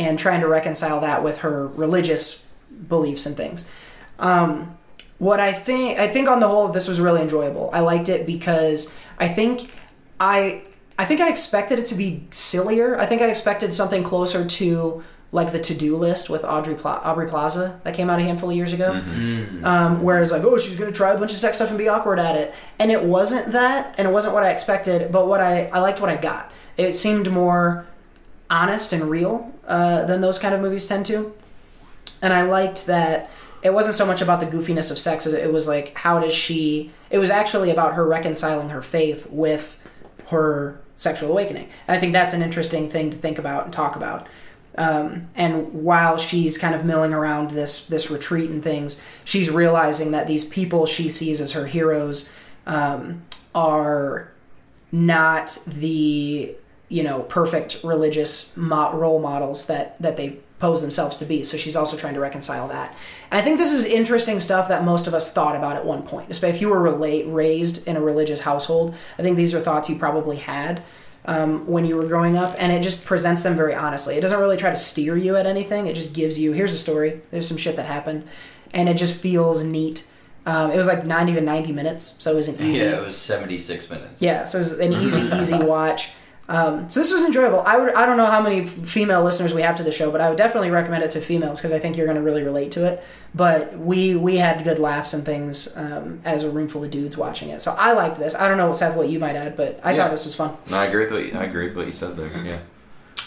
and 0.00 0.18
trying 0.18 0.40
to 0.40 0.48
reconcile 0.48 1.00
that 1.00 1.22
with 1.22 1.38
her 1.38 1.68
religious 1.68 2.50
beliefs 2.88 3.26
and 3.26 3.36
things. 3.36 3.68
Um, 4.18 4.76
what 5.18 5.38
I 5.38 5.52
think, 5.52 5.98
I 5.98 6.08
think 6.08 6.28
on 6.28 6.40
the 6.40 6.48
whole, 6.48 6.68
this 6.68 6.88
was 6.88 6.98
really 7.00 7.20
enjoyable. 7.20 7.70
I 7.72 7.80
liked 7.80 8.08
it 8.08 8.26
because 8.26 8.92
I 9.18 9.28
think 9.28 9.72
I, 10.18 10.62
I 10.98 11.04
think 11.04 11.20
I 11.20 11.28
expected 11.28 11.78
it 11.78 11.86
to 11.86 11.94
be 11.94 12.24
sillier. 12.30 12.98
I 12.98 13.06
think 13.06 13.20
I 13.20 13.26
expected 13.26 13.72
something 13.72 14.02
closer 14.02 14.46
to 14.46 15.02
like 15.32 15.52
the 15.52 15.60
to-do 15.60 15.96
list 15.96 16.28
with 16.28 16.42
Audrey 16.44 16.74
Pla- 16.74 17.00
Aubrey 17.04 17.28
Plaza 17.28 17.78
that 17.84 17.94
came 17.94 18.10
out 18.10 18.18
a 18.18 18.22
handful 18.22 18.50
of 18.50 18.56
years 18.56 18.72
ago. 18.72 18.92
Um, 19.64 20.02
whereas 20.02 20.32
like, 20.32 20.42
oh, 20.42 20.58
she's 20.58 20.76
gonna 20.76 20.90
try 20.90 21.12
a 21.12 21.18
bunch 21.18 21.32
of 21.32 21.38
sex 21.38 21.56
stuff 21.56 21.68
and 21.68 21.78
be 21.78 21.88
awkward 21.88 22.18
at 22.18 22.34
it, 22.34 22.52
and 22.78 22.90
it 22.90 23.04
wasn't 23.04 23.52
that, 23.52 23.94
and 23.96 24.08
it 24.08 24.10
wasn't 24.10 24.34
what 24.34 24.42
I 24.42 24.50
expected. 24.50 25.12
But 25.12 25.28
what 25.28 25.40
I 25.40 25.68
I 25.72 25.78
liked 25.80 26.00
what 26.00 26.10
I 26.10 26.16
got. 26.16 26.50
It 26.76 26.94
seemed 26.94 27.30
more 27.30 27.86
honest 28.50 28.92
and 28.92 29.08
real 29.08 29.52
uh, 29.66 30.04
than 30.04 30.20
those 30.20 30.38
kind 30.38 30.54
of 30.54 30.60
movies 30.60 30.86
tend 30.86 31.06
to, 31.06 31.34
and 32.20 32.32
I 32.32 32.42
liked 32.42 32.86
that 32.86 33.30
it 33.62 33.74
wasn't 33.74 33.96
so 33.96 34.06
much 34.06 34.22
about 34.22 34.40
the 34.40 34.46
goofiness 34.46 34.90
of 34.90 34.98
sex 34.98 35.26
as 35.26 35.34
it 35.34 35.52
was 35.52 35.68
like 35.68 35.94
how 35.94 36.18
does 36.18 36.34
she. 36.34 36.90
It 37.10 37.18
was 37.18 37.30
actually 37.30 37.70
about 37.70 37.94
her 37.94 38.06
reconciling 38.06 38.70
her 38.70 38.82
faith 38.82 39.26
with 39.30 39.78
her 40.28 40.80
sexual 40.96 41.30
awakening, 41.30 41.68
and 41.86 41.96
I 41.96 42.00
think 42.00 42.12
that's 42.12 42.32
an 42.32 42.42
interesting 42.42 42.88
thing 42.88 43.10
to 43.10 43.16
think 43.16 43.38
about 43.38 43.64
and 43.64 43.72
talk 43.72 43.96
about. 43.96 44.26
Um, 44.78 45.28
and 45.34 45.84
while 45.84 46.16
she's 46.16 46.56
kind 46.56 46.74
of 46.74 46.84
milling 46.84 47.12
around 47.12 47.50
this 47.50 47.86
this 47.86 48.10
retreat 48.10 48.50
and 48.50 48.62
things, 48.62 49.00
she's 49.24 49.50
realizing 49.50 50.12
that 50.12 50.26
these 50.26 50.44
people 50.44 50.86
she 50.86 51.08
sees 51.08 51.40
as 51.40 51.52
her 51.52 51.66
heroes 51.66 52.30
um, 52.66 53.22
are 53.54 54.30
not 54.92 55.58
the 55.66 56.54
you 56.90 57.02
know 57.02 57.22
perfect 57.22 57.80
religious 57.82 58.54
mo- 58.56 58.92
role 58.92 59.20
models 59.20 59.66
that 59.66 60.00
that 60.02 60.18
they 60.18 60.36
pose 60.58 60.82
themselves 60.82 61.16
to 61.16 61.24
be. 61.24 61.42
So 61.42 61.56
she's 61.56 61.74
also 61.74 61.96
trying 61.96 62.12
to 62.12 62.20
reconcile 62.20 62.68
that. 62.68 62.94
And 63.30 63.40
I 63.40 63.42
think 63.42 63.56
this 63.56 63.72
is 63.72 63.86
interesting 63.86 64.38
stuff 64.40 64.68
that 64.68 64.84
most 64.84 65.06
of 65.06 65.14
us 65.14 65.32
thought 65.32 65.56
about 65.56 65.76
at 65.76 65.86
one 65.86 66.02
point. 66.02 66.30
Especially 66.30 66.56
if 66.56 66.60
you 66.60 66.68
were 66.68 66.82
relate, 66.82 67.24
raised 67.28 67.88
in 67.88 67.96
a 67.96 68.00
religious 68.00 68.40
household, 68.40 68.94
I 69.18 69.22
think 69.22 69.38
these 69.38 69.54
are 69.54 69.60
thoughts 69.60 69.88
you 69.88 69.96
probably 69.96 70.36
had 70.36 70.82
um, 71.24 71.66
when 71.66 71.86
you 71.86 71.96
were 71.96 72.06
growing 72.06 72.36
up, 72.36 72.54
and 72.58 72.72
it 72.72 72.82
just 72.82 73.06
presents 73.06 73.42
them 73.42 73.56
very 73.56 73.74
honestly. 73.74 74.16
It 74.16 74.20
doesn't 74.20 74.38
really 74.38 74.58
try 74.58 74.68
to 74.68 74.76
steer 74.76 75.16
you 75.16 75.34
at 75.36 75.46
anything. 75.46 75.86
It 75.86 75.94
just 75.94 76.12
gives 76.12 76.38
you 76.38 76.52
here's 76.52 76.74
a 76.74 76.78
story. 76.78 77.22
There's 77.30 77.48
some 77.48 77.56
shit 77.56 77.76
that 77.76 77.86
happened, 77.86 78.28
and 78.74 78.88
it 78.88 78.98
just 78.98 79.18
feels 79.20 79.62
neat. 79.62 80.06
Um, 80.44 80.70
it 80.70 80.76
was 80.76 80.86
like 80.86 81.06
90 81.06 81.34
to 81.34 81.40
90 81.40 81.72
minutes, 81.72 82.16
so 82.18 82.32
it 82.32 82.34
was 82.34 82.48
an 82.48 82.56
easy. 82.66 82.82
Yeah, 82.82 82.98
it 82.98 83.04
was 83.04 83.16
76 83.16 83.88
minutes. 83.90 84.20
Yeah, 84.20 84.44
so 84.44 84.58
it 84.58 84.60
was 84.60 84.78
an 84.78 84.92
easy, 84.92 85.22
easy 85.36 85.58
watch. 85.64 86.10
Um, 86.50 86.90
so 86.90 86.98
this 86.98 87.12
was 87.12 87.24
enjoyable. 87.24 87.60
I 87.60 87.76
would, 87.78 87.94
I 87.94 88.04
don't 88.06 88.16
know 88.16 88.26
how 88.26 88.42
many 88.42 88.66
female 88.66 89.22
listeners 89.22 89.54
we 89.54 89.62
have 89.62 89.76
to 89.76 89.84
the 89.84 89.92
show, 89.92 90.10
but 90.10 90.20
I 90.20 90.28
would 90.28 90.36
definitely 90.36 90.70
recommend 90.70 91.04
it 91.04 91.12
to 91.12 91.20
females 91.20 91.60
because 91.60 91.70
I 91.70 91.78
think 91.78 91.96
you're 91.96 92.06
going 92.06 92.16
to 92.16 92.22
really 92.24 92.42
relate 92.42 92.72
to 92.72 92.84
it. 92.86 93.02
But 93.36 93.78
we 93.78 94.16
we 94.16 94.36
had 94.36 94.64
good 94.64 94.80
laughs 94.80 95.14
and 95.14 95.24
things 95.24 95.76
um, 95.76 96.20
as 96.24 96.42
a 96.42 96.50
room 96.50 96.66
full 96.66 96.82
of 96.82 96.90
dudes 96.90 97.16
watching 97.16 97.50
it. 97.50 97.62
So 97.62 97.70
I 97.78 97.92
liked 97.92 98.16
this. 98.18 98.34
I 98.34 98.48
don't 98.48 98.58
know, 98.58 98.72
Seth, 98.72 98.96
what 98.96 99.08
you 99.08 99.20
might 99.20 99.36
add, 99.36 99.56
but 99.56 99.78
I 99.84 99.92
Yeah. 99.92 99.98
thought 99.98 100.10
this 100.10 100.24
was 100.24 100.34
fun. 100.34 100.56
No, 100.70 100.78
I 100.78 100.86
agree 100.86 101.04
with 101.04 101.12
what 101.12 101.24
you, 101.24 101.38
I 101.38 101.44
agree 101.44 101.66
with 101.66 101.76
what 101.76 101.86
you 101.86 101.92
said 101.92 102.16
there. 102.16 102.30
Yeah. 102.44 102.58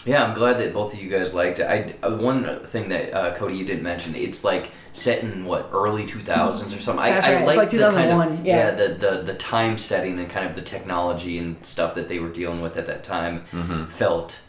Yeah, 0.06 0.24
I'm 0.24 0.34
glad 0.34 0.58
that 0.58 0.74
both 0.74 0.94
of 0.94 1.02
you 1.02 1.10
guys 1.10 1.34
liked 1.34 1.60
it. 1.60 1.64
I 1.64 1.96
uh, 2.06 2.18
one 2.18 2.60
thing 2.66 2.90
that 2.90 3.14
uh, 3.14 3.34
Cody 3.36 3.56
you 3.56 3.66
didn't 3.66 3.84
mention, 3.84 4.16
it's 4.16 4.44
like 4.44 4.72
set 4.92 5.24
in 5.24 5.46
what 5.46 5.70
early 5.72 6.06
2000s 6.06 6.76
or 6.78 6.82
something. 6.82 7.06
That's 7.06 7.26
I, 7.26 7.34
right, 7.34 7.42
I 7.42 7.46
it's 7.48 7.58
liked 7.58 7.58
like 7.58 7.70
the 7.70 7.78
kind 7.80 7.94
2001, 8.10 8.28
of, 8.40 8.46
yeah. 8.46 8.72
the, 8.72 8.88
the 8.94 9.22
the 9.22 9.34
time 9.36 9.78
setting 9.78 10.20
and 10.20 10.30
kind 10.30 10.48
of 10.48 10.56
the 10.56 10.62
technology 10.62 11.38
and 11.38 11.64
stuff 11.66 11.96
that 11.96 12.10
they 12.10 12.20
were 12.20 12.30
dealing 12.30 12.62
with 12.62 12.76
at 12.78 12.86
that 12.88 13.04
time 13.04 13.46
felt 13.90 14.40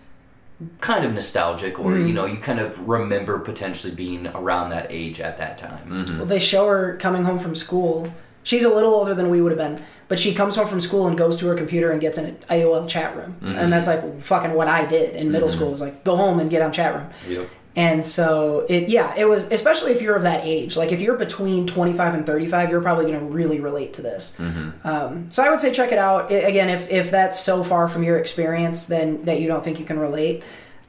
kind 0.80 1.04
of 1.04 1.12
nostalgic, 1.12 1.78
or 1.78 1.92
Mm-hmm. 1.92 2.06
you 2.06 2.14
know, 2.14 2.26
you 2.26 2.36
kind 2.38 2.60
of 2.60 2.88
remember 2.88 3.38
potentially 3.38 3.92
being 3.94 4.26
around 4.28 4.70
that 4.70 4.86
age 4.90 5.20
at 5.20 5.36
that 5.38 5.58
time. 5.58 6.04
Well, 6.16 6.26
they 6.26 6.38
show 6.38 6.66
her 6.68 6.96
coming 6.96 7.24
home 7.24 7.38
from 7.38 7.54
school. 7.54 8.12
She's 8.42 8.64
a 8.64 8.68
little 8.68 8.94
older 8.94 9.14
than 9.14 9.30
we 9.30 9.40
would 9.40 9.52
have 9.52 9.58
been, 9.58 9.82
but 10.14 10.20
she 10.20 10.32
comes 10.32 10.54
home 10.54 10.68
from 10.68 10.80
school 10.80 11.08
and 11.08 11.18
goes 11.18 11.36
to 11.38 11.46
her 11.48 11.56
computer 11.56 11.90
and 11.90 12.00
gets 12.00 12.18
in 12.18 12.26
an 12.26 12.36
AOL 12.48 12.88
chat 12.88 13.16
room, 13.16 13.36
and 13.40 13.56
mm-hmm. 13.56 13.70
that's 13.70 13.88
like 13.88 14.20
fucking 14.20 14.52
what 14.52 14.68
I 14.68 14.84
did 14.84 15.16
in 15.16 15.32
middle 15.32 15.48
mm-hmm. 15.48 15.56
school. 15.56 15.70
Was 15.70 15.80
like 15.80 16.04
go 16.04 16.14
home 16.14 16.38
and 16.38 16.48
get 16.48 16.62
on 16.62 16.70
chat 16.70 16.94
room. 16.94 17.10
Yep. 17.26 17.48
And 17.74 18.04
so 18.04 18.64
it, 18.68 18.88
yeah, 18.88 19.12
it 19.16 19.24
was 19.28 19.50
especially 19.50 19.90
if 19.90 20.00
you're 20.00 20.14
of 20.14 20.22
that 20.22 20.42
age. 20.44 20.76
Like 20.76 20.92
if 20.92 21.00
you're 21.00 21.16
between 21.16 21.66
25 21.66 22.14
and 22.14 22.24
35, 22.24 22.70
you're 22.70 22.80
probably 22.80 23.06
going 23.06 23.18
to 23.18 23.24
really 23.24 23.58
relate 23.58 23.94
to 23.94 24.02
this. 24.02 24.36
Mm-hmm. 24.38 24.86
Um, 24.86 25.28
so 25.32 25.42
I 25.42 25.50
would 25.50 25.58
say 25.58 25.72
check 25.72 25.90
it 25.90 25.98
out. 25.98 26.30
I 26.30 26.36
again, 26.36 26.70
if 26.70 26.88
if 26.92 27.10
that's 27.10 27.40
so 27.40 27.64
far 27.64 27.88
from 27.88 28.04
your 28.04 28.16
experience, 28.16 28.86
then 28.86 29.24
that 29.24 29.40
you 29.40 29.48
don't 29.48 29.64
think 29.64 29.80
you 29.80 29.84
can 29.84 29.98
relate. 29.98 30.44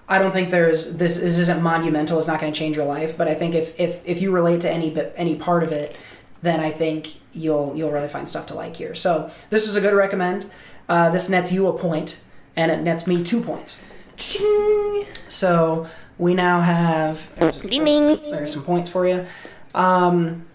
I 0.07 0.19
don't 0.19 0.33
think 0.33 0.51
there's 0.51 0.97
this. 0.97 1.17
This 1.17 1.39
isn't 1.39 1.63
monumental. 1.63 2.19
It's 2.19 2.27
not 2.27 2.39
going 2.39 2.53
to 2.53 2.59
change 2.59 2.75
your 2.75 2.85
life. 2.85 3.17
But 3.17 3.27
I 3.27 3.33
think 3.33 3.55
if 3.55 3.79
if 3.79 4.07
if 4.07 4.21
you 4.21 4.29
relate 4.29 4.61
to 4.61 4.71
any 4.71 4.95
any 5.15 5.33
part 5.33 5.63
of 5.63 5.71
it, 5.71 5.97
then 6.43 6.59
I 6.59 6.69
think 6.69 7.15
you'll 7.35 7.73
you'll 7.75 7.91
really 7.91 8.07
find 8.07 8.27
stuff 8.27 8.45
to 8.47 8.53
like 8.53 8.75
here. 8.75 8.95
So 8.95 9.29
this 9.49 9.67
is 9.67 9.75
a 9.75 9.81
good 9.81 9.93
recommend. 9.93 10.49
Uh, 10.87 11.09
this 11.09 11.29
nets 11.29 11.51
you 11.51 11.67
a 11.67 11.77
point, 11.77 12.19
and 12.55 12.71
it 12.71 12.81
nets 12.81 13.07
me 13.07 13.23
two 13.23 13.41
points. 13.41 13.81
Ching. 14.17 15.05
So 15.27 15.87
we 16.17 16.33
now 16.33 16.61
have 16.61 17.33
there's, 17.39 17.59
there's 17.61 18.53
some 18.53 18.63
points 18.63 18.89
for 18.89 19.07
you. 19.07 19.25
Um, 19.73 20.45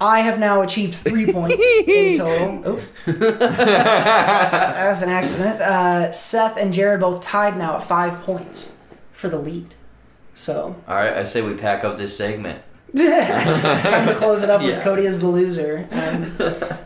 I 0.00 0.20
have 0.20 0.38
now 0.38 0.62
achieved 0.62 0.94
three 0.94 1.30
points 1.32 1.56
in 1.86 2.18
total. 2.18 2.62
Oh. 2.64 2.80
that 3.12 4.88
was 4.88 5.02
an 5.02 5.10
accident. 5.10 5.60
Uh, 5.60 6.10
Seth 6.12 6.56
and 6.56 6.72
Jared 6.72 7.00
both 7.00 7.20
tied 7.20 7.56
now 7.58 7.76
at 7.76 7.82
five 7.82 8.22
points 8.22 8.78
for 9.12 9.28
the 9.28 9.38
lead. 9.38 9.74
So 10.32 10.76
All 10.88 10.94
right, 10.94 11.12
I 11.12 11.24
say 11.24 11.42
we 11.42 11.54
pack 11.54 11.84
up 11.84 11.98
this 11.98 12.16
segment. 12.16 12.62
Time 12.96 14.06
to 14.08 14.14
close 14.16 14.42
it 14.42 14.50
up 14.50 14.62
with 14.62 14.82
Cody 14.82 15.06
as 15.06 15.20
the 15.20 15.28
loser. 15.28 15.88
Um, 15.90 16.36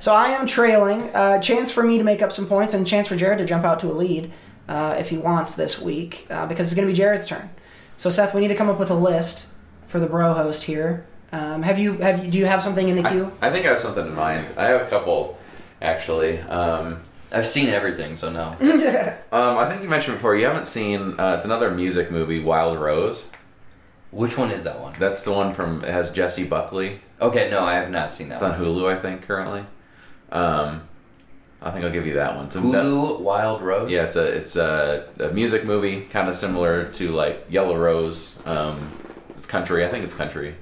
so 0.00 0.14
I 0.14 0.28
am 0.28 0.46
trailing. 0.46 1.14
Uh, 1.14 1.40
chance 1.40 1.70
for 1.70 1.82
me 1.82 1.98
to 1.98 2.04
make 2.04 2.22
up 2.22 2.32
some 2.32 2.46
points 2.46 2.74
and 2.74 2.86
chance 2.86 3.08
for 3.08 3.16
Jared 3.16 3.38
to 3.38 3.44
jump 3.44 3.64
out 3.64 3.78
to 3.80 3.86
a 3.86 3.94
lead 3.94 4.30
uh, 4.68 4.96
if 4.98 5.10
he 5.10 5.18
wants 5.18 5.54
this 5.54 5.80
week 5.80 6.26
uh, 6.30 6.46
because 6.46 6.66
it's 6.66 6.74
going 6.74 6.86
to 6.86 6.92
be 6.92 6.96
Jared's 6.96 7.26
turn. 7.26 7.50
So 7.96 8.10
Seth, 8.10 8.34
we 8.34 8.40
need 8.40 8.48
to 8.48 8.54
come 8.54 8.68
up 8.68 8.78
with 8.78 8.90
a 8.90 8.94
list 8.94 9.48
for 9.86 10.00
the 10.00 10.06
bro 10.06 10.34
host 10.34 10.64
here. 10.64 11.06
Um, 11.32 11.62
have 11.62 11.78
you 11.78 11.94
have 11.94 12.24
you 12.24 12.30
do 12.30 12.38
you 12.38 12.46
have 12.46 12.62
something 12.62 12.88
in 12.88 12.94
the 12.94 13.08
queue? 13.08 13.32
I 13.40 13.50
think 13.50 13.66
I 13.66 13.70
have 13.70 13.80
something 13.80 14.06
in 14.06 14.14
mind. 14.14 14.46
I 14.56 14.66
have 14.66 14.82
a 14.82 14.90
couple, 14.90 15.38
actually. 15.82 16.38
Um, 16.40 17.00
I've 17.32 17.46
seen 17.46 17.68
everything, 17.68 18.16
so 18.16 18.30
no. 18.30 18.48
um, 19.32 19.58
I 19.58 19.68
think 19.68 19.82
you 19.82 19.88
mentioned 19.88 20.16
before 20.16 20.36
you 20.36 20.46
haven't 20.46 20.68
seen. 20.68 21.18
Uh, 21.18 21.34
it's 21.34 21.44
another 21.44 21.72
music 21.72 22.12
movie, 22.12 22.40
Wild 22.40 22.78
Rose. 22.78 23.30
Which 24.14 24.38
one 24.38 24.50
is 24.50 24.64
that 24.64 24.80
one? 24.80 24.94
That's 24.98 25.24
the 25.24 25.32
one 25.32 25.54
from 25.54 25.84
it 25.84 25.90
has 25.90 26.10
Jessie 26.12 26.44
Buckley. 26.44 27.00
Okay, 27.20 27.50
no, 27.50 27.60
I 27.64 27.74
have 27.74 27.90
not 27.90 28.12
seen 28.12 28.28
that 28.28 28.34
It's 28.34 28.42
on. 28.42 28.58
Hulu, 28.60 28.90
I 28.92 28.96
think, 28.98 29.22
currently. 29.22 29.64
Um, 30.30 30.82
I 31.62 31.70
think 31.70 31.84
I'll 31.84 31.90
give 31.92 32.06
you 32.06 32.14
that 32.14 32.36
one. 32.36 32.46
It's 32.46 32.56
Hulu 32.56 33.20
Wild 33.20 33.62
Rose. 33.62 33.90
Yeah, 33.90 34.04
it's 34.04 34.16
a 34.16 34.24
it's 34.26 34.56
a, 34.56 35.08
a 35.18 35.30
music 35.30 35.64
movie, 35.64 36.02
kind 36.02 36.28
of 36.28 36.36
similar 36.36 36.86
to 36.92 37.08
like 37.10 37.46
Yellow 37.48 37.76
Rose. 37.76 38.38
Um, 38.46 38.90
it's 39.36 39.46
country. 39.46 39.84
I 39.84 39.88
think 39.88 40.04
it's 40.04 40.14
country. 40.14 40.54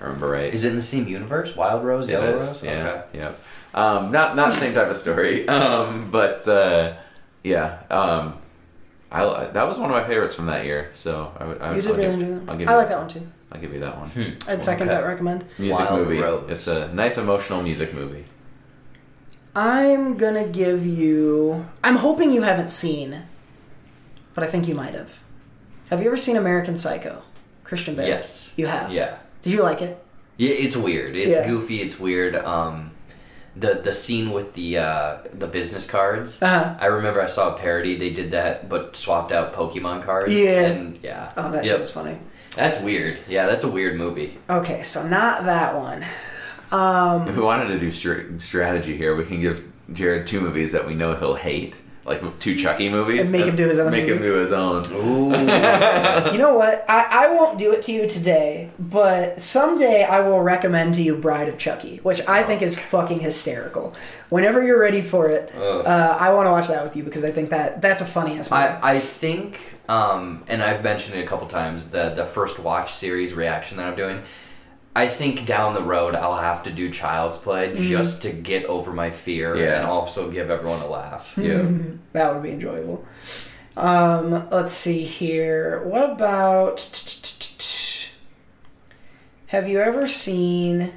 I 0.00 0.04
remember 0.04 0.28
right. 0.28 0.52
Is 0.52 0.64
it 0.64 0.70
in 0.70 0.76
the 0.76 0.82
same 0.82 1.06
universe? 1.08 1.54
Wild 1.56 1.84
Rose, 1.84 2.08
It 2.08 2.12
Yellow 2.12 2.34
is, 2.36 2.42
Rose. 2.42 2.62
Yeah, 2.62 2.70
Okay. 3.12 3.18
yeah. 3.18 3.32
Um, 3.74 4.10
not 4.10 4.34
not 4.36 4.52
the 4.52 4.56
same 4.58 4.74
type 4.74 4.88
of 4.88 4.96
story. 4.96 5.46
Um, 5.48 6.10
but 6.10 6.46
uh, 6.48 6.94
yeah. 7.44 7.78
Um, 7.90 8.34
I 9.10 9.44
that 9.46 9.66
was 9.68 9.78
one 9.78 9.90
of 9.90 9.96
my 9.96 10.06
favorites 10.06 10.34
from 10.34 10.46
that 10.46 10.64
year. 10.64 10.90
So 10.94 11.32
I 11.38 11.44
would. 11.46 11.60
I 11.60 11.68
would 11.68 11.76
You 11.76 11.82
did 11.82 11.90
I'll 11.92 11.96
really 11.96 12.10
give, 12.10 12.20
enjoy 12.20 12.34
that 12.34 12.40
I'll 12.40 12.46
one. 12.46 12.58
give 12.58 12.68
I 12.68 12.72
you- 12.72 12.76
like 12.78 12.88
that 12.88 12.98
one 12.98 13.08
too. 13.08 13.26
I'll 13.52 13.60
give 13.60 13.72
you 13.72 13.80
that 13.80 13.98
one. 13.98 14.36
I'd 14.48 14.60
second 14.62 14.88
Okay. 14.88 14.96
that 15.00 15.06
recommend. 15.06 15.44
Music 15.58 15.88
Wild 15.88 16.00
movie. 16.00 16.18
Rose. 16.18 16.50
It's 16.50 16.66
a 16.66 16.92
nice 16.92 17.16
emotional 17.16 17.62
music 17.62 17.94
movie. 17.94 18.24
I'm 19.54 20.16
gonna 20.16 20.46
give 20.46 20.84
you. 20.84 21.66
I'm 21.82 21.96
hoping 21.96 22.30
you 22.30 22.42
haven't 22.42 22.68
seen, 22.70 23.22
but 24.34 24.44
I 24.44 24.46
think 24.48 24.68
you 24.68 24.74
might 24.74 24.94
have. 24.94 25.20
Have 25.90 26.00
you 26.00 26.06
ever 26.08 26.16
seen 26.16 26.36
American 26.36 26.76
Psycho? 26.76 27.22
Christian 27.64 27.94
Bale. 27.94 28.06
Yes. 28.08 28.52
You 28.56 28.66
have. 28.66 28.92
Yeah. 28.92 29.16
Did 29.42 29.52
you 29.52 29.62
like 29.62 29.80
it? 29.82 30.02
Yeah, 30.36 30.50
it's 30.50 30.76
weird. 30.76 31.16
It's 31.16 31.34
Yeah. 31.34 31.46
goofy. 31.46 31.80
It's 31.80 31.98
weird. 31.98 32.36
Um, 32.36 32.90
the 33.58 33.74
the 33.82 33.92
scene 33.92 34.30
with 34.32 34.52
the 34.54 34.78
uh, 34.78 35.18
the 35.32 35.46
business 35.46 35.86
cards. 35.86 36.42
Uh-huh. 36.42 36.74
I 36.78 36.86
remember 36.86 37.22
I 37.22 37.26
saw 37.26 37.54
a 37.54 37.58
parody. 37.58 37.96
They 37.96 38.10
did 38.10 38.30
that, 38.32 38.68
but 38.68 38.96
swapped 38.96 39.32
out 39.32 39.54
Pokemon 39.54 40.02
cards. 40.04 40.32
Yeah. 40.32 40.60
And 40.66 40.98
yeah. 41.02 41.32
Oh, 41.36 41.50
that 41.52 41.64
Yep. 41.64 41.72
shit 41.72 41.80
is 41.80 41.90
funny. 41.90 42.18
That's 42.54 42.80
weird. 42.80 43.18
Yeah, 43.28 43.46
that's 43.46 43.64
a 43.64 43.68
weird 43.70 43.96
movie. 43.98 44.38
Okay, 44.48 44.82
so 44.82 45.06
not 45.06 45.44
that 45.44 45.74
one. 45.74 46.04
Um, 46.72 47.28
If 47.28 47.36
we 47.36 47.42
wanted 47.42 47.68
to 47.68 47.78
do 47.78 47.90
str- 47.90 48.38
strategy 48.38 48.96
here, 48.96 49.14
we 49.14 49.24
can 49.24 49.40
give 49.40 49.62
Jared 49.92 50.26
two 50.26 50.40
movies 50.40 50.72
that 50.72 50.86
we 50.86 50.94
know 50.94 51.14
he'll 51.14 51.34
hate, 51.36 51.74
like 52.06 52.38
two 52.38 52.54
Chucky 52.54 52.88
movies, 52.88 53.20
And 53.20 53.32
make 53.32 53.46
him 53.46 53.56
do 53.56 53.66
his 53.66 53.80
own 53.80 53.90
Make 53.90 54.06
him 54.06 54.22
do 54.22 54.34
his 54.34 54.52
own. 54.52 54.86
Ooh. 54.92 55.30
you 56.32 56.38
know 56.38 56.54
what? 56.54 56.84
I, 56.88 57.26
I 57.26 57.32
won't 57.32 57.58
do 57.58 57.72
it 57.72 57.82
to 57.82 57.92
you 57.92 58.08
today, 58.08 58.70
but 58.78 59.42
someday 59.42 60.04
I 60.04 60.20
will 60.20 60.40
recommend 60.40 60.94
to 60.94 61.02
you 61.02 61.16
Bride 61.16 61.48
of 61.48 61.58
Chucky, 61.58 61.96
which 61.98 62.20
I 62.28 62.44
think 62.44 62.62
is 62.62 62.78
fucking 62.78 63.18
hysterical. 63.18 63.94
Whenever 64.28 64.64
you're 64.64 64.80
ready 64.80 65.02
for 65.02 65.28
it, 65.28 65.52
uh, 65.56 66.16
I 66.20 66.32
want 66.32 66.46
to 66.46 66.50
watch 66.52 66.68
that 66.68 66.84
with 66.84 66.96
you 66.96 67.02
because 67.02 67.24
I 67.24 67.32
think 67.32 67.50
that 67.50 67.82
that's 67.82 68.02
a 68.02 68.06
funny 68.06 68.38
ass 68.38 68.50
movie. 68.50 68.62
I, 68.62 68.94
I 68.94 69.00
think, 69.00 69.74
um, 69.88 70.44
and 70.46 70.62
I've 70.62 70.84
mentioned 70.84 71.18
it 71.18 71.24
a 71.24 71.26
couple 71.26 71.48
times, 71.48 71.90
the 71.90 72.10
the 72.10 72.24
first 72.24 72.60
watch 72.60 72.92
series 72.92 73.34
reaction 73.34 73.78
that 73.78 73.86
I'm 73.88 73.96
doing. 73.96 74.22
I 74.96 75.08
think 75.08 75.44
down 75.46 75.74
the 75.74 75.82
road 75.82 76.14
I'll 76.14 76.34
have 76.38 76.62
to 76.64 76.70
do 76.70 76.90
Child's 76.90 77.38
Play 77.38 77.68
Mm-hmm. 77.74 77.82
just 77.88 78.22
to 78.22 78.32
get 78.32 78.64
over 78.64 78.92
my 78.92 79.10
fear 79.10 79.56
Yeah. 79.56 79.78
and 79.80 79.86
also 79.86 80.30
give 80.30 80.50
everyone 80.50 80.80
a 80.80 80.88
laugh. 80.88 81.34
Yeah. 81.36 81.68
That 82.12 82.32
would 82.32 82.42
be 82.42 82.50
enjoyable. 82.52 83.04
Um, 83.76 84.48
let's 84.50 84.72
see 84.72 85.02
here. 85.04 85.82
What 85.84 86.10
about? 86.12 86.80
Have 89.48 89.68
you 89.68 89.80
ever 89.80 90.08
seen? 90.08 90.92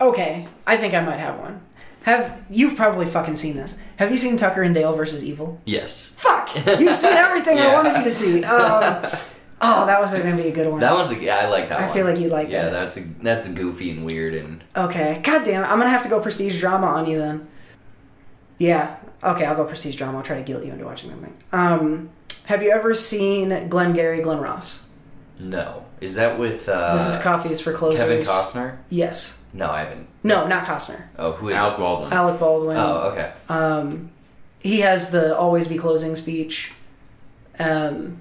Okay, 0.00 0.46
I 0.66 0.76
think 0.76 0.94
I 0.94 1.00
might 1.00 1.18
have 1.18 1.38
one. 1.40 1.62
Have 2.02 2.46
you've 2.48 2.76
probably 2.76 3.06
fucking 3.06 3.34
seen 3.36 3.56
this? 3.56 3.74
Have 3.98 4.10
you 4.12 4.16
seen 4.16 4.36
Tucker 4.36 4.62
and 4.62 4.72
Dale 4.74 4.94
versus 4.94 5.24
Evil? 5.24 5.60
Yes. 5.64 6.14
Fuck! 6.16 6.54
You've 6.54 6.94
seen 6.94 7.14
everything 7.14 7.58
I 7.58 7.72
wanted 7.74 7.96
you 7.96 8.04
to 8.04 8.10
see. 8.12 8.44
Um, 8.44 9.04
oh, 9.60 9.86
that 9.86 10.00
was 10.00 10.12
gonna 10.12 10.36
be 10.36 10.48
a 10.48 10.52
good 10.52 10.70
one. 10.70 10.80
That 10.80 10.92
one's 10.92 11.10
a, 11.12 11.16
yeah, 11.22 11.36
I 11.38 11.48
like 11.48 11.68
that 11.68 11.78
I 11.78 11.84
one. 11.86 11.94
feel 11.94 12.06
like 12.06 12.18
you'd 12.18 12.32
like 12.32 12.50
yeah, 12.50 12.64
that. 12.64 12.70
that's 12.72 12.96
a 12.96 13.00
that's 13.22 13.48
a 13.48 13.52
goofy 13.52 13.90
and 13.90 14.04
weird 14.04 14.34
and 14.34 14.62
Okay. 14.76 15.20
God 15.22 15.44
damn 15.44 15.62
it. 15.62 15.66
I'm 15.66 15.78
gonna 15.78 15.90
have 15.90 16.02
to 16.02 16.08
go 16.08 16.20
prestige 16.20 16.58
drama 16.60 16.86
on 16.86 17.06
you 17.06 17.18
then. 17.18 17.48
Yeah. 18.58 18.96
Okay, 19.22 19.44
I'll 19.44 19.56
go 19.56 19.64
prestige 19.64 19.96
drama. 19.96 20.18
I'll 20.18 20.24
try 20.24 20.36
to 20.36 20.42
guilt 20.42 20.64
you 20.64 20.72
into 20.72 20.84
watching 20.84 21.10
something. 21.10 21.34
Um, 21.52 22.10
have 22.46 22.62
you 22.62 22.70
ever 22.70 22.94
seen 22.94 23.68
Glengarry 23.68 24.20
Glen 24.22 24.38
Ross? 24.38 24.84
no. 25.38 25.82
Is 25.98 26.16
that 26.16 26.38
with 26.38 26.68
uh, 26.68 26.92
this 26.92 27.08
is 27.08 27.16
Coffees 27.22 27.58
for 27.62 27.72
Closers. 27.72 28.00
Kevin 28.02 28.22
Costner? 28.22 28.76
Yes. 28.90 29.42
No, 29.54 29.70
I 29.70 29.80
haven't. 29.80 30.06
No, 30.22 30.46
not 30.46 30.64
Costner. 30.64 31.06
Oh, 31.18 31.32
who 31.32 31.48
is 31.48 31.56
Alec 31.56 31.78
it? 31.78 31.80
Baldwin. 31.80 32.12
Alec 32.12 32.38
Baldwin. 32.38 32.76
Oh, 32.76 32.96
okay. 33.12 33.32
Um, 33.48 34.10
he 34.58 34.80
has 34.80 35.10
the 35.10 35.34
always 35.34 35.66
be 35.66 35.78
closing 35.78 36.14
speech. 36.14 36.72
Um, 37.58 38.18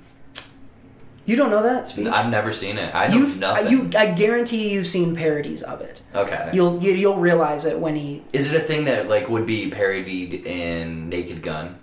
you 1.25 1.35
don't 1.35 1.49
know 1.49 1.63
that 1.63 1.87
speech? 1.87 2.07
I've 2.07 2.29
never 2.29 2.51
seen 2.53 2.77
it. 2.77 2.93
I 2.93 3.07
know 3.07 3.15
You've, 3.17 3.39
nothing. 3.39 3.71
you, 3.71 3.89
I 3.97 4.11
guarantee 4.11 4.71
you've 4.73 4.87
seen 4.87 5.15
parodies 5.15 5.63
of 5.63 5.81
it. 5.81 6.01
okay. 6.13 6.51
You'll 6.53 6.81
you, 6.81 6.91
you'll 6.91 7.17
realize 7.17 7.65
it 7.65 7.79
when 7.79 7.95
he. 7.95 8.23
Is 8.31 8.53
it 8.53 8.61
a 8.61 8.63
thing 8.63 8.85
that 8.85 9.09
like 9.09 9.27
would 9.29 9.45
be 9.47 9.69
parodied 9.69 10.45
in 10.45 11.09
Naked 11.09 11.41
Gun? 11.41 11.79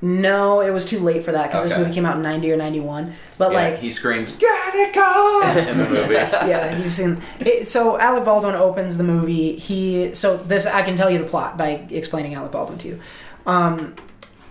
No, 0.00 0.60
it 0.60 0.70
was 0.70 0.86
too 0.86 1.00
late 1.00 1.24
for 1.24 1.32
that 1.32 1.50
because 1.50 1.64
this 1.68 1.76
movie 1.76 1.92
came 1.92 2.06
out 2.06 2.16
in 2.16 2.22
ninety 2.22 2.52
or 2.52 2.56
ninety 2.56 2.78
one. 2.78 3.14
But 3.36 3.50
Yeah, 3.50 3.70
like, 3.70 3.78
he 3.78 3.90
screams 3.90 4.36
"Get 4.36 4.74
it 4.74 4.94
gone!" 4.94 5.58
in 5.58 5.76
the 5.76 5.84
movie. 5.88 6.14
yeah, 6.14 6.78
you've 6.78 6.92
seen. 6.92 7.20
It, 7.40 7.66
so 7.66 7.98
Alec 7.98 8.24
Baldwin 8.24 8.54
opens 8.54 8.96
the 8.96 9.02
movie. 9.04 9.56
He 9.56 10.14
so 10.14 10.36
this 10.36 10.66
I 10.66 10.82
can 10.82 10.94
tell 10.94 11.10
you 11.10 11.18
the 11.18 11.24
plot 11.24 11.58
by 11.58 11.86
explaining 11.90 12.34
Alec 12.34 12.52
Baldwin 12.52 12.78
to 12.78 12.88
you. 12.88 13.00
Um, 13.44 13.96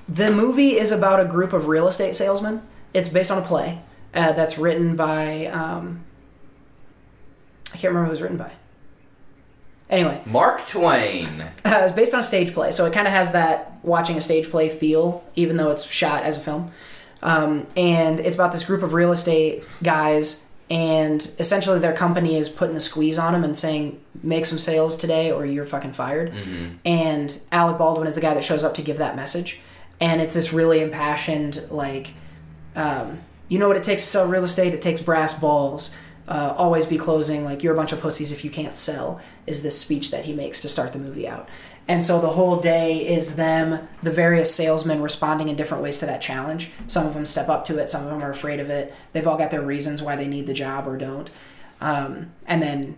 the 0.10 0.32
movie 0.32 0.72
is 0.72 0.92
about 0.92 1.22
a 1.22 1.26
group 1.26 1.54
of 1.54 1.68
real 1.68 1.88
estate 1.88 2.16
salesmen. 2.16 2.62
It's 2.94 3.08
based 3.08 3.32
on 3.32 3.38
a 3.38 3.46
play 3.46 3.82
uh, 4.14 4.34
that's 4.34 4.58
written 4.58 4.96
by 4.96 5.46
um, 5.48 6.04
I 7.74 7.78
can't 7.78 7.92
remember 7.92 8.06
who 8.06 8.10
it 8.10 8.12
was 8.12 8.22
written 8.22 8.38
by. 8.38 8.52
Anyway, 9.90 10.22
Mark 10.26 10.68
Twain. 10.68 11.42
uh, 11.42 11.52
it's 11.66 11.94
based 11.94 12.14
on 12.14 12.20
a 12.20 12.24
stage 12.24 12.54
play, 12.54 12.72
so 12.72 12.86
it 12.86 12.94
kind 12.94 13.08
of 13.08 13.14
has 13.14 13.32
that 13.32 13.80
watching 13.84 14.18
a 14.18 14.22
stage 14.22 14.50
play 14.50 14.68
feel, 14.70 15.24
even 15.36 15.58
though 15.58 15.72
it's 15.72 15.86
shot 15.86 16.24
as 16.24 16.38
a 16.38 16.40
film. 16.40 16.72
Um, 17.22 17.66
and 17.76 18.20
it's 18.20 18.36
about 18.36 18.52
this 18.52 18.64
group 18.64 18.84
of 18.84 18.94
real 18.94 19.12
estate 19.12 19.64
guys, 19.84 20.46
and 20.70 21.22
essentially 21.40 21.80
their 21.80 21.94
company 21.94 22.36
is 22.36 22.50
putting 22.50 22.76
a 22.76 22.80
squeeze 22.80 23.18
on 23.18 23.34
them 23.34 23.44
and 23.44 23.56
saying, 23.56 24.00
"Make 24.22 24.46
some 24.46 24.60
sales 24.60 24.98
today, 24.98 25.32
or 25.32 25.46
you're 25.46 25.66
fucking 25.66 25.94
fired." 25.94 26.34
And 26.84 27.40
Alec 27.52 27.78
Baldwin 27.78 28.08
is 28.08 28.16
the 28.16 28.22
guy 28.22 28.34
that 28.34 28.44
shows 28.44 28.64
up 28.64 28.74
to 28.76 28.82
give 28.82 28.98
that 28.98 29.16
message, 29.16 29.60
and 30.02 30.20
it's 30.22 30.34
this 30.34 30.52
really 30.52 30.82
impassioned, 30.82 31.64
like, 31.72 32.14
um, 32.76 33.20
you 33.48 33.60
know 33.60 33.68
what 33.68 33.78
it 33.78 33.84
takes 33.84 34.02
to 34.04 34.08
sell 34.08 34.28
real 34.28 34.44
estate? 34.44 34.74
It 34.74 34.82
takes 34.82 35.02
brass 35.02 35.34
balls. 35.34 35.96
Uh, 36.28 36.54
always 36.58 36.86
be 36.86 36.98
closing. 36.98 37.46
Like 37.46 37.64
you're 37.64 37.74
a 37.74 37.76
bunch 37.76 37.94
of 37.94 38.02
pussies 38.02 38.32
if 38.32 38.44
you 38.44 38.52
can't 38.52 38.76
sell. 38.76 39.22
Is 39.46 39.64
this 39.64 39.80
speech 39.80 40.12
that 40.12 40.26
he 40.26 40.34
makes 40.34 40.60
to 40.62 40.70
start 40.70 40.92
the 40.92 41.00
movie 41.00 41.28
out? 41.28 41.48
And 41.88 42.04
so 42.04 42.20
the 42.20 42.28
whole 42.28 42.58
day 42.58 43.08
is 43.08 43.38
them, 43.38 43.88
the 44.04 44.12
various 44.12 44.54
salesmen 44.54 45.02
responding 45.02 45.48
in 45.48 45.56
different 45.56 45.82
ways 45.82 46.00
to 46.00 46.06
that 46.06 46.22
challenge. 46.22 46.70
Some 46.88 47.08
of 47.08 47.14
them 47.14 47.26
step 47.26 47.48
up 47.48 47.64
to 47.66 47.78
it. 47.78 47.90
Some 47.90 48.04
of 48.04 48.10
them 48.10 48.22
are 48.22 48.30
afraid 48.30 48.60
of 48.60 48.70
it. 48.70 48.94
They've 49.14 49.26
all 49.26 49.38
got 49.38 49.52
their 49.52 49.62
reasons 49.62 50.02
why 50.02 50.18
they 50.18 50.28
need 50.28 50.48
the 50.48 50.54
job 50.54 50.86
or 50.86 50.98
don't. 50.98 51.30
Um, 51.80 52.32
and 52.46 52.62
then, 52.62 52.98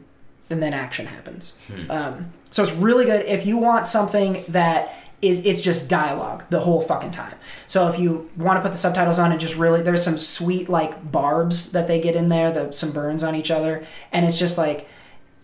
and 0.50 0.64
then 0.64 0.74
action 0.74 1.06
happens. 1.06 1.56
Um, 1.92 2.34
so 2.50 2.64
it's 2.64 2.72
really 2.72 3.06
good 3.06 3.26
if 3.28 3.46
you 3.46 3.60
want 3.60 3.86
something 3.86 4.44
that 4.48 4.96
is 5.22 5.46
it's 5.46 5.62
just 5.62 5.90
dialogue 5.90 6.44
the 6.50 6.60
whole 6.62 6.82
fucking 6.82 7.12
time. 7.12 7.36
So 7.68 7.88
if 7.90 8.00
you 8.00 8.30
want 8.38 8.58
to 8.58 8.62
put 8.62 8.72
the 8.72 8.78
subtitles 8.78 9.20
on 9.20 9.32
and 9.32 9.40
just 9.40 9.56
really 9.58 9.82
there's 9.82 10.04
some 10.04 10.18
sweet 10.18 10.70
like 10.70 11.12
barbs 11.12 11.72
that 11.74 11.88
they 11.88 12.00
get 12.00 12.16
in 12.16 12.30
there, 12.30 12.52
the 12.52 12.72
some 12.72 12.92
burns 12.92 13.24
on 13.24 13.36
each 13.36 13.52
other, 13.52 13.86
and 14.12 14.26
it's 14.26 14.38
just 14.40 14.58
like 14.58 14.88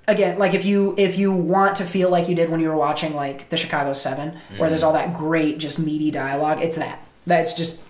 again 0.08 0.38
like 0.38 0.54
if 0.54 0.64
you 0.66 0.94
if 0.98 1.18
you 1.18 1.34
want 1.34 1.76
to 1.78 1.84
feel 1.84 2.10
like 2.10 2.30
you 2.30 2.36
did 2.36 2.50
when 2.50 2.60
you 2.60 2.70
were 2.70 2.76
watching 2.78 3.14
like 3.14 3.50
the 3.50 3.58
Chicago 3.58 3.92
7 3.92 4.38
where 4.58 4.70
there's 4.70 4.84
all 4.84 4.94
that 4.94 5.16
great 5.16 5.58
just 5.60 5.78
meaty 5.80 6.12
dialogue, 6.12 6.62
it's 6.62 6.78
that. 6.78 7.02
That's 7.28 7.54
just 7.54 7.82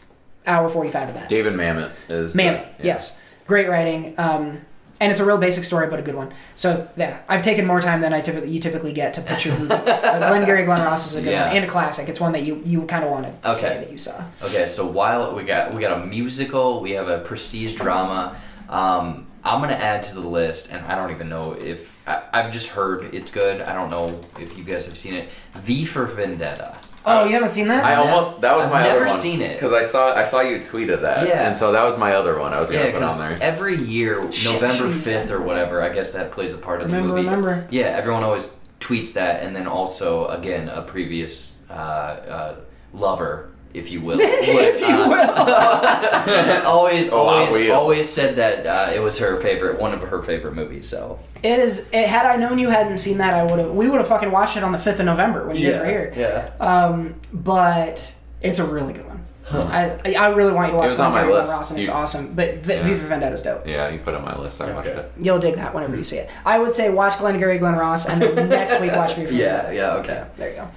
hour 0.47 0.69
45 0.69 1.09
of 1.09 1.15
that. 1.15 1.29
David 1.29 1.53
Mamet 1.53 1.91
is. 2.09 2.33
the- 2.33 2.37
Mammoth, 2.37 2.61
yeah. 2.79 2.85
yes. 2.85 3.19
Great 3.47 3.67
writing. 3.69 4.15
Um, 4.17 4.61
and 5.01 5.11
it's 5.11 5.19
a 5.19 5.25
real 5.25 5.37
basic 5.37 5.63
story, 5.63 5.87
but 5.87 5.99
a 5.99 6.01
good 6.01 6.15
one. 6.15 6.33
So 6.55 6.87
yeah, 6.95 7.21
I've 7.27 7.41
taken 7.41 7.65
more 7.65 7.81
time 7.81 8.01
than 8.01 8.13
I 8.13 8.21
typically 8.21 8.49
you 8.51 8.59
typically 8.59 8.93
get 8.93 9.13
to 9.15 9.21
put 9.21 9.43
your 9.45 9.57
movie. 9.59 9.73
uh, 9.73 10.19
Glengarry 10.29 10.63
Glen 10.63 10.81
Ross 10.81 11.07
is 11.07 11.15
a 11.15 11.21
good 11.21 11.31
Yeah. 11.31 11.47
one 11.47 11.55
and 11.57 11.65
a 11.65 11.67
classic. 11.67 12.07
It's 12.09 12.19
one 12.21 12.31
that 12.33 12.43
you 12.43 12.61
you 12.63 12.83
kind 12.85 13.03
of 13.03 13.11
want 13.11 13.25
to 13.43 13.51
say 13.51 13.67
Okay. 13.75 13.77
that 13.83 13.91
you 13.91 13.97
saw. 13.97 14.23
Okay, 14.41 14.67
so 14.67 14.87
while 14.87 15.35
we 15.35 15.43
got 15.43 15.73
we 15.73 15.81
got 15.81 16.01
a 16.01 16.05
musical, 16.05 16.79
we 16.81 16.91
have 16.91 17.07
a 17.09 17.19
prestige 17.19 17.75
drama. 17.75 18.35
Um, 18.69 19.27
I'm 19.43 19.61
gonna 19.61 19.73
add 19.73 20.01
to 20.03 20.15
the 20.15 20.21
list, 20.27 20.71
and 20.71 20.83
I 20.87 20.95
don't 20.95 21.11
even 21.11 21.29
know 21.29 21.53
if 21.53 21.93
I, 22.07 22.23
I've 22.33 22.51
just 22.51 22.69
heard 22.69 23.13
it's 23.13 23.31
good. 23.31 23.61
I 23.61 23.73
don't 23.73 23.91
know 23.91 24.21
if 24.39 24.57
you 24.57 24.63
guys 24.63 24.85
have 24.87 24.97
seen 24.97 25.13
it. 25.13 25.29
V 25.59 25.85
for 25.85 26.05
Vendetta. 26.05 26.77
Oh, 27.07 27.25
you 27.25 27.31
haven't 27.33 27.49
seen 27.49 27.67
that? 27.67 27.85
I 27.85 27.95
almost 27.95 28.41
that 28.41 28.55
was 28.55 28.65
I've 28.65 28.71
my 28.71 28.83
never 28.83 28.95
other 29.01 29.05
one 29.07 29.15
seen 29.17 29.41
it. 29.41 29.53
because 29.55 29.73
I 29.73 29.83
saw 29.83 30.13
I 30.15 30.23
saw 30.25 30.41
you 30.41 30.59
tweeted 30.59 31.01
that 31.01 31.27
Yeah. 31.27 31.45
and 31.47 31.55
so 31.55 31.71
that 31.71 31.83
was 31.83 31.97
my 31.97 32.13
other 32.15 32.39
one 32.39 32.53
I 32.53 32.57
was 32.57 32.69
gonna 32.71 32.85
Yeah, 32.85 32.91
put 32.91 33.03
on 33.03 33.19
there. 33.19 33.29
because 33.33 33.41
every 33.43 33.77
year, 33.77 34.31
Shit, 34.31 34.53
November 34.53 34.75
should 34.75 34.95
use 34.95 35.05
fifth 35.05 35.31
or 35.31 35.41
whatever, 35.41 35.81
I 35.81 35.89
guess 35.89 36.11
that 36.13 36.31
plays 36.31 36.53
a 36.53 36.57
part 36.57 36.81
of 36.81 36.87
Remember, 36.87 37.09
the 37.09 37.13
movie. 37.15 37.27
remember. 37.29 37.67
Yeah, 37.69 37.85
everyone 37.85 38.23
always 38.23 38.55
tweets 38.79 39.13
that, 39.13 39.43
and 39.43 39.55
then 39.55 39.67
also 39.67 40.27
again 40.27 40.67
a 40.69 40.81
previous 40.81 41.57
uh, 41.69 41.73
uh, 41.73 42.55
lover 42.93 43.49
if 43.75 43.91
you 43.91 44.01
will, 44.01 44.17
if 44.21 44.81
you 44.81 44.87
will, 44.87 46.65
always, 46.65 47.09
Oh, 47.11 47.17
always, 47.27 47.51
will. 47.51 47.73
always 47.75 48.09
said 48.09 48.35
that 48.37 48.65
uh, 48.65 48.91
it 48.93 48.99
was 49.01 49.17
her 49.19 49.39
favorite, 49.41 49.79
one 49.79 49.93
of 49.93 50.01
her 50.01 50.21
favorite 50.21 50.53
movies. 50.55 50.87
So 50.87 51.19
It 51.43 51.59
is. 51.59 51.89
It, 51.93 52.07
had 52.07 52.25
I 52.25 52.35
known 52.37 52.57
you 52.59 52.69
hadn't 52.69 52.97
seen 52.97 53.17
that, 53.19 53.33
I 53.33 53.43
would 53.43 53.59
have. 53.59 53.71
We 53.71 53.89
would 53.89 53.99
have 53.99 54.07
fucking 54.07 54.31
watched 54.31 54.57
it 54.57 54.63
on 54.63 54.71
the 54.71 54.79
fifth 54.79 54.99
of 54.99 55.05
November 55.05 55.45
when 55.47 55.55
you 55.57 55.69
guys 55.71 55.79
were 55.79 55.85
here. 55.87 56.13
yeah. 56.15 56.51
Um, 56.59 57.15
but 57.33 58.15
it's 58.41 58.59
a 58.59 58.65
really 58.65 58.93
good 58.93 59.05
one. 59.05 59.15
I, 59.47 60.15
I 60.17 60.29
really 60.29 60.53
want 60.53 60.67
you 60.67 60.71
to 60.71 60.77
watch 60.79 60.87
It 60.87 60.91
was 60.93 60.99
on 60.99 61.11
my 61.11 61.21
Glen 61.23 61.41
list. 61.41 61.51
Ross, 61.51 61.69
and 61.71 61.79
it's 61.79 61.89
awesome. 61.89 62.33
But 62.33 62.55
v- 62.65 62.73
Yeah. 62.73 62.83
V 62.83 62.95
for 62.95 63.07
Vendetta's 63.07 63.43
dope. 63.43 63.67
Yeah, 63.67 63.89
you 63.89 63.99
put 63.99 64.15
it 64.15 64.17
on 64.17 64.25
my 64.25 64.35
list. 64.39 64.59
I 64.59 64.73
watched 64.73 64.87
Okay. 64.87 64.99
it. 65.01 65.11
You'll 65.19 65.37
dig 65.37 65.53
that 65.57 65.71
whenever 65.75 65.95
you 65.95 66.01
see 66.01 66.17
it. 66.17 66.31
I 66.43 66.57
would 66.57 66.71
say 66.73 66.89
watch 66.91 67.19
Glengarry 67.19 67.59
Glen 67.59 67.75
Ross, 67.75 68.09
and 68.09 68.19
then 68.19 68.49
next 68.49 68.81
week 68.81 68.93
watch 68.93 69.13
V 69.13 69.27
for 69.27 69.33
Yeah, 69.33 69.57
Vendetta. 69.61 69.75
yeah, 69.75 69.93
okay. 69.97 70.25
There 70.37 70.49
you 70.49 70.55
go. 70.55 70.67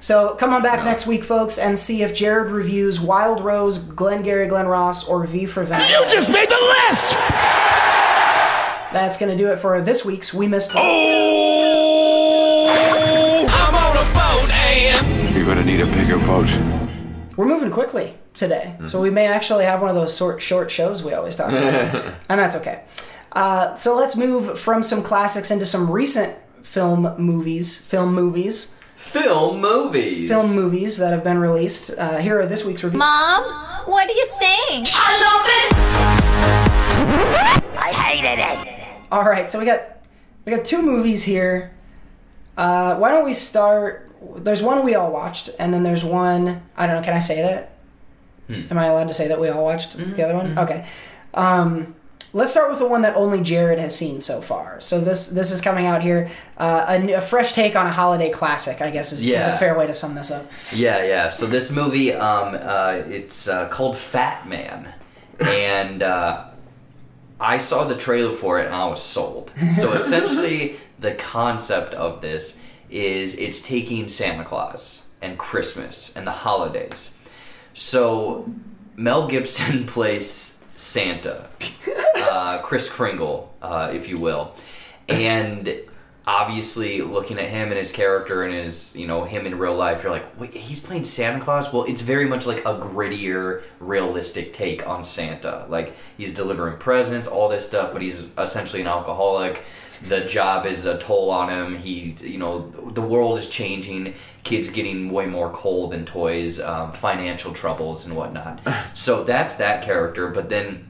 So 0.00 0.34
come 0.36 0.52
on 0.54 0.62
back 0.62 0.78
No. 0.80 0.86
next 0.86 1.06
week, 1.06 1.24
folks, 1.24 1.58
and 1.58 1.78
see 1.78 2.02
if 2.02 2.14
Jared 2.14 2.50
reviews 2.50 2.98
Wild 3.00 3.42
Rose, 3.44 3.78
Glengarry 3.78 4.46
Glen 4.46 4.66
Ross, 4.66 5.06
or 5.06 5.24
V 5.24 5.44
for 5.46 5.62
Vendetta. 5.64 5.92
You 5.92 6.06
just 6.10 6.30
made 6.32 6.48
the 6.48 6.58
list! 6.88 7.16
That's 8.92 9.18
going 9.18 9.30
to 9.30 9.36
do 9.36 9.48
it 9.52 9.58
for 9.60 9.80
this 9.80 10.04
week's 10.04 10.34
We 10.34 10.48
Missed. 10.48 10.72
Oh! 10.74 12.66
I'm 13.48 13.74
on 13.74 13.96
a 13.96 14.04
boat 14.14 14.50
and 14.50 15.36
You're 15.36 15.46
gonna 15.46 15.64
need 15.64 15.80
a 15.80 15.86
bigger 15.86 16.18
boat. 16.18 16.48
We're 17.36 17.46
moving 17.46 17.70
quickly 17.70 18.14
today, 18.34 18.76
so 18.86 19.00
we 19.00 19.10
may 19.10 19.26
actually 19.26 19.64
have 19.64 19.80
one 19.80 19.88
of 19.90 19.96
those 19.96 20.16
short, 20.16 20.42
short 20.42 20.70
shows 20.70 21.02
we 21.04 21.12
always 21.14 21.34
talk 21.36 21.50
about, 21.50 22.04
and 22.28 22.38
that's 22.40 22.56
okay. 22.56 22.82
Uh, 23.32 23.74
so 23.76 23.96
let's 23.96 24.16
move 24.16 24.58
from 24.58 24.82
some 24.82 25.02
classics 25.02 25.50
into 25.50 25.64
some 25.64 25.90
recent 25.90 26.36
film 26.62 27.14
movies, 27.18 27.78
film 27.82 28.12
movies, 28.14 28.76
Film 29.00 29.60
movies. 29.62 30.28
film 30.28 30.54
movies 30.54 30.98
that 30.98 31.10
have 31.12 31.24
been 31.24 31.38
released. 31.38 31.90
Uh, 31.98 32.18
here 32.18 32.38
are 32.38 32.44
this 32.46 32.66
week's 32.66 32.84
reviews. 32.84 32.98
Mom, 32.98 33.42
what 33.86 34.06
do 34.06 34.12
you 34.14 34.26
think? 34.38 34.86
I 34.92 35.12
love 35.26 35.46
it. 35.56 35.72
I 37.78 37.90
hated 37.92 38.38
it. 38.38 38.58
All 39.10 39.24
right, 39.24 39.48
so 39.48 39.58
we 39.58 39.64
got 39.64 39.82
we 40.44 40.52
got 40.54 40.66
two 40.66 40.82
movies 40.82 41.22
here. 41.24 41.72
Uh, 42.58 42.96
why 42.96 43.10
don't 43.10 43.24
we 43.24 43.32
start? 43.32 44.10
There's 44.36 44.62
one 44.62 44.84
we 44.84 44.94
all 44.94 45.10
watched, 45.10 45.48
and 45.58 45.72
then 45.72 45.82
there's 45.82 46.04
one. 46.04 46.62
I 46.76 46.86
don't 46.86 46.96
know. 46.96 47.02
Can 47.02 47.14
I 47.14 47.20
say 47.20 47.40
that? 47.40 47.72
Am 48.50 48.76
I 48.78 48.84
allowed 48.86 49.08
to 49.08 49.14
say 49.14 49.28
that 49.28 49.40
we 49.40 49.48
all 49.48 49.64
watched 49.64 49.96
the 49.96 50.22
other 50.22 50.34
one? 50.34 50.58
Okay. 50.58 50.84
Um, 51.34 51.94
let's 52.32 52.52
start 52.52 52.70
with 52.70 52.78
the 52.78 52.86
one 52.86 53.02
that 53.02 53.16
only 53.16 53.40
Jared 53.42 53.78
has 53.78 53.96
seen 53.96 54.20
so 54.20 54.40
far. 54.40 54.80
So 54.80 55.00
this 55.00 55.28
this 55.28 55.50
is 55.50 55.60
coming 55.60 55.86
out 55.86 56.02
here. 56.02 56.30
Uh, 56.56 56.84
a, 56.88 57.12
a 57.12 57.20
fresh 57.20 57.52
take 57.52 57.76
on 57.76 57.86
a 57.86 57.90
holiday 57.92 58.30
classic, 58.30 58.80
I 58.82 58.90
guess, 58.90 59.12
is, 59.12 59.26
is 59.26 59.46
a 59.46 59.56
fair 59.56 59.76
way 59.76 59.86
to 59.86 59.94
sum 59.94 60.14
this 60.14 60.30
up. 60.30 60.50
Yeah, 60.72 61.02
yeah. 61.04 61.28
So 61.28 61.46
this 61.46 61.70
movie, 61.70 62.12
um, 62.12 62.56
uh, 62.60 63.02
it's 63.06 63.48
uh, 63.48 63.68
called 63.68 63.96
Fat 63.96 64.48
Man, 64.48 64.92
and 65.40 66.02
uh, 66.02 66.50
I 67.40 67.56
saw 67.58 67.84
the 67.84 67.96
trailer 67.96 68.36
for 68.36 68.60
it 68.60 68.66
and 68.66 68.74
I 68.74 68.86
was 68.86 69.02
sold. 69.02 69.52
So 69.72 69.92
essentially, 69.94 70.76
the 70.98 71.14
concept 71.14 71.94
of 71.94 72.20
this 72.20 72.60
is 72.90 73.36
it's 73.36 73.60
taking 73.60 74.08
Santa 74.08 74.44
Claus 74.44 75.06
and 75.22 75.38
Christmas 75.38 76.14
and 76.14 76.26
the 76.26 76.32
holidays. 76.32 77.14
So 77.72 78.50
Mel 78.96 79.26
Gibson 79.26 79.86
plays 79.86 80.62
Santa, 80.76 81.48
uh, 82.30 82.62
Kris 82.62 82.88
Kringle, 82.88 83.54
uh, 83.60 83.90
if 83.94 84.08
you 84.08 84.18
will, 84.18 84.54
and 85.08 85.82
obviously 86.26 87.00
looking 87.00 87.38
at 87.38 87.48
him 87.48 87.68
and 87.68 87.78
his 87.78 87.90
character 87.90 88.44
and 88.44 88.54
his 88.54 88.94
you 88.94 89.06
know 89.06 89.24
him 89.24 89.46
in 89.46 89.58
real 89.58 89.74
life 89.74 90.02
you're 90.02 90.12
like 90.12 90.38
wait 90.38 90.52
he's 90.52 90.78
playing 90.78 91.02
santa 91.02 91.42
claus? 91.42 91.72
Well 91.72 91.84
it's 91.84 92.02
very 92.02 92.26
much 92.26 92.46
like 92.46 92.58
a 92.60 92.78
grittier 92.78 93.62
realistic 93.80 94.52
take 94.52 94.86
on 94.86 95.02
santa. 95.02 95.66
Like 95.68 95.96
he's 96.16 96.34
delivering 96.34 96.78
presents 96.78 97.26
all 97.26 97.48
this 97.48 97.66
stuff 97.66 97.92
but 97.92 98.02
he's 98.02 98.28
essentially 98.38 98.82
an 98.82 98.88
alcoholic. 98.88 99.64
The 100.02 100.20
job 100.20 100.64
is 100.64 100.86
a 100.86 100.98
toll 100.98 101.30
on 101.30 101.48
him. 101.50 101.78
He 101.78 102.14
you 102.20 102.38
know 102.38 102.70
the 102.70 103.02
world 103.02 103.38
is 103.38 103.48
changing. 103.48 104.14
Kids 104.44 104.70
getting 104.70 105.10
way 105.10 105.26
more 105.26 105.50
cold 105.50 105.92
than 105.92 106.06
toys 106.06 106.60
um, 106.60 106.92
financial 106.92 107.52
troubles 107.52 108.06
and 108.06 108.14
whatnot. 108.14 108.60
So 108.94 109.24
that's 109.24 109.56
that 109.56 109.82
character 109.82 110.28
but 110.28 110.48
then 110.48 110.89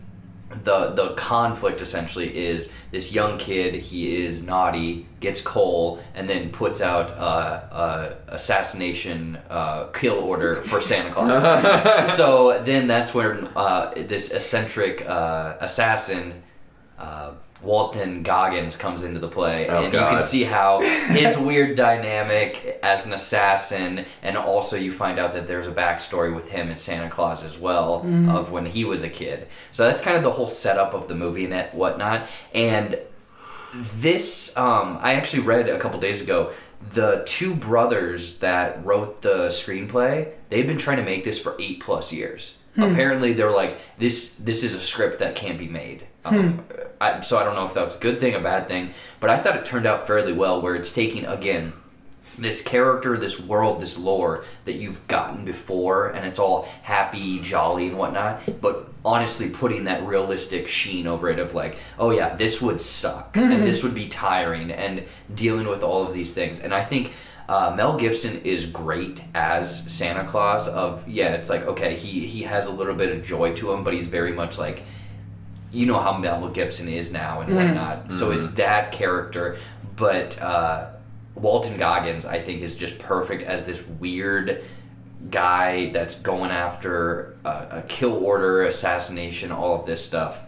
the 0.64 0.90
the 0.90 1.14
conflict 1.14 1.80
essentially 1.80 2.36
is 2.36 2.72
this 2.90 3.12
young 3.12 3.38
kid 3.38 3.74
he 3.74 4.22
is 4.22 4.42
naughty 4.42 5.06
gets 5.20 5.40
coal 5.40 6.00
and 6.14 6.28
then 6.28 6.50
puts 6.50 6.80
out 6.80 7.10
uh, 7.12 8.16
a 8.28 8.34
assassination 8.34 9.38
uh, 9.48 9.84
kill 9.86 10.18
order 10.18 10.54
for 10.54 10.82
Santa 10.82 11.10
Claus. 11.10 11.44
So 12.16 12.62
then 12.62 12.86
that's 12.86 13.14
where 13.14 13.48
uh, 13.56 13.92
this 13.94 14.32
eccentric 14.32 15.06
uh, 15.08 15.56
assassin 15.60 16.42
uh, 16.98 17.32
Walton 17.62 18.22
Goggins 18.22 18.76
comes 18.76 19.02
into 19.02 19.20
the 19.20 19.28
play, 19.28 19.68
Oh, 19.68 19.84
and 19.84 19.92
you 19.92 19.98
can 20.00 20.22
see 20.22 20.44
how 20.44 20.80
his 21.08 21.36
weird 21.36 21.76
dynamic 21.76 22.78
as 22.82 23.06
an 23.06 23.12
assassin, 23.12 24.06
and 24.22 24.36
also 24.38 24.76
you 24.76 24.92
find 24.92 25.18
out 25.18 25.34
that 25.34 25.46
there's 25.46 25.66
a 25.66 25.72
backstory 25.72 26.34
with 26.34 26.48
him 26.48 26.68
and 26.70 26.78
Santa 26.78 27.10
Claus 27.10 27.44
as 27.44 27.58
well 27.58 28.04
of 28.30 28.50
when 28.50 28.66
he 28.66 28.84
was 28.84 29.02
a 29.02 29.08
kid. 29.10 29.46
So 29.72 29.84
that's 29.84 30.00
kind 30.00 30.16
of 30.16 30.22
the 30.22 30.30
whole 30.32 30.48
setup 30.48 30.94
of 30.94 31.08
the 31.08 31.14
movie 31.14 31.44
and 31.44 31.68
whatnot. 31.72 32.26
And 32.54 32.98
this, 33.74 34.56
um, 34.56 34.98
I 35.00 35.14
actually 35.14 35.42
read 35.42 35.68
a 35.68 35.78
couple 35.78 36.00
days 36.00 36.22
ago. 36.22 36.52
The 36.92 37.22
two 37.26 37.54
brothers 37.54 38.38
that 38.38 38.84
wrote 38.86 39.20
the 39.22 39.48
screenplay, 39.48 40.32
they've 40.48 40.66
been 40.66 40.78
trying 40.78 40.96
to 40.96 41.02
make 41.02 41.24
this 41.24 41.38
for 41.38 41.54
eight 41.60 41.80
plus 41.80 42.10
years. 42.12 42.58
Hmm. 42.74 42.82
Apparently, 42.82 43.32
they're 43.32 43.50
like 43.50 43.78
this. 43.98 44.34
This 44.36 44.62
is 44.62 44.74
a 44.74 44.80
script 44.80 45.18
that 45.18 45.34
can't 45.34 45.58
be 45.58 45.68
made. 45.68 46.06
Um, 46.24 46.58
hmm. 46.58 46.60
I, 47.00 47.20
so 47.22 47.38
I 47.38 47.44
don't 47.44 47.54
know 47.54 47.66
if 47.66 47.74
that's 47.74 47.96
a 47.96 48.00
good 48.00 48.20
thing, 48.20 48.34
a 48.34 48.40
bad 48.40 48.68
thing, 48.68 48.90
but 49.18 49.30
I 49.30 49.38
thought 49.38 49.56
it 49.56 49.64
turned 49.64 49.86
out 49.86 50.06
fairly 50.06 50.32
well. 50.32 50.60
Where 50.60 50.74
it's 50.74 50.92
taking 50.92 51.26
again 51.26 51.72
this 52.38 52.62
character, 52.62 53.16
this 53.16 53.40
world, 53.40 53.82
this 53.82 53.98
lore 53.98 54.44
that 54.64 54.74
you've 54.74 55.06
gotten 55.08 55.44
before, 55.44 56.08
and 56.08 56.26
it's 56.26 56.38
all 56.38 56.68
happy, 56.82 57.40
jolly, 57.40 57.88
and 57.88 57.98
whatnot. 57.98 58.60
But 58.60 58.88
honestly, 59.04 59.50
putting 59.50 59.84
that 59.84 60.06
realistic 60.06 60.68
sheen 60.68 61.06
over 61.06 61.28
it 61.28 61.38
of 61.38 61.54
like, 61.54 61.76
oh 61.98 62.10
yeah, 62.10 62.34
this 62.36 62.62
would 62.62 62.80
suck, 62.80 63.36
and 63.36 63.52
hmm. 63.52 63.60
this 63.60 63.82
would 63.82 63.94
be 63.94 64.08
tiring, 64.08 64.70
and 64.70 65.04
dealing 65.34 65.66
with 65.66 65.82
all 65.82 66.06
of 66.06 66.14
these 66.14 66.34
things. 66.34 66.60
And 66.60 66.72
I 66.72 66.84
think 66.84 67.12
uh, 67.50 67.74
Mel 67.74 67.96
Gibson 67.96 68.40
is 68.42 68.64
great 68.66 69.24
as 69.34 69.92
Santa 69.92 70.24
Claus. 70.24 70.68
Of 70.68 71.06
yeah, 71.08 71.34
it's 71.34 71.50
like 71.50 71.62
okay, 71.62 71.96
he 71.96 72.24
he 72.24 72.42
has 72.42 72.68
a 72.68 72.72
little 72.72 72.94
bit 72.94 73.10
of 73.10 73.26
joy 73.26 73.54
to 73.56 73.72
him, 73.72 73.82
but 73.82 73.92
he's 73.92 74.06
very 74.06 74.32
much 74.32 74.56
like 74.56 74.84
you 75.72 75.84
know 75.84 75.98
how 75.98 76.16
Mel 76.16 76.48
Gibson 76.48 76.88
is 76.88 77.12
now 77.12 77.40
and 77.40 77.52
whatnot. 77.56 78.12
So 78.12 78.30
it's 78.30 78.52
that 78.52 78.92
character, 78.92 79.58
but 79.96 80.40
uh, 80.40 80.90
Walton 81.34 81.76
Goggins, 81.76 82.24
I 82.24 82.40
think, 82.40 82.62
is 82.62 82.76
just 82.76 83.00
perfect 83.00 83.42
as 83.42 83.64
this 83.64 83.84
weird 83.84 84.62
guy 85.28 85.90
that's 85.90 86.20
going 86.20 86.52
after 86.52 87.36
a, 87.44 87.78
a 87.78 87.84
kill 87.88 88.24
order, 88.24 88.62
assassination, 88.62 89.50
all 89.50 89.78
of 89.78 89.86
this 89.86 90.06
stuff. 90.06 90.38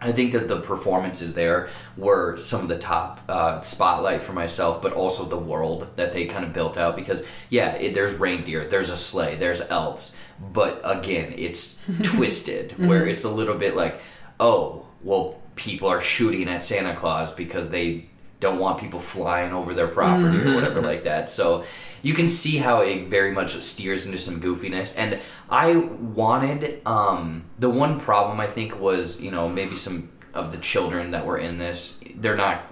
I 0.00 0.12
think 0.12 0.32
that 0.32 0.48
the 0.48 0.60
performances 0.60 1.34
there 1.34 1.68
were 1.96 2.38
some 2.38 2.62
of 2.62 2.68
the 2.68 2.78
top 2.78 3.20
uh, 3.28 3.60
spotlight 3.60 4.22
for 4.22 4.32
myself, 4.32 4.80
but 4.80 4.92
also 4.92 5.24
the 5.24 5.36
world 5.36 5.88
that 5.96 6.12
they 6.12 6.26
kind 6.26 6.44
of 6.44 6.52
built 6.52 6.78
out. 6.78 6.96
Because 6.96 7.26
yeah, 7.50 7.72
it, 7.72 7.94
there's 7.94 8.14
reindeer, 8.14 8.66
there's 8.68 8.90
a 8.90 8.96
sleigh, 8.96 9.36
there's 9.36 9.60
elves, 9.70 10.16
but 10.52 10.80
again, 10.84 11.34
it's 11.36 11.78
twisted 12.02 12.72
where 12.86 13.06
it's 13.06 13.24
a 13.24 13.30
little 13.30 13.56
bit 13.56 13.76
like, 13.76 14.00
oh, 14.38 14.86
well, 15.02 15.40
people 15.54 15.88
are 15.88 16.00
shooting 16.00 16.48
at 16.48 16.62
Santa 16.62 16.96
Claus 16.96 17.32
because 17.32 17.70
they 17.70 18.08
don't 18.40 18.58
want 18.58 18.80
people 18.80 18.98
flying 18.98 19.52
over 19.52 19.74
their 19.74 19.88
property 19.88 20.40
or 20.40 20.54
whatever 20.54 20.80
like 20.80 21.04
that. 21.04 21.30
So 21.30 21.64
you 22.02 22.14
can 22.14 22.26
see 22.26 22.56
how 22.56 22.80
it 22.80 23.08
very 23.08 23.32
much 23.32 23.60
steers 23.62 24.06
into 24.06 24.18
some 24.18 24.40
goofiness. 24.40 24.96
And 24.96 25.20
I 25.48 25.76
wanted 25.76 26.80
um, 26.86 27.44
the 27.58 27.70
one 27.70 28.00
problem 28.00 28.40
I 28.40 28.46
think 28.46 28.80
was 28.80 29.20
you 29.20 29.30
know 29.30 29.48
maybe 29.48 29.76
some 29.76 30.10
of 30.34 30.52
the 30.52 30.58
children 30.58 31.10
that 31.10 31.26
were 31.26 31.38
in 31.38 31.58
this 31.58 31.98
they're 32.16 32.36
not 32.36 32.62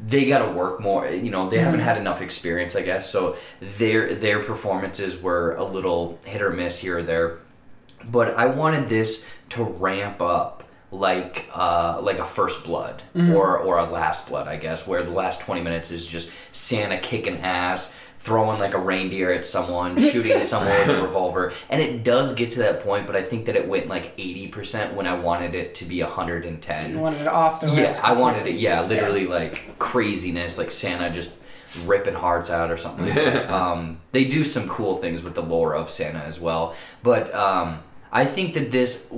they 0.00 0.26
got 0.26 0.46
to 0.46 0.52
work 0.52 0.80
more 0.80 1.08
you 1.08 1.28
know 1.28 1.50
they 1.50 1.58
haven't 1.58 1.80
had 1.80 1.98
enough 1.98 2.22
experience 2.22 2.76
i 2.76 2.82
guess 2.82 3.10
so 3.10 3.36
their 3.60 4.14
their 4.14 4.40
performances 4.40 5.20
were 5.20 5.56
a 5.56 5.64
little 5.64 6.20
hit 6.24 6.40
or 6.40 6.50
miss 6.50 6.78
here 6.78 6.98
or 6.98 7.02
there 7.02 7.40
but 8.04 8.34
I 8.36 8.46
wanted 8.46 8.88
this 8.88 9.26
to 9.50 9.64
ramp 9.64 10.20
up 10.22 10.64
like 10.90 11.48
uh, 11.54 12.00
like 12.02 12.18
a 12.18 12.24
first 12.24 12.64
blood 12.64 13.02
or 13.14 13.58
or 13.58 13.78
a 13.78 13.84
last 13.84 14.28
blood, 14.28 14.48
I 14.48 14.56
guess, 14.56 14.86
where 14.86 15.02
the 15.02 15.10
last 15.12 15.40
twenty 15.40 15.60
minutes 15.60 15.90
is 15.90 16.06
just 16.06 16.30
Santa 16.52 16.98
kicking 16.98 17.38
ass, 17.38 17.94
throwing 18.18 18.58
like 18.58 18.74
a 18.74 18.78
reindeer 18.78 19.30
at 19.30 19.44
someone, 19.44 20.00
shooting 20.10 20.38
someone 20.38 20.72
with 20.78 20.88
a 20.88 21.02
revolver, 21.02 21.52
and 21.68 21.82
it 21.82 22.02
does 22.04 22.34
get 22.34 22.52
to 22.52 22.60
that 22.60 22.80
point. 22.80 23.06
But 23.06 23.16
I 23.16 23.22
think 23.22 23.46
that 23.46 23.56
it 23.56 23.68
went 23.68 23.88
like 23.88 24.12
eighty 24.16 24.48
percent 24.48 24.94
when 24.94 25.06
I 25.06 25.14
wanted 25.14 25.54
it 25.54 25.74
to 25.76 25.84
be 25.84 26.00
hundred 26.00 26.46
and 26.46 26.60
ten. 26.60 26.92
You 26.92 26.98
wanted 27.00 27.22
it 27.22 27.28
off 27.28 27.60
the 27.60 27.68
Yeah, 27.68 27.98
I 28.02 28.12
wanted 28.12 28.46
it. 28.46 28.56
Yeah, 28.56 28.82
literally 28.82 29.26
like 29.26 29.78
craziness, 29.78 30.56
like 30.56 30.70
Santa 30.70 31.10
just 31.10 31.36
ripping 31.84 32.14
hearts 32.14 32.50
out 32.50 32.70
or 32.70 32.78
something. 32.78 33.08
Um, 33.48 34.00
they 34.12 34.24
do 34.24 34.42
some 34.44 34.68
cool 34.68 34.94
things 34.94 35.22
with 35.22 35.34
the 35.34 35.42
lore 35.42 35.74
of 35.74 35.90
Santa 35.90 36.20
as 36.20 36.40
well, 36.40 36.74
but 37.02 37.34
um, 37.34 37.80
I 38.10 38.24
think 38.24 38.54
that 38.54 38.70
this 38.70 39.12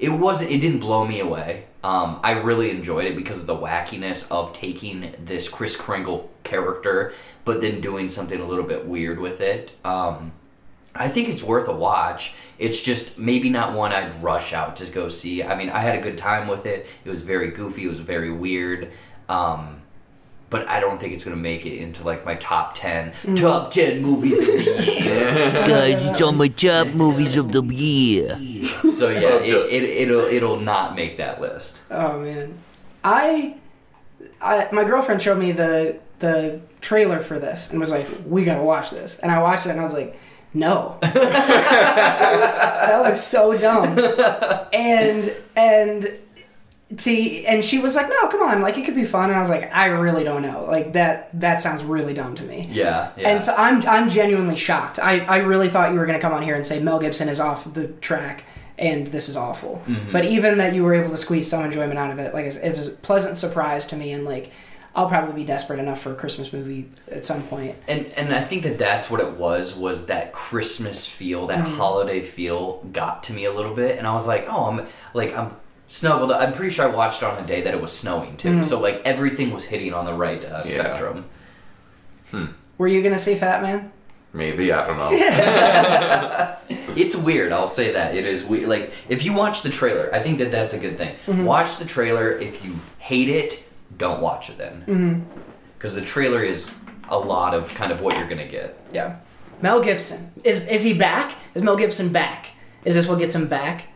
it 0.00 0.08
wasn't 0.08 0.50
it 0.50 0.58
didn't 0.58 0.80
blow 0.80 1.06
me 1.06 1.20
away. 1.20 1.66
Um, 1.84 2.20
I 2.22 2.32
really 2.32 2.70
enjoyed 2.70 3.06
it 3.06 3.16
because 3.16 3.38
of 3.38 3.46
the 3.46 3.54
wackiness 3.54 4.30
of 4.30 4.52
taking 4.52 5.14
this 5.24 5.48
Kris 5.48 5.76
Kringle 5.76 6.30
character, 6.42 7.12
but 7.44 7.60
then 7.60 7.80
doing 7.80 8.08
something 8.08 8.40
a 8.40 8.44
little 8.44 8.64
bit 8.64 8.86
weird 8.86 9.18
with 9.18 9.40
it. 9.40 9.72
Um, 9.84 10.32
I 10.94 11.08
think 11.08 11.28
it's 11.28 11.42
worth 11.42 11.68
a 11.68 11.74
watch. 11.74 12.34
It's 12.58 12.82
just 12.82 13.18
maybe 13.18 13.48
not 13.48 13.74
one 13.74 13.92
I'd 13.92 14.22
rush 14.22 14.52
out 14.52 14.76
to 14.76 14.90
go 14.90 15.08
see. 15.08 15.42
I 15.42 15.56
mean, 15.56 15.70
I 15.70 15.80
had 15.80 15.98
a 15.98 16.02
good 16.02 16.18
time 16.18 16.48
with 16.48 16.66
it. 16.66 16.86
It 17.04 17.08
was 17.08 17.22
very 17.22 17.50
goofy. 17.50 17.84
It 17.84 17.88
was 17.88 18.00
very 18.00 18.32
weird. 18.32 18.90
Um, 19.28 19.79
but 20.50 20.68
I 20.68 20.80
don't 20.80 21.00
think 21.00 21.14
it's 21.14 21.24
gonna 21.24 21.36
make 21.36 21.64
it 21.64 21.78
into 21.78 22.02
like 22.02 22.26
my 22.26 22.34
top 22.34 22.74
ten 22.74 23.12
mm. 23.12 23.40
top 23.40 23.70
ten 23.70 24.02
movies 24.02 24.38
of 24.38 24.46
the 24.46 25.00
year. 25.00 25.52
Guys, 25.66 26.06
it's 26.06 26.20
on 26.20 26.36
my 26.36 26.48
top 26.48 26.88
movies 26.88 27.36
of 27.36 27.52
the 27.52 27.62
year. 27.62 28.30
so 28.92 29.08
yeah, 29.08 29.28
oh, 29.28 29.38
it, 29.38 29.72
it, 29.72 29.84
it'll 29.84 30.24
it'll 30.24 30.60
not 30.60 30.96
make 30.96 31.16
that 31.18 31.40
list. 31.40 31.80
Oh 31.90 32.20
man, 32.20 32.58
I, 33.04 33.54
I 34.42 34.68
my 34.72 34.84
girlfriend 34.84 35.22
showed 35.22 35.38
me 35.38 35.52
the 35.52 36.00
the 36.18 36.60
trailer 36.80 37.20
for 37.20 37.38
this 37.38 37.70
and 37.70 37.78
was 37.78 37.92
like, 37.92 38.08
"We 38.26 38.44
gotta 38.44 38.62
watch 38.62 38.90
this," 38.90 39.20
and 39.20 39.30
I 39.30 39.40
watched 39.40 39.66
it 39.66 39.70
and 39.70 39.80
I 39.80 39.84
was 39.84 39.92
like, 39.92 40.18
"No, 40.52 40.98
that 41.02 43.02
looks 43.04 43.22
so 43.22 43.56
dumb," 43.56 43.96
and 44.72 45.34
and. 45.56 46.10
See, 46.96 47.46
and 47.46 47.64
she 47.64 47.78
was 47.78 47.94
like, 47.94 48.08
"No, 48.08 48.28
come 48.28 48.42
on, 48.42 48.60
like 48.60 48.76
it 48.76 48.84
could 48.84 48.96
be 48.96 49.04
fun." 49.04 49.30
And 49.30 49.36
I 49.36 49.38
was 49.38 49.48
like, 49.48 49.72
"I 49.72 49.86
really 49.86 50.24
don't 50.24 50.42
know. 50.42 50.64
Like 50.64 50.92
that 50.94 51.28
that 51.40 51.60
sounds 51.60 51.84
really 51.84 52.14
dumb 52.14 52.34
to 52.34 52.42
me." 52.42 52.68
Yeah, 52.70 53.12
yeah. 53.16 53.28
And 53.28 53.42
so 53.42 53.54
I'm 53.56 53.86
I'm 53.86 54.08
genuinely 54.08 54.56
shocked. 54.56 54.98
I, 54.98 55.20
I 55.20 55.38
really 55.38 55.68
thought 55.68 55.92
you 55.92 55.98
were 56.00 56.06
going 56.06 56.18
to 56.18 56.22
come 56.22 56.32
on 56.34 56.42
here 56.42 56.56
and 56.56 56.66
say 56.66 56.80
Mel 56.82 56.98
Gibson 56.98 57.28
is 57.28 57.38
off 57.38 57.72
the 57.72 57.88
track 57.88 58.44
and 58.76 59.06
this 59.08 59.28
is 59.28 59.36
awful. 59.36 59.82
Mm-hmm. 59.86 60.10
But 60.10 60.24
even 60.24 60.58
that 60.58 60.74
you 60.74 60.82
were 60.82 60.94
able 60.94 61.10
to 61.10 61.16
squeeze 61.16 61.48
some 61.48 61.64
enjoyment 61.64 61.98
out 61.98 62.10
of 62.10 62.18
it, 62.18 62.34
like 62.34 62.46
is, 62.46 62.56
is 62.56 62.88
a 62.88 62.96
pleasant 62.96 63.36
surprise 63.36 63.86
to 63.86 63.96
me. 63.96 64.10
And 64.10 64.24
like 64.24 64.50
I'll 64.96 65.08
probably 65.08 65.34
be 65.34 65.44
desperate 65.44 65.78
enough 65.78 66.00
for 66.00 66.10
a 66.10 66.16
Christmas 66.16 66.52
movie 66.52 66.90
at 67.08 67.24
some 67.24 67.42
point. 67.44 67.76
and 67.86 68.06
and 68.16 68.34
I 68.34 68.40
think 68.42 68.64
that 68.64 68.78
that's 68.78 69.08
what 69.08 69.20
it 69.20 69.32
was 69.38 69.76
was 69.76 70.06
that 70.06 70.32
Christmas 70.32 71.06
feel, 71.06 71.46
that 71.46 71.64
Mm-hmm. 71.64 71.76
holiday 71.76 72.20
feel 72.22 72.82
got 72.90 73.22
to 73.24 73.32
me 73.32 73.44
a 73.44 73.52
little 73.52 73.74
bit, 73.76 73.96
and 73.98 74.08
I 74.08 74.12
was 74.12 74.26
like, 74.26 74.46
oh, 74.48 74.64
I'm 74.64 74.86
like 75.14 75.36
I'm 75.36 75.54
snuggled. 75.90 76.32
I'm 76.32 76.52
pretty 76.52 76.72
sure 76.74 76.88
I 76.88 76.94
watched 76.94 77.22
on 77.22 77.42
a 77.42 77.46
day 77.46 77.60
that 77.62 77.74
it 77.74 77.80
was 77.80 77.92
snowing 77.96 78.36
too, 78.38 78.48
Mm-hmm. 78.48 78.62
so 78.62 78.80
like 78.80 79.02
everything 79.04 79.52
was 79.52 79.64
hitting 79.64 79.92
on 79.92 80.04
the 80.06 80.14
right 80.14 80.42
uh, 80.44 80.62
spectrum. 80.62 81.26
Were 82.78 82.86
you 82.88 83.02
going 83.02 83.12
to 83.12 83.18
say 83.18 83.34
Fat 83.34 83.60
Man? 83.62 83.92
Maybe 84.32 84.72
I 84.72 84.86
don't 84.86 84.96
know. 84.96 85.10
It's 86.96 87.14
weird. 87.16 87.52
I'll 87.52 87.66
say 87.68 87.92
that 87.92 88.14
it 88.16 88.24
is 88.26 88.44
weird. 88.44 88.68
Like 88.68 88.92
if 89.08 89.24
you 89.24 89.34
watch 89.34 89.62
the 89.62 89.70
trailer, 89.70 90.08
I 90.14 90.20
think 90.22 90.38
that 90.38 90.50
that's 90.50 90.72
a 90.74 90.78
good 90.78 90.96
thing. 90.98 91.14
Mm-hmm. 91.26 91.44
Watch 91.44 91.78
the 91.78 91.84
trailer. 91.84 92.32
If 92.32 92.64
you 92.64 92.74
hate 92.98 93.28
it, 93.28 93.62
don't 93.96 94.20
watch 94.20 94.50
it 94.50 94.58
then, 94.58 94.84
Mm-hmm. 94.86 95.40
because 95.76 95.94
the 95.94 96.00
trailer 96.02 96.42
is 96.42 96.72
a 97.08 97.18
lot 97.18 97.54
of 97.54 97.72
kind 97.74 97.90
of 97.92 98.00
what 98.00 98.16
you're 98.16 98.28
gonna 98.28 98.46
get. 98.46 98.78
Yeah. 98.92 99.16
Mel 99.62 99.80
Gibson 99.80 100.30
is 100.44 100.66
is 100.68 100.82
he 100.82 100.96
back? 100.96 101.34
Is 101.54 101.62
Mel 101.62 101.76
Gibson 101.76 102.10
back? 102.12 102.46
Is 102.84 102.94
this 102.94 103.06
what 103.08 103.18
gets 103.18 103.34
him 103.34 103.46
back? 103.48 103.86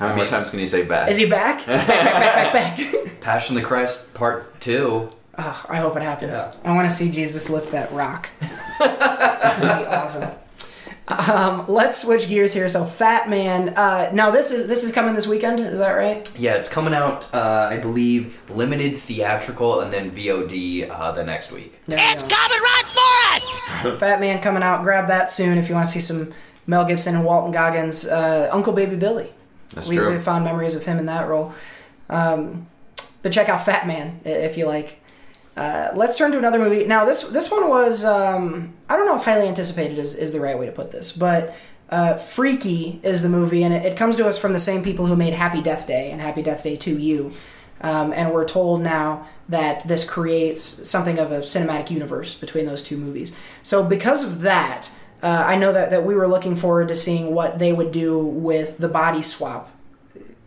How 0.00 0.06
many 0.08 0.16
more 0.22 0.26
times 0.26 0.48
can 0.50 0.58
you 0.58 0.66
say 0.66 0.82
back? 0.84 1.10
Is 1.10 1.18
he 1.18 1.28
back? 1.28 1.64
back, 1.66 1.86
back, 1.86 2.04
back, 2.22 2.52
back, 2.52 2.76
back. 2.78 3.20
Passion 3.20 3.54
of 3.56 3.62
the 3.62 3.68
Christ 3.68 4.12
Part 4.14 4.58
Two. 4.60 5.10
Oh, 5.38 5.66
I 5.68 5.76
hope 5.76 5.94
it 5.96 6.02
happens. 6.02 6.36
Yeah. 6.36 6.52
I 6.64 6.74
want 6.74 6.88
to 6.88 6.94
see 6.94 7.10
Jesus 7.10 7.48
lift 7.50 7.70
that 7.72 7.92
rock. 7.92 8.30
That'd 8.78 9.78
be 9.78 9.86
awesome. 9.86 10.30
Um, 11.08 11.64
let's 11.66 12.00
switch 12.00 12.28
gears 12.28 12.52
here. 12.54 12.68
So, 12.68 12.84
Fat 12.84 13.28
Man. 13.28 13.70
Uh, 13.70 14.10
now 14.14 14.30
this 14.30 14.52
is 14.52 14.68
this 14.68 14.84
is 14.84 14.92
coming 14.92 15.14
this 15.14 15.26
weekend. 15.26 15.60
Is 15.60 15.80
that 15.80 15.92
right? 15.92 16.30
Yeah, 16.38 16.54
it's 16.54 16.68
coming 16.68 16.94
out. 16.94 17.32
Uh, 17.34 17.68
I 17.70 17.76
believe 17.78 18.40
limited 18.50 18.96
theatrical 18.96 19.80
and 19.80 19.92
then 19.92 20.12
VOD 20.12 20.88
uh, 20.90 21.12
the 21.12 21.24
next 21.24 21.52
week. 21.52 21.78
There 21.86 21.98
It's 22.14 22.22
go. 22.22 22.28
coming 22.30 22.58
right 22.58 22.82
for 22.86 23.88
us! 23.90 23.98
Fat 24.00 24.20
Man 24.20 24.40
coming 24.40 24.62
out. 24.62 24.82
Grab 24.82 25.08
that 25.08 25.30
soon 25.30 25.58
if 25.58 25.68
you 25.68 25.74
want 25.74 25.86
to 25.86 25.92
see 25.92 26.00
some 26.00 26.32
Mel 26.66 26.84
Gibson 26.84 27.14
and 27.16 27.24
Walton 27.24 27.52
Goggins. 27.52 28.06
Uh, 28.06 28.48
Uncle 28.52 28.72
Baby 28.72 28.96
Billy. 28.96 29.32
That's 29.72 29.88
we, 29.88 29.96
true. 29.96 30.08
we 30.08 30.14
have 30.14 30.24
fond 30.24 30.44
memories 30.44 30.74
of 30.74 30.84
him 30.84 30.98
in 30.98 31.06
that 31.06 31.28
role. 31.28 31.54
Um, 32.08 32.66
but 33.22 33.32
check 33.32 33.48
out 33.48 33.64
Fat 33.64 33.86
Man 33.86 34.20
if 34.24 34.56
you 34.56 34.66
like. 34.66 35.00
Uh, 35.56 35.90
let's 35.94 36.16
turn 36.16 36.32
to 36.32 36.38
another 36.38 36.58
movie. 36.58 36.86
Now 36.86 37.04
this 37.04 37.22
this 37.24 37.50
one 37.50 37.68
was 37.68 38.04
um, 38.04 38.72
I 38.88 38.96
don't 38.96 39.06
know 39.06 39.16
if 39.16 39.22
highly 39.22 39.48
anticipated 39.48 39.98
is, 39.98 40.14
is 40.14 40.32
the 40.32 40.40
right 40.40 40.58
way 40.58 40.66
to 40.66 40.72
put 40.72 40.90
this, 40.90 41.12
but 41.12 41.54
uh, 41.90 42.16
Freaky 42.16 43.00
is 43.02 43.22
the 43.22 43.28
movie, 43.28 43.62
and 43.64 43.74
it, 43.74 43.84
it 43.84 43.96
comes 43.96 44.16
to 44.16 44.26
us 44.26 44.38
from 44.38 44.52
the 44.52 44.60
same 44.60 44.82
people 44.82 45.06
who 45.06 45.16
made 45.16 45.32
Happy 45.32 45.60
Death 45.60 45.86
Day 45.86 46.10
and 46.10 46.20
Happy 46.20 46.42
Death 46.42 46.62
Day 46.62 46.76
2U. 46.76 47.34
Um, 47.82 48.12
and 48.12 48.32
we're 48.32 48.44
told 48.44 48.82
now 48.82 49.26
that 49.48 49.86
this 49.88 50.08
creates 50.08 50.62
something 50.62 51.18
of 51.18 51.32
a 51.32 51.40
cinematic 51.40 51.90
universe 51.90 52.34
between 52.34 52.66
those 52.66 52.82
two 52.82 52.96
movies. 52.96 53.34
So 53.62 53.82
because 53.82 54.22
of 54.22 54.42
that, 54.42 54.90
uh, 55.22 55.44
I 55.46 55.56
know 55.56 55.72
that, 55.72 55.90
that 55.90 56.04
we 56.04 56.14
were 56.14 56.28
looking 56.28 56.56
forward 56.56 56.88
to 56.88 56.96
seeing 56.96 57.34
what 57.34 57.58
they 57.58 57.72
would 57.72 57.92
do 57.92 58.24
with 58.24 58.78
the 58.78 58.88
body 58.88 59.22
swap 59.22 59.70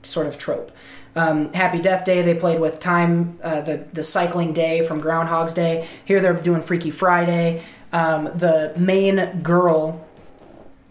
sort 0.01 0.27
of 0.27 0.37
trope. 0.37 0.71
Um, 1.15 1.53
Happy 1.53 1.79
Death 1.79 2.05
Day, 2.05 2.23
they 2.23 2.33
played 2.35 2.59
with 2.59 2.79
time, 2.79 3.37
uh, 3.43 3.61
the 3.61 3.85
the 3.93 4.01
cycling 4.01 4.51
day 4.51 4.85
from 4.85 4.99
Groundhog's 4.99 5.53
Day. 5.53 5.87
Here 6.05 6.19
they're 6.19 6.33
doing 6.33 6.63
Freaky 6.63 6.89
Friday. 6.89 7.63
Um, 7.91 8.25
the 8.25 8.73
main 8.75 9.41
girl 9.43 10.05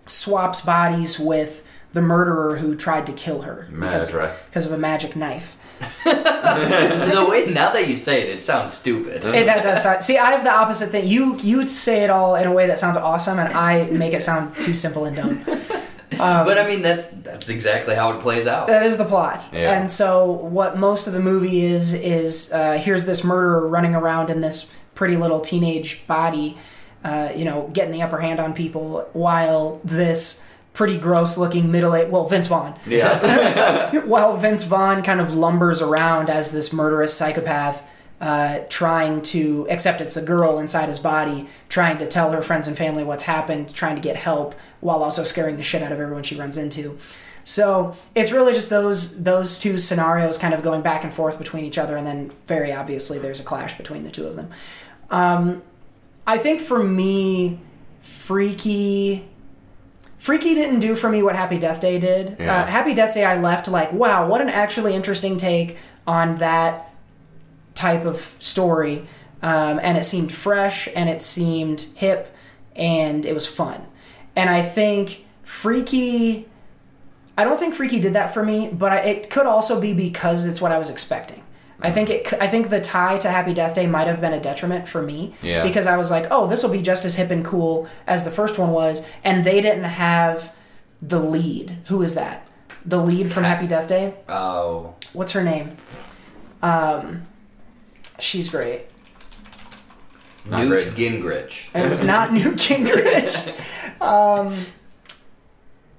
swaps 0.07 0.61
bodies 0.61 1.19
with 1.19 1.65
the 1.93 2.03
murderer 2.03 2.57
who 2.57 2.77
tried 2.77 3.07
to 3.07 3.13
kill 3.13 3.43
her 3.43 3.69
because, 3.79 4.13
because 4.47 4.67
of 4.67 4.73
a 4.73 4.79
magic 4.79 5.17
knife. 5.17 5.57
the 6.05 7.27
way 7.29 7.47
now 7.53 7.73
that 7.73 7.89
you 7.89 7.97
say 7.97 8.23
it, 8.23 8.37
it 8.37 8.43
sounds 8.43 8.73
stupid. 8.73 9.23
Hey, 9.23 9.45
that 9.45 9.63
does 9.63 9.83
sound, 9.83 10.03
see, 10.03 10.19
I 10.19 10.33
have 10.33 10.45
the 10.45 10.53
opposite 10.53 10.91
thing. 10.91 11.07
You 11.07 11.37
you 11.39 11.67
say 11.67 12.05
it 12.05 12.11
all 12.11 12.35
in 12.35 12.47
a 12.47 12.53
way 12.53 12.67
that 12.67 12.79
sounds 12.79 12.97
awesome, 12.97 13.39
and 13.39 13.53
I 13.53 13.87
make 13.91 14.13
it 14.13 14.23
sound 14.23 14.55
too 14.57 14.75
simple 14.75 15.05
and 15.05 15.17
dumb. 15.17 15.45
but 16.19 16.59
I 16.59 16.67
mean, 16.67 16.83
that's 16.83 17.07
that's 17.07 17.49
exactly 17.49 17.95
how 17.95 18.13
it 18.13 18.21
plays 18.21 18.47
out. 18.47 18.67
That 18.67 18.85
is 18.85 18.99
the 18.99 19.05
plot. 19.05 19.49
Yeah. 19.53 19.79
And 19.79 19.89
so, 19.89 20.31
what 20.31 20.77
most 20.77 21.07
of 21.07 21.13
the 21.13 21.21
movie 21.21 21.63
is 21.63 21.95
is 21.95 22.53
uh, 22.53 22.79
here's 22.79 23.07
this 23.07 23.25
murderer 23.25 23.67
running 23.67 23.95
around 23.95 24.31
in 24.31 24.41
this 24.41 24.75
pretty 24.95 25.17
little 25.17 25.41
teenage 25.41 26.07
body, 26.07 26.57
uh, 27.05 27.33
you 27.35 27.45
know, 27.45 27.71
getting 27.73 27.93
the 27.93 28.03
upper 28.03 28.21
hand 28.21 28.41
on 28.41 28.55
people, 28.55 29.09
while 29.13 29.81
this 29.85 30.47
pretty 30.73 30.97
gross 30.99 31.37
looking 31.37 31.71
middle 31.71 31.95
aged 31.95 32.11
well 32.11 32.27
Vince 32.27 32.47
Vaughn 32.47 32.79
Yeah. 32.87 34.01
while 34.07 34.37
Vince 34.37 34.65
Vaughn 34.65 35.03
kind 35.03 35.21
of 35.21 35.29
lumbers 35.29 35.83
around 35.83 36.31
as 36.31 36.51
this 36.53 36.73
murderous 36.73 37.15
psychopath, 37.15 37.87
uh, 38.21 38.61
trying 38.69 39.21
to, 39.21 39.67
except 39.69 40.01
it's 40.01 40.17
a 40.17 40.23
girl 40.23 40.59
inside 40.59 40.89
his 40.89 40.99
body, 41.01 41.49
trying 41.69 41.99
to 41.99 42.07
tell 42.07 42.31
her 42.31 42.41
friends 42.41 42.69
and 42.69 42.79
family 42.79 43.03
what's 43.05 43.25
happened, 43.25 43.75
trying 43.75 43.97
to 43.97 44.01
get 44.01 44.17
help, 44.17 44.55
while 44.81 45.03
also 45.03 45.25
scaring 45.25 45.57
the 45.57 45.63
shit 45.63 45.83
out 45.83 45.91
of 45.93 45.99
everyone 46.01 46.23
she 46.23 46.37
runs 46.37 46.57
into. 46.57 46.97
So 47.45 47.97
it's 48.15 48.31
really 48.31 48.53
just 48.55 48.71
those 48.71 49.25
those 49.25 49.59
two 49.59 49.77
scenarios 49.77 50.39
kind 50.39 50.55
of 50.55 50.63
going 50.63 50.83
back 50.83 51.03
and 51.03 51.13
forth 51.13 51.37
between 51.37 51.65
each 51.65 51.79
other, 51.79 51.97
and 51.97 52.07
then 52.07 52.31
very 52.47 52.73
obviously 52.73 53.19
there's 53.19 53.41
a 53.41 53.45
clash 53.45 53.77
between 53.77 54.05
the 54.05 54.11
two 54.11 54.27
of 54.29 54.37
them. 54.37 54.51
Um, 55.11 55.63
I 56.27 56.39
think 56.39 56.61
for 56.61 56.83
me, 56.83 57.59
Freaky. 58.01 59.29
Freaky 60.23 60.55
didn't 60.55 60.79
do 60.79 60.95
for 60.95 61.09
me 61.09 61.21
what 61.21 61.35
Happy 61.35 61.59
Death 61.59 61.81
Day 61.81 61.99
did. 61.99 62.37
Yeah. 62.39 62.63
Uh, 62.63 62.67
Happy 62.67 62.95
Death 62.95 63.15
Day, 63.15 63.25
I 63.25 63.41
left 63.41 63.67
like, 63.67 63.93
wow, 63.93 64.29
what 64.29 64.41
an 64.41 64.49
actually 64.49 64.95
interesting 64.95 65.37
take 65.37 65.79
on 66.07 66.37
that 66.37 66.95
type 67.75 68.05
of 68.05 68.37
story. 68.39 69.09
Um, 69.43 69.81
and 69.83 69.99
it 69.99 70.05
seemed 70.05 70.31
fresh 70.31 70.89
and 70.95 71.11
it 71.11 71.23
seemed 71.23 71.89
hip 71.97 72.33
and 72.77 73.27
it 73.27 73.35
was 73.35 73.49
fun. 73.49 73.85
And 74.37 74.49
I 74.49 74.63
think 74.63 75.25
Freaky, 75.43 76.47
I 77.37 77.43
don't 77.43 77.59
think 77.59 77.75
Freaky 77.75 77.99
did 77.99 78.13
that 78.13 78.33
for 78.33 78.45
me, 78.45 78.69
but 78.69 78.93
I, 78.93 78.99
it 78.99 79.29
could 79.29 79.47
also 79.47 79.81
be 79.81 79.93
because 79.93 80.45
it's 80.45 80.61
what 80.61 80.71
I 80.71 80.79
was 80.79 80.89
expecting. 80.89 81.43
I 81.83 81.91
think 81.91 82.11
it. 82.11 82.27
c- 82.27 82.37
I 82.41 82.47
think 82.47 82.69
the 82.71 82.81
tie 82.81 83.19
to 83.19 83.31
Happy 83.31 83.53
Death 83.55 83.75
Day 83.75 83.87
might 83.87 84.07
have 84.07 84.21
been 84.21 84.33
a 84.33 84.41
detriment 84.41 84.87
for 84.89 85.03
me 85.03 85.35
Yeah. 85.43 85.63
because 85.63 85.87
I 85.87 85.97
was 85.97 86.11
like, 86.11 86.27
"Oh, 86.31 86.47
this 86.47 86.63
will 86.63 86.71
be 86.71 86.83
just 86.83 87.05
as 87.05 87.17
hip 87.17 87.31
and 87.31 87.45
cool 87.45 87.89
as 88.07 88.25
the 88.25 88.31
first 88.31 88.59
one 88.59 88.71
was," 88.71 89.07
and 89.25 89.45
they 89.45 89.61
didn't 89.61 89.85
have 89.85 90.55
the 91.01 91.19
lead. 91.21 91.79
Who 91.87 92.01
is 92.03 92.15
that? 92.15 92.47
The 92.87 92.99
lead 92.99 93.31
from 93.33 93.45
Happy 93.45 93.67
Death 93.67 93.89
Day. 93.89 94.15
Oh, 94.29 94.95
What's 95.13 95.33
her 95.33 95.43
name? 95.43 95.77
Um, 96.63 97.23
she's 98.19 98.49
great. 98.49 98.83
Not 100.49 100.65
Newt 100.67 100.85
great. 100.85 100.95
Gingrich. 100.95 101.67
It 101.75 101.89
was 101.89 102.03
not 102.03 102.33
Newt 102.33 102.57
Gingrich. 102.57 103.53
Um, 104.01 104.67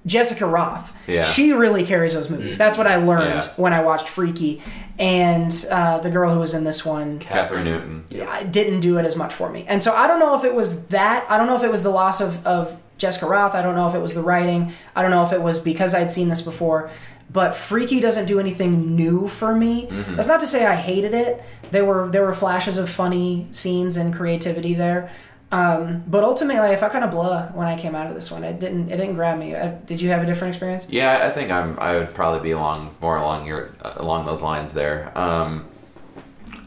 Jessica 0.06 0.44
Rothe. 0.44 0.90
Yeah. 1.06 1.22
She 1.22 1.52
really 1.52 1.84
carries 1.84 2.12
those 2.14 2.28
movies. 2.30 2.58
That's 2.58 2.76
what 2.76 2.86
I 2.86 2.96
learned 2.96 3.44
Yeah. 3.44 3.52
when 3.56 3.72
I 3.72 3.82
watched 3.82 4.08
Freaky. 4.08 4.62
And 4.98 5.52
uh, 5.70 5.98
the 5.98 6.10
girl 6.10 6.32
who 6.32 6.38
was 6.40 6.54
in 6.54 6.62
this 6.64 6.84
one 6.84 7.18
Kathryn 7.18 7.64
Newton. 7.64 8.04
I 8.28 8.44
didn't 8.44 8.80
do 8.80 8.98
it 8.98 9.04
as 9.04 9.16
much 9.16 9.34
for 9.34 9.50
me. 9.50 9.64
And 9.66 9.82
so 9.82 9.92
I 9.94 10.06
don't 10.06 10.20
know 10.20 10.36
if 10.36 10.44
it 10.44 10.54
was 10.54 10.88
that. 10.88 11.26
I 11.28 11.36
don't 11.38 11.46
know 11.46 11.56
if 11.56 11.64
it 11.64 11.70
was 11.70 11.82
the 11.82 11.90
loss 11.90 12.20
of, 12.20 12.46
of 12.46 12.80
Jessica 12.98 13.26
Rothe. 13.26 13.54
I 13.54 13.62
don't 13.62 13.74
know 13.74 13.88
if 13.88 13.94
it 13.94 13.98
was 13.98 14.14
the 14.14 14.22
writing. 14.22 14.72
I 14.94 15.02
don't 15.02 15.10
know 15.10 15.24
if 15.26 15.32
it 15.32 15.42
was 15.42 15.58
because 15.58 15.94
I'd 15.94 16.12
seen 16.12 16.28
this 16.28 16.42
before. 16.42 16.90
But 17.32 17.54
Freaky 17.56 17.98
doesn't 17.98 18.26
do 18.26 18.38
anything 18.38 18.94
new 18.94 19.26
for 19.26 19.54
me. 19.56 19.88
That's 19.90 20.28
not 20.28 20.38
to 20.40 20.46
say 20.46 20.64
I 20.64 20.76
hated 20.76 21.14
it. 21.14 21.42
There 21.72 21.84
were 21.84 22.08
there 22.08 22.22
were 22.22 22.34
flashes 22.34 22.78
of 22.78 22.88
funny 22.88 23.48
scenes 23.50 23.96
and 23.96 24.14
creativity 24.14 24.74
there. 24.74 25.10
Um, 25.54 26.02
but 26.08 26.24
ultimately, 26.24 26.68
I 26.68 26.76
felt 26.76 26.90
kind 26.92 27.04
of 27.04 27.10
blah 27.10 27.46
when 27.48 27.68
I 27.68 27.76
came 27.76 27.94
out 27.94 28.08
of 28.08 28.14
this 28.14 28.30
one. 28.30 28.42
It 28.44 28.58
didn't 28.58 28.90
it 28.90 28.96
didn't 28.96 29.14
grab 29.14 29.38
me. 29.38 29.54
Uh 29.54 29.68
did 29.86 30.00
you 30.00 30.08
have 30.10 30.22
a 30.22 30.26
different 30.26 30.54
experience? 30.54 30.88
Yeah, 30.90 31.26
I 31.26 31.30
think 31.30 31.50
I'm. 31.50 31.78
I 31.78 31.96
would 31.98 32.12
probably 32.14 32.40
be 32.40 32.50
along 32.50 32.94
more 33.00 33.16
along 33.16 33.46
your 33.46 33.70
uh, 33.82 33.92
along 33.96 34.26
those 34.26 34.42
lines 34.42 34.72
there. 34.72 35.16
Um, 35.16 35.66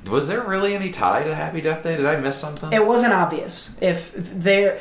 was 0.09 0.27
there 0.30 0.41
really 0.41 0.73
any 0.73 0.89
tie 0.91 1.23
to 1.23 1.35
Happy 1.35 1.59
Death 1.59 1.84
Day? 1.84 1.97
Did 1.97 2.05
I 2.05 2.15
miss 2.18 2.38
something? 2.38 2.72
it 2.72 2.85
wasn't 2.85 3.14
obvious 3.14 3.77
if 3.81 4.14
there 4.15 4.80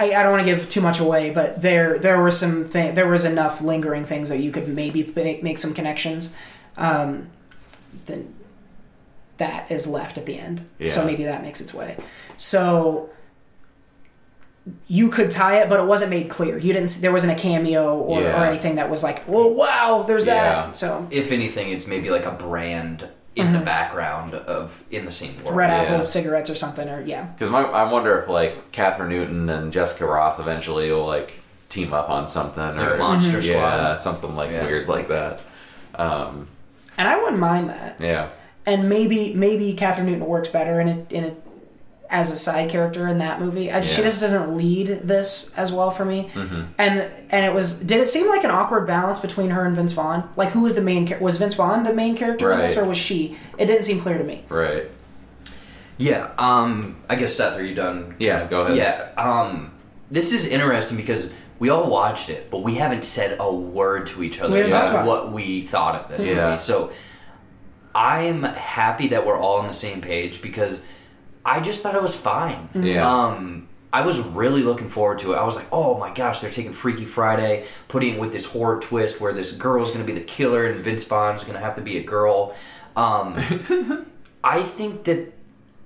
I, 0.00 0.12
I 0.14 0.22
don't 0.22 0.32
want 0.32 0.44
to 0.46 0.52
give 0.52 0.68
too 0.68 0.80
much 0.80 0.98
away 0.98 1.30
but 1.30 1.62
there 1.62 1.98
there 1.98 2.20
were 2.20 2.32
some 2.32 2.64
thing 2.64 2.94
there 2.94 3.08
was 3.08 3.24
enough 3.24 3.60
lingering 3.60 4.04
things 4.04 4.28
that 4.30 4.38
you 4.38 4.50
could 4.50 4.68
maybe 4.68 5.12
make, 5.14 5.42
make 5.42 5.58
some 5.58 5.74
connections 5.74 6.34
um, 6.76 7.30
then 8.06 8.34
that 9.36 9.70
is 9.70 9.86
left 9.86 10.18
at 10.18 10.26
the 10.26 10.38
end 10.38 10.66
so 10.86 11.04
maybe 11.04 11.22
that 11.24 11.42
makes 11.42 11.60
its 11.60 11.72
way 11.72 11.96
so 12.36 13.10
you 14.86 15.08
could 15.10 15.30
tie 15.30 15.60
it 15.62 15.68
but 15.68 15.78
it 15.80 15.86
wasn't 15.86 16.10
made 16.10 16.28
clear 16.28 16.58
you 16.58 16.72
didn't 16.72 16.98
there 17.00 17.12
wasn't 17.12 17.32
a 17.32 17.40
cameo 17.40 17.96
or, 17.98 18.22
or 18.22 18.44
anything 18.44 18.76
that 18.76 18.88
was 18.90 19.02
like 19.02 19.22
oh 19.28 19.52
wow 19.52 20.04
there's 20.06 20.26
Yeah. 20.26 20.66
that 20.66 20.76
so 20.76 21.06
If 21.10 21.32
anything, 21.32 21.70
it's 21.70 21.86
maybe 21.86 22.10
like 22.10 22.24
a 22.26 22.30
brand 22.32 23.08
in 23.36 23.52
the 23.52 23.60
background 23.60 24.34
of 24.34 24.82
in 24.90 25.04
the 25.04 25.12
same 25.12 25.36
world. 25.44 25.54
red 25.56 25.70
Yeah. 25.70 25.94
apple 25.94 26.06
cigarettes 26.06 26.50
or 26.50 26.54
something 26.56 26.88
or 26.88 27.00
yeah 27.02 27.24
Because 27.26 27.52
I 27.54 27.90
wonder 27.92 28.18
if 28.18 28.28
like 28.28 28.72
Kathryn 28.72 29.08
Newton 29.10 29.48
and 29.48 29.72
Jessica 29.72 30.04
Rothe 30.04 30.40
eventually 30.40 30.90
will 30.90 31.06
like 31.06 31.38
team 31.68 31.92
up 31.92 32.10
on 32.10 32.26
something 32.26 32.62
Like 32.76 32.92
or 32.92 32.96
Monster 32.96 33.40
yeah, 33.40 33.96
Squad. 33.96 34.00
something 34.00 34.34
like 34.34 34.50
Yeah. 34.50 34.64
weird 34.66 34.88
like 34.88 35.08
that. 35.08 35.40
Um, 35.94 36.48
and 36.96 37.06
i 37.08 37.16
wouldn't 37.20 37.38
mind 37.40 37.70
that 37.70 38.00
yeah, 38.00 38.28
and 38.66 38.88
maybe 38.88 39.32
maybe 39.34 39.72
Kathryn 39.74 40.04
Newton 40.06 40.26
works 40.26 40.48
better 40.48 40.80
in 40.80 40.88
a, 40.88 41.14
in 41.14 41.24
a 41.24 41.34
as 42.10 42.30
a 42.30 42.36
side 42.36 42.70
character 42.70 43.06
in 43.06 43.18
that 43.18 43.38
movie. 43.40 43.70
I, 43.70 43.80
She 43.82 43.88
Yeah. 43.90 43.94
Mm-hmm. 43.96 44.02
just 44.04 44.20
doesn't 44.22 44.56
lead 44.56 44.86
this 45.04 45.52
as 45.58 45.70
well 45.72 45.90
for 45.90 46.04
me. 46.04 46.30
And 46.78 47.10
and 47.30 47.44
it 47.46 47.52
was 47.52 47.78
did 47.80 48.00
it 48.00 48.08
seem 48.08 48.28
like 48.28 48.44
an 48.44 48.50
awkward 48.50 48.86
balance 48.86 49.18
between 49.18 49.50
her 49.50 49.64
and 49.66 49.76
Vince 49.76 49.92
Vaughn? 49.92 50.28
Like 50.36 50.50
who 50.50 50.60
was 50.60 50.74
the 50.74 50.80
main 50.80 51.06
char- 51.06 51.18
was 51.18 51.36
Vince 51.36 51.54
Vaughn 51.54 51.82
the 51.82 51.92
main 51.92 52.16
character 52.16 52.50
in 52.52 52.58
this 52.60 52.76
or 52.76 52.84
was 52.86 52.96
she? 52.98 53.36
It 53.58 53.66
didn't 53.66 53.82
seem 53.84 54.00
clear 54.00 54.16
to 54.18 54.24
me. 54.24 54.44
right. 54.48 54.90
Yeah. 56.00 56.30
Um. 56.38 56.96
I 57.08 57.16
guess 57.16 57.34
Seth, 57.34 57.58
are 57.58 57.64
you 57.64 57.74
done? 57.74 58.14
Yeah, 58.20 58.46
go 58.46 58.60
ahead. 58.62 58.76
Yeah. 58.76 59.10
Um. 59.16 59.72
This 60.10 60.32
is 60.32 60.48
interesting 60.48 60.96
because 60.96 61.30
we 61.58 61.70
all 61.70 61.90
watched 61.90 62.30
it, 62.30 62.50
but 62.52 62.58
we 62.62 62.76
haven't 62.76 63.04
said 63.04 63.36
a 63.40 63.52
word 63.52 64.06
to 64.08 64.22
each 64.22 64.40
other 64.40 64.54
We 64.54 64.60
about 64.68 65.04
what 65.04 65.32
we 65.32 65.62
thought 65.62 65.96
of 65.96 66.08
this 66.08 66.24
Yeah. 66.24 66.50
movie. 66.50 66.58
So 66.58 66.92
I'm 67.94 68.44
happy 68.44 69.08
that 69.08 69.26
we're 69.26 69.36
all 69.38 69.58
on 69.58 69.66
the 69.66 69.72
same 69.74 70.00
page 70.00 70.40
because 70.40 70.82
I 71.48 71.60
just 71.60 71.82
thought 71.82 71.94
it 71.94 72.02
was 72.02 72.16
fine. 72.16 72.68
Yeah. 72.74 73.08
Um. 73.08 73.68
I 73.90 74.02
was 74.02 74.18
really 74.18 74.62
looking 74.62 74.90
forward 74.90 75.18
to 75.20 75.32
it. 75.32 75.36
I 75.36 75.44
was 75.44 75.56
like, 75.56 75.66
"Oh 75.72 75.98
my 75.98 76.12
gosh, 76.12 76.40
they're 76.40 76.50
taking 76.50 76.74
Freaky 76.74 77.06
Friday, 77.06 77.64
putting 77.88 78.14
it 78.14 78.20
with 78.20 78.32
this 78.32 78.44
horror 78.44 78.80
twist 78.80 79.18
where 79.18 79.32
this 79.32 79.56
girl's 79.56 79.92
going 79.92 80.06
to 80.06 80.12
be 80.12 80.18
the 80.18 80.24
killer 80.24 80.66
and 80.66 80.78
Vince 80.84 81.04
Vaughn's 81.04 81.42
going 81.42 81.54
to 81.54 81.60
have 81.60 81.74
to 81.76 81.80
be 81.80 81.96
a 81.96 82.02
girl." 82.02 82.54
Um, 82.96 83.36
I 84.44 84.62
think 84.62 85.04
that 85.04 85.32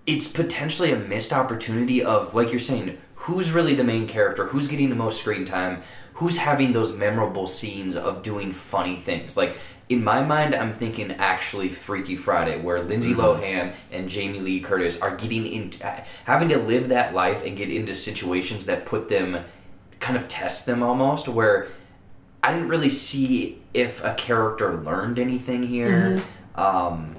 it's 0.06 0.28
potentially 0.28 0.92
a 0.92 0.96
missed 0.96 1.32
opportunity 1.32 2.02
of 2.02 2.34
like 2.34 2.50
you're 2.50 2.60
saying 2.60 2.98
who's 3.14 3.52
really 3.52 3.74
the 3.74 3.84
main 3.84 4.08
character 4.08 4.46
who's 4.46 4.66
getting 4.68 4.88
the 4.88 4.96
most 4.96 5.20
screen 5.20 5.44
time 5.44 5.82
who's 6.14 6.38
having 6.38 6.72
those 6.72 6.96
memorable 6.96 7.46
scenes 7.46 7.96
of 7.96 8.22
doing 8.22 8.52
funny 8.52 8.96
things 8.96 9.36
like 9.36 9.56
in 9.92 10.02
my 10.02 10.22
mind 10.22 10.54
i'm 10.54 10.72
thinking 10.72 11.12
actually 11.12 11.68
freaky 11.68 12.16
friday 12.16 12.60
where 12.60 12.82
lindsay 12.82 13.14
lohan 13.14 13.72
and 13.90 14.08
jamie 14.08 14.40
lee 14.40 14.60
curtis 14.60 15.00
are 15.00 15.16
getting 15.16 15.46
into 15.46 15.84
having 16.24 16.48
to 16.48 16.58
live 16.58 16.88
that 16.88 17.14
life 17.14 17.44
and 17.44 17.56
get 17.56 17.70
into 17.70 17.94
situations 17.94 18.66
that 18.66 18.84
put 18.84 19.08
them 19.08 19.44
kind 20.00 20.16
of 20.16 20.26
test 20.28 20.66
them 20.66 20.82
almost 20.82 21.28
where 21.28 21.68
I 22.42 22.52
didn't 22.52 22.68
really 22.68 22.90
see 22.90 23.62
if 23.72 24.02
a 24.04 24.14
character 24.14 24.74
learned 24.74 25.18
anything 25.18 25.62
here. 25.62 26.20
Um, 26.56 27.16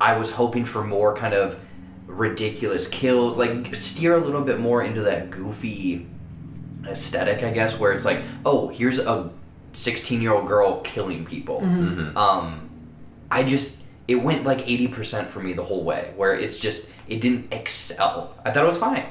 I 0.00 0.16
was 0.16 0.30
hoping 0.30 0.64
for 0.64 0.84
more 0.84 1.16
kind 1.16 1.34
of 1.34 1.58
ridiculous 2.06 2.86
kills, 2.88 3.36
like 3.36 3.74
steer 3.74 4.14
a 4.14 4.20
little 4.20 4.42
bit 4.42 4.60
more 4.60 4.82
into 4.82 5.02
that 5.02 5.30
goofy 5.30 6.06
aesthetic, 6.86 7.42
I 7.42 7.50
guess, 7.50 7.80
where 7.80 7.92
it's 7.92 8.04
like, 8.04 8.22
oh, 8.46 8.68
here's 8.68 9.00
a 9.00 9.30
16 9.78 10.20
year 10.20 10.32
old 10.32 10.46
girl 10.48 10.80
killing 10.80 11.24
people. 11.24 11.60
Um, 12.16 12.68
I 13.30 13.42
just, 13.44 13.82
it 14.06 14.16
went 14.16 14.44
like 14.44 14.58
80% 14.60 15.26
for 15.28 15.40
me 15.40 15.52
the 15.52 15.64
whole 15.64 15.84
way, 15.84 16.12
where 16.16 16.34
it's 16.34 16.58
just, 16.58 16.90
it 17.08 17.20
didn't 17.20 17.52
excel. 17.52 18.34
I 18.44 18.50
thought 18.50 18.64
it 18.64 18.66
was 18.66 18.78
fine, 18.78 19.06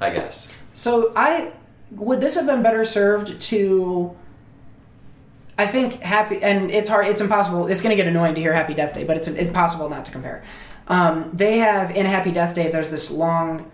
I 0.00 0.10
guess. 0.10 0.52
So 0.74 1.12
I 1.16 1.52
would 1.92 2.20
this 2.20 2.34
have 2.36 2.46
been 2.46 2.62
better 2.62 2.84
served 2.84 3.40
to 3.40 4.16
I 5.58 5.66
think 5.66 6.00
happy 6.00 6.42
and 6.42 6.70
it's 6.70 6.88
hard 6.88 7.06
it's 7.06 7.20
impossible 7.20 7.66
it's 7.68 7.82
going 7.82 7.94
to 7.94 7.96
get 8.02 8.06
annoying 8.06 8.34
to 8.34 8.40
hear 8.40 8.54
happy 8.54 8.72
death 8.74 8.94
day 8.94 9.04
but 9.04 9.16
it's 9.18 9.28
it's 9.28 9.50
possible 9.50 9.88
not 9.88 10.04
to 10.06 10.12
compare. 10.12 10.42
Um, 10.88 11.30
they 11.32 11.58
have 11.58 11.94
in 11.94 12.06
happy 12.06 12.32
death 12.32 12.54
day 12.54 12.70
there's 12.70 12.90
this 12.90 13.10
long 13.10 13.70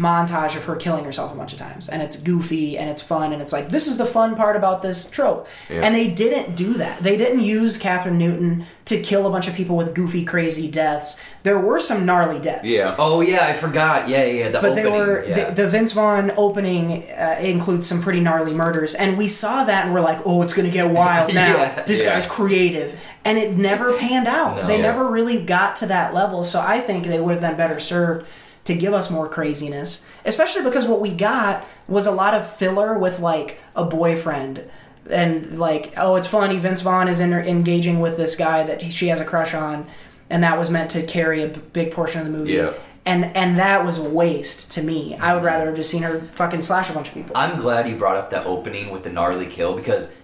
montage 0.00 0.56
of 0.56 0.64
her 0.64 0.76
killing 0.76 1.04
herself 1.04 1.30
a 1.30 1.36
bunch 1.36 1.52
of 1.52 1.58
times 1.58 1.88
and 1.90 2.00
it's 2.00 2.16
goofy 2.16 2.78
and 2.78 2.88
it's 2.88 3.02
fun 3.02 3.34
and 3.34 3.42
it's 3.42 3.52
like 3.52 3.68
this 3.68 3.86
is 3.86 3.98
the 3.98 4.06
fun 4.06 4.34
part 4.34 4.56
about 4.56 4.80
this 4.80 5.10
trope 5.10 5.46
Yeah. 5.68 5.82
and 5.84 5.94
they 5.94 6.08
didn't 6.08 6.56
do 6.56 6.72
that 6.74 7.02
they 7.02 7.18
didn't 7.18 7.40
use 7.40 7.78
kathryn 7.78 8.14
newton 8.14 8.64
to 8.86 8.98
kill 9.02 9.26
a 9.26 9.30
bunch 9.30 9.46
of 9.46 9.54
people 9.54 9.76
with 9.76 9.94
goofy 9.94 10.24
crazy 10.24 10.70
deaths 10.70 11.22
there 11.42 11.58
were 11.60 11.78
some 11.80 12.06
gnarly 12.06 12.38
deaths 12.38 12.64
Yeah. 12.72 12.94
Oh, 12.98 13.20
yeah, 13.22 13.46
I 13.46 13.52
forgot. 13.54 14.08
Yeah, 14.08 14.24
yeah, 14.24 14.48
the 14.50 14.60
but 14.60 14.72
opening. 14.72 14.84
they 14.84 14.90
were 14.90 15.24
yeah. 15.24 15.50
the, 15.50 15.62
the 15.62 15.68
Vince 15.68 15.92
Vaughn 15.92 16.32
opening 16.36 17.04
uh, 17.10 17.38
includes 17.40 17.86
some 17.86 18.02
pretty 18.02 18.20
gnarly 18.20 18.52
murders, 18.52 18.94
and 18.94 19.16
we 19.16 19.26
saw 19.26 19.64
that 19.64 19.86
and 19.86 19.94
we're 19.94 20.02
like, 20.02 20.18
oh, 20.26 20.42
it's 20.42 20.52
gonna 20.52 20.68
get 20.70 20.90
wild 21.02 21.32
now. 21.32 21.56
Yeah, 21.56 21.82
this 21.84 22.02
yeah. 22.02 22.10
guy's 22.12 22.26
creative, 22.26 23.00
and 23.24 23.38
it 23.38 23.56
never 23.56 23.96
panned 23.96 24.26
out. 24.28 24.56
No. 24.58 24.66
they 24.66 24.76
Yeah. 24.76 24.82
never 24.82 25.06
really 25.08 25.42
got 25.42 25.76
to 25.76 25.86
that 25.86 26.12
level. 26.12 26.44
So 26.44 26.60
I 26.60 26.80
think 26.80 27.06
they 27.06 27.18
would 27.20 27.32
have 27.32 27.40
been 27.40 27.56
better 27.56 27.80
served 27.80 28.26
to 28.70 28.76
give 28.76 28.94
us 28.94 29.10
more 29.10 29.28
craziness, 29.28 30.06
especially 30.24 30.62
because 30.62 30.86
what 30.86 31.00
we 31.00 31.12
got 31.12 31.66
was 31.88 32.06
a 32.06 32.12
lot 32.12 32.34
of 32.34 32.48
filler 32.48 32.96
with 32.98 33.18
like 33.20 33.60
a 33.74 33.84
boyfriend. 33.84 34.68
And 35.10 35.58
like, 35.58 35.92
oh, 35.96 36.14
it's 36.16 36.28
funny. 36.28 36.58
Vince 36.58 36.82
Vaughn 36.82 37.08
is 37.08 37.18
in, 37.20 37.32
engaging 37.32 37.98
with 38.00 38.16
this 38.16 38.36
guy 38.36 38.62
that 38.62 38.82
he, 38.82 38.90
she 38.90 39.08
has 39.08 39.20
a 39.20 39.24
crush 39.24 39.54
on, 39.54 39.86
and 40.28 40.44
that 40.44 40.56
was 40.56 40.70
meant 40.70 40.90
to 40.92 41.04
carry 41.04 41.42
a 41.42 41.48
big 41.48 41.90
portion 41.92 42.20
of 42.20 42.26
the 42.30 42.32
movie 42.32 42.52
Yeah. 42.52 42.74
and 43.06 43.24
and 43.36 43.58
that 43.58 43.84
was 43.84 43.98
a 43.98 44.08
waste 44.08 44.70
to 44.72 44.82
me. 44.84 45.16
I 45.16 45.34
would 45.34 45.42
rather 45.42 45.66
have 45.66 45.74
just 45.74 45.90
seen 45.90 46.04
her 46.04 46.20
fucking 46.32 46.60
slash 46.62 46.90
a 46.90 46.92
bunch 46.92 47.08
of 47.08 47.14
people. 47.14 47.36
I'm 47.36 47.58
glad 47.58 47.88
you 47.88 47.96
brought 47.96 48.16
up 48.16 48.30
that 48.30 48.46
opening 48.46 48.90
with 48.90 49.02
the 49.02 49.10
gnarly 49.10 49.46
kill 49.46 49.74
because 49.74 50.14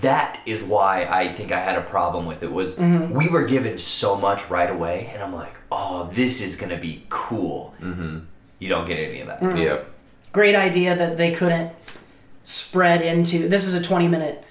that 0.00 0.40
is 0.46 0.62
why 0.62 1.04
I 1.04 1.32
think 1.32 1.52
I 1.52 1.60
had 1.60 1.76
a 1.76 1.82
problem 1.82 2.26
with 2.26 2.42
it. 2.42 2.50
Was 2.50 2.78
Mm-hmm. 2.78 3.14
we 3.14 3.28
were 3.28 3.44
given 3.44 3.78
so 3.78 4.16
much 4.16 4.48
right 4.50 4.70
away, 4.70 5.10
and 5.12 5.22
I'm 5.22 5.34
like, 5.34 5.54
oh, 5.70 6.10
this 6.14 6.40
is 6.40 6.56
gonna 6.56 6.78
be 6.78 7.04
cool. 7.08 7.74
Mm-hmm. 7.80 8.20
You 8.58 8.68
don't 8.68 8.86
get 8.86 8.98
any 8.98 9.20
of 9.20 9.26
that. 9.28 9.40
Mm. 9.40 9.62
Yeah. 9.62 9.78
Great 10.32 10.54
idea 10.54 10.94
that 10.96 11.16
they 11.16 11.32
couldn't 11.32 11.72
spread 12.42 13.02
into. 13.02 13.48
This 13.48 13.66
is 13.66 13.74
a 13.74 13.82
twenty 13.82 14.08
minute. 14.08 14.44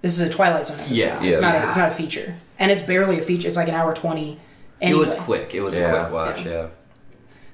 This 0.00 0.18
is 0.20 0.26
a 0.28 0.30
Twilight 0.30 0.66
Zone 0.66 0.80
episode. 0.80 0.96
Yeah. 0.96 1.22
it's 1.22 1.40
Yeah. 1.40 1.48
not. 1.48 1.54
A, 1.62 1.64
it's 1.66 1.76
not 1.76 1.88
a 1.88 1.94
feature, 1.94 2.34
and 2.58 2.70
it's 2.72 2.80
barely 2.80 3.18
a 3.18 3.22
feature. 3.22 3.46
It's 3.46 3.56
like 3.56 3.68
an 3.68 3.74
hour 3.74 3.94
twenty. 3.94 4.38
Anyway. 4.80 4.96
It 4.96 5.00
was 5.00 5.14
quick. 5.14 5.54
It 5.54 5.60
was 5.60 5.76
Yeah. 5.76 5.92
a 5.92 6.00
quick 6.00 6.12
watch. 6.12 6.44
Yeah. 6.44 6.66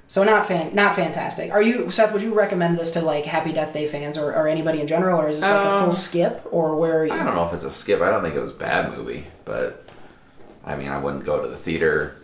So 0.08 0.24
not 0.24 0.46
fan, 0.46 0.74
not 0.74 0.96
fantastic. 0.96 1.52
Are 1.52 1.60
you 1.62 1.90
Seth? 1.90 2.12
Would 2.14 2.22
you 2.22 2.32
recommend 2.34 2.78
this 2.78 2.92
to 2.92 3.02
like 3.02 3.26
Happy 3.26 3.52
Death 3.52 3.74
Day 3.74 3.86
fans 3.86 4.16
or, 4.16 4.34
or 4.34 4.48
anybody 4.48 4.80
in 4.80 4.86
general, 4.86 5.20
or 5.20 5.28
is 5.28 5.38
this 5.40 5.48
like 5.48 5.66
a 5.66 5.70
full 5.78 5.86
Um, 5.88 5.92
skip, 5.92 6.42
or 6.50 6.76
where 6.76 7.00
are 7.00 7.04
you? 7.06 7.12
I 7.12 7.22
don't 7.24 7.34
know 7.34 7.46
if 7.46 7.52
it's 7.52 7.64
a 7.64 7.70
skip. 7.72 8.00
I 8.00 8.10
don't 8.10 8.22
think 8.22 8.34
it 8.34 8.40
was 8.40 8.50
a 8.50 8.54
bad 8.54 8.96
movie, 8.96 9.26
but 9.44 9.84
I 10.64 10.76
mean, 10.76 10.88
I 10.88 10.98
wouldn't 10.98 11.24
go 11.26 11.42
to 11.42 11.48
the 11.48 11.56
theater. 11.58 12.16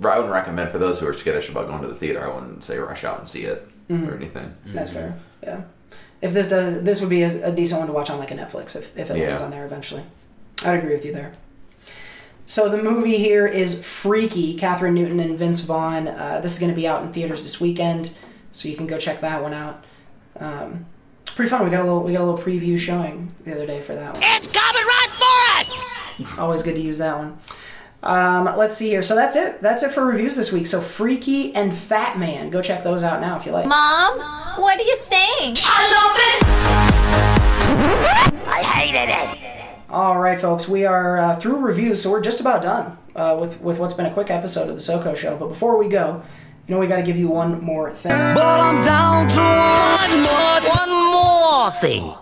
I 0.00 0.14
wouldn't 0.16 0.32
recommend 0.32 0.70
for 0.70 0.78
those 0.78 1.00
who 1.00 1.08
are 1.08 1.12
skittish 1.14 1.48
about 1.48 1.66
going 1.66 1.82
to 1.82 1.88
the 1.88 1.94
theater. 1.96 2.24
I 2.24 2.32
wouldn't 2.32 2.62
say 2.62 2.78
rush 2.78 3.02
out 3.04 3.18
and 3.18 3.26
see 3.28 3.42
it 3.44 3.68
Mm-hmm. 3.90 4.08
or 4.10 4.14
anything. 4.16 4.54
That's 4.66 4.90
fair. 4.90 5.18
Yeah. 5.42 5.62
If 6.20 6.34
this 6.34 6.46
does, 6.46 6.82
this 6.82 7.00
would 7.00 7.08
be 7.10 7.22
a, 7.22 7.48
a 7.48 7.50
decent 7.52 7.78
one 7.80 7.86
to 7.88 7.92
watch 7.94 8.10
on 8.10 8.18
like 8.18 8.30
a 8.30 8.34
Netflix 8.34 8.76
if, 8.76 8.96
if 8.98 9.10
it 9.10 9.16
Yeah. 9.16 9.28
lands 9.28 9.40
on 9.40 9.50
there 9.50 9.64
eventually. 9.64 10.02
I'd 10.62 10.74
agree 10.78 10.92
with 10.92 11.04
you 11.06 11.12
there. 11.14 11.32
So 12.48 12.70
the 12.70 12.82
movie 12.82 13.18
here 13.18 13.46
is 13.46 13.86
Freaky. 13.86 14.56
Kathryn 14.56 14.94
Newton 14.94 15.20
and 15.20 15.38
Vince 15.38 15.60
Vaughn. 15.60 16.08
Uh, 16.08 16.40
this 16.40 16.54
is 16.54 16.58
going 16.58 16.70
to 16.70 16.74
be 16.74 16.88
out 16.88 17.02
in 17.02 17.12
theaters 17.12 17.42
this 17.42 17.60
weekend, 17.60 18.16
so 18.52 18.70
you 18.70 18.74
can 18.74 18.86
go 18.86 18.96
check 18.96 19.20
that 19.20 19.42
one 19.42 19.52
out. 19.52 19.84
Um, 20.40 20.86
pretty 21.26 21.50
fun. 21.50 21.62
We 21.62 21.70
got 21.70 21.80
a 21.80 21.84
little 21.84 22.02
we 22.02 22.12
got 22.12 22.22
a 22.22 22.24
little 22.24 22.42
preview 22.42 22.78
showing 22.78 23.34
the 23.44 23.52
other 23.52 23.66
day 23.66 23.82
for 23.82 23.94
that 23.94 24.14
one. 24.14 24.22
It's 24.24 24.48
coming 24.48 24.82
right 24.82 25.08
for 25.10 26.24
us! 26.24 26.38
Always 26.38 26.62
good 26.62 26.76
to 26.76 26.80
use 26.80 26.96
that 26.96 27.18
one. 27.18 27.38
Um, 28.02 28.46
let's 28.56 28.78
see 28.78 28.88
here. 28.88 29.02
So 29.02 29.14
that's 29.14 29.36
it. 29.36 29.60
That's 29.60 29.82
it 29.82 29.90
for 29.92 30.06
reviews 30.06 30.34
this 30.34 30.50
week. 30.50 30.66
So 30.66 30.80
Freaky 30.80 31.54
and 31.54 31.74
Fat 31.74 32.18
Man. 32.18 32.48
Go 32.48 32.62
check 32.62 32.82
those 32.82 33.04
out 33.04 33.20
now 33.20 33.36
if 33.36 33.44
you 33.44 33.52
like. 33.52 33.66
Mom, 33.66 34.18
what 34.58 34.78
do 34.78 34.84
you 34.86 34.96
think? 34.96 35.58
I 35.64 35.84
love 35.92 36.16
it. 38.32 38.48
I 38.48 38.62
hated 38.64 39.10
it! 39.10 39.67
All 39.90 40.18
right, 40.18 40.38
folks. 40.38 40.68
We 40.68 40.84
are 40.84 41.18
uh, 41.18 41.36
through 41.36 41.56
reviews, 41.60 42.02
so 42.02 42.10
we're 42.10 42.20
just 42.20 42.40
about 42.40 42.62
done 42.62 42.98
uh, 43.16 43.36
with 43.40 43.60
with 43.60 43.78
what's 43.78 43.94
been 43.94 44.06
a 44.06 44.12
quick 44.12 44.30
episode 44.30 44.68
of 44.68 44.74
the 44.76 44.82
SoCo 44.82 45.16
Show. 45.16 45.36
But 45.38 45.48
before 45.48 45.78
we 45.78 45.88
go, 45.88 46.22
you 46.66 46.74
know 46.74 46.80
we 46.80 46.86
got 46.86 46.96
to 46.96 47.02
give 47.02 47.16
you 47.16 47.28
one 47.28 47.62
more 47.62 47.92
thing. 47.92 48.10
But 48.12 48.60
I'm 48.60 48.82
down 48.82 49.28
to 49.28 49.40
one 49.40 50.22
more, 50.22 50.60
one 50.76 51.12
more 51.12 51.70
thing. 51.70 52.14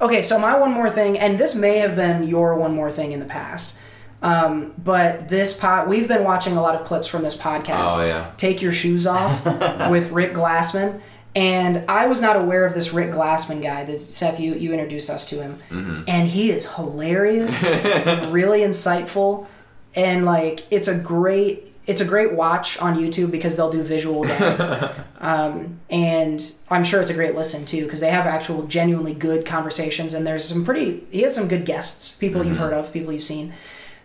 Okay, 0.00 0.22
so 0.22 0.38
my 0.38 0.56
one 0.56 0.70
more 0.70 0.88
thing, 0.88 1.18
and 1.18 1.38
this 1.40 1.56
may 1.56 1.78
have 1.78 1.96
been 1.96 2.22
your 2.22 2.54
one 2.54 2.72
more 2.72 2.90
thing 2.90 3.10
in 3.10 3.18
the 3.18 3.26
past. 3.26 3.76
Um, 4.22 4.74
but 4.78 5.28
this 5.28 5.56
pod, 5.56 5.88
we've 5.88 6.06
been 6.08 6.22
watching 6.24 6.56
a 6.56 6.62
lot 6.62 6.74
of 6.76 6.84
clips 6.84 7.08
from 7.08 7.22
this 7.22 7.36
podcast. 7.36 7.96
Oh, 7.96 8.04
yeah. 8.04 8.30
Take 8.36 8.62
your 8.62 8.72
shoes 8.72 9.06
off 9.06 9.44
with 9.90 10.10
Rick 10.10 10.34
Glassman, 10.34 11.00
and 11.36 11.84
I 11.88 12.06
was 12.06 12.20
not 12.20 12.36
aware 12.36 12.64
of 12.64 12.74
this 12.74 12.92
Rick 12.92 13.10
Glassman 13.10 13.62
guy. 13.62 13.84
That 13.84 13.98
Seth, 13.98 14.40
you 14.40 14.54
you 14.54 14.72
introduced 14.72 15.10
us 15.10 15.24
to 15.26 15.42
him, 15.42 15.58
Mm-hmm. 15.70 16.02
and 16.08 16.28
he 16.28 16.50
is 16.50 16.74
hilarious, 16.74 17.62
really 18.30 18.60
insightful, 18.60 19.46
and 19.94 20.24
like 20.24 20.66
it's 20.70 20.88
a 20.88 20.98
great 20.98 21.64
it's 21.86 22.00
a 22.00 22.04
great 22.04 22.34
watch 22.34 22.78
on 22.82 22.96
YouTube 22.98 23.30
because 23.30 23.56
they'll 23.56 23.70
do 23.70 23.82
visual. 23.82 24.26
Um, 25.20 25.80
and 25.90 26.40
I'm 26.70 26.84
sure 26.84 27.00
it's 27.00 27.10
a 27.10 27.14
great 27.14 27.34
listen 27.34 27.64
too 27.64 27.82
because 27.84 27.98
they 27.98 28.10
have 28.10 28.24
actual 28.24 28.62
genuinely 28.68 29.14
good 29.14 29.44
conversations 29.44 30.14
and 30.14 30.24
there's 30.24 30.44
some 30.44 30.64
pretty 30.64 31.04
he 31.10 31.22
has 31.22 31.34
some 31.34 31.48
good 31.48 31.64
guests 31.64 32.14
people 32.14 32.44
you've 32.44 32.58
heard 32.58 32.72
of 32.72 32.92
people 32.92 33.12
you've 33.12 33.24
seen 33.24 33.52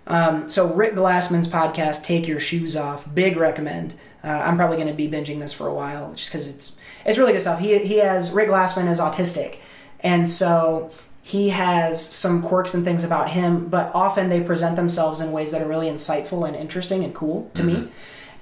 um, 0.08 0.50
so 0.50 0.74
Rick 0.74 0.94
Glassman's 0.96 1.48
podcast 1.48 2.04
Take 2.04 2.28
Your 2.28 2.40
Shoes 2.40 2.76
Off 2.76 3.14
big 3.14 3.38
recommend 3.38 3.94
uh, 4.24 4.28
I'm 4.28 4.56
probably 4.56 4.78
going 4.78 4.88
to 4.88 4.94
be 4.94 5.10
binging 5.10 5.40
this 5.40 5.54
for 5.54 5.68
a 5.68 5.74
while 5.74 6.14
just 6.14 6.30
because 6.30 6.54
it's 6.54 6.78
it's 7.06 7.18
really 7.18 7.34
good 7.34 7.42
stuff 7.42 7.60
he, 7.60 7.78
he 7.80 7.98
has 7.98 8.32
Rick 8.32 8.50
Glassman 8.50 8.90
is 8.90 9.00
autistic 9.00 9.58
and 10.00 10.28
so 10.28 10.92
he 11.22 11.50
has 11.50 12.04
some 12.04 12.42
quirks 12.42 12.74
and 12.74 12.84
things 12.84 13.04
about 13.04 13.30
him 13.30 13.68
but 13.68 13.94
often 13.94 14.30
they 14.30 14.42
present 14.42 14.76
themselves 14.76 15.22
in 15.22 15.32
ways 15.32 15.52
that 15.52 15.62
are 15.62 15.68
really 15.68 15.88
insightful 15.88 16.48
and 16.48 16.56
interesting 16.56 17.04
and 17.04 17.14
cool 17.16 17.50
to 17.54 17.64
me 17.64 17.90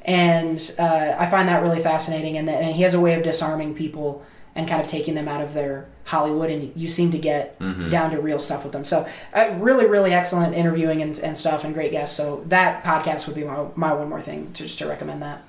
and 0.03 0.73
uh, 0.79 1.15
I 1.17 1.27
find 1.27 1.47
that 1.47 1.61
really 1.61 1.79
fascinating. 1.79 2.37
And, 2.37 2.47
that, 2.47 2.61
and 2.61 2.75
he 2.75 2.83
has 2.83 2.93
a 2.93 2.99
way 2.99 3.13
of 3.13 3.23
disarming 3.23 3.75
people 3.75 4.25
and 4.55 4.67
kind 4.67 4.81
of 4.81 4.87
taking 4.87 5.13
them 5.13 5.27
out 5.27 5.41
of 5.41 5.53
their 5.53 5.87
Hollywood, 6.05 6.49
and 6.49 6.75
you 6.75 6.87
seem 6.89 7.11
to 7.11 7.17
get 7.17 7.57
down 7.89 8.11
to 8.11 8.19
real 8.19 8.39
stuff 8.39 8.63
with 8.63 8.73
them. 8.73 8.83
So, 8.83 9.07
uh, 9.33 9.55
really, 9.59 9.85
really 9.85 10.11
excellent 10.11 10.55
interviewing 10.55 11.01
and, 11.01 11.17
and 11.19 11.37
stuff, 11.37 11.63
and 11.63 11.73
great 11.73 11.91
guests. 11.91 12.17
So 12.17 12.43
that 12.45 12.83
podcast 12.83 13.27
would 13.27 13.35
be 13.35 13.45
my, 13.45 13.67
my 13.75 13.93
one 13.93 14.09
more 14.09 14.19
thing 14.19 14.51
to 14.53 14.63
just 14.63 14.79
to 14.79 14.87
recommend 14.87 15.21
that. 15.21 15.43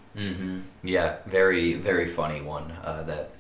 Yeah, 0.83 1.17
very 1.27 1.75
very 1.75 2.07
funny 2.07 2.41
one 2.41 2.73
uh, 2.85 3.03
that 3.05 3.31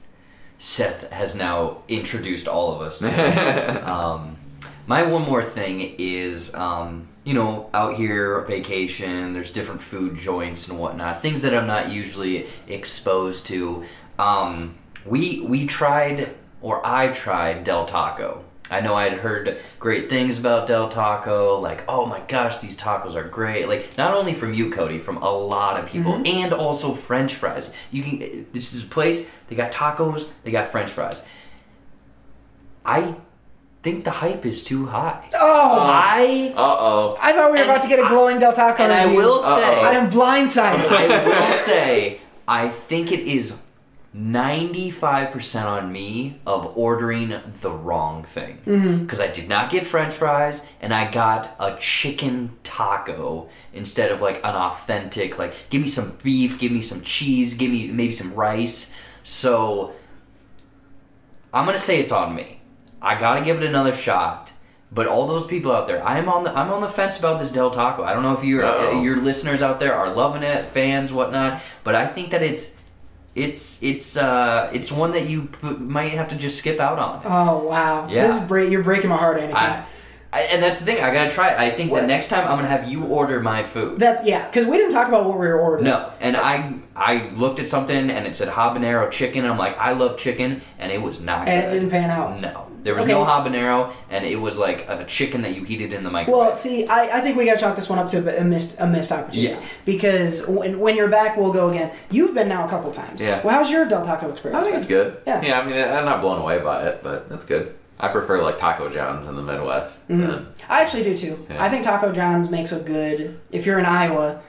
Seth 0.59 1.11
has 1.11 1.35
now 1.35 1.83
introduced 1.89 2.49
all 2.49 2.75
of 2.75 2.83
us 2.83 3.01
to. 3.01 3.91
um, 3.93 4.37
my 4.87 5.03
one 5.03 5.23
more 5.23 5.43
thing 5.43 5.95
is, 5.99 6.55
um, 6.55 7.09
you 7.25 7.35
know, 7.35 7.71
out 7.73 7.95
here 7.95 8.41
vacation. 8.43 9.33
There's 9.33 9.53
different 9.53 9.81
food 9.81 10.17
joints 10.17 10.69
and 10.69 10.79
whatnot, 10.79 11.23
things 11.23 11.43
that 11.43 11.55
I'm 11.55 11.67
not 11.67 11.91
usually 11.91 12.47
exposed 12.69 13.47
to. 13.49 13.85
Um, 14.19 14.77
we 15.05 15.41
we 15.41 15.67
tried, 15.67 16.37
or 16.61 16.85
I 16.87 17.09
tried 17.09 17.65
Del 17.65 17.85
Taco. 17.85 18.45
I 18.73 18.81
know 18.81 18.95
I'd 18.95 19.15
heard 19.15 19.59
great 19.79 20.09
things 20.09 20.39
about 20.39 20.67
Del 20.67 20.89
Taco, 20.89 21.61
like, 21.61 21.85
oh 21.89 22.07
my 22.07 22.21
gosh, 22.27 22.61
these 22.61 22.77
tacos 22.77 23.15
are 23.15 23.29
great. 23.29 23.69
Like, 23.69 23.97
not 23.99 24.15
only 24.15 24.35
from 24.35 24.55
you, 24.55 24.71
Cody, 24.71 24.99
from 24.99 25.19
a 25.19 25.31
lot 25.31 25.79
of 25.79 25.89
people, 25.89 26.23
and 26.25 26.53
also 26.53 26.95
French 26.95 27.35
fries. 27.35 27.73
You 27.91 28.03
can. 28.03 28.47
This 28.53 28.73
is 28.73 28.85
a 28.85 28.87
place 28.87 29.33
they 29.49 29.57
got 29.57 29.71
tacos, 29.73 30.31
they 30.45 30.51
got 30.51 30.71
French 30.71 30.91
fries. 30.91 31.27
I 32.85 33.15
think 33.83 34.05
the 34.05 34.11
hype 34.11 34.47
is 34.47 34.65
too 34.65 34.87
high. 34.87 35.29
Oh, 35.35 35.79
I 35.81 36.53
Uh 36.57 36.77
oh. 36.79 37.19
I 37.21 37.33
thought 37.33 37.53
we 37.53 37.59
were 37.59 37.65
about 37.65 37.83
to 37.83 37.89
get 37.89 37.99
a 37.99 38.09
glowing 38.09 38.39
Del 38.39 38.53
Taco 38.53 38.83
and 38.83 38.93
I 38.93 39.07
will 39.07 39.41
say, 39.41 39.81
I 39.81 39.93
am 39.93 40.11
blindsided. 40.11 40.89
I 40.89 41.25
will 41.27 41.53
say, 41.53 42.21
I 42.47 42.69
think 42.69 43.13
it 43.13 43.21
is 43.21 43.59
95% 44.17 45.65
on 45.65 45.91
me 45.91 46.39
of 46.47 46.77
ordering 46.77 47.35
the 47.61 47.71
wrong 47.71 48.25
thing. 48.25 48.59
Mm-hmm. 48.67 49.05
Because 49.05 49.21
I 49.21 49.29
did 49.29 49.49
not 49.49 49.71
get 49.71 49.87
french 49.87 50.13
fries 50.13 50.69
and 50.83 50.93
I 50.93 51.11
got 51.11 51.57
a 51.59 51.77
chicken 51.79 52.57
taco 52.63 53.49
instead 53.73 54.13
of 54.13 54.21
like 54.21 54.39
an 54.39 54.55
authentic, 54.55 55.39
like, 55.39 55.55
give 55.71 55.81
me 55.81 55.89
some 55.89 56.17
beef, 56.23 56.59
give 56.59 56.73
me 56.73 56.83
some 56.83 57.01
cheese, 57.01 57.55
give 57.55 57.71
me 57.71 57.89
maybe 57.89 58.13
some 58.13 58.35
rice. 58.35 58.93
So 59.23 59.95
I'm 61.55 61.65
going 61.65 61.77
to 61.77 61.83
say 61.83 61.99
it's 61.99 62.13
on 62.13 62.35
me. 62.35 62.61
I 63.01 63.19
got 63.19 63.35
to 63.39 63.45
give 63.45 63.63
it 63.63 63.65
another 63.65 63.95
shot. 63.95 64.53
But 64.95 65.07
all 65.07 65.27
those 65.27 65.47
people 65.47 65.73
out 65.73 65.87
there, 65.87 66.07
I'm 66.07 66.29
on 66.29 66.45
the 66.45 66.51
I'm 66.51 66.71
on 66.71 66.83
the 66.83 66.89
fence 66.89 67.19
about 67.19 67.39
this 67.39 67.51
Del 67.51 67.71
Taco. 67.71 68.05
I 68.05 68.13
don't 68.13 68.23
know 68.23 68.35
if 68.35 68.45
you 68.45 68.61
Uh-oh. 68.61 69.01
your 69.01 69.17
listeners 69.17 69.63
out 69.63 69.81
there 69.81 69.95
are 69.95 70.15
loving 70.15 70.43
it, 70.43 70.69
fans, 70.69 71.11
whatnot. 71.11 71.63
But 71.83 71.95
I 71.95 72.07
think 72.07 72.31
that 72.31 72.43
it's 72.43 72.77
it's 73.35 73.83
it's 73.83 74.17
uh 74.17 74.71
it's 74.73 74.93
one 74.93 75.13
that 75.13 75.27
you 75.29 75.45
p- 75.45 75.69
might 75.71 76.11
have 76.13 76.29
to 76.29 76.37
just 76.37 76.59
skip 76.59 76.79
out 76.81 76.99
on. 76.99 77.21
oh 77.25 77.65
wow, 77.65 78.07
Yeah. 78.09 78.27
this 78.27 78.41
is 78.43 78.47
break. 78.49 78.71
You're 78.71 78.83
breaking 78.85 79.11
my 79.11 79.17
heart, 79.17 79.39
Anakin. 79.39 79.55
I, 79.55 79.85
I, 80.35 80.41
and 80.45 80.63
that's 80.63 80.79
the 80.81 80.87
thing. 80.87 81.03
I 81.05 81.13
gotta 81.13 81.31
try. 81.31 81.49
it. 81.51 81.59
I 81.59 81.69
think 81.71 81.91
What? 81.91 82.01
the 82.03 82.07
next 82.07 82.29
time 82.29 82.45
I'm 82.49 82.57
gonna 82.57 82.69
have 82.69 82.89
you 82.91 83.05
order 83.05 83.41
my 83.41 83.63
food. 83.63 83.99
That's 83.99 84.25
yeah, 84.27 84.47
because 84.47 84.67
we 84.67 84.77
didn't 84.79 84.93
talk 84.93 85.09
about 85.09 85.25
what 85.27 85.39
we 85.39 85.47
were 85.47 85.59
ordering. 85.61 85.85
no, 85.85 86.11
and 86.21 86.37
I 86.37 86.75
I 86.97 87.29
looked 87.35 87.59
at 87.59 87.69
something 87.69 88.11
and 88.11 88.27
it 88.27 88.35
said 88.37 88.49
habanero 88.49 89.11
chicken. 89.11 89.45
I'm 89.45 89.59
like, 89.59 89.77
I 89.79 89.93
love 89.93 90.17
chicken, 90.19 90.61
and 90.79 90.91
it 90.93 91.01
was 91.03 91.23
not. 91.23 91.49
And 91.49 91.67
it 91.67 91.73
didn't 91.75 91.91
pan 91.91 92.11
out. 92.11 92.41
No, 92.41 92.67
there 92.83 92.95
was 92.95 93.05
Okay. 93.05 93.13
no 93.13 93.25
habanero, 93.25 93.93
and 94.11 94.25
it 94.25 94.41
was 94.41 94.59
like 94.59 94.87
a 94.89 95.05
chicken 95.05 95.43
that 95.43 95.55
you 95.55 95.65
heated 95.65 95.93
in 95.93 96.03
the 96.05 96.11
microwave. 96.11 96.39
Well, 96.41 96.55
see, 96.55 96.87
I, 96.87 97.19
I 97.19 97.21
think 97.21 97.37
we 97.37 97.45
got 97.45 97.55
to 97.55 97.59
chalk 97.61 97.77
this 97.77 97.89
one 97.89 97.99
up 97.99 98.09
to 98.09 98.41
a, 98.41 98.45
missed 98.45 98.79
a 98.81 98.87
missed 98.87 99.13
opportunity. 99.13 99.55
Yeah. 99.55 99.63
Because 99.85 100.47
when, 100.47 100.81
when 100.81 100.97
you're 100.97 101.09
back, 101.09 101.37
we'll 101.37 101.53
go 101.53 101.69
again. 101.71 101.93
You've 102.11 102.35
been 102.35 102.49
now 102.49 102.67
a 102.67 102.69
couple 102.69 102.91
times. 102.91 103.25
Yeah. 103.25 103.43
Well, 103.45 103.55
how's 103.55 103.71
your 103.71 103.87
Del 103.87 104.05
Taco 104.05 104.31
experience? 104.31 104.61
I 104.61 104.63
think 104.71 104.73
been? 104.75 104.81
it's 104.81 104.89
good. 104.89 105.23
Yeah. 105.27 105.43
Yeah, 105.43 105.61
I 105.61 105.67
mean, 105.67 105.77
I'm 105.77 106.05
not 106.05 106.21
blown 106.21 106.41
away 106.41 106.59
by 106.61 106.87
it, 106.89 107.03
but 107.03 107.27
it's 107.31 107.45
good. 107.45 107.75
I 108.01 108.09
prefer 108.09 108.43
like 108.43 108.59
Taco 108.59 108.89
John's 108.89 109.27
in 109.27 109.37
the 109.37 109.43
Midwest. 109.43 110.03
Mm-hmm. 110.09 110.21
than- 110.27 110.47
I 110.69 110.83
actually 110.83 111.05
do 111.05 111.17
too. 111.17 111.47
Yeah. 111.49 111.63
I 111.65 111.69
think 111.69 111.85
Taco 111.85 112.11
John's 112.13 112.51
makes 112.51 112.73
a 112.73 112.81
good. 112.81 113.39
If 113.53 113.65
you're 113.65 113.79
in 113.79 113.87
Iowa, 113.87 114.41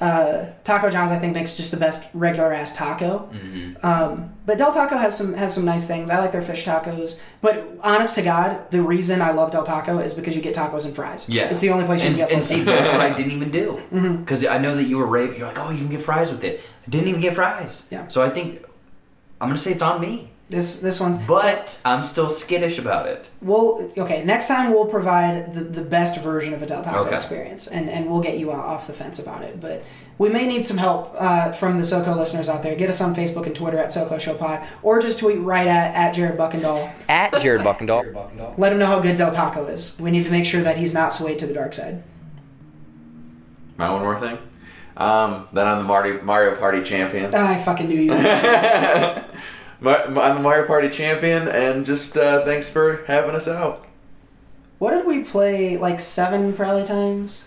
uh, 0.00 0.46
Taco 0.64 0.88
John's 0.88 1.12
I 1.12 1.18
think 1.18 1.34
makes 1.34 1.54
just 1.54 1.70
the 1.70 1.76
best 1.76 2.08
regular 2.14 2.52
ass 2.52 2.72
taco. 2.72 3.30
Mm-hmm. 3.32 3.86
Um, 3.86 4.32
but 4.46 4.56
Del 4.56 4.72
Taco 4.72 4.96
has 4.96 5.16
some 5.16 5.34
has 5.34 5.54
some 5.54 5.64
nice 5.64 5.86
things. 5.86 6.08
I 6.08 6.18
like 6.18 6.32
their 6.32 6.42
fish 6.42 6.64
tacos. 6.64 7.18
But 7.42 7.68
honest 7.82 8.14
to 8.14 8.22
God, 8.22 8.70
the 8.70 8.82
reason 8.82 9.20
I 9.20 9.32
love 9.32 9.50
Del 9.50 9.62
Taco 9.62 9.98
is 9.98 10.14
because 10.14 10.34
you 10.34 10.40
get 10.40 10.54
tacos 10.54 10.86
and 10.86 10.94
fries. 10.94 11.28
Yeah, 11.28 11.50
it's 11.50 11.60
the 11.60 11.70
only 11.70 11.84
place 11.84 12.02
you 12.02 12.08
and, 12.08 12.16
can 12.16 12.26
get. 12.28 12.34
And 12.34 12.44
see, 12.44 12.62
that's 12.62 12.90
what 12.90 13.00
I 13.00 13.12
didn't 13.16 13.32
even 13.32 13.50
do 13.50 13.80
because 14.20 14.44
I 14.46 14.58
know 14.58 14.74
that 14.74 14.84
you 14.84 14.96
were 14.96 15.06
raving. 15.06 15.38
You're 15.38 15.48
like, 15.48 15.58
oh, 15.58 15.70
you 15.70 15.78
can 15.78 15.90
get 15.90 16.02
fries 16.02 16.30
with 16.30 16.44
it. 16.44 16.60
I 16.86 16.90
didn't 16.90 17.08
even 17.08 17.20
get 17.20 17.34
fries. 17.34 17.86
Yeah. 17.90 18.08
So 18.08 18.24
I 18.24 18.30
think 18.30 18.64
I'm 19.40 19.48
gonna 19.48 19.58
say 19.58 19.72
it's 19.72 19.82
on 19.82 20.00
me, 20.00 20.30
This 20.50 20.80
this 20.80 20.98
one's 20.98 21.16
but 21.28 21.80
I'm 21.84 22.02
still 22.02 22.28
skittish 22.28 22.78
about 22.78 23.06
it. 23.06 23.30
We'll 23.40 23.88
okay. 23.96 24.24
Next 24.24 24.48
time 24.48 24.72
we'll 24.72 24.86
provide 24.86 25.54
the, 25.54 25.60
the 25.62 25.82
best 25.82 26.18
version 26.20 26.54
of 26.54 26.60
a 26.60 26.66
Del 26.66 26.82
Taco 26.82 27.04
Okay. 27.06 27.14
experience, 27.14 27.68
and, 27.68 27.88
and 27.88 28.10
we'll 28.10 28.20
get 28.20 28.36
you 28.36 28.50
off 28.50 28.88
the 28.88 28.92
fence 28.92 29.20
about 29.20 29.42
it. 29.44 29.60
But 29.60 29.84
we 30.18 30.28
may 30.28 30.48
need 30.48 30.66
some 30.66 30.76
help 30.76 31.14
uh, 31.16 31.52
from 31.52 31.76
the 31.78 31.84
SoCo 31.84 32.16
listeners 32.16 32.48
out 32.48 32.64
there. 32.64 32.74
Get 32.74 32.88
us 32.88 33.00
on 33.00 33.14
Facebook 33.14 33.46
and 33.46 33.54
Twitter 33.54 33.78
at 33.78 33.90
SoCo 33.90 34.18
Show 34.20 34.34
Pod, 34.34 34.66
or 34.82 35.00
just 35.00 35.20
tweet 35.20 35.38
right 35.38 35.68
at 35.68 35.94
at 35.94 36.14
Jared 36.14 36.36
Buckendall. 36.36 36.80
At 37.08 37.32
Jared 37.40 37.62
Buckendall. 37.62 38.58
Let 38.58 38.72
him 38.72 38.80
know 38.80 38.86
how 38.86 38.98
good 38.98 39.14
Del 39.14 39.30
Taco 39.30 39.66
is. 39.66 39.96
We 40.00 40.10
need 40.10 40.24
to 40.24 40.30
make 40.32 40.44
sure 40.44 40.62
that 40.62 40.76
he's 40.78 40.92
not 40.92 41.12
swayed 41.12 41.38
to 41.38 41.46
the 41.46 41.54
dark 41.54 41.74
side. 41.74 42.02
My 43.76 43.88
one 43.92 44.02
more 44.02 44.18
thing. 44.18 44.36
Um, 44.96 45.46
then 45.52 45.66
I'm 45.68 45.78
the 45.78 45.84
Mario, 45.84 46.22
Mario 46.24 46.56
Party 46.56 46.82
champion. 46.82 47.32
I 47.34 47.56
fucking 47.62 47.88
knew 47.88 48.00
you. 48.00 48.12
would. 49.80 50.18
I'm 50.18 50.34
the 50.36 50.40
Mario 50.42 50.66
Party 50.66 50.88
champion, 50.90 51.48
and 51.48 51.84
just 51.86 52.16
uh, 52.16 52.44
thanks 52.44 52.68
for 52.70 53.04
having 53.06 53.34
us 53.34 53.48
out. 53.48 53.86
what 54.78 54.92
did 54.92 55.06
we 55.06 55.24
play? 55.24 55.76
Like 55.76 56.00
seven 56.00 56.52
probably 56.52 56.84
times, 56.84 57.44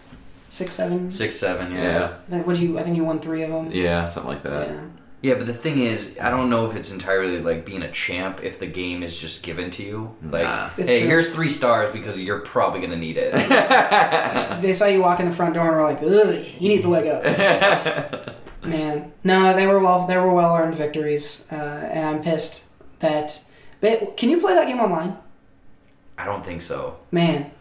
six, 0.50 0.74
seven. 0.76 1.10
Six, 1.12 1.36
seven, 1.36 1.72
yeah. 1.72 1.82
Yeah, 1.84 2.14
Like, 2.38 2.48
What 2.48 2.58
you? 2.60 2.78
I 2.80 2.84
think 2.84 2.96
you 2.96 3.04
won 3.04 3.20
three 3.20 3.44
of 3.44 3.50
them. 3.52 3.72
yeah, 3.72 4.10
something 4.10 4.32
like 4.32 4.44
that. 4.44 4.68
Yeah. 4.70 4.82
Yeah, 5.24 5.36
but 5.36 5.46
the 5.48 5.54
thing 5.54 5.80
is, 5.80 6.18
I 6.22 6.30
don't 6.30 6.50
know 6.50 6.66
if 6.70 6.76
it's 6.76 6.92
entirely 6.92 7.40
like 7.40 7.66
being 7.66 7.82
a 7.82 7.90
champ 7.92 8.44
if 8.44 8.60
the 8.60 8.68
game 8.68 9.02
is 9.04 9.18
just 9.18 9.42
given 9.42 9.72
to 9.72 9.82
you. 9.82 10.14
Like, 10.22 10.44
Nah. 10.44 10.68
Hey, 10.76 11.00
true. 11.00 11.08
here's 11.08 11.34
three 11.34 11.48
stars 11.48 11.90
because 11.92 12.20
you're 12.22 12.42
probably 12.42 12.82
gonna 12.82 12.98
need 12.98 13.16
it. 13.18 13.34
They 14.62 14.74
saw 14.74 14.86
you 14.88 15.02
walk 15.02 15.22
in 15.22 15.30
the 15.30 15.36
front 15.36 15.54
door 15.54 15.66
and 15.68 15.76
were 15.78 15.82
like, 15.84 16.04
"Ugh, 16.04 16.36
he 16.44 16.68
needs 16.68 16.84
a 16.84 16.90
leg 16.90 17.08
up." 17.08 18.36
Man, 18.66 19.14
no, 19.24 19.54
they 19.54 19.66
were 19.66 19.80
well. 19.80 20.06
They 20.08 20.18
were 20.18 20.34
well 20.34 20.56
earned 20.58 20.76
victories, 20.76 21.48
uh, 21.52 21.56
and 21.56 22.06
I'm 22.08 22.22
pissed 22.22 22.66
that 23.00 23.44
But 23.80 24.18
can 24.18 24.30
you 24.30 24.40
play 24.42 24.54
that 24.56 24.68
game 24.68 24.80
online? 24.82 25.16
I 26.18 26.26
don't 26.26 26.44
think 26.46 26.62
so. 26.62 26.98
Man. 27.12 27.52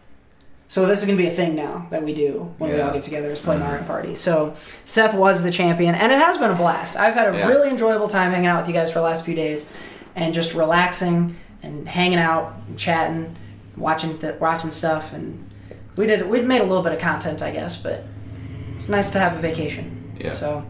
So 0.67 0.85
this 0.87 1.01
is 1.01 1.05
gonna 1.05 1.17
be 1.17 1.27
a 1.27 1.31
thing 1.31 1.55
now 1.55 1.85
that 1.91 2.01
we 2.03 2.13
do 2.15 2.51
when 2.57 2.71
we 2.71 2.81
all 2.81 2.91
get 2.91 3.03
together 3.03 3.29
is 3.29 3.39
play 3.39 3.57
Mario 3.57 3.83
Party. 3.83 4.15
So 4.15 4.55
Seth 4.85 5.13
was 5.13 5.43
the 5.43 5.51
champion, 5.51 5.93
and 5.93 6.11
it 6.11 6.17
has 6.19 6.37
been 6.37 6.49
a 6.49 6.55
blast. 6.55 6.95
I've 6.95 7.13
had 7.13 7.33
a 7.33 7.37
Yeah. 7.37 7.47
really 7.47 7.69
enjoyable 7.69 8.07
time 8.07 8.31
hanging 8.31 8.47
out 8.47 8.59
with 8.61 8.67
you 8.67 8.73
guys 8.73 8.91
for 8.91 8.99
the 8.99 9.05
last 9.05 9.23
few 9.23 9.35
days, 9.35 9.65
and 10.15 10.33
just 10.33 10.53
relaxing 10.55 11.35
and 11.61 11.87
hanging 11.87 12.17
out, 12.19 12.53
and 12.67 12.77
chatting, 12.77 13.35
watching 13.77 14.17
th- 14.17 14.39
watching 14.39 14.71
stuff, 14.71 15.13
and 15.13 15.47
we 15.95 16.07
did 16.07 16.27
we 16.27 16.41
made 16.41 16.61
a 16.61 16.65
little 16.65 16.83
bit 16.83 16.93
of 16.93 16.99
content, 16.99 17.43
I 17.43 17.51
guess, 17.51 17.77
but 17.77 18.03
it's 18.77 18.89
nice 18.89 19.11
to 19.11 19.19
have 19.19 19.35
a 19.37 19.39
vacation. 19.39 20.15
Yeah. 20.19 20.31
So 20.31 20.63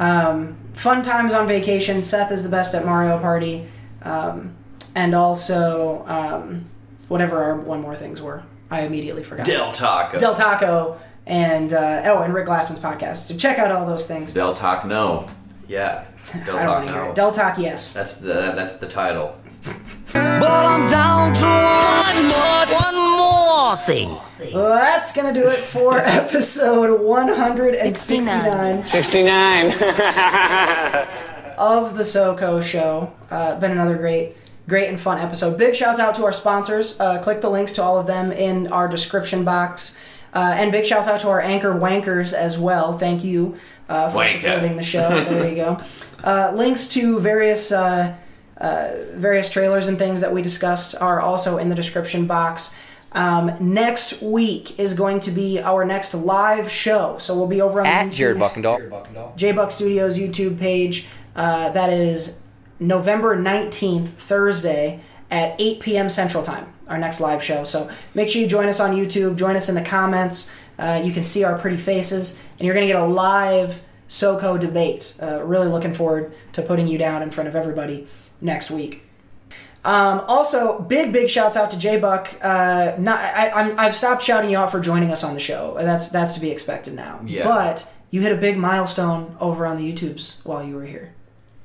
um, 0.00 0.56
fun 0.72 1.02
times 1.04 1.32
on 1.32 1.46
vacation. 1.46 2.02
Seth 2.02 2.32
is 2.32 2.42
the 2.42 2.48
best 2.50 2.74
at 2.74 2.84
Mario 2.84 3.18
Party, 3.18 3.66
um, 4.02 4.54
and 4.96 5.14
also 5.14 6.04
um, 6.08 6.64
whatever 7.08 7.44
our 7.44 7.54
one 7.54 7.80
more 7.80 7.94
things 7.94 8.20
were. 8.20 8.42
I 8.70 8.80
immediately 8.82 9.22
forgot. 9.22 9.46
Del 9.46 9.72
Taco. 9.72 10.18
Del 10.18 10.34
Taco 10.34 10.98
and 11.26 11.72
uh, 11.72 12.02
oh, 12.06 12.22
and 12.22 12.34
Rick 12.34 12.46
Glassman's 12.46 12.80
podcast. 12.80 13.26
So 13.28 13.36
check 13.36 13.58
out 13.58 13.70
all 13.72 13.86
those 13.86 14.06
things. 14.06 14.32
Del 14.32 14.54
Talk 14.54 14.84
No. 14.84 15.26
yeah. 15.68 16.04
Del 16.44 16.56
I 16.56 16.62
don't 16.62 16.70
want 16.70 16.86
to 16.86 16.90
hear 16.92 17.00
Taco. 17.00 17.10
it. 17.10 17.14
Del 17.16 17.32
Talk, 17.32 17.58
yes. 17.58 17.92
That's 17.92 18.16
the 18.16 18.52
that's 18.54 18.76
the 18.76 18.86
title. 18.88 19.36
But 20.12 20.44
I'm 20.66 20.86
down 20.86 21.32
to 21.34 21.46
one 21.46 22.28
more, 22.28 22.66
One 22.82 23.16
more 23.16 23.76
thing. 23.76 24.10
Well, 24.52 24.68
that's 24.74 25.12
gonna 25.14 25.32
do 25.32 25.46
it 25.48 25.56
for 25.58 25.98
episode 26.04 27.00
169 27.00 28.84
69. 28.86 29.66
of 31.56 31.96
the 31.96 32.02
SoCo 32.02 32.62
Show. 32.62 33.12
Uh, 33.30 33.58
been 33.58 33.70
another 33.70 33.96
great, 33.96 34.36
great 34.68 34.88
and 34.88 35.00
fun 35.00 35.18
episode. 35.18 35.58
Big 35.58 35.74
shouts 35.76 36.00
out 36.00 36.14
to 36.16 36.24
our 36.24 36.32
sponsors. 36.32 36.98
Uh, 37.00 37.20
click 37.22 37.40
the 37.40 37.50
links 37.50 37.72
to 37.72 37.82
all 37.82 37.98
of 37.98 38.06
them 38.06 38.32
in 38.32 38.66
our 38.68 38.88
description 38.88 39.44
box. 39.44 39.98
Uh, 40.32 40.52
and 40.56 40.72
big 40.72 40.84
shouts 40.84 41.06
out 41.06 41.20
to 41.20 41.28
our 41.28 41.40
anchor 41.40 41.72
wankers 41.74 42.32
as 42.32 42.58
well. 42.58 42.98
Thank 42.98 43.22
you 43.22 43.56
uh, 43.88 44.10
for 44.10 44.18
Wanker. 44.18 44.40
supporting 44.42 44.76
the 44.76 44.82
show. 44.82 45.08
There 45.08 45.48
you 45.48 45.56
go. 45.56 45.80
Uh, 46.24 46.50
links 46.54 46.88
to 46.88 47.20
various 47.20 47.70
uh, 47.70 48.16
uh, 48.56 48.92
various 49.12 49.50
trailers 49.50 49.88
and 49.88 49.98
things 49.98 50.22
that 50.22 50.32
we 50.32 50.40
discussed 50.40 50.94
are 50.98 51.20
also 51.20 51.58
in 51.58 51.68
the 51.68 51.74
description 51.74 52.26
box. 52.26 52.74
Um, 53.12 53.52
next 53.60 54.22
week 54.22 54.80
is 54.80 54.94
going 54.94 55.20
to 55.20 55.30
be 55.30 55.60
our 55.60 55.84
next 55.84 56.14
live 56.14 56.70
show, 56.70 57.18
so 57.18 57.36
we'll 57.36 57.46
be 57.46 57.60
over 57.60 57.80
on 57.80 57.86
At 57.86 58.10
Jared 58.10 58.38
YouTube's- 58.38 58.52
Buckendahl. 58.90 59.36
J 59.36 59.52
Buck 59.52 59.70
Studios 59.70 60.16
YouTube 60.18 60.58
page. 60.58 61.06
Uh, 61.36 61.68
that 61.72 61.92
is 61.92 62.40
November 62.86 63.36
19th, 63.36 64.08
Thursday 64.08 65.00
at 65.30 65.60
8 65.60 65.80
p.m. 65.80 66.08
Central 66.08 66.42
Time, 66.42 66.72
our 66.88 66.98
next 66.98 67.20
live 67.20 67.42
show. 67.42 67.64
So 67.64 67.90
make 68.14 68.28
sure 68.28 68.40
you 68.40 68.48
join 68.48 68.68
us 68.68 68.80
on 68.80 68.94
YouTube, 68.94 69.36
join 69.36 69.56
us 69.56 69.68
in 69.68 69.74
the 69.74 69.82
comments. 69.82 70.54
Uh, 70.78 71.00
you 71.04 71.12
can 71.12 71.24
see 71.24 71.44
our 71.44 71.58
pretty 71.58 71.76
faces, 71.76 72.42
and 72.58 72.66
you're 72.66 72.74
going 72.74 72.86
to 72.86 72.92
get 72.92 73.00
a 73.00 73.06
live 73.06 73.82
SoCo 74.08 74.58
debate. 74.58 75.16
Uh, 75.20 75.42
really 75.42 75.68
looking 75.68 75.94
forward 75.94 76.34
to 76.52 76.62
putting 76.62 76.86
you 76.86 76.98
down 76.98 77.22
in 77.22 77.30
front 77.30 77.48
of 77.48 77.56
everybody 77.56 78.06
next 78.40 78.70
week. 78.70 79.02
Um, 79.84 80.22
also, 80.28 80.80
big 80.80 81.12
big 81.12 81.28
shouts 81.28 81.56
out 81.56 81.70
to 81.72 81.78
J 81.78 82.00
Buck. 82.00 82.34
Uh, 82.42 82.94
not 82.98 83.20
I, 83.20 83.50
I'm, 83.50 83.78
I've 83.78 83.94
stopped 83.94 84.22
shouting 84.22 84.50
you 84.50 84.56
out 84.56 84.72
for 84.72 84.80
joining 84.80 85.10
us 85.10 85.22
on 85.22 85.34
the 85.34 85.40
show. 85.40 85.74
That's 85.78 86.08
that's 86.08 86.32
to 86.32 86.40
be 86.40 86.50
expected 86.50 86.94
now. 86.94 87.20
Yeah. 87.24 87.44
But 87.44 87.92
you 88.10 88.22
hit 88.22 88.32
a 88.32 88.36
big 88.36 88.56
milestone 88.56 89.36
over 89.40 89.66
on 89.66 89.76
the 89.76 89.92
YouTubes 89.92 90.42
while 90.44 90.64
you 90.64 90.74
were 90.74 90.86
here. 90.86 91.12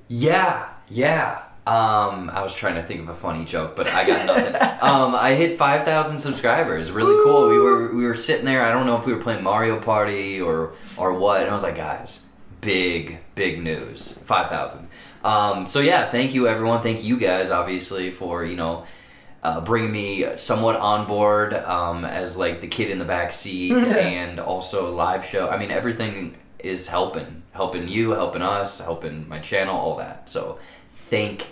Yeah, 0.09 0.67
yeah. 0.89 1.43
Um, 1.67 2.31
I 2.31 2.41
was 2.41 2.53
trying 2.53 2.75
to 2.75 2.83
think 2.83 3.01
of 3.01 3.09
a 3.09 3.15
funny 3.15 3.45
joke, 3.45 3.75
but 3.75 3.87
I 3.93 4.07
got 4.07 4.25
nothing. 4.25 4.55
um, 4.81 5.13
I 5.13 5.35
hit 5.35 5.57
five 5.57 5.85
thousand 5.85 6.19
subscribers. 6.19 6.89
Really 6.89 7.23
cool. 7.23 7.47
We 7.47 7.59
were 7.59 7.93
we 7.93 8.05
were 8.05 8.15
sitting 8.15 8.45
there. 8.45 8.63
I 8.63 8.71
don't 8.71 8.87
know 8.87 8.97
if 8.97 9.05
we 9.05 9.13
were 9.13 9.21
playing 9.21 9.43
Mario 9.43 9.79
Party 9.79 10.41
or 10.41 10.73
or 10.97 11.13
what. 11.13 11.41
And 11.41 11.49
I 11.49 11.53
was 11.53 11.61
like, 11.61 11.75
guys, 11.75 12.25
big 12.61 13.19
big 13.35 13.61
news. 13.61 14.17
Five 14.19 14.49
thousand. 14.49 14.89
Um, 15.23 15.67
so 15.67 15.79
yeah, 15.79 16.09
thank 16.09 16.33
you 16.33 16.47
everyone. 16.47 16.81
Thank 16.81 17.03
you 17.03 17.17
guys, 17.17 17.51
obviously, 17.51 18.11
for 18.11 18.43
you 18.43 18.55
know. 18.55 18.85
Uh, 19.41 19.61
bringing 19.61 19.93
me 19.93 20.35
somewhat 20.35 20.75
on 20.75 21.07
board 21.07 21.53
um, 21.53 22.03
as 22.03 22.35
like 22.35 22.59
the 22.59 22.67
kid 22.67 22.89
in 22.89 22.99
the 22.99 23.05
back 23.05 23.31
seat 23.31 23.71
and 23.73 24.37
also 24.37 24.93
live 24.93 25.25
show. 25.25 25.47
I 25.47 25.57
mean, 25.57 25.71
everything 25.71 26.35
is 26.59 26.89
helping, 26.89 27.43
helping 27.53 27.87
you, 27.87 28.11
helping 28.11 28.41
us, 28.41 28.79
helping 28.79 29.29
my 29.29 29.39
channel, 29.39 29.77
all 29.77 29.95
that. 29.95 30.29
So 30.29 30.59
thank 31.09 31.47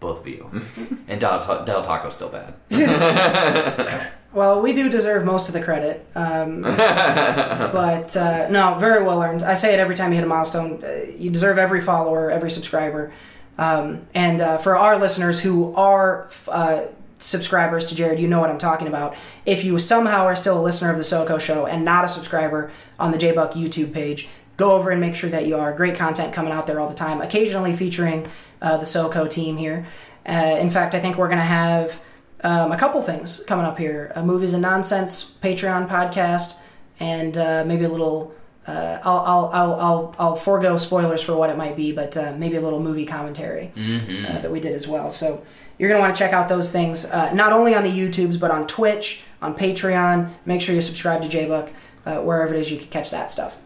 both 0.00 0.20
of 0.20 0.28
you. 0.28 0.50
and 1.08 1.20
Del, 1.20 1.38
Ta- 1.38 1.64
Del 1.64 1.82
Taco's 1.82 2.14
still 2.14 2.30
bad. 2.30 2.54
Well, 4.30 4.60
we 4.60 4.74
do 4.74 4.90
deserve 4.90 5.24
most 5.24 5.48
of 5.48 5.54
the 5.54 5.62
credit, 5.62 6.06
um, 6.14 6.60
but 6.62 8.14
uh, 8.14 8.48
no, 8.50 8.76
very 8.78 9.02
well 9.02 9.22
earned. 9.22 9.42
I 9.42 9.54
say 9.54 9.72
it 9.72 9.80
every 9.80 9.94
time 9.94 10.10
you 10.10 10.16
hit 10.16 10.24
a 10.24 10.28
milestone. 10.28 10.84
Uh, 10.84 11.06
you 11.16 11.30
deserve 11.30 11.56
every 11.56 11.80
follower, 11.80 12.30
every 12.30 12.50
subscriber, 12.50 13.10
um, 13.56 14.06
and 14.14 14.42
uh, 14.42 14.58
for 14.58 14.76
our 14.76 14.98
listeners 14.98 15.40
who 15.40 15.74
are 15.74 16.28
uh, 16.48 16.88
subscribers 17.18 17.88
to 17.88 17.94
Jared, 17.94 18.20
you 18.20 18.28
know 18.28 18.38
what 18.38 18.50
I'm 18.50 18.58
talking 18.58 18.86
about. 18.86 19.16
If 19.46 19.64
you 19.64 19.78
somehow 19.78 20.24
are 20.26 20.36
still 20.36 20.60
a 20.60 20.62
listener 20.62 20.90
of 20.90 20.98
the 20.98 21.04
SoCo 21.04 21.40
Show 21.40 21.66
and 21.66 21.82
not 21.82 22.04
a 22.04 22.08
subscriber 22.08 22.70
on 22.98 23.12
the 23.12 23.18
JBuck 23.18 23.54
YouTube 23.54 23.94
page, 23.94 24.28
go 24.58 24.72
over 24.72 24.90
and 24.90 25.00
make 25.00 25.14
sure 25.14 25.30
that 25.30 25.46
you 25.46 25.56
are. 25.56 25.72
Great 25.72 25.94
content 25.94 26.34
coming 26.34 26.52
out 26.52 26.66
there 26.66 26.80
all 26.80 26.88
the 26.88 26.94
time, 26.94 27.22
occasionally 27.22 27.72
featuring 27.72 28.28
uh, 28.60 28.76
the 28.76 28.84
SoCo 28.84 29.28
team 29.28 29.56
here. 29.56 29.86
Uh, 30.26 30.58
in 30.60 30.70
fact, 30.70 30.94
I 30.94 31.00
think 31.00 31.16
we're 31.16 31.28
going 31.28 31.38
to 31.38 31.44
have 31.44 32.02
um, 32.42 32.72
a 32.72 32.76
couple 32.76 33.00
things 33.02 33.42
coming 33.44 33.64
up 33.66 33.78
here. 33.78 34.12
A 34.14 34.22
movies 34.22 34.52
and 34.52 34.62
nonsense 34.62 35.38
patreon 35.42 35.88
podcast 35.88 36.56
and 37.00 37.36
uh, 37.36 37.64
maybe 37.66 37.84
a 37.84 37.88
little 37.88 38.34
uh, 38.66 39.00
I'll, 39.02 39.20
I'll, 39.20 39.50
I'll, 39.54 39.74
I'll, 39.80 40.14
I'll 40.18 40.36
forego 40.36 40.76
spoilers 40.76 41.22
for 41.22 41.34
what 41.34 41.48
it 41.48 41.56
might 41.56 41.74
be 41.74 41.90
but 41.92 42.16
uh, 42.18 42.34
maybe 42.36 42.56
a 42.56 42.60
little 42.60 42.80
movie 42.80 43.06
commentary 43.06 43.72
uh, 43.74 44.40
that 44.40 44.50
we 44.50 44.60
did 44.60 44.74
as 44.74 44.86
well. 44.86 45.10
So 45.10 45.42
you're 45.78 45.88
going 45.88 45.98
to 45.98 46.02
want 46.02 46.14
to 46.14 46.18
check 46.18 46.34
out 46.34 46.48
those 46.48 46.70
things 46.70 47.06
uh, 47.06 47.32
not 47.32 47.52
only 47.52 47.74
on 47.74 47.82
the 47.82 47.90
youtubes 47.90 48.38
but 48.38 48.50
on 48.50 48.66
twitch 48.66 49.22
on 49.40 49.54
patreon. 49.56 50.32
Make 50.44 50.60
sure 50.60 50.74
you 50.74 50.82
subscribe 50.82 51.22
to 51.22 51.28
JBuck, 51.28 51.72
uh, 52.04 52.16
wherever 52.20 52.52
it 52.52 52.60
is 52.60 52.70
you 52.70 52.76
can 52.76 52.88
catch 52.88 53.10
that 53.10 53.30
stuff. 53.30 53.58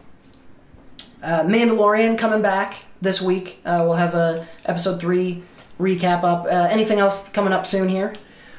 Uh, 1.21 1.43
mandalorian 1.43 2.17
coming 2.17 2.41
back 2.41 2.77
this 3.03 3.21
week 3.21 3.59
uh, 3.65 3.81
we'll 3.85 3.93
have 3.93 4.13
a 4.13 4.47
episode 4.65 4.99
3 4.99 5.43
recap 5.79 6.23
up 6.23 6.45
uh, 6.45 6.67
anything 6.71 6.99
else 6.99 7.29
coming 7.29 7.53
up 7.53 7.65
soon 7.65 7.89
here 7.89 8.13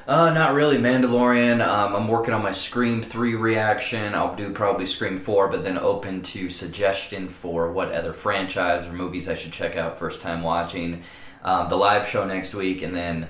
Uh, 0.06 0.28
not 0.34 0.52
really. 0.52 0.76
Mandalorian. 0.76 1.66
Um, 1.66 1.96
I'm 1.96 2.08
working 2.08 2.34
on 2.34 2.42
my 2.42 2.50
Scream 2.52 3.00
3 3.02 3.36
reaction. 3.36 4.14
I'll 4.14 4.36
do 4.36 4.52
probably 4.52 4.84
Scream 4.84 5.18
4, 5.18 5.48
but 5.48 5.64
then 5.64 5.78
open 5.78 6.20
to 6.34 6.50
suggestion 6.50 7.26
for 7.30 7.72
what 7.72 7.90
other 7.90 8.12
franchise 8.12 8.86
or 8.86 8.92
movies 8.92 9.30
I 9.30 9.34
should 9.34 9.54
check 9.60 9.76
out 9.76 9.98
first 9.98 10.20
time 10.20 10.42
watching. 10.42 11.02
Um, 11.42 11.70
the 11.70 11.76
live 11.76 12.06
show 12.06 12.26
next 12.26 12.54
week, 12.54 12.82
and 12.82 12.94
then 12.94 13.28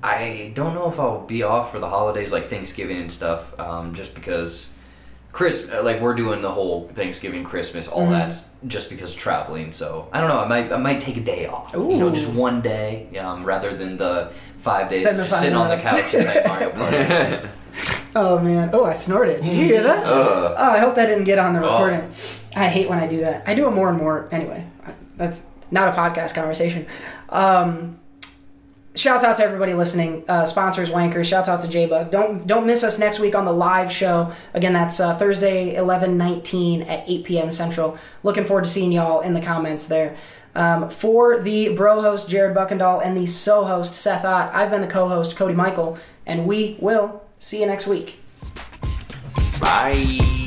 I 0.00 0.52
don't 0.54 0.74
know 0.74 0.88
if 0.88 1.00
I'll 1.00 1.26
be 1.26 1.42
off 1.42 1.72
for 1.72 1.80
the 1.80 1.88
holidays 1.88 2.30
like 2.32 2.46
Thanksgiving 2.46 2.98
and 2.98 3.10
stuff, 3.10 3.58
um, 3.58 3.92
just 3.92 4.14
because. 4.14 4.72
Chris, 5.32 5.70
uh, 5.72 5.82
like 5.82 6.00
we're 6.00 6.14
doing 6.14 6.42
the 6.42 6.50
whole 6.50 6.88
Thanksgiving, 6.94 7.42
Christmas, 7.42 7.88
all 7.88 8.02
Mm-hmm. 8.02 8.12
that's 8.12 8.50
just 8.66 8.90
because 8.90 9.14
traveling. 9.14 9.72
So 9.72 10.08
I 10.12 10.20
don't 10.20 10.28
know. 10.28 10.38
I 10.40 10.46
might, 10.46 10.70
I 10.70 10.76
might 10.76 11.00
take 11.00 11.16
a 11.16 11.20
day 11.22 11.46
off. 11.46 11.72
You 11.74 11.96
know, 11.96 12.10
just 12.12 12.30
one 12.32 12.60
day, 12.60 13.08
um, 13.18 13.42
rather 13.44 13.74
than 13.74 13.96
the 13.96 14.30
five 14.58 14.90
days 14.90 15.06
the 15.10 15.24
just 15.24 15.40
sitting 15.40 15.56
on 15.56 15.68
the 15.70 15.78
couch 15.78 16.14
and 16.14 16.46
Mario 16.46 16.70
Party. 16.70 17.48
Oh 18.14 18.38
man! 18.38 18.68
Oh, 18.74 18.84
I 18.84 18.92
snorted. 18.92 19.40
Did 19.42 19.50
you 19.56 19.64
hear 19.64 19.82
that? 19.82 20.04
Ugh. 20.06 20.54
Oh, 20.58 20.70
I 20.72 20.78
hope 20.80 20.94
that 20.96 21.06
didn't 21.06 21.24
get 21.24 21.38
on 21.38 21.54
the 21.54 21.60
Oh. 21.66 21.70
recording. 21.72 22.10
I 22.54 22.68
hate 22.68 22.86
when 22.90 22.98
I 22.98 23.06
do 23.06 23.20
that. 23.20 23.44
I 23.48 23.54
do 23.54 23.66
it 23.66 23.70
more 23.70 23.88
and 23.88 23.96
more. 23.96 24.28
Anyway, 24.30 24.66
that's 25.16 25.46
not 25.70 25.88
a 25.88 25.92
podcast 25.92 26.34
conversation. 26.34 26.84
Um, 27.30 27.98
shouts 28.94 29.24
out 29.24 29.36
to 29.36 29.44
everybody 29.44 29.74
listening. 29.74 30.24
Uh, 30.28 30.44
sponsors, 30.44 30.90
wankers. 30.90 31.24
Shouts 31.24 31.48
out 31.48 31.60
to 31.62 31.68
JBuck. 31.68 32.10
Don't 32.10 32.46
don't 32.46 32.66
miss 32.66 32.84
us 32.84 32.98
next 32.98 33.18
week 33.18 33.34
on 33.34 33.44
the 33.44 33.52
live 33.52 33.90
show. 33.90 34.32
Again, 34.54 34.72
that's 34.72 35.00
uh, 35.00 35.16
Thursday, 35.16 35.74
eleven 35.76 36.16
nineteen 36.18 36.82
at 36.82 37.08
eight 37.08 37.24
p.m. 37.24 37.50
Central. 37.50 37.98
Looking 38.22 38.44
forward 38.44 38.64
to 38.64 38.70
seeing 38.70 38.92
y'all 38.92 39.20
in 39.20 39.34
the 39.34 39.40
comments 39.40 39.86
there. 39.86 40.16
Um, 40.54 40.90
for 40.90 41.40
the 41.40 41.74
bro 41.74 42.02
host 42.02 42.28
Jared 42.28 42.54
Buckendahl 42.54 43.02
and 43.02 43.16
the 43.16 43.26
so 43.26 43.64
host 43.64 43.94
Seth 43.94 44.24
Ott, 44.24 44.52
I've 44.54 44.70
been 44.70 44.82
the 44.82 44.86
co-host 44.86 45.34
Cody 45.34 45.54
Michael, 45.54 45.98
and 46.26 46.46
we 46.46 46.76
will 46.78 47.24
see 47.38 47.60
you 47.60 47.66
next 47.66 47.86
week. 47.86 48.18
Bye. 49.58 50.41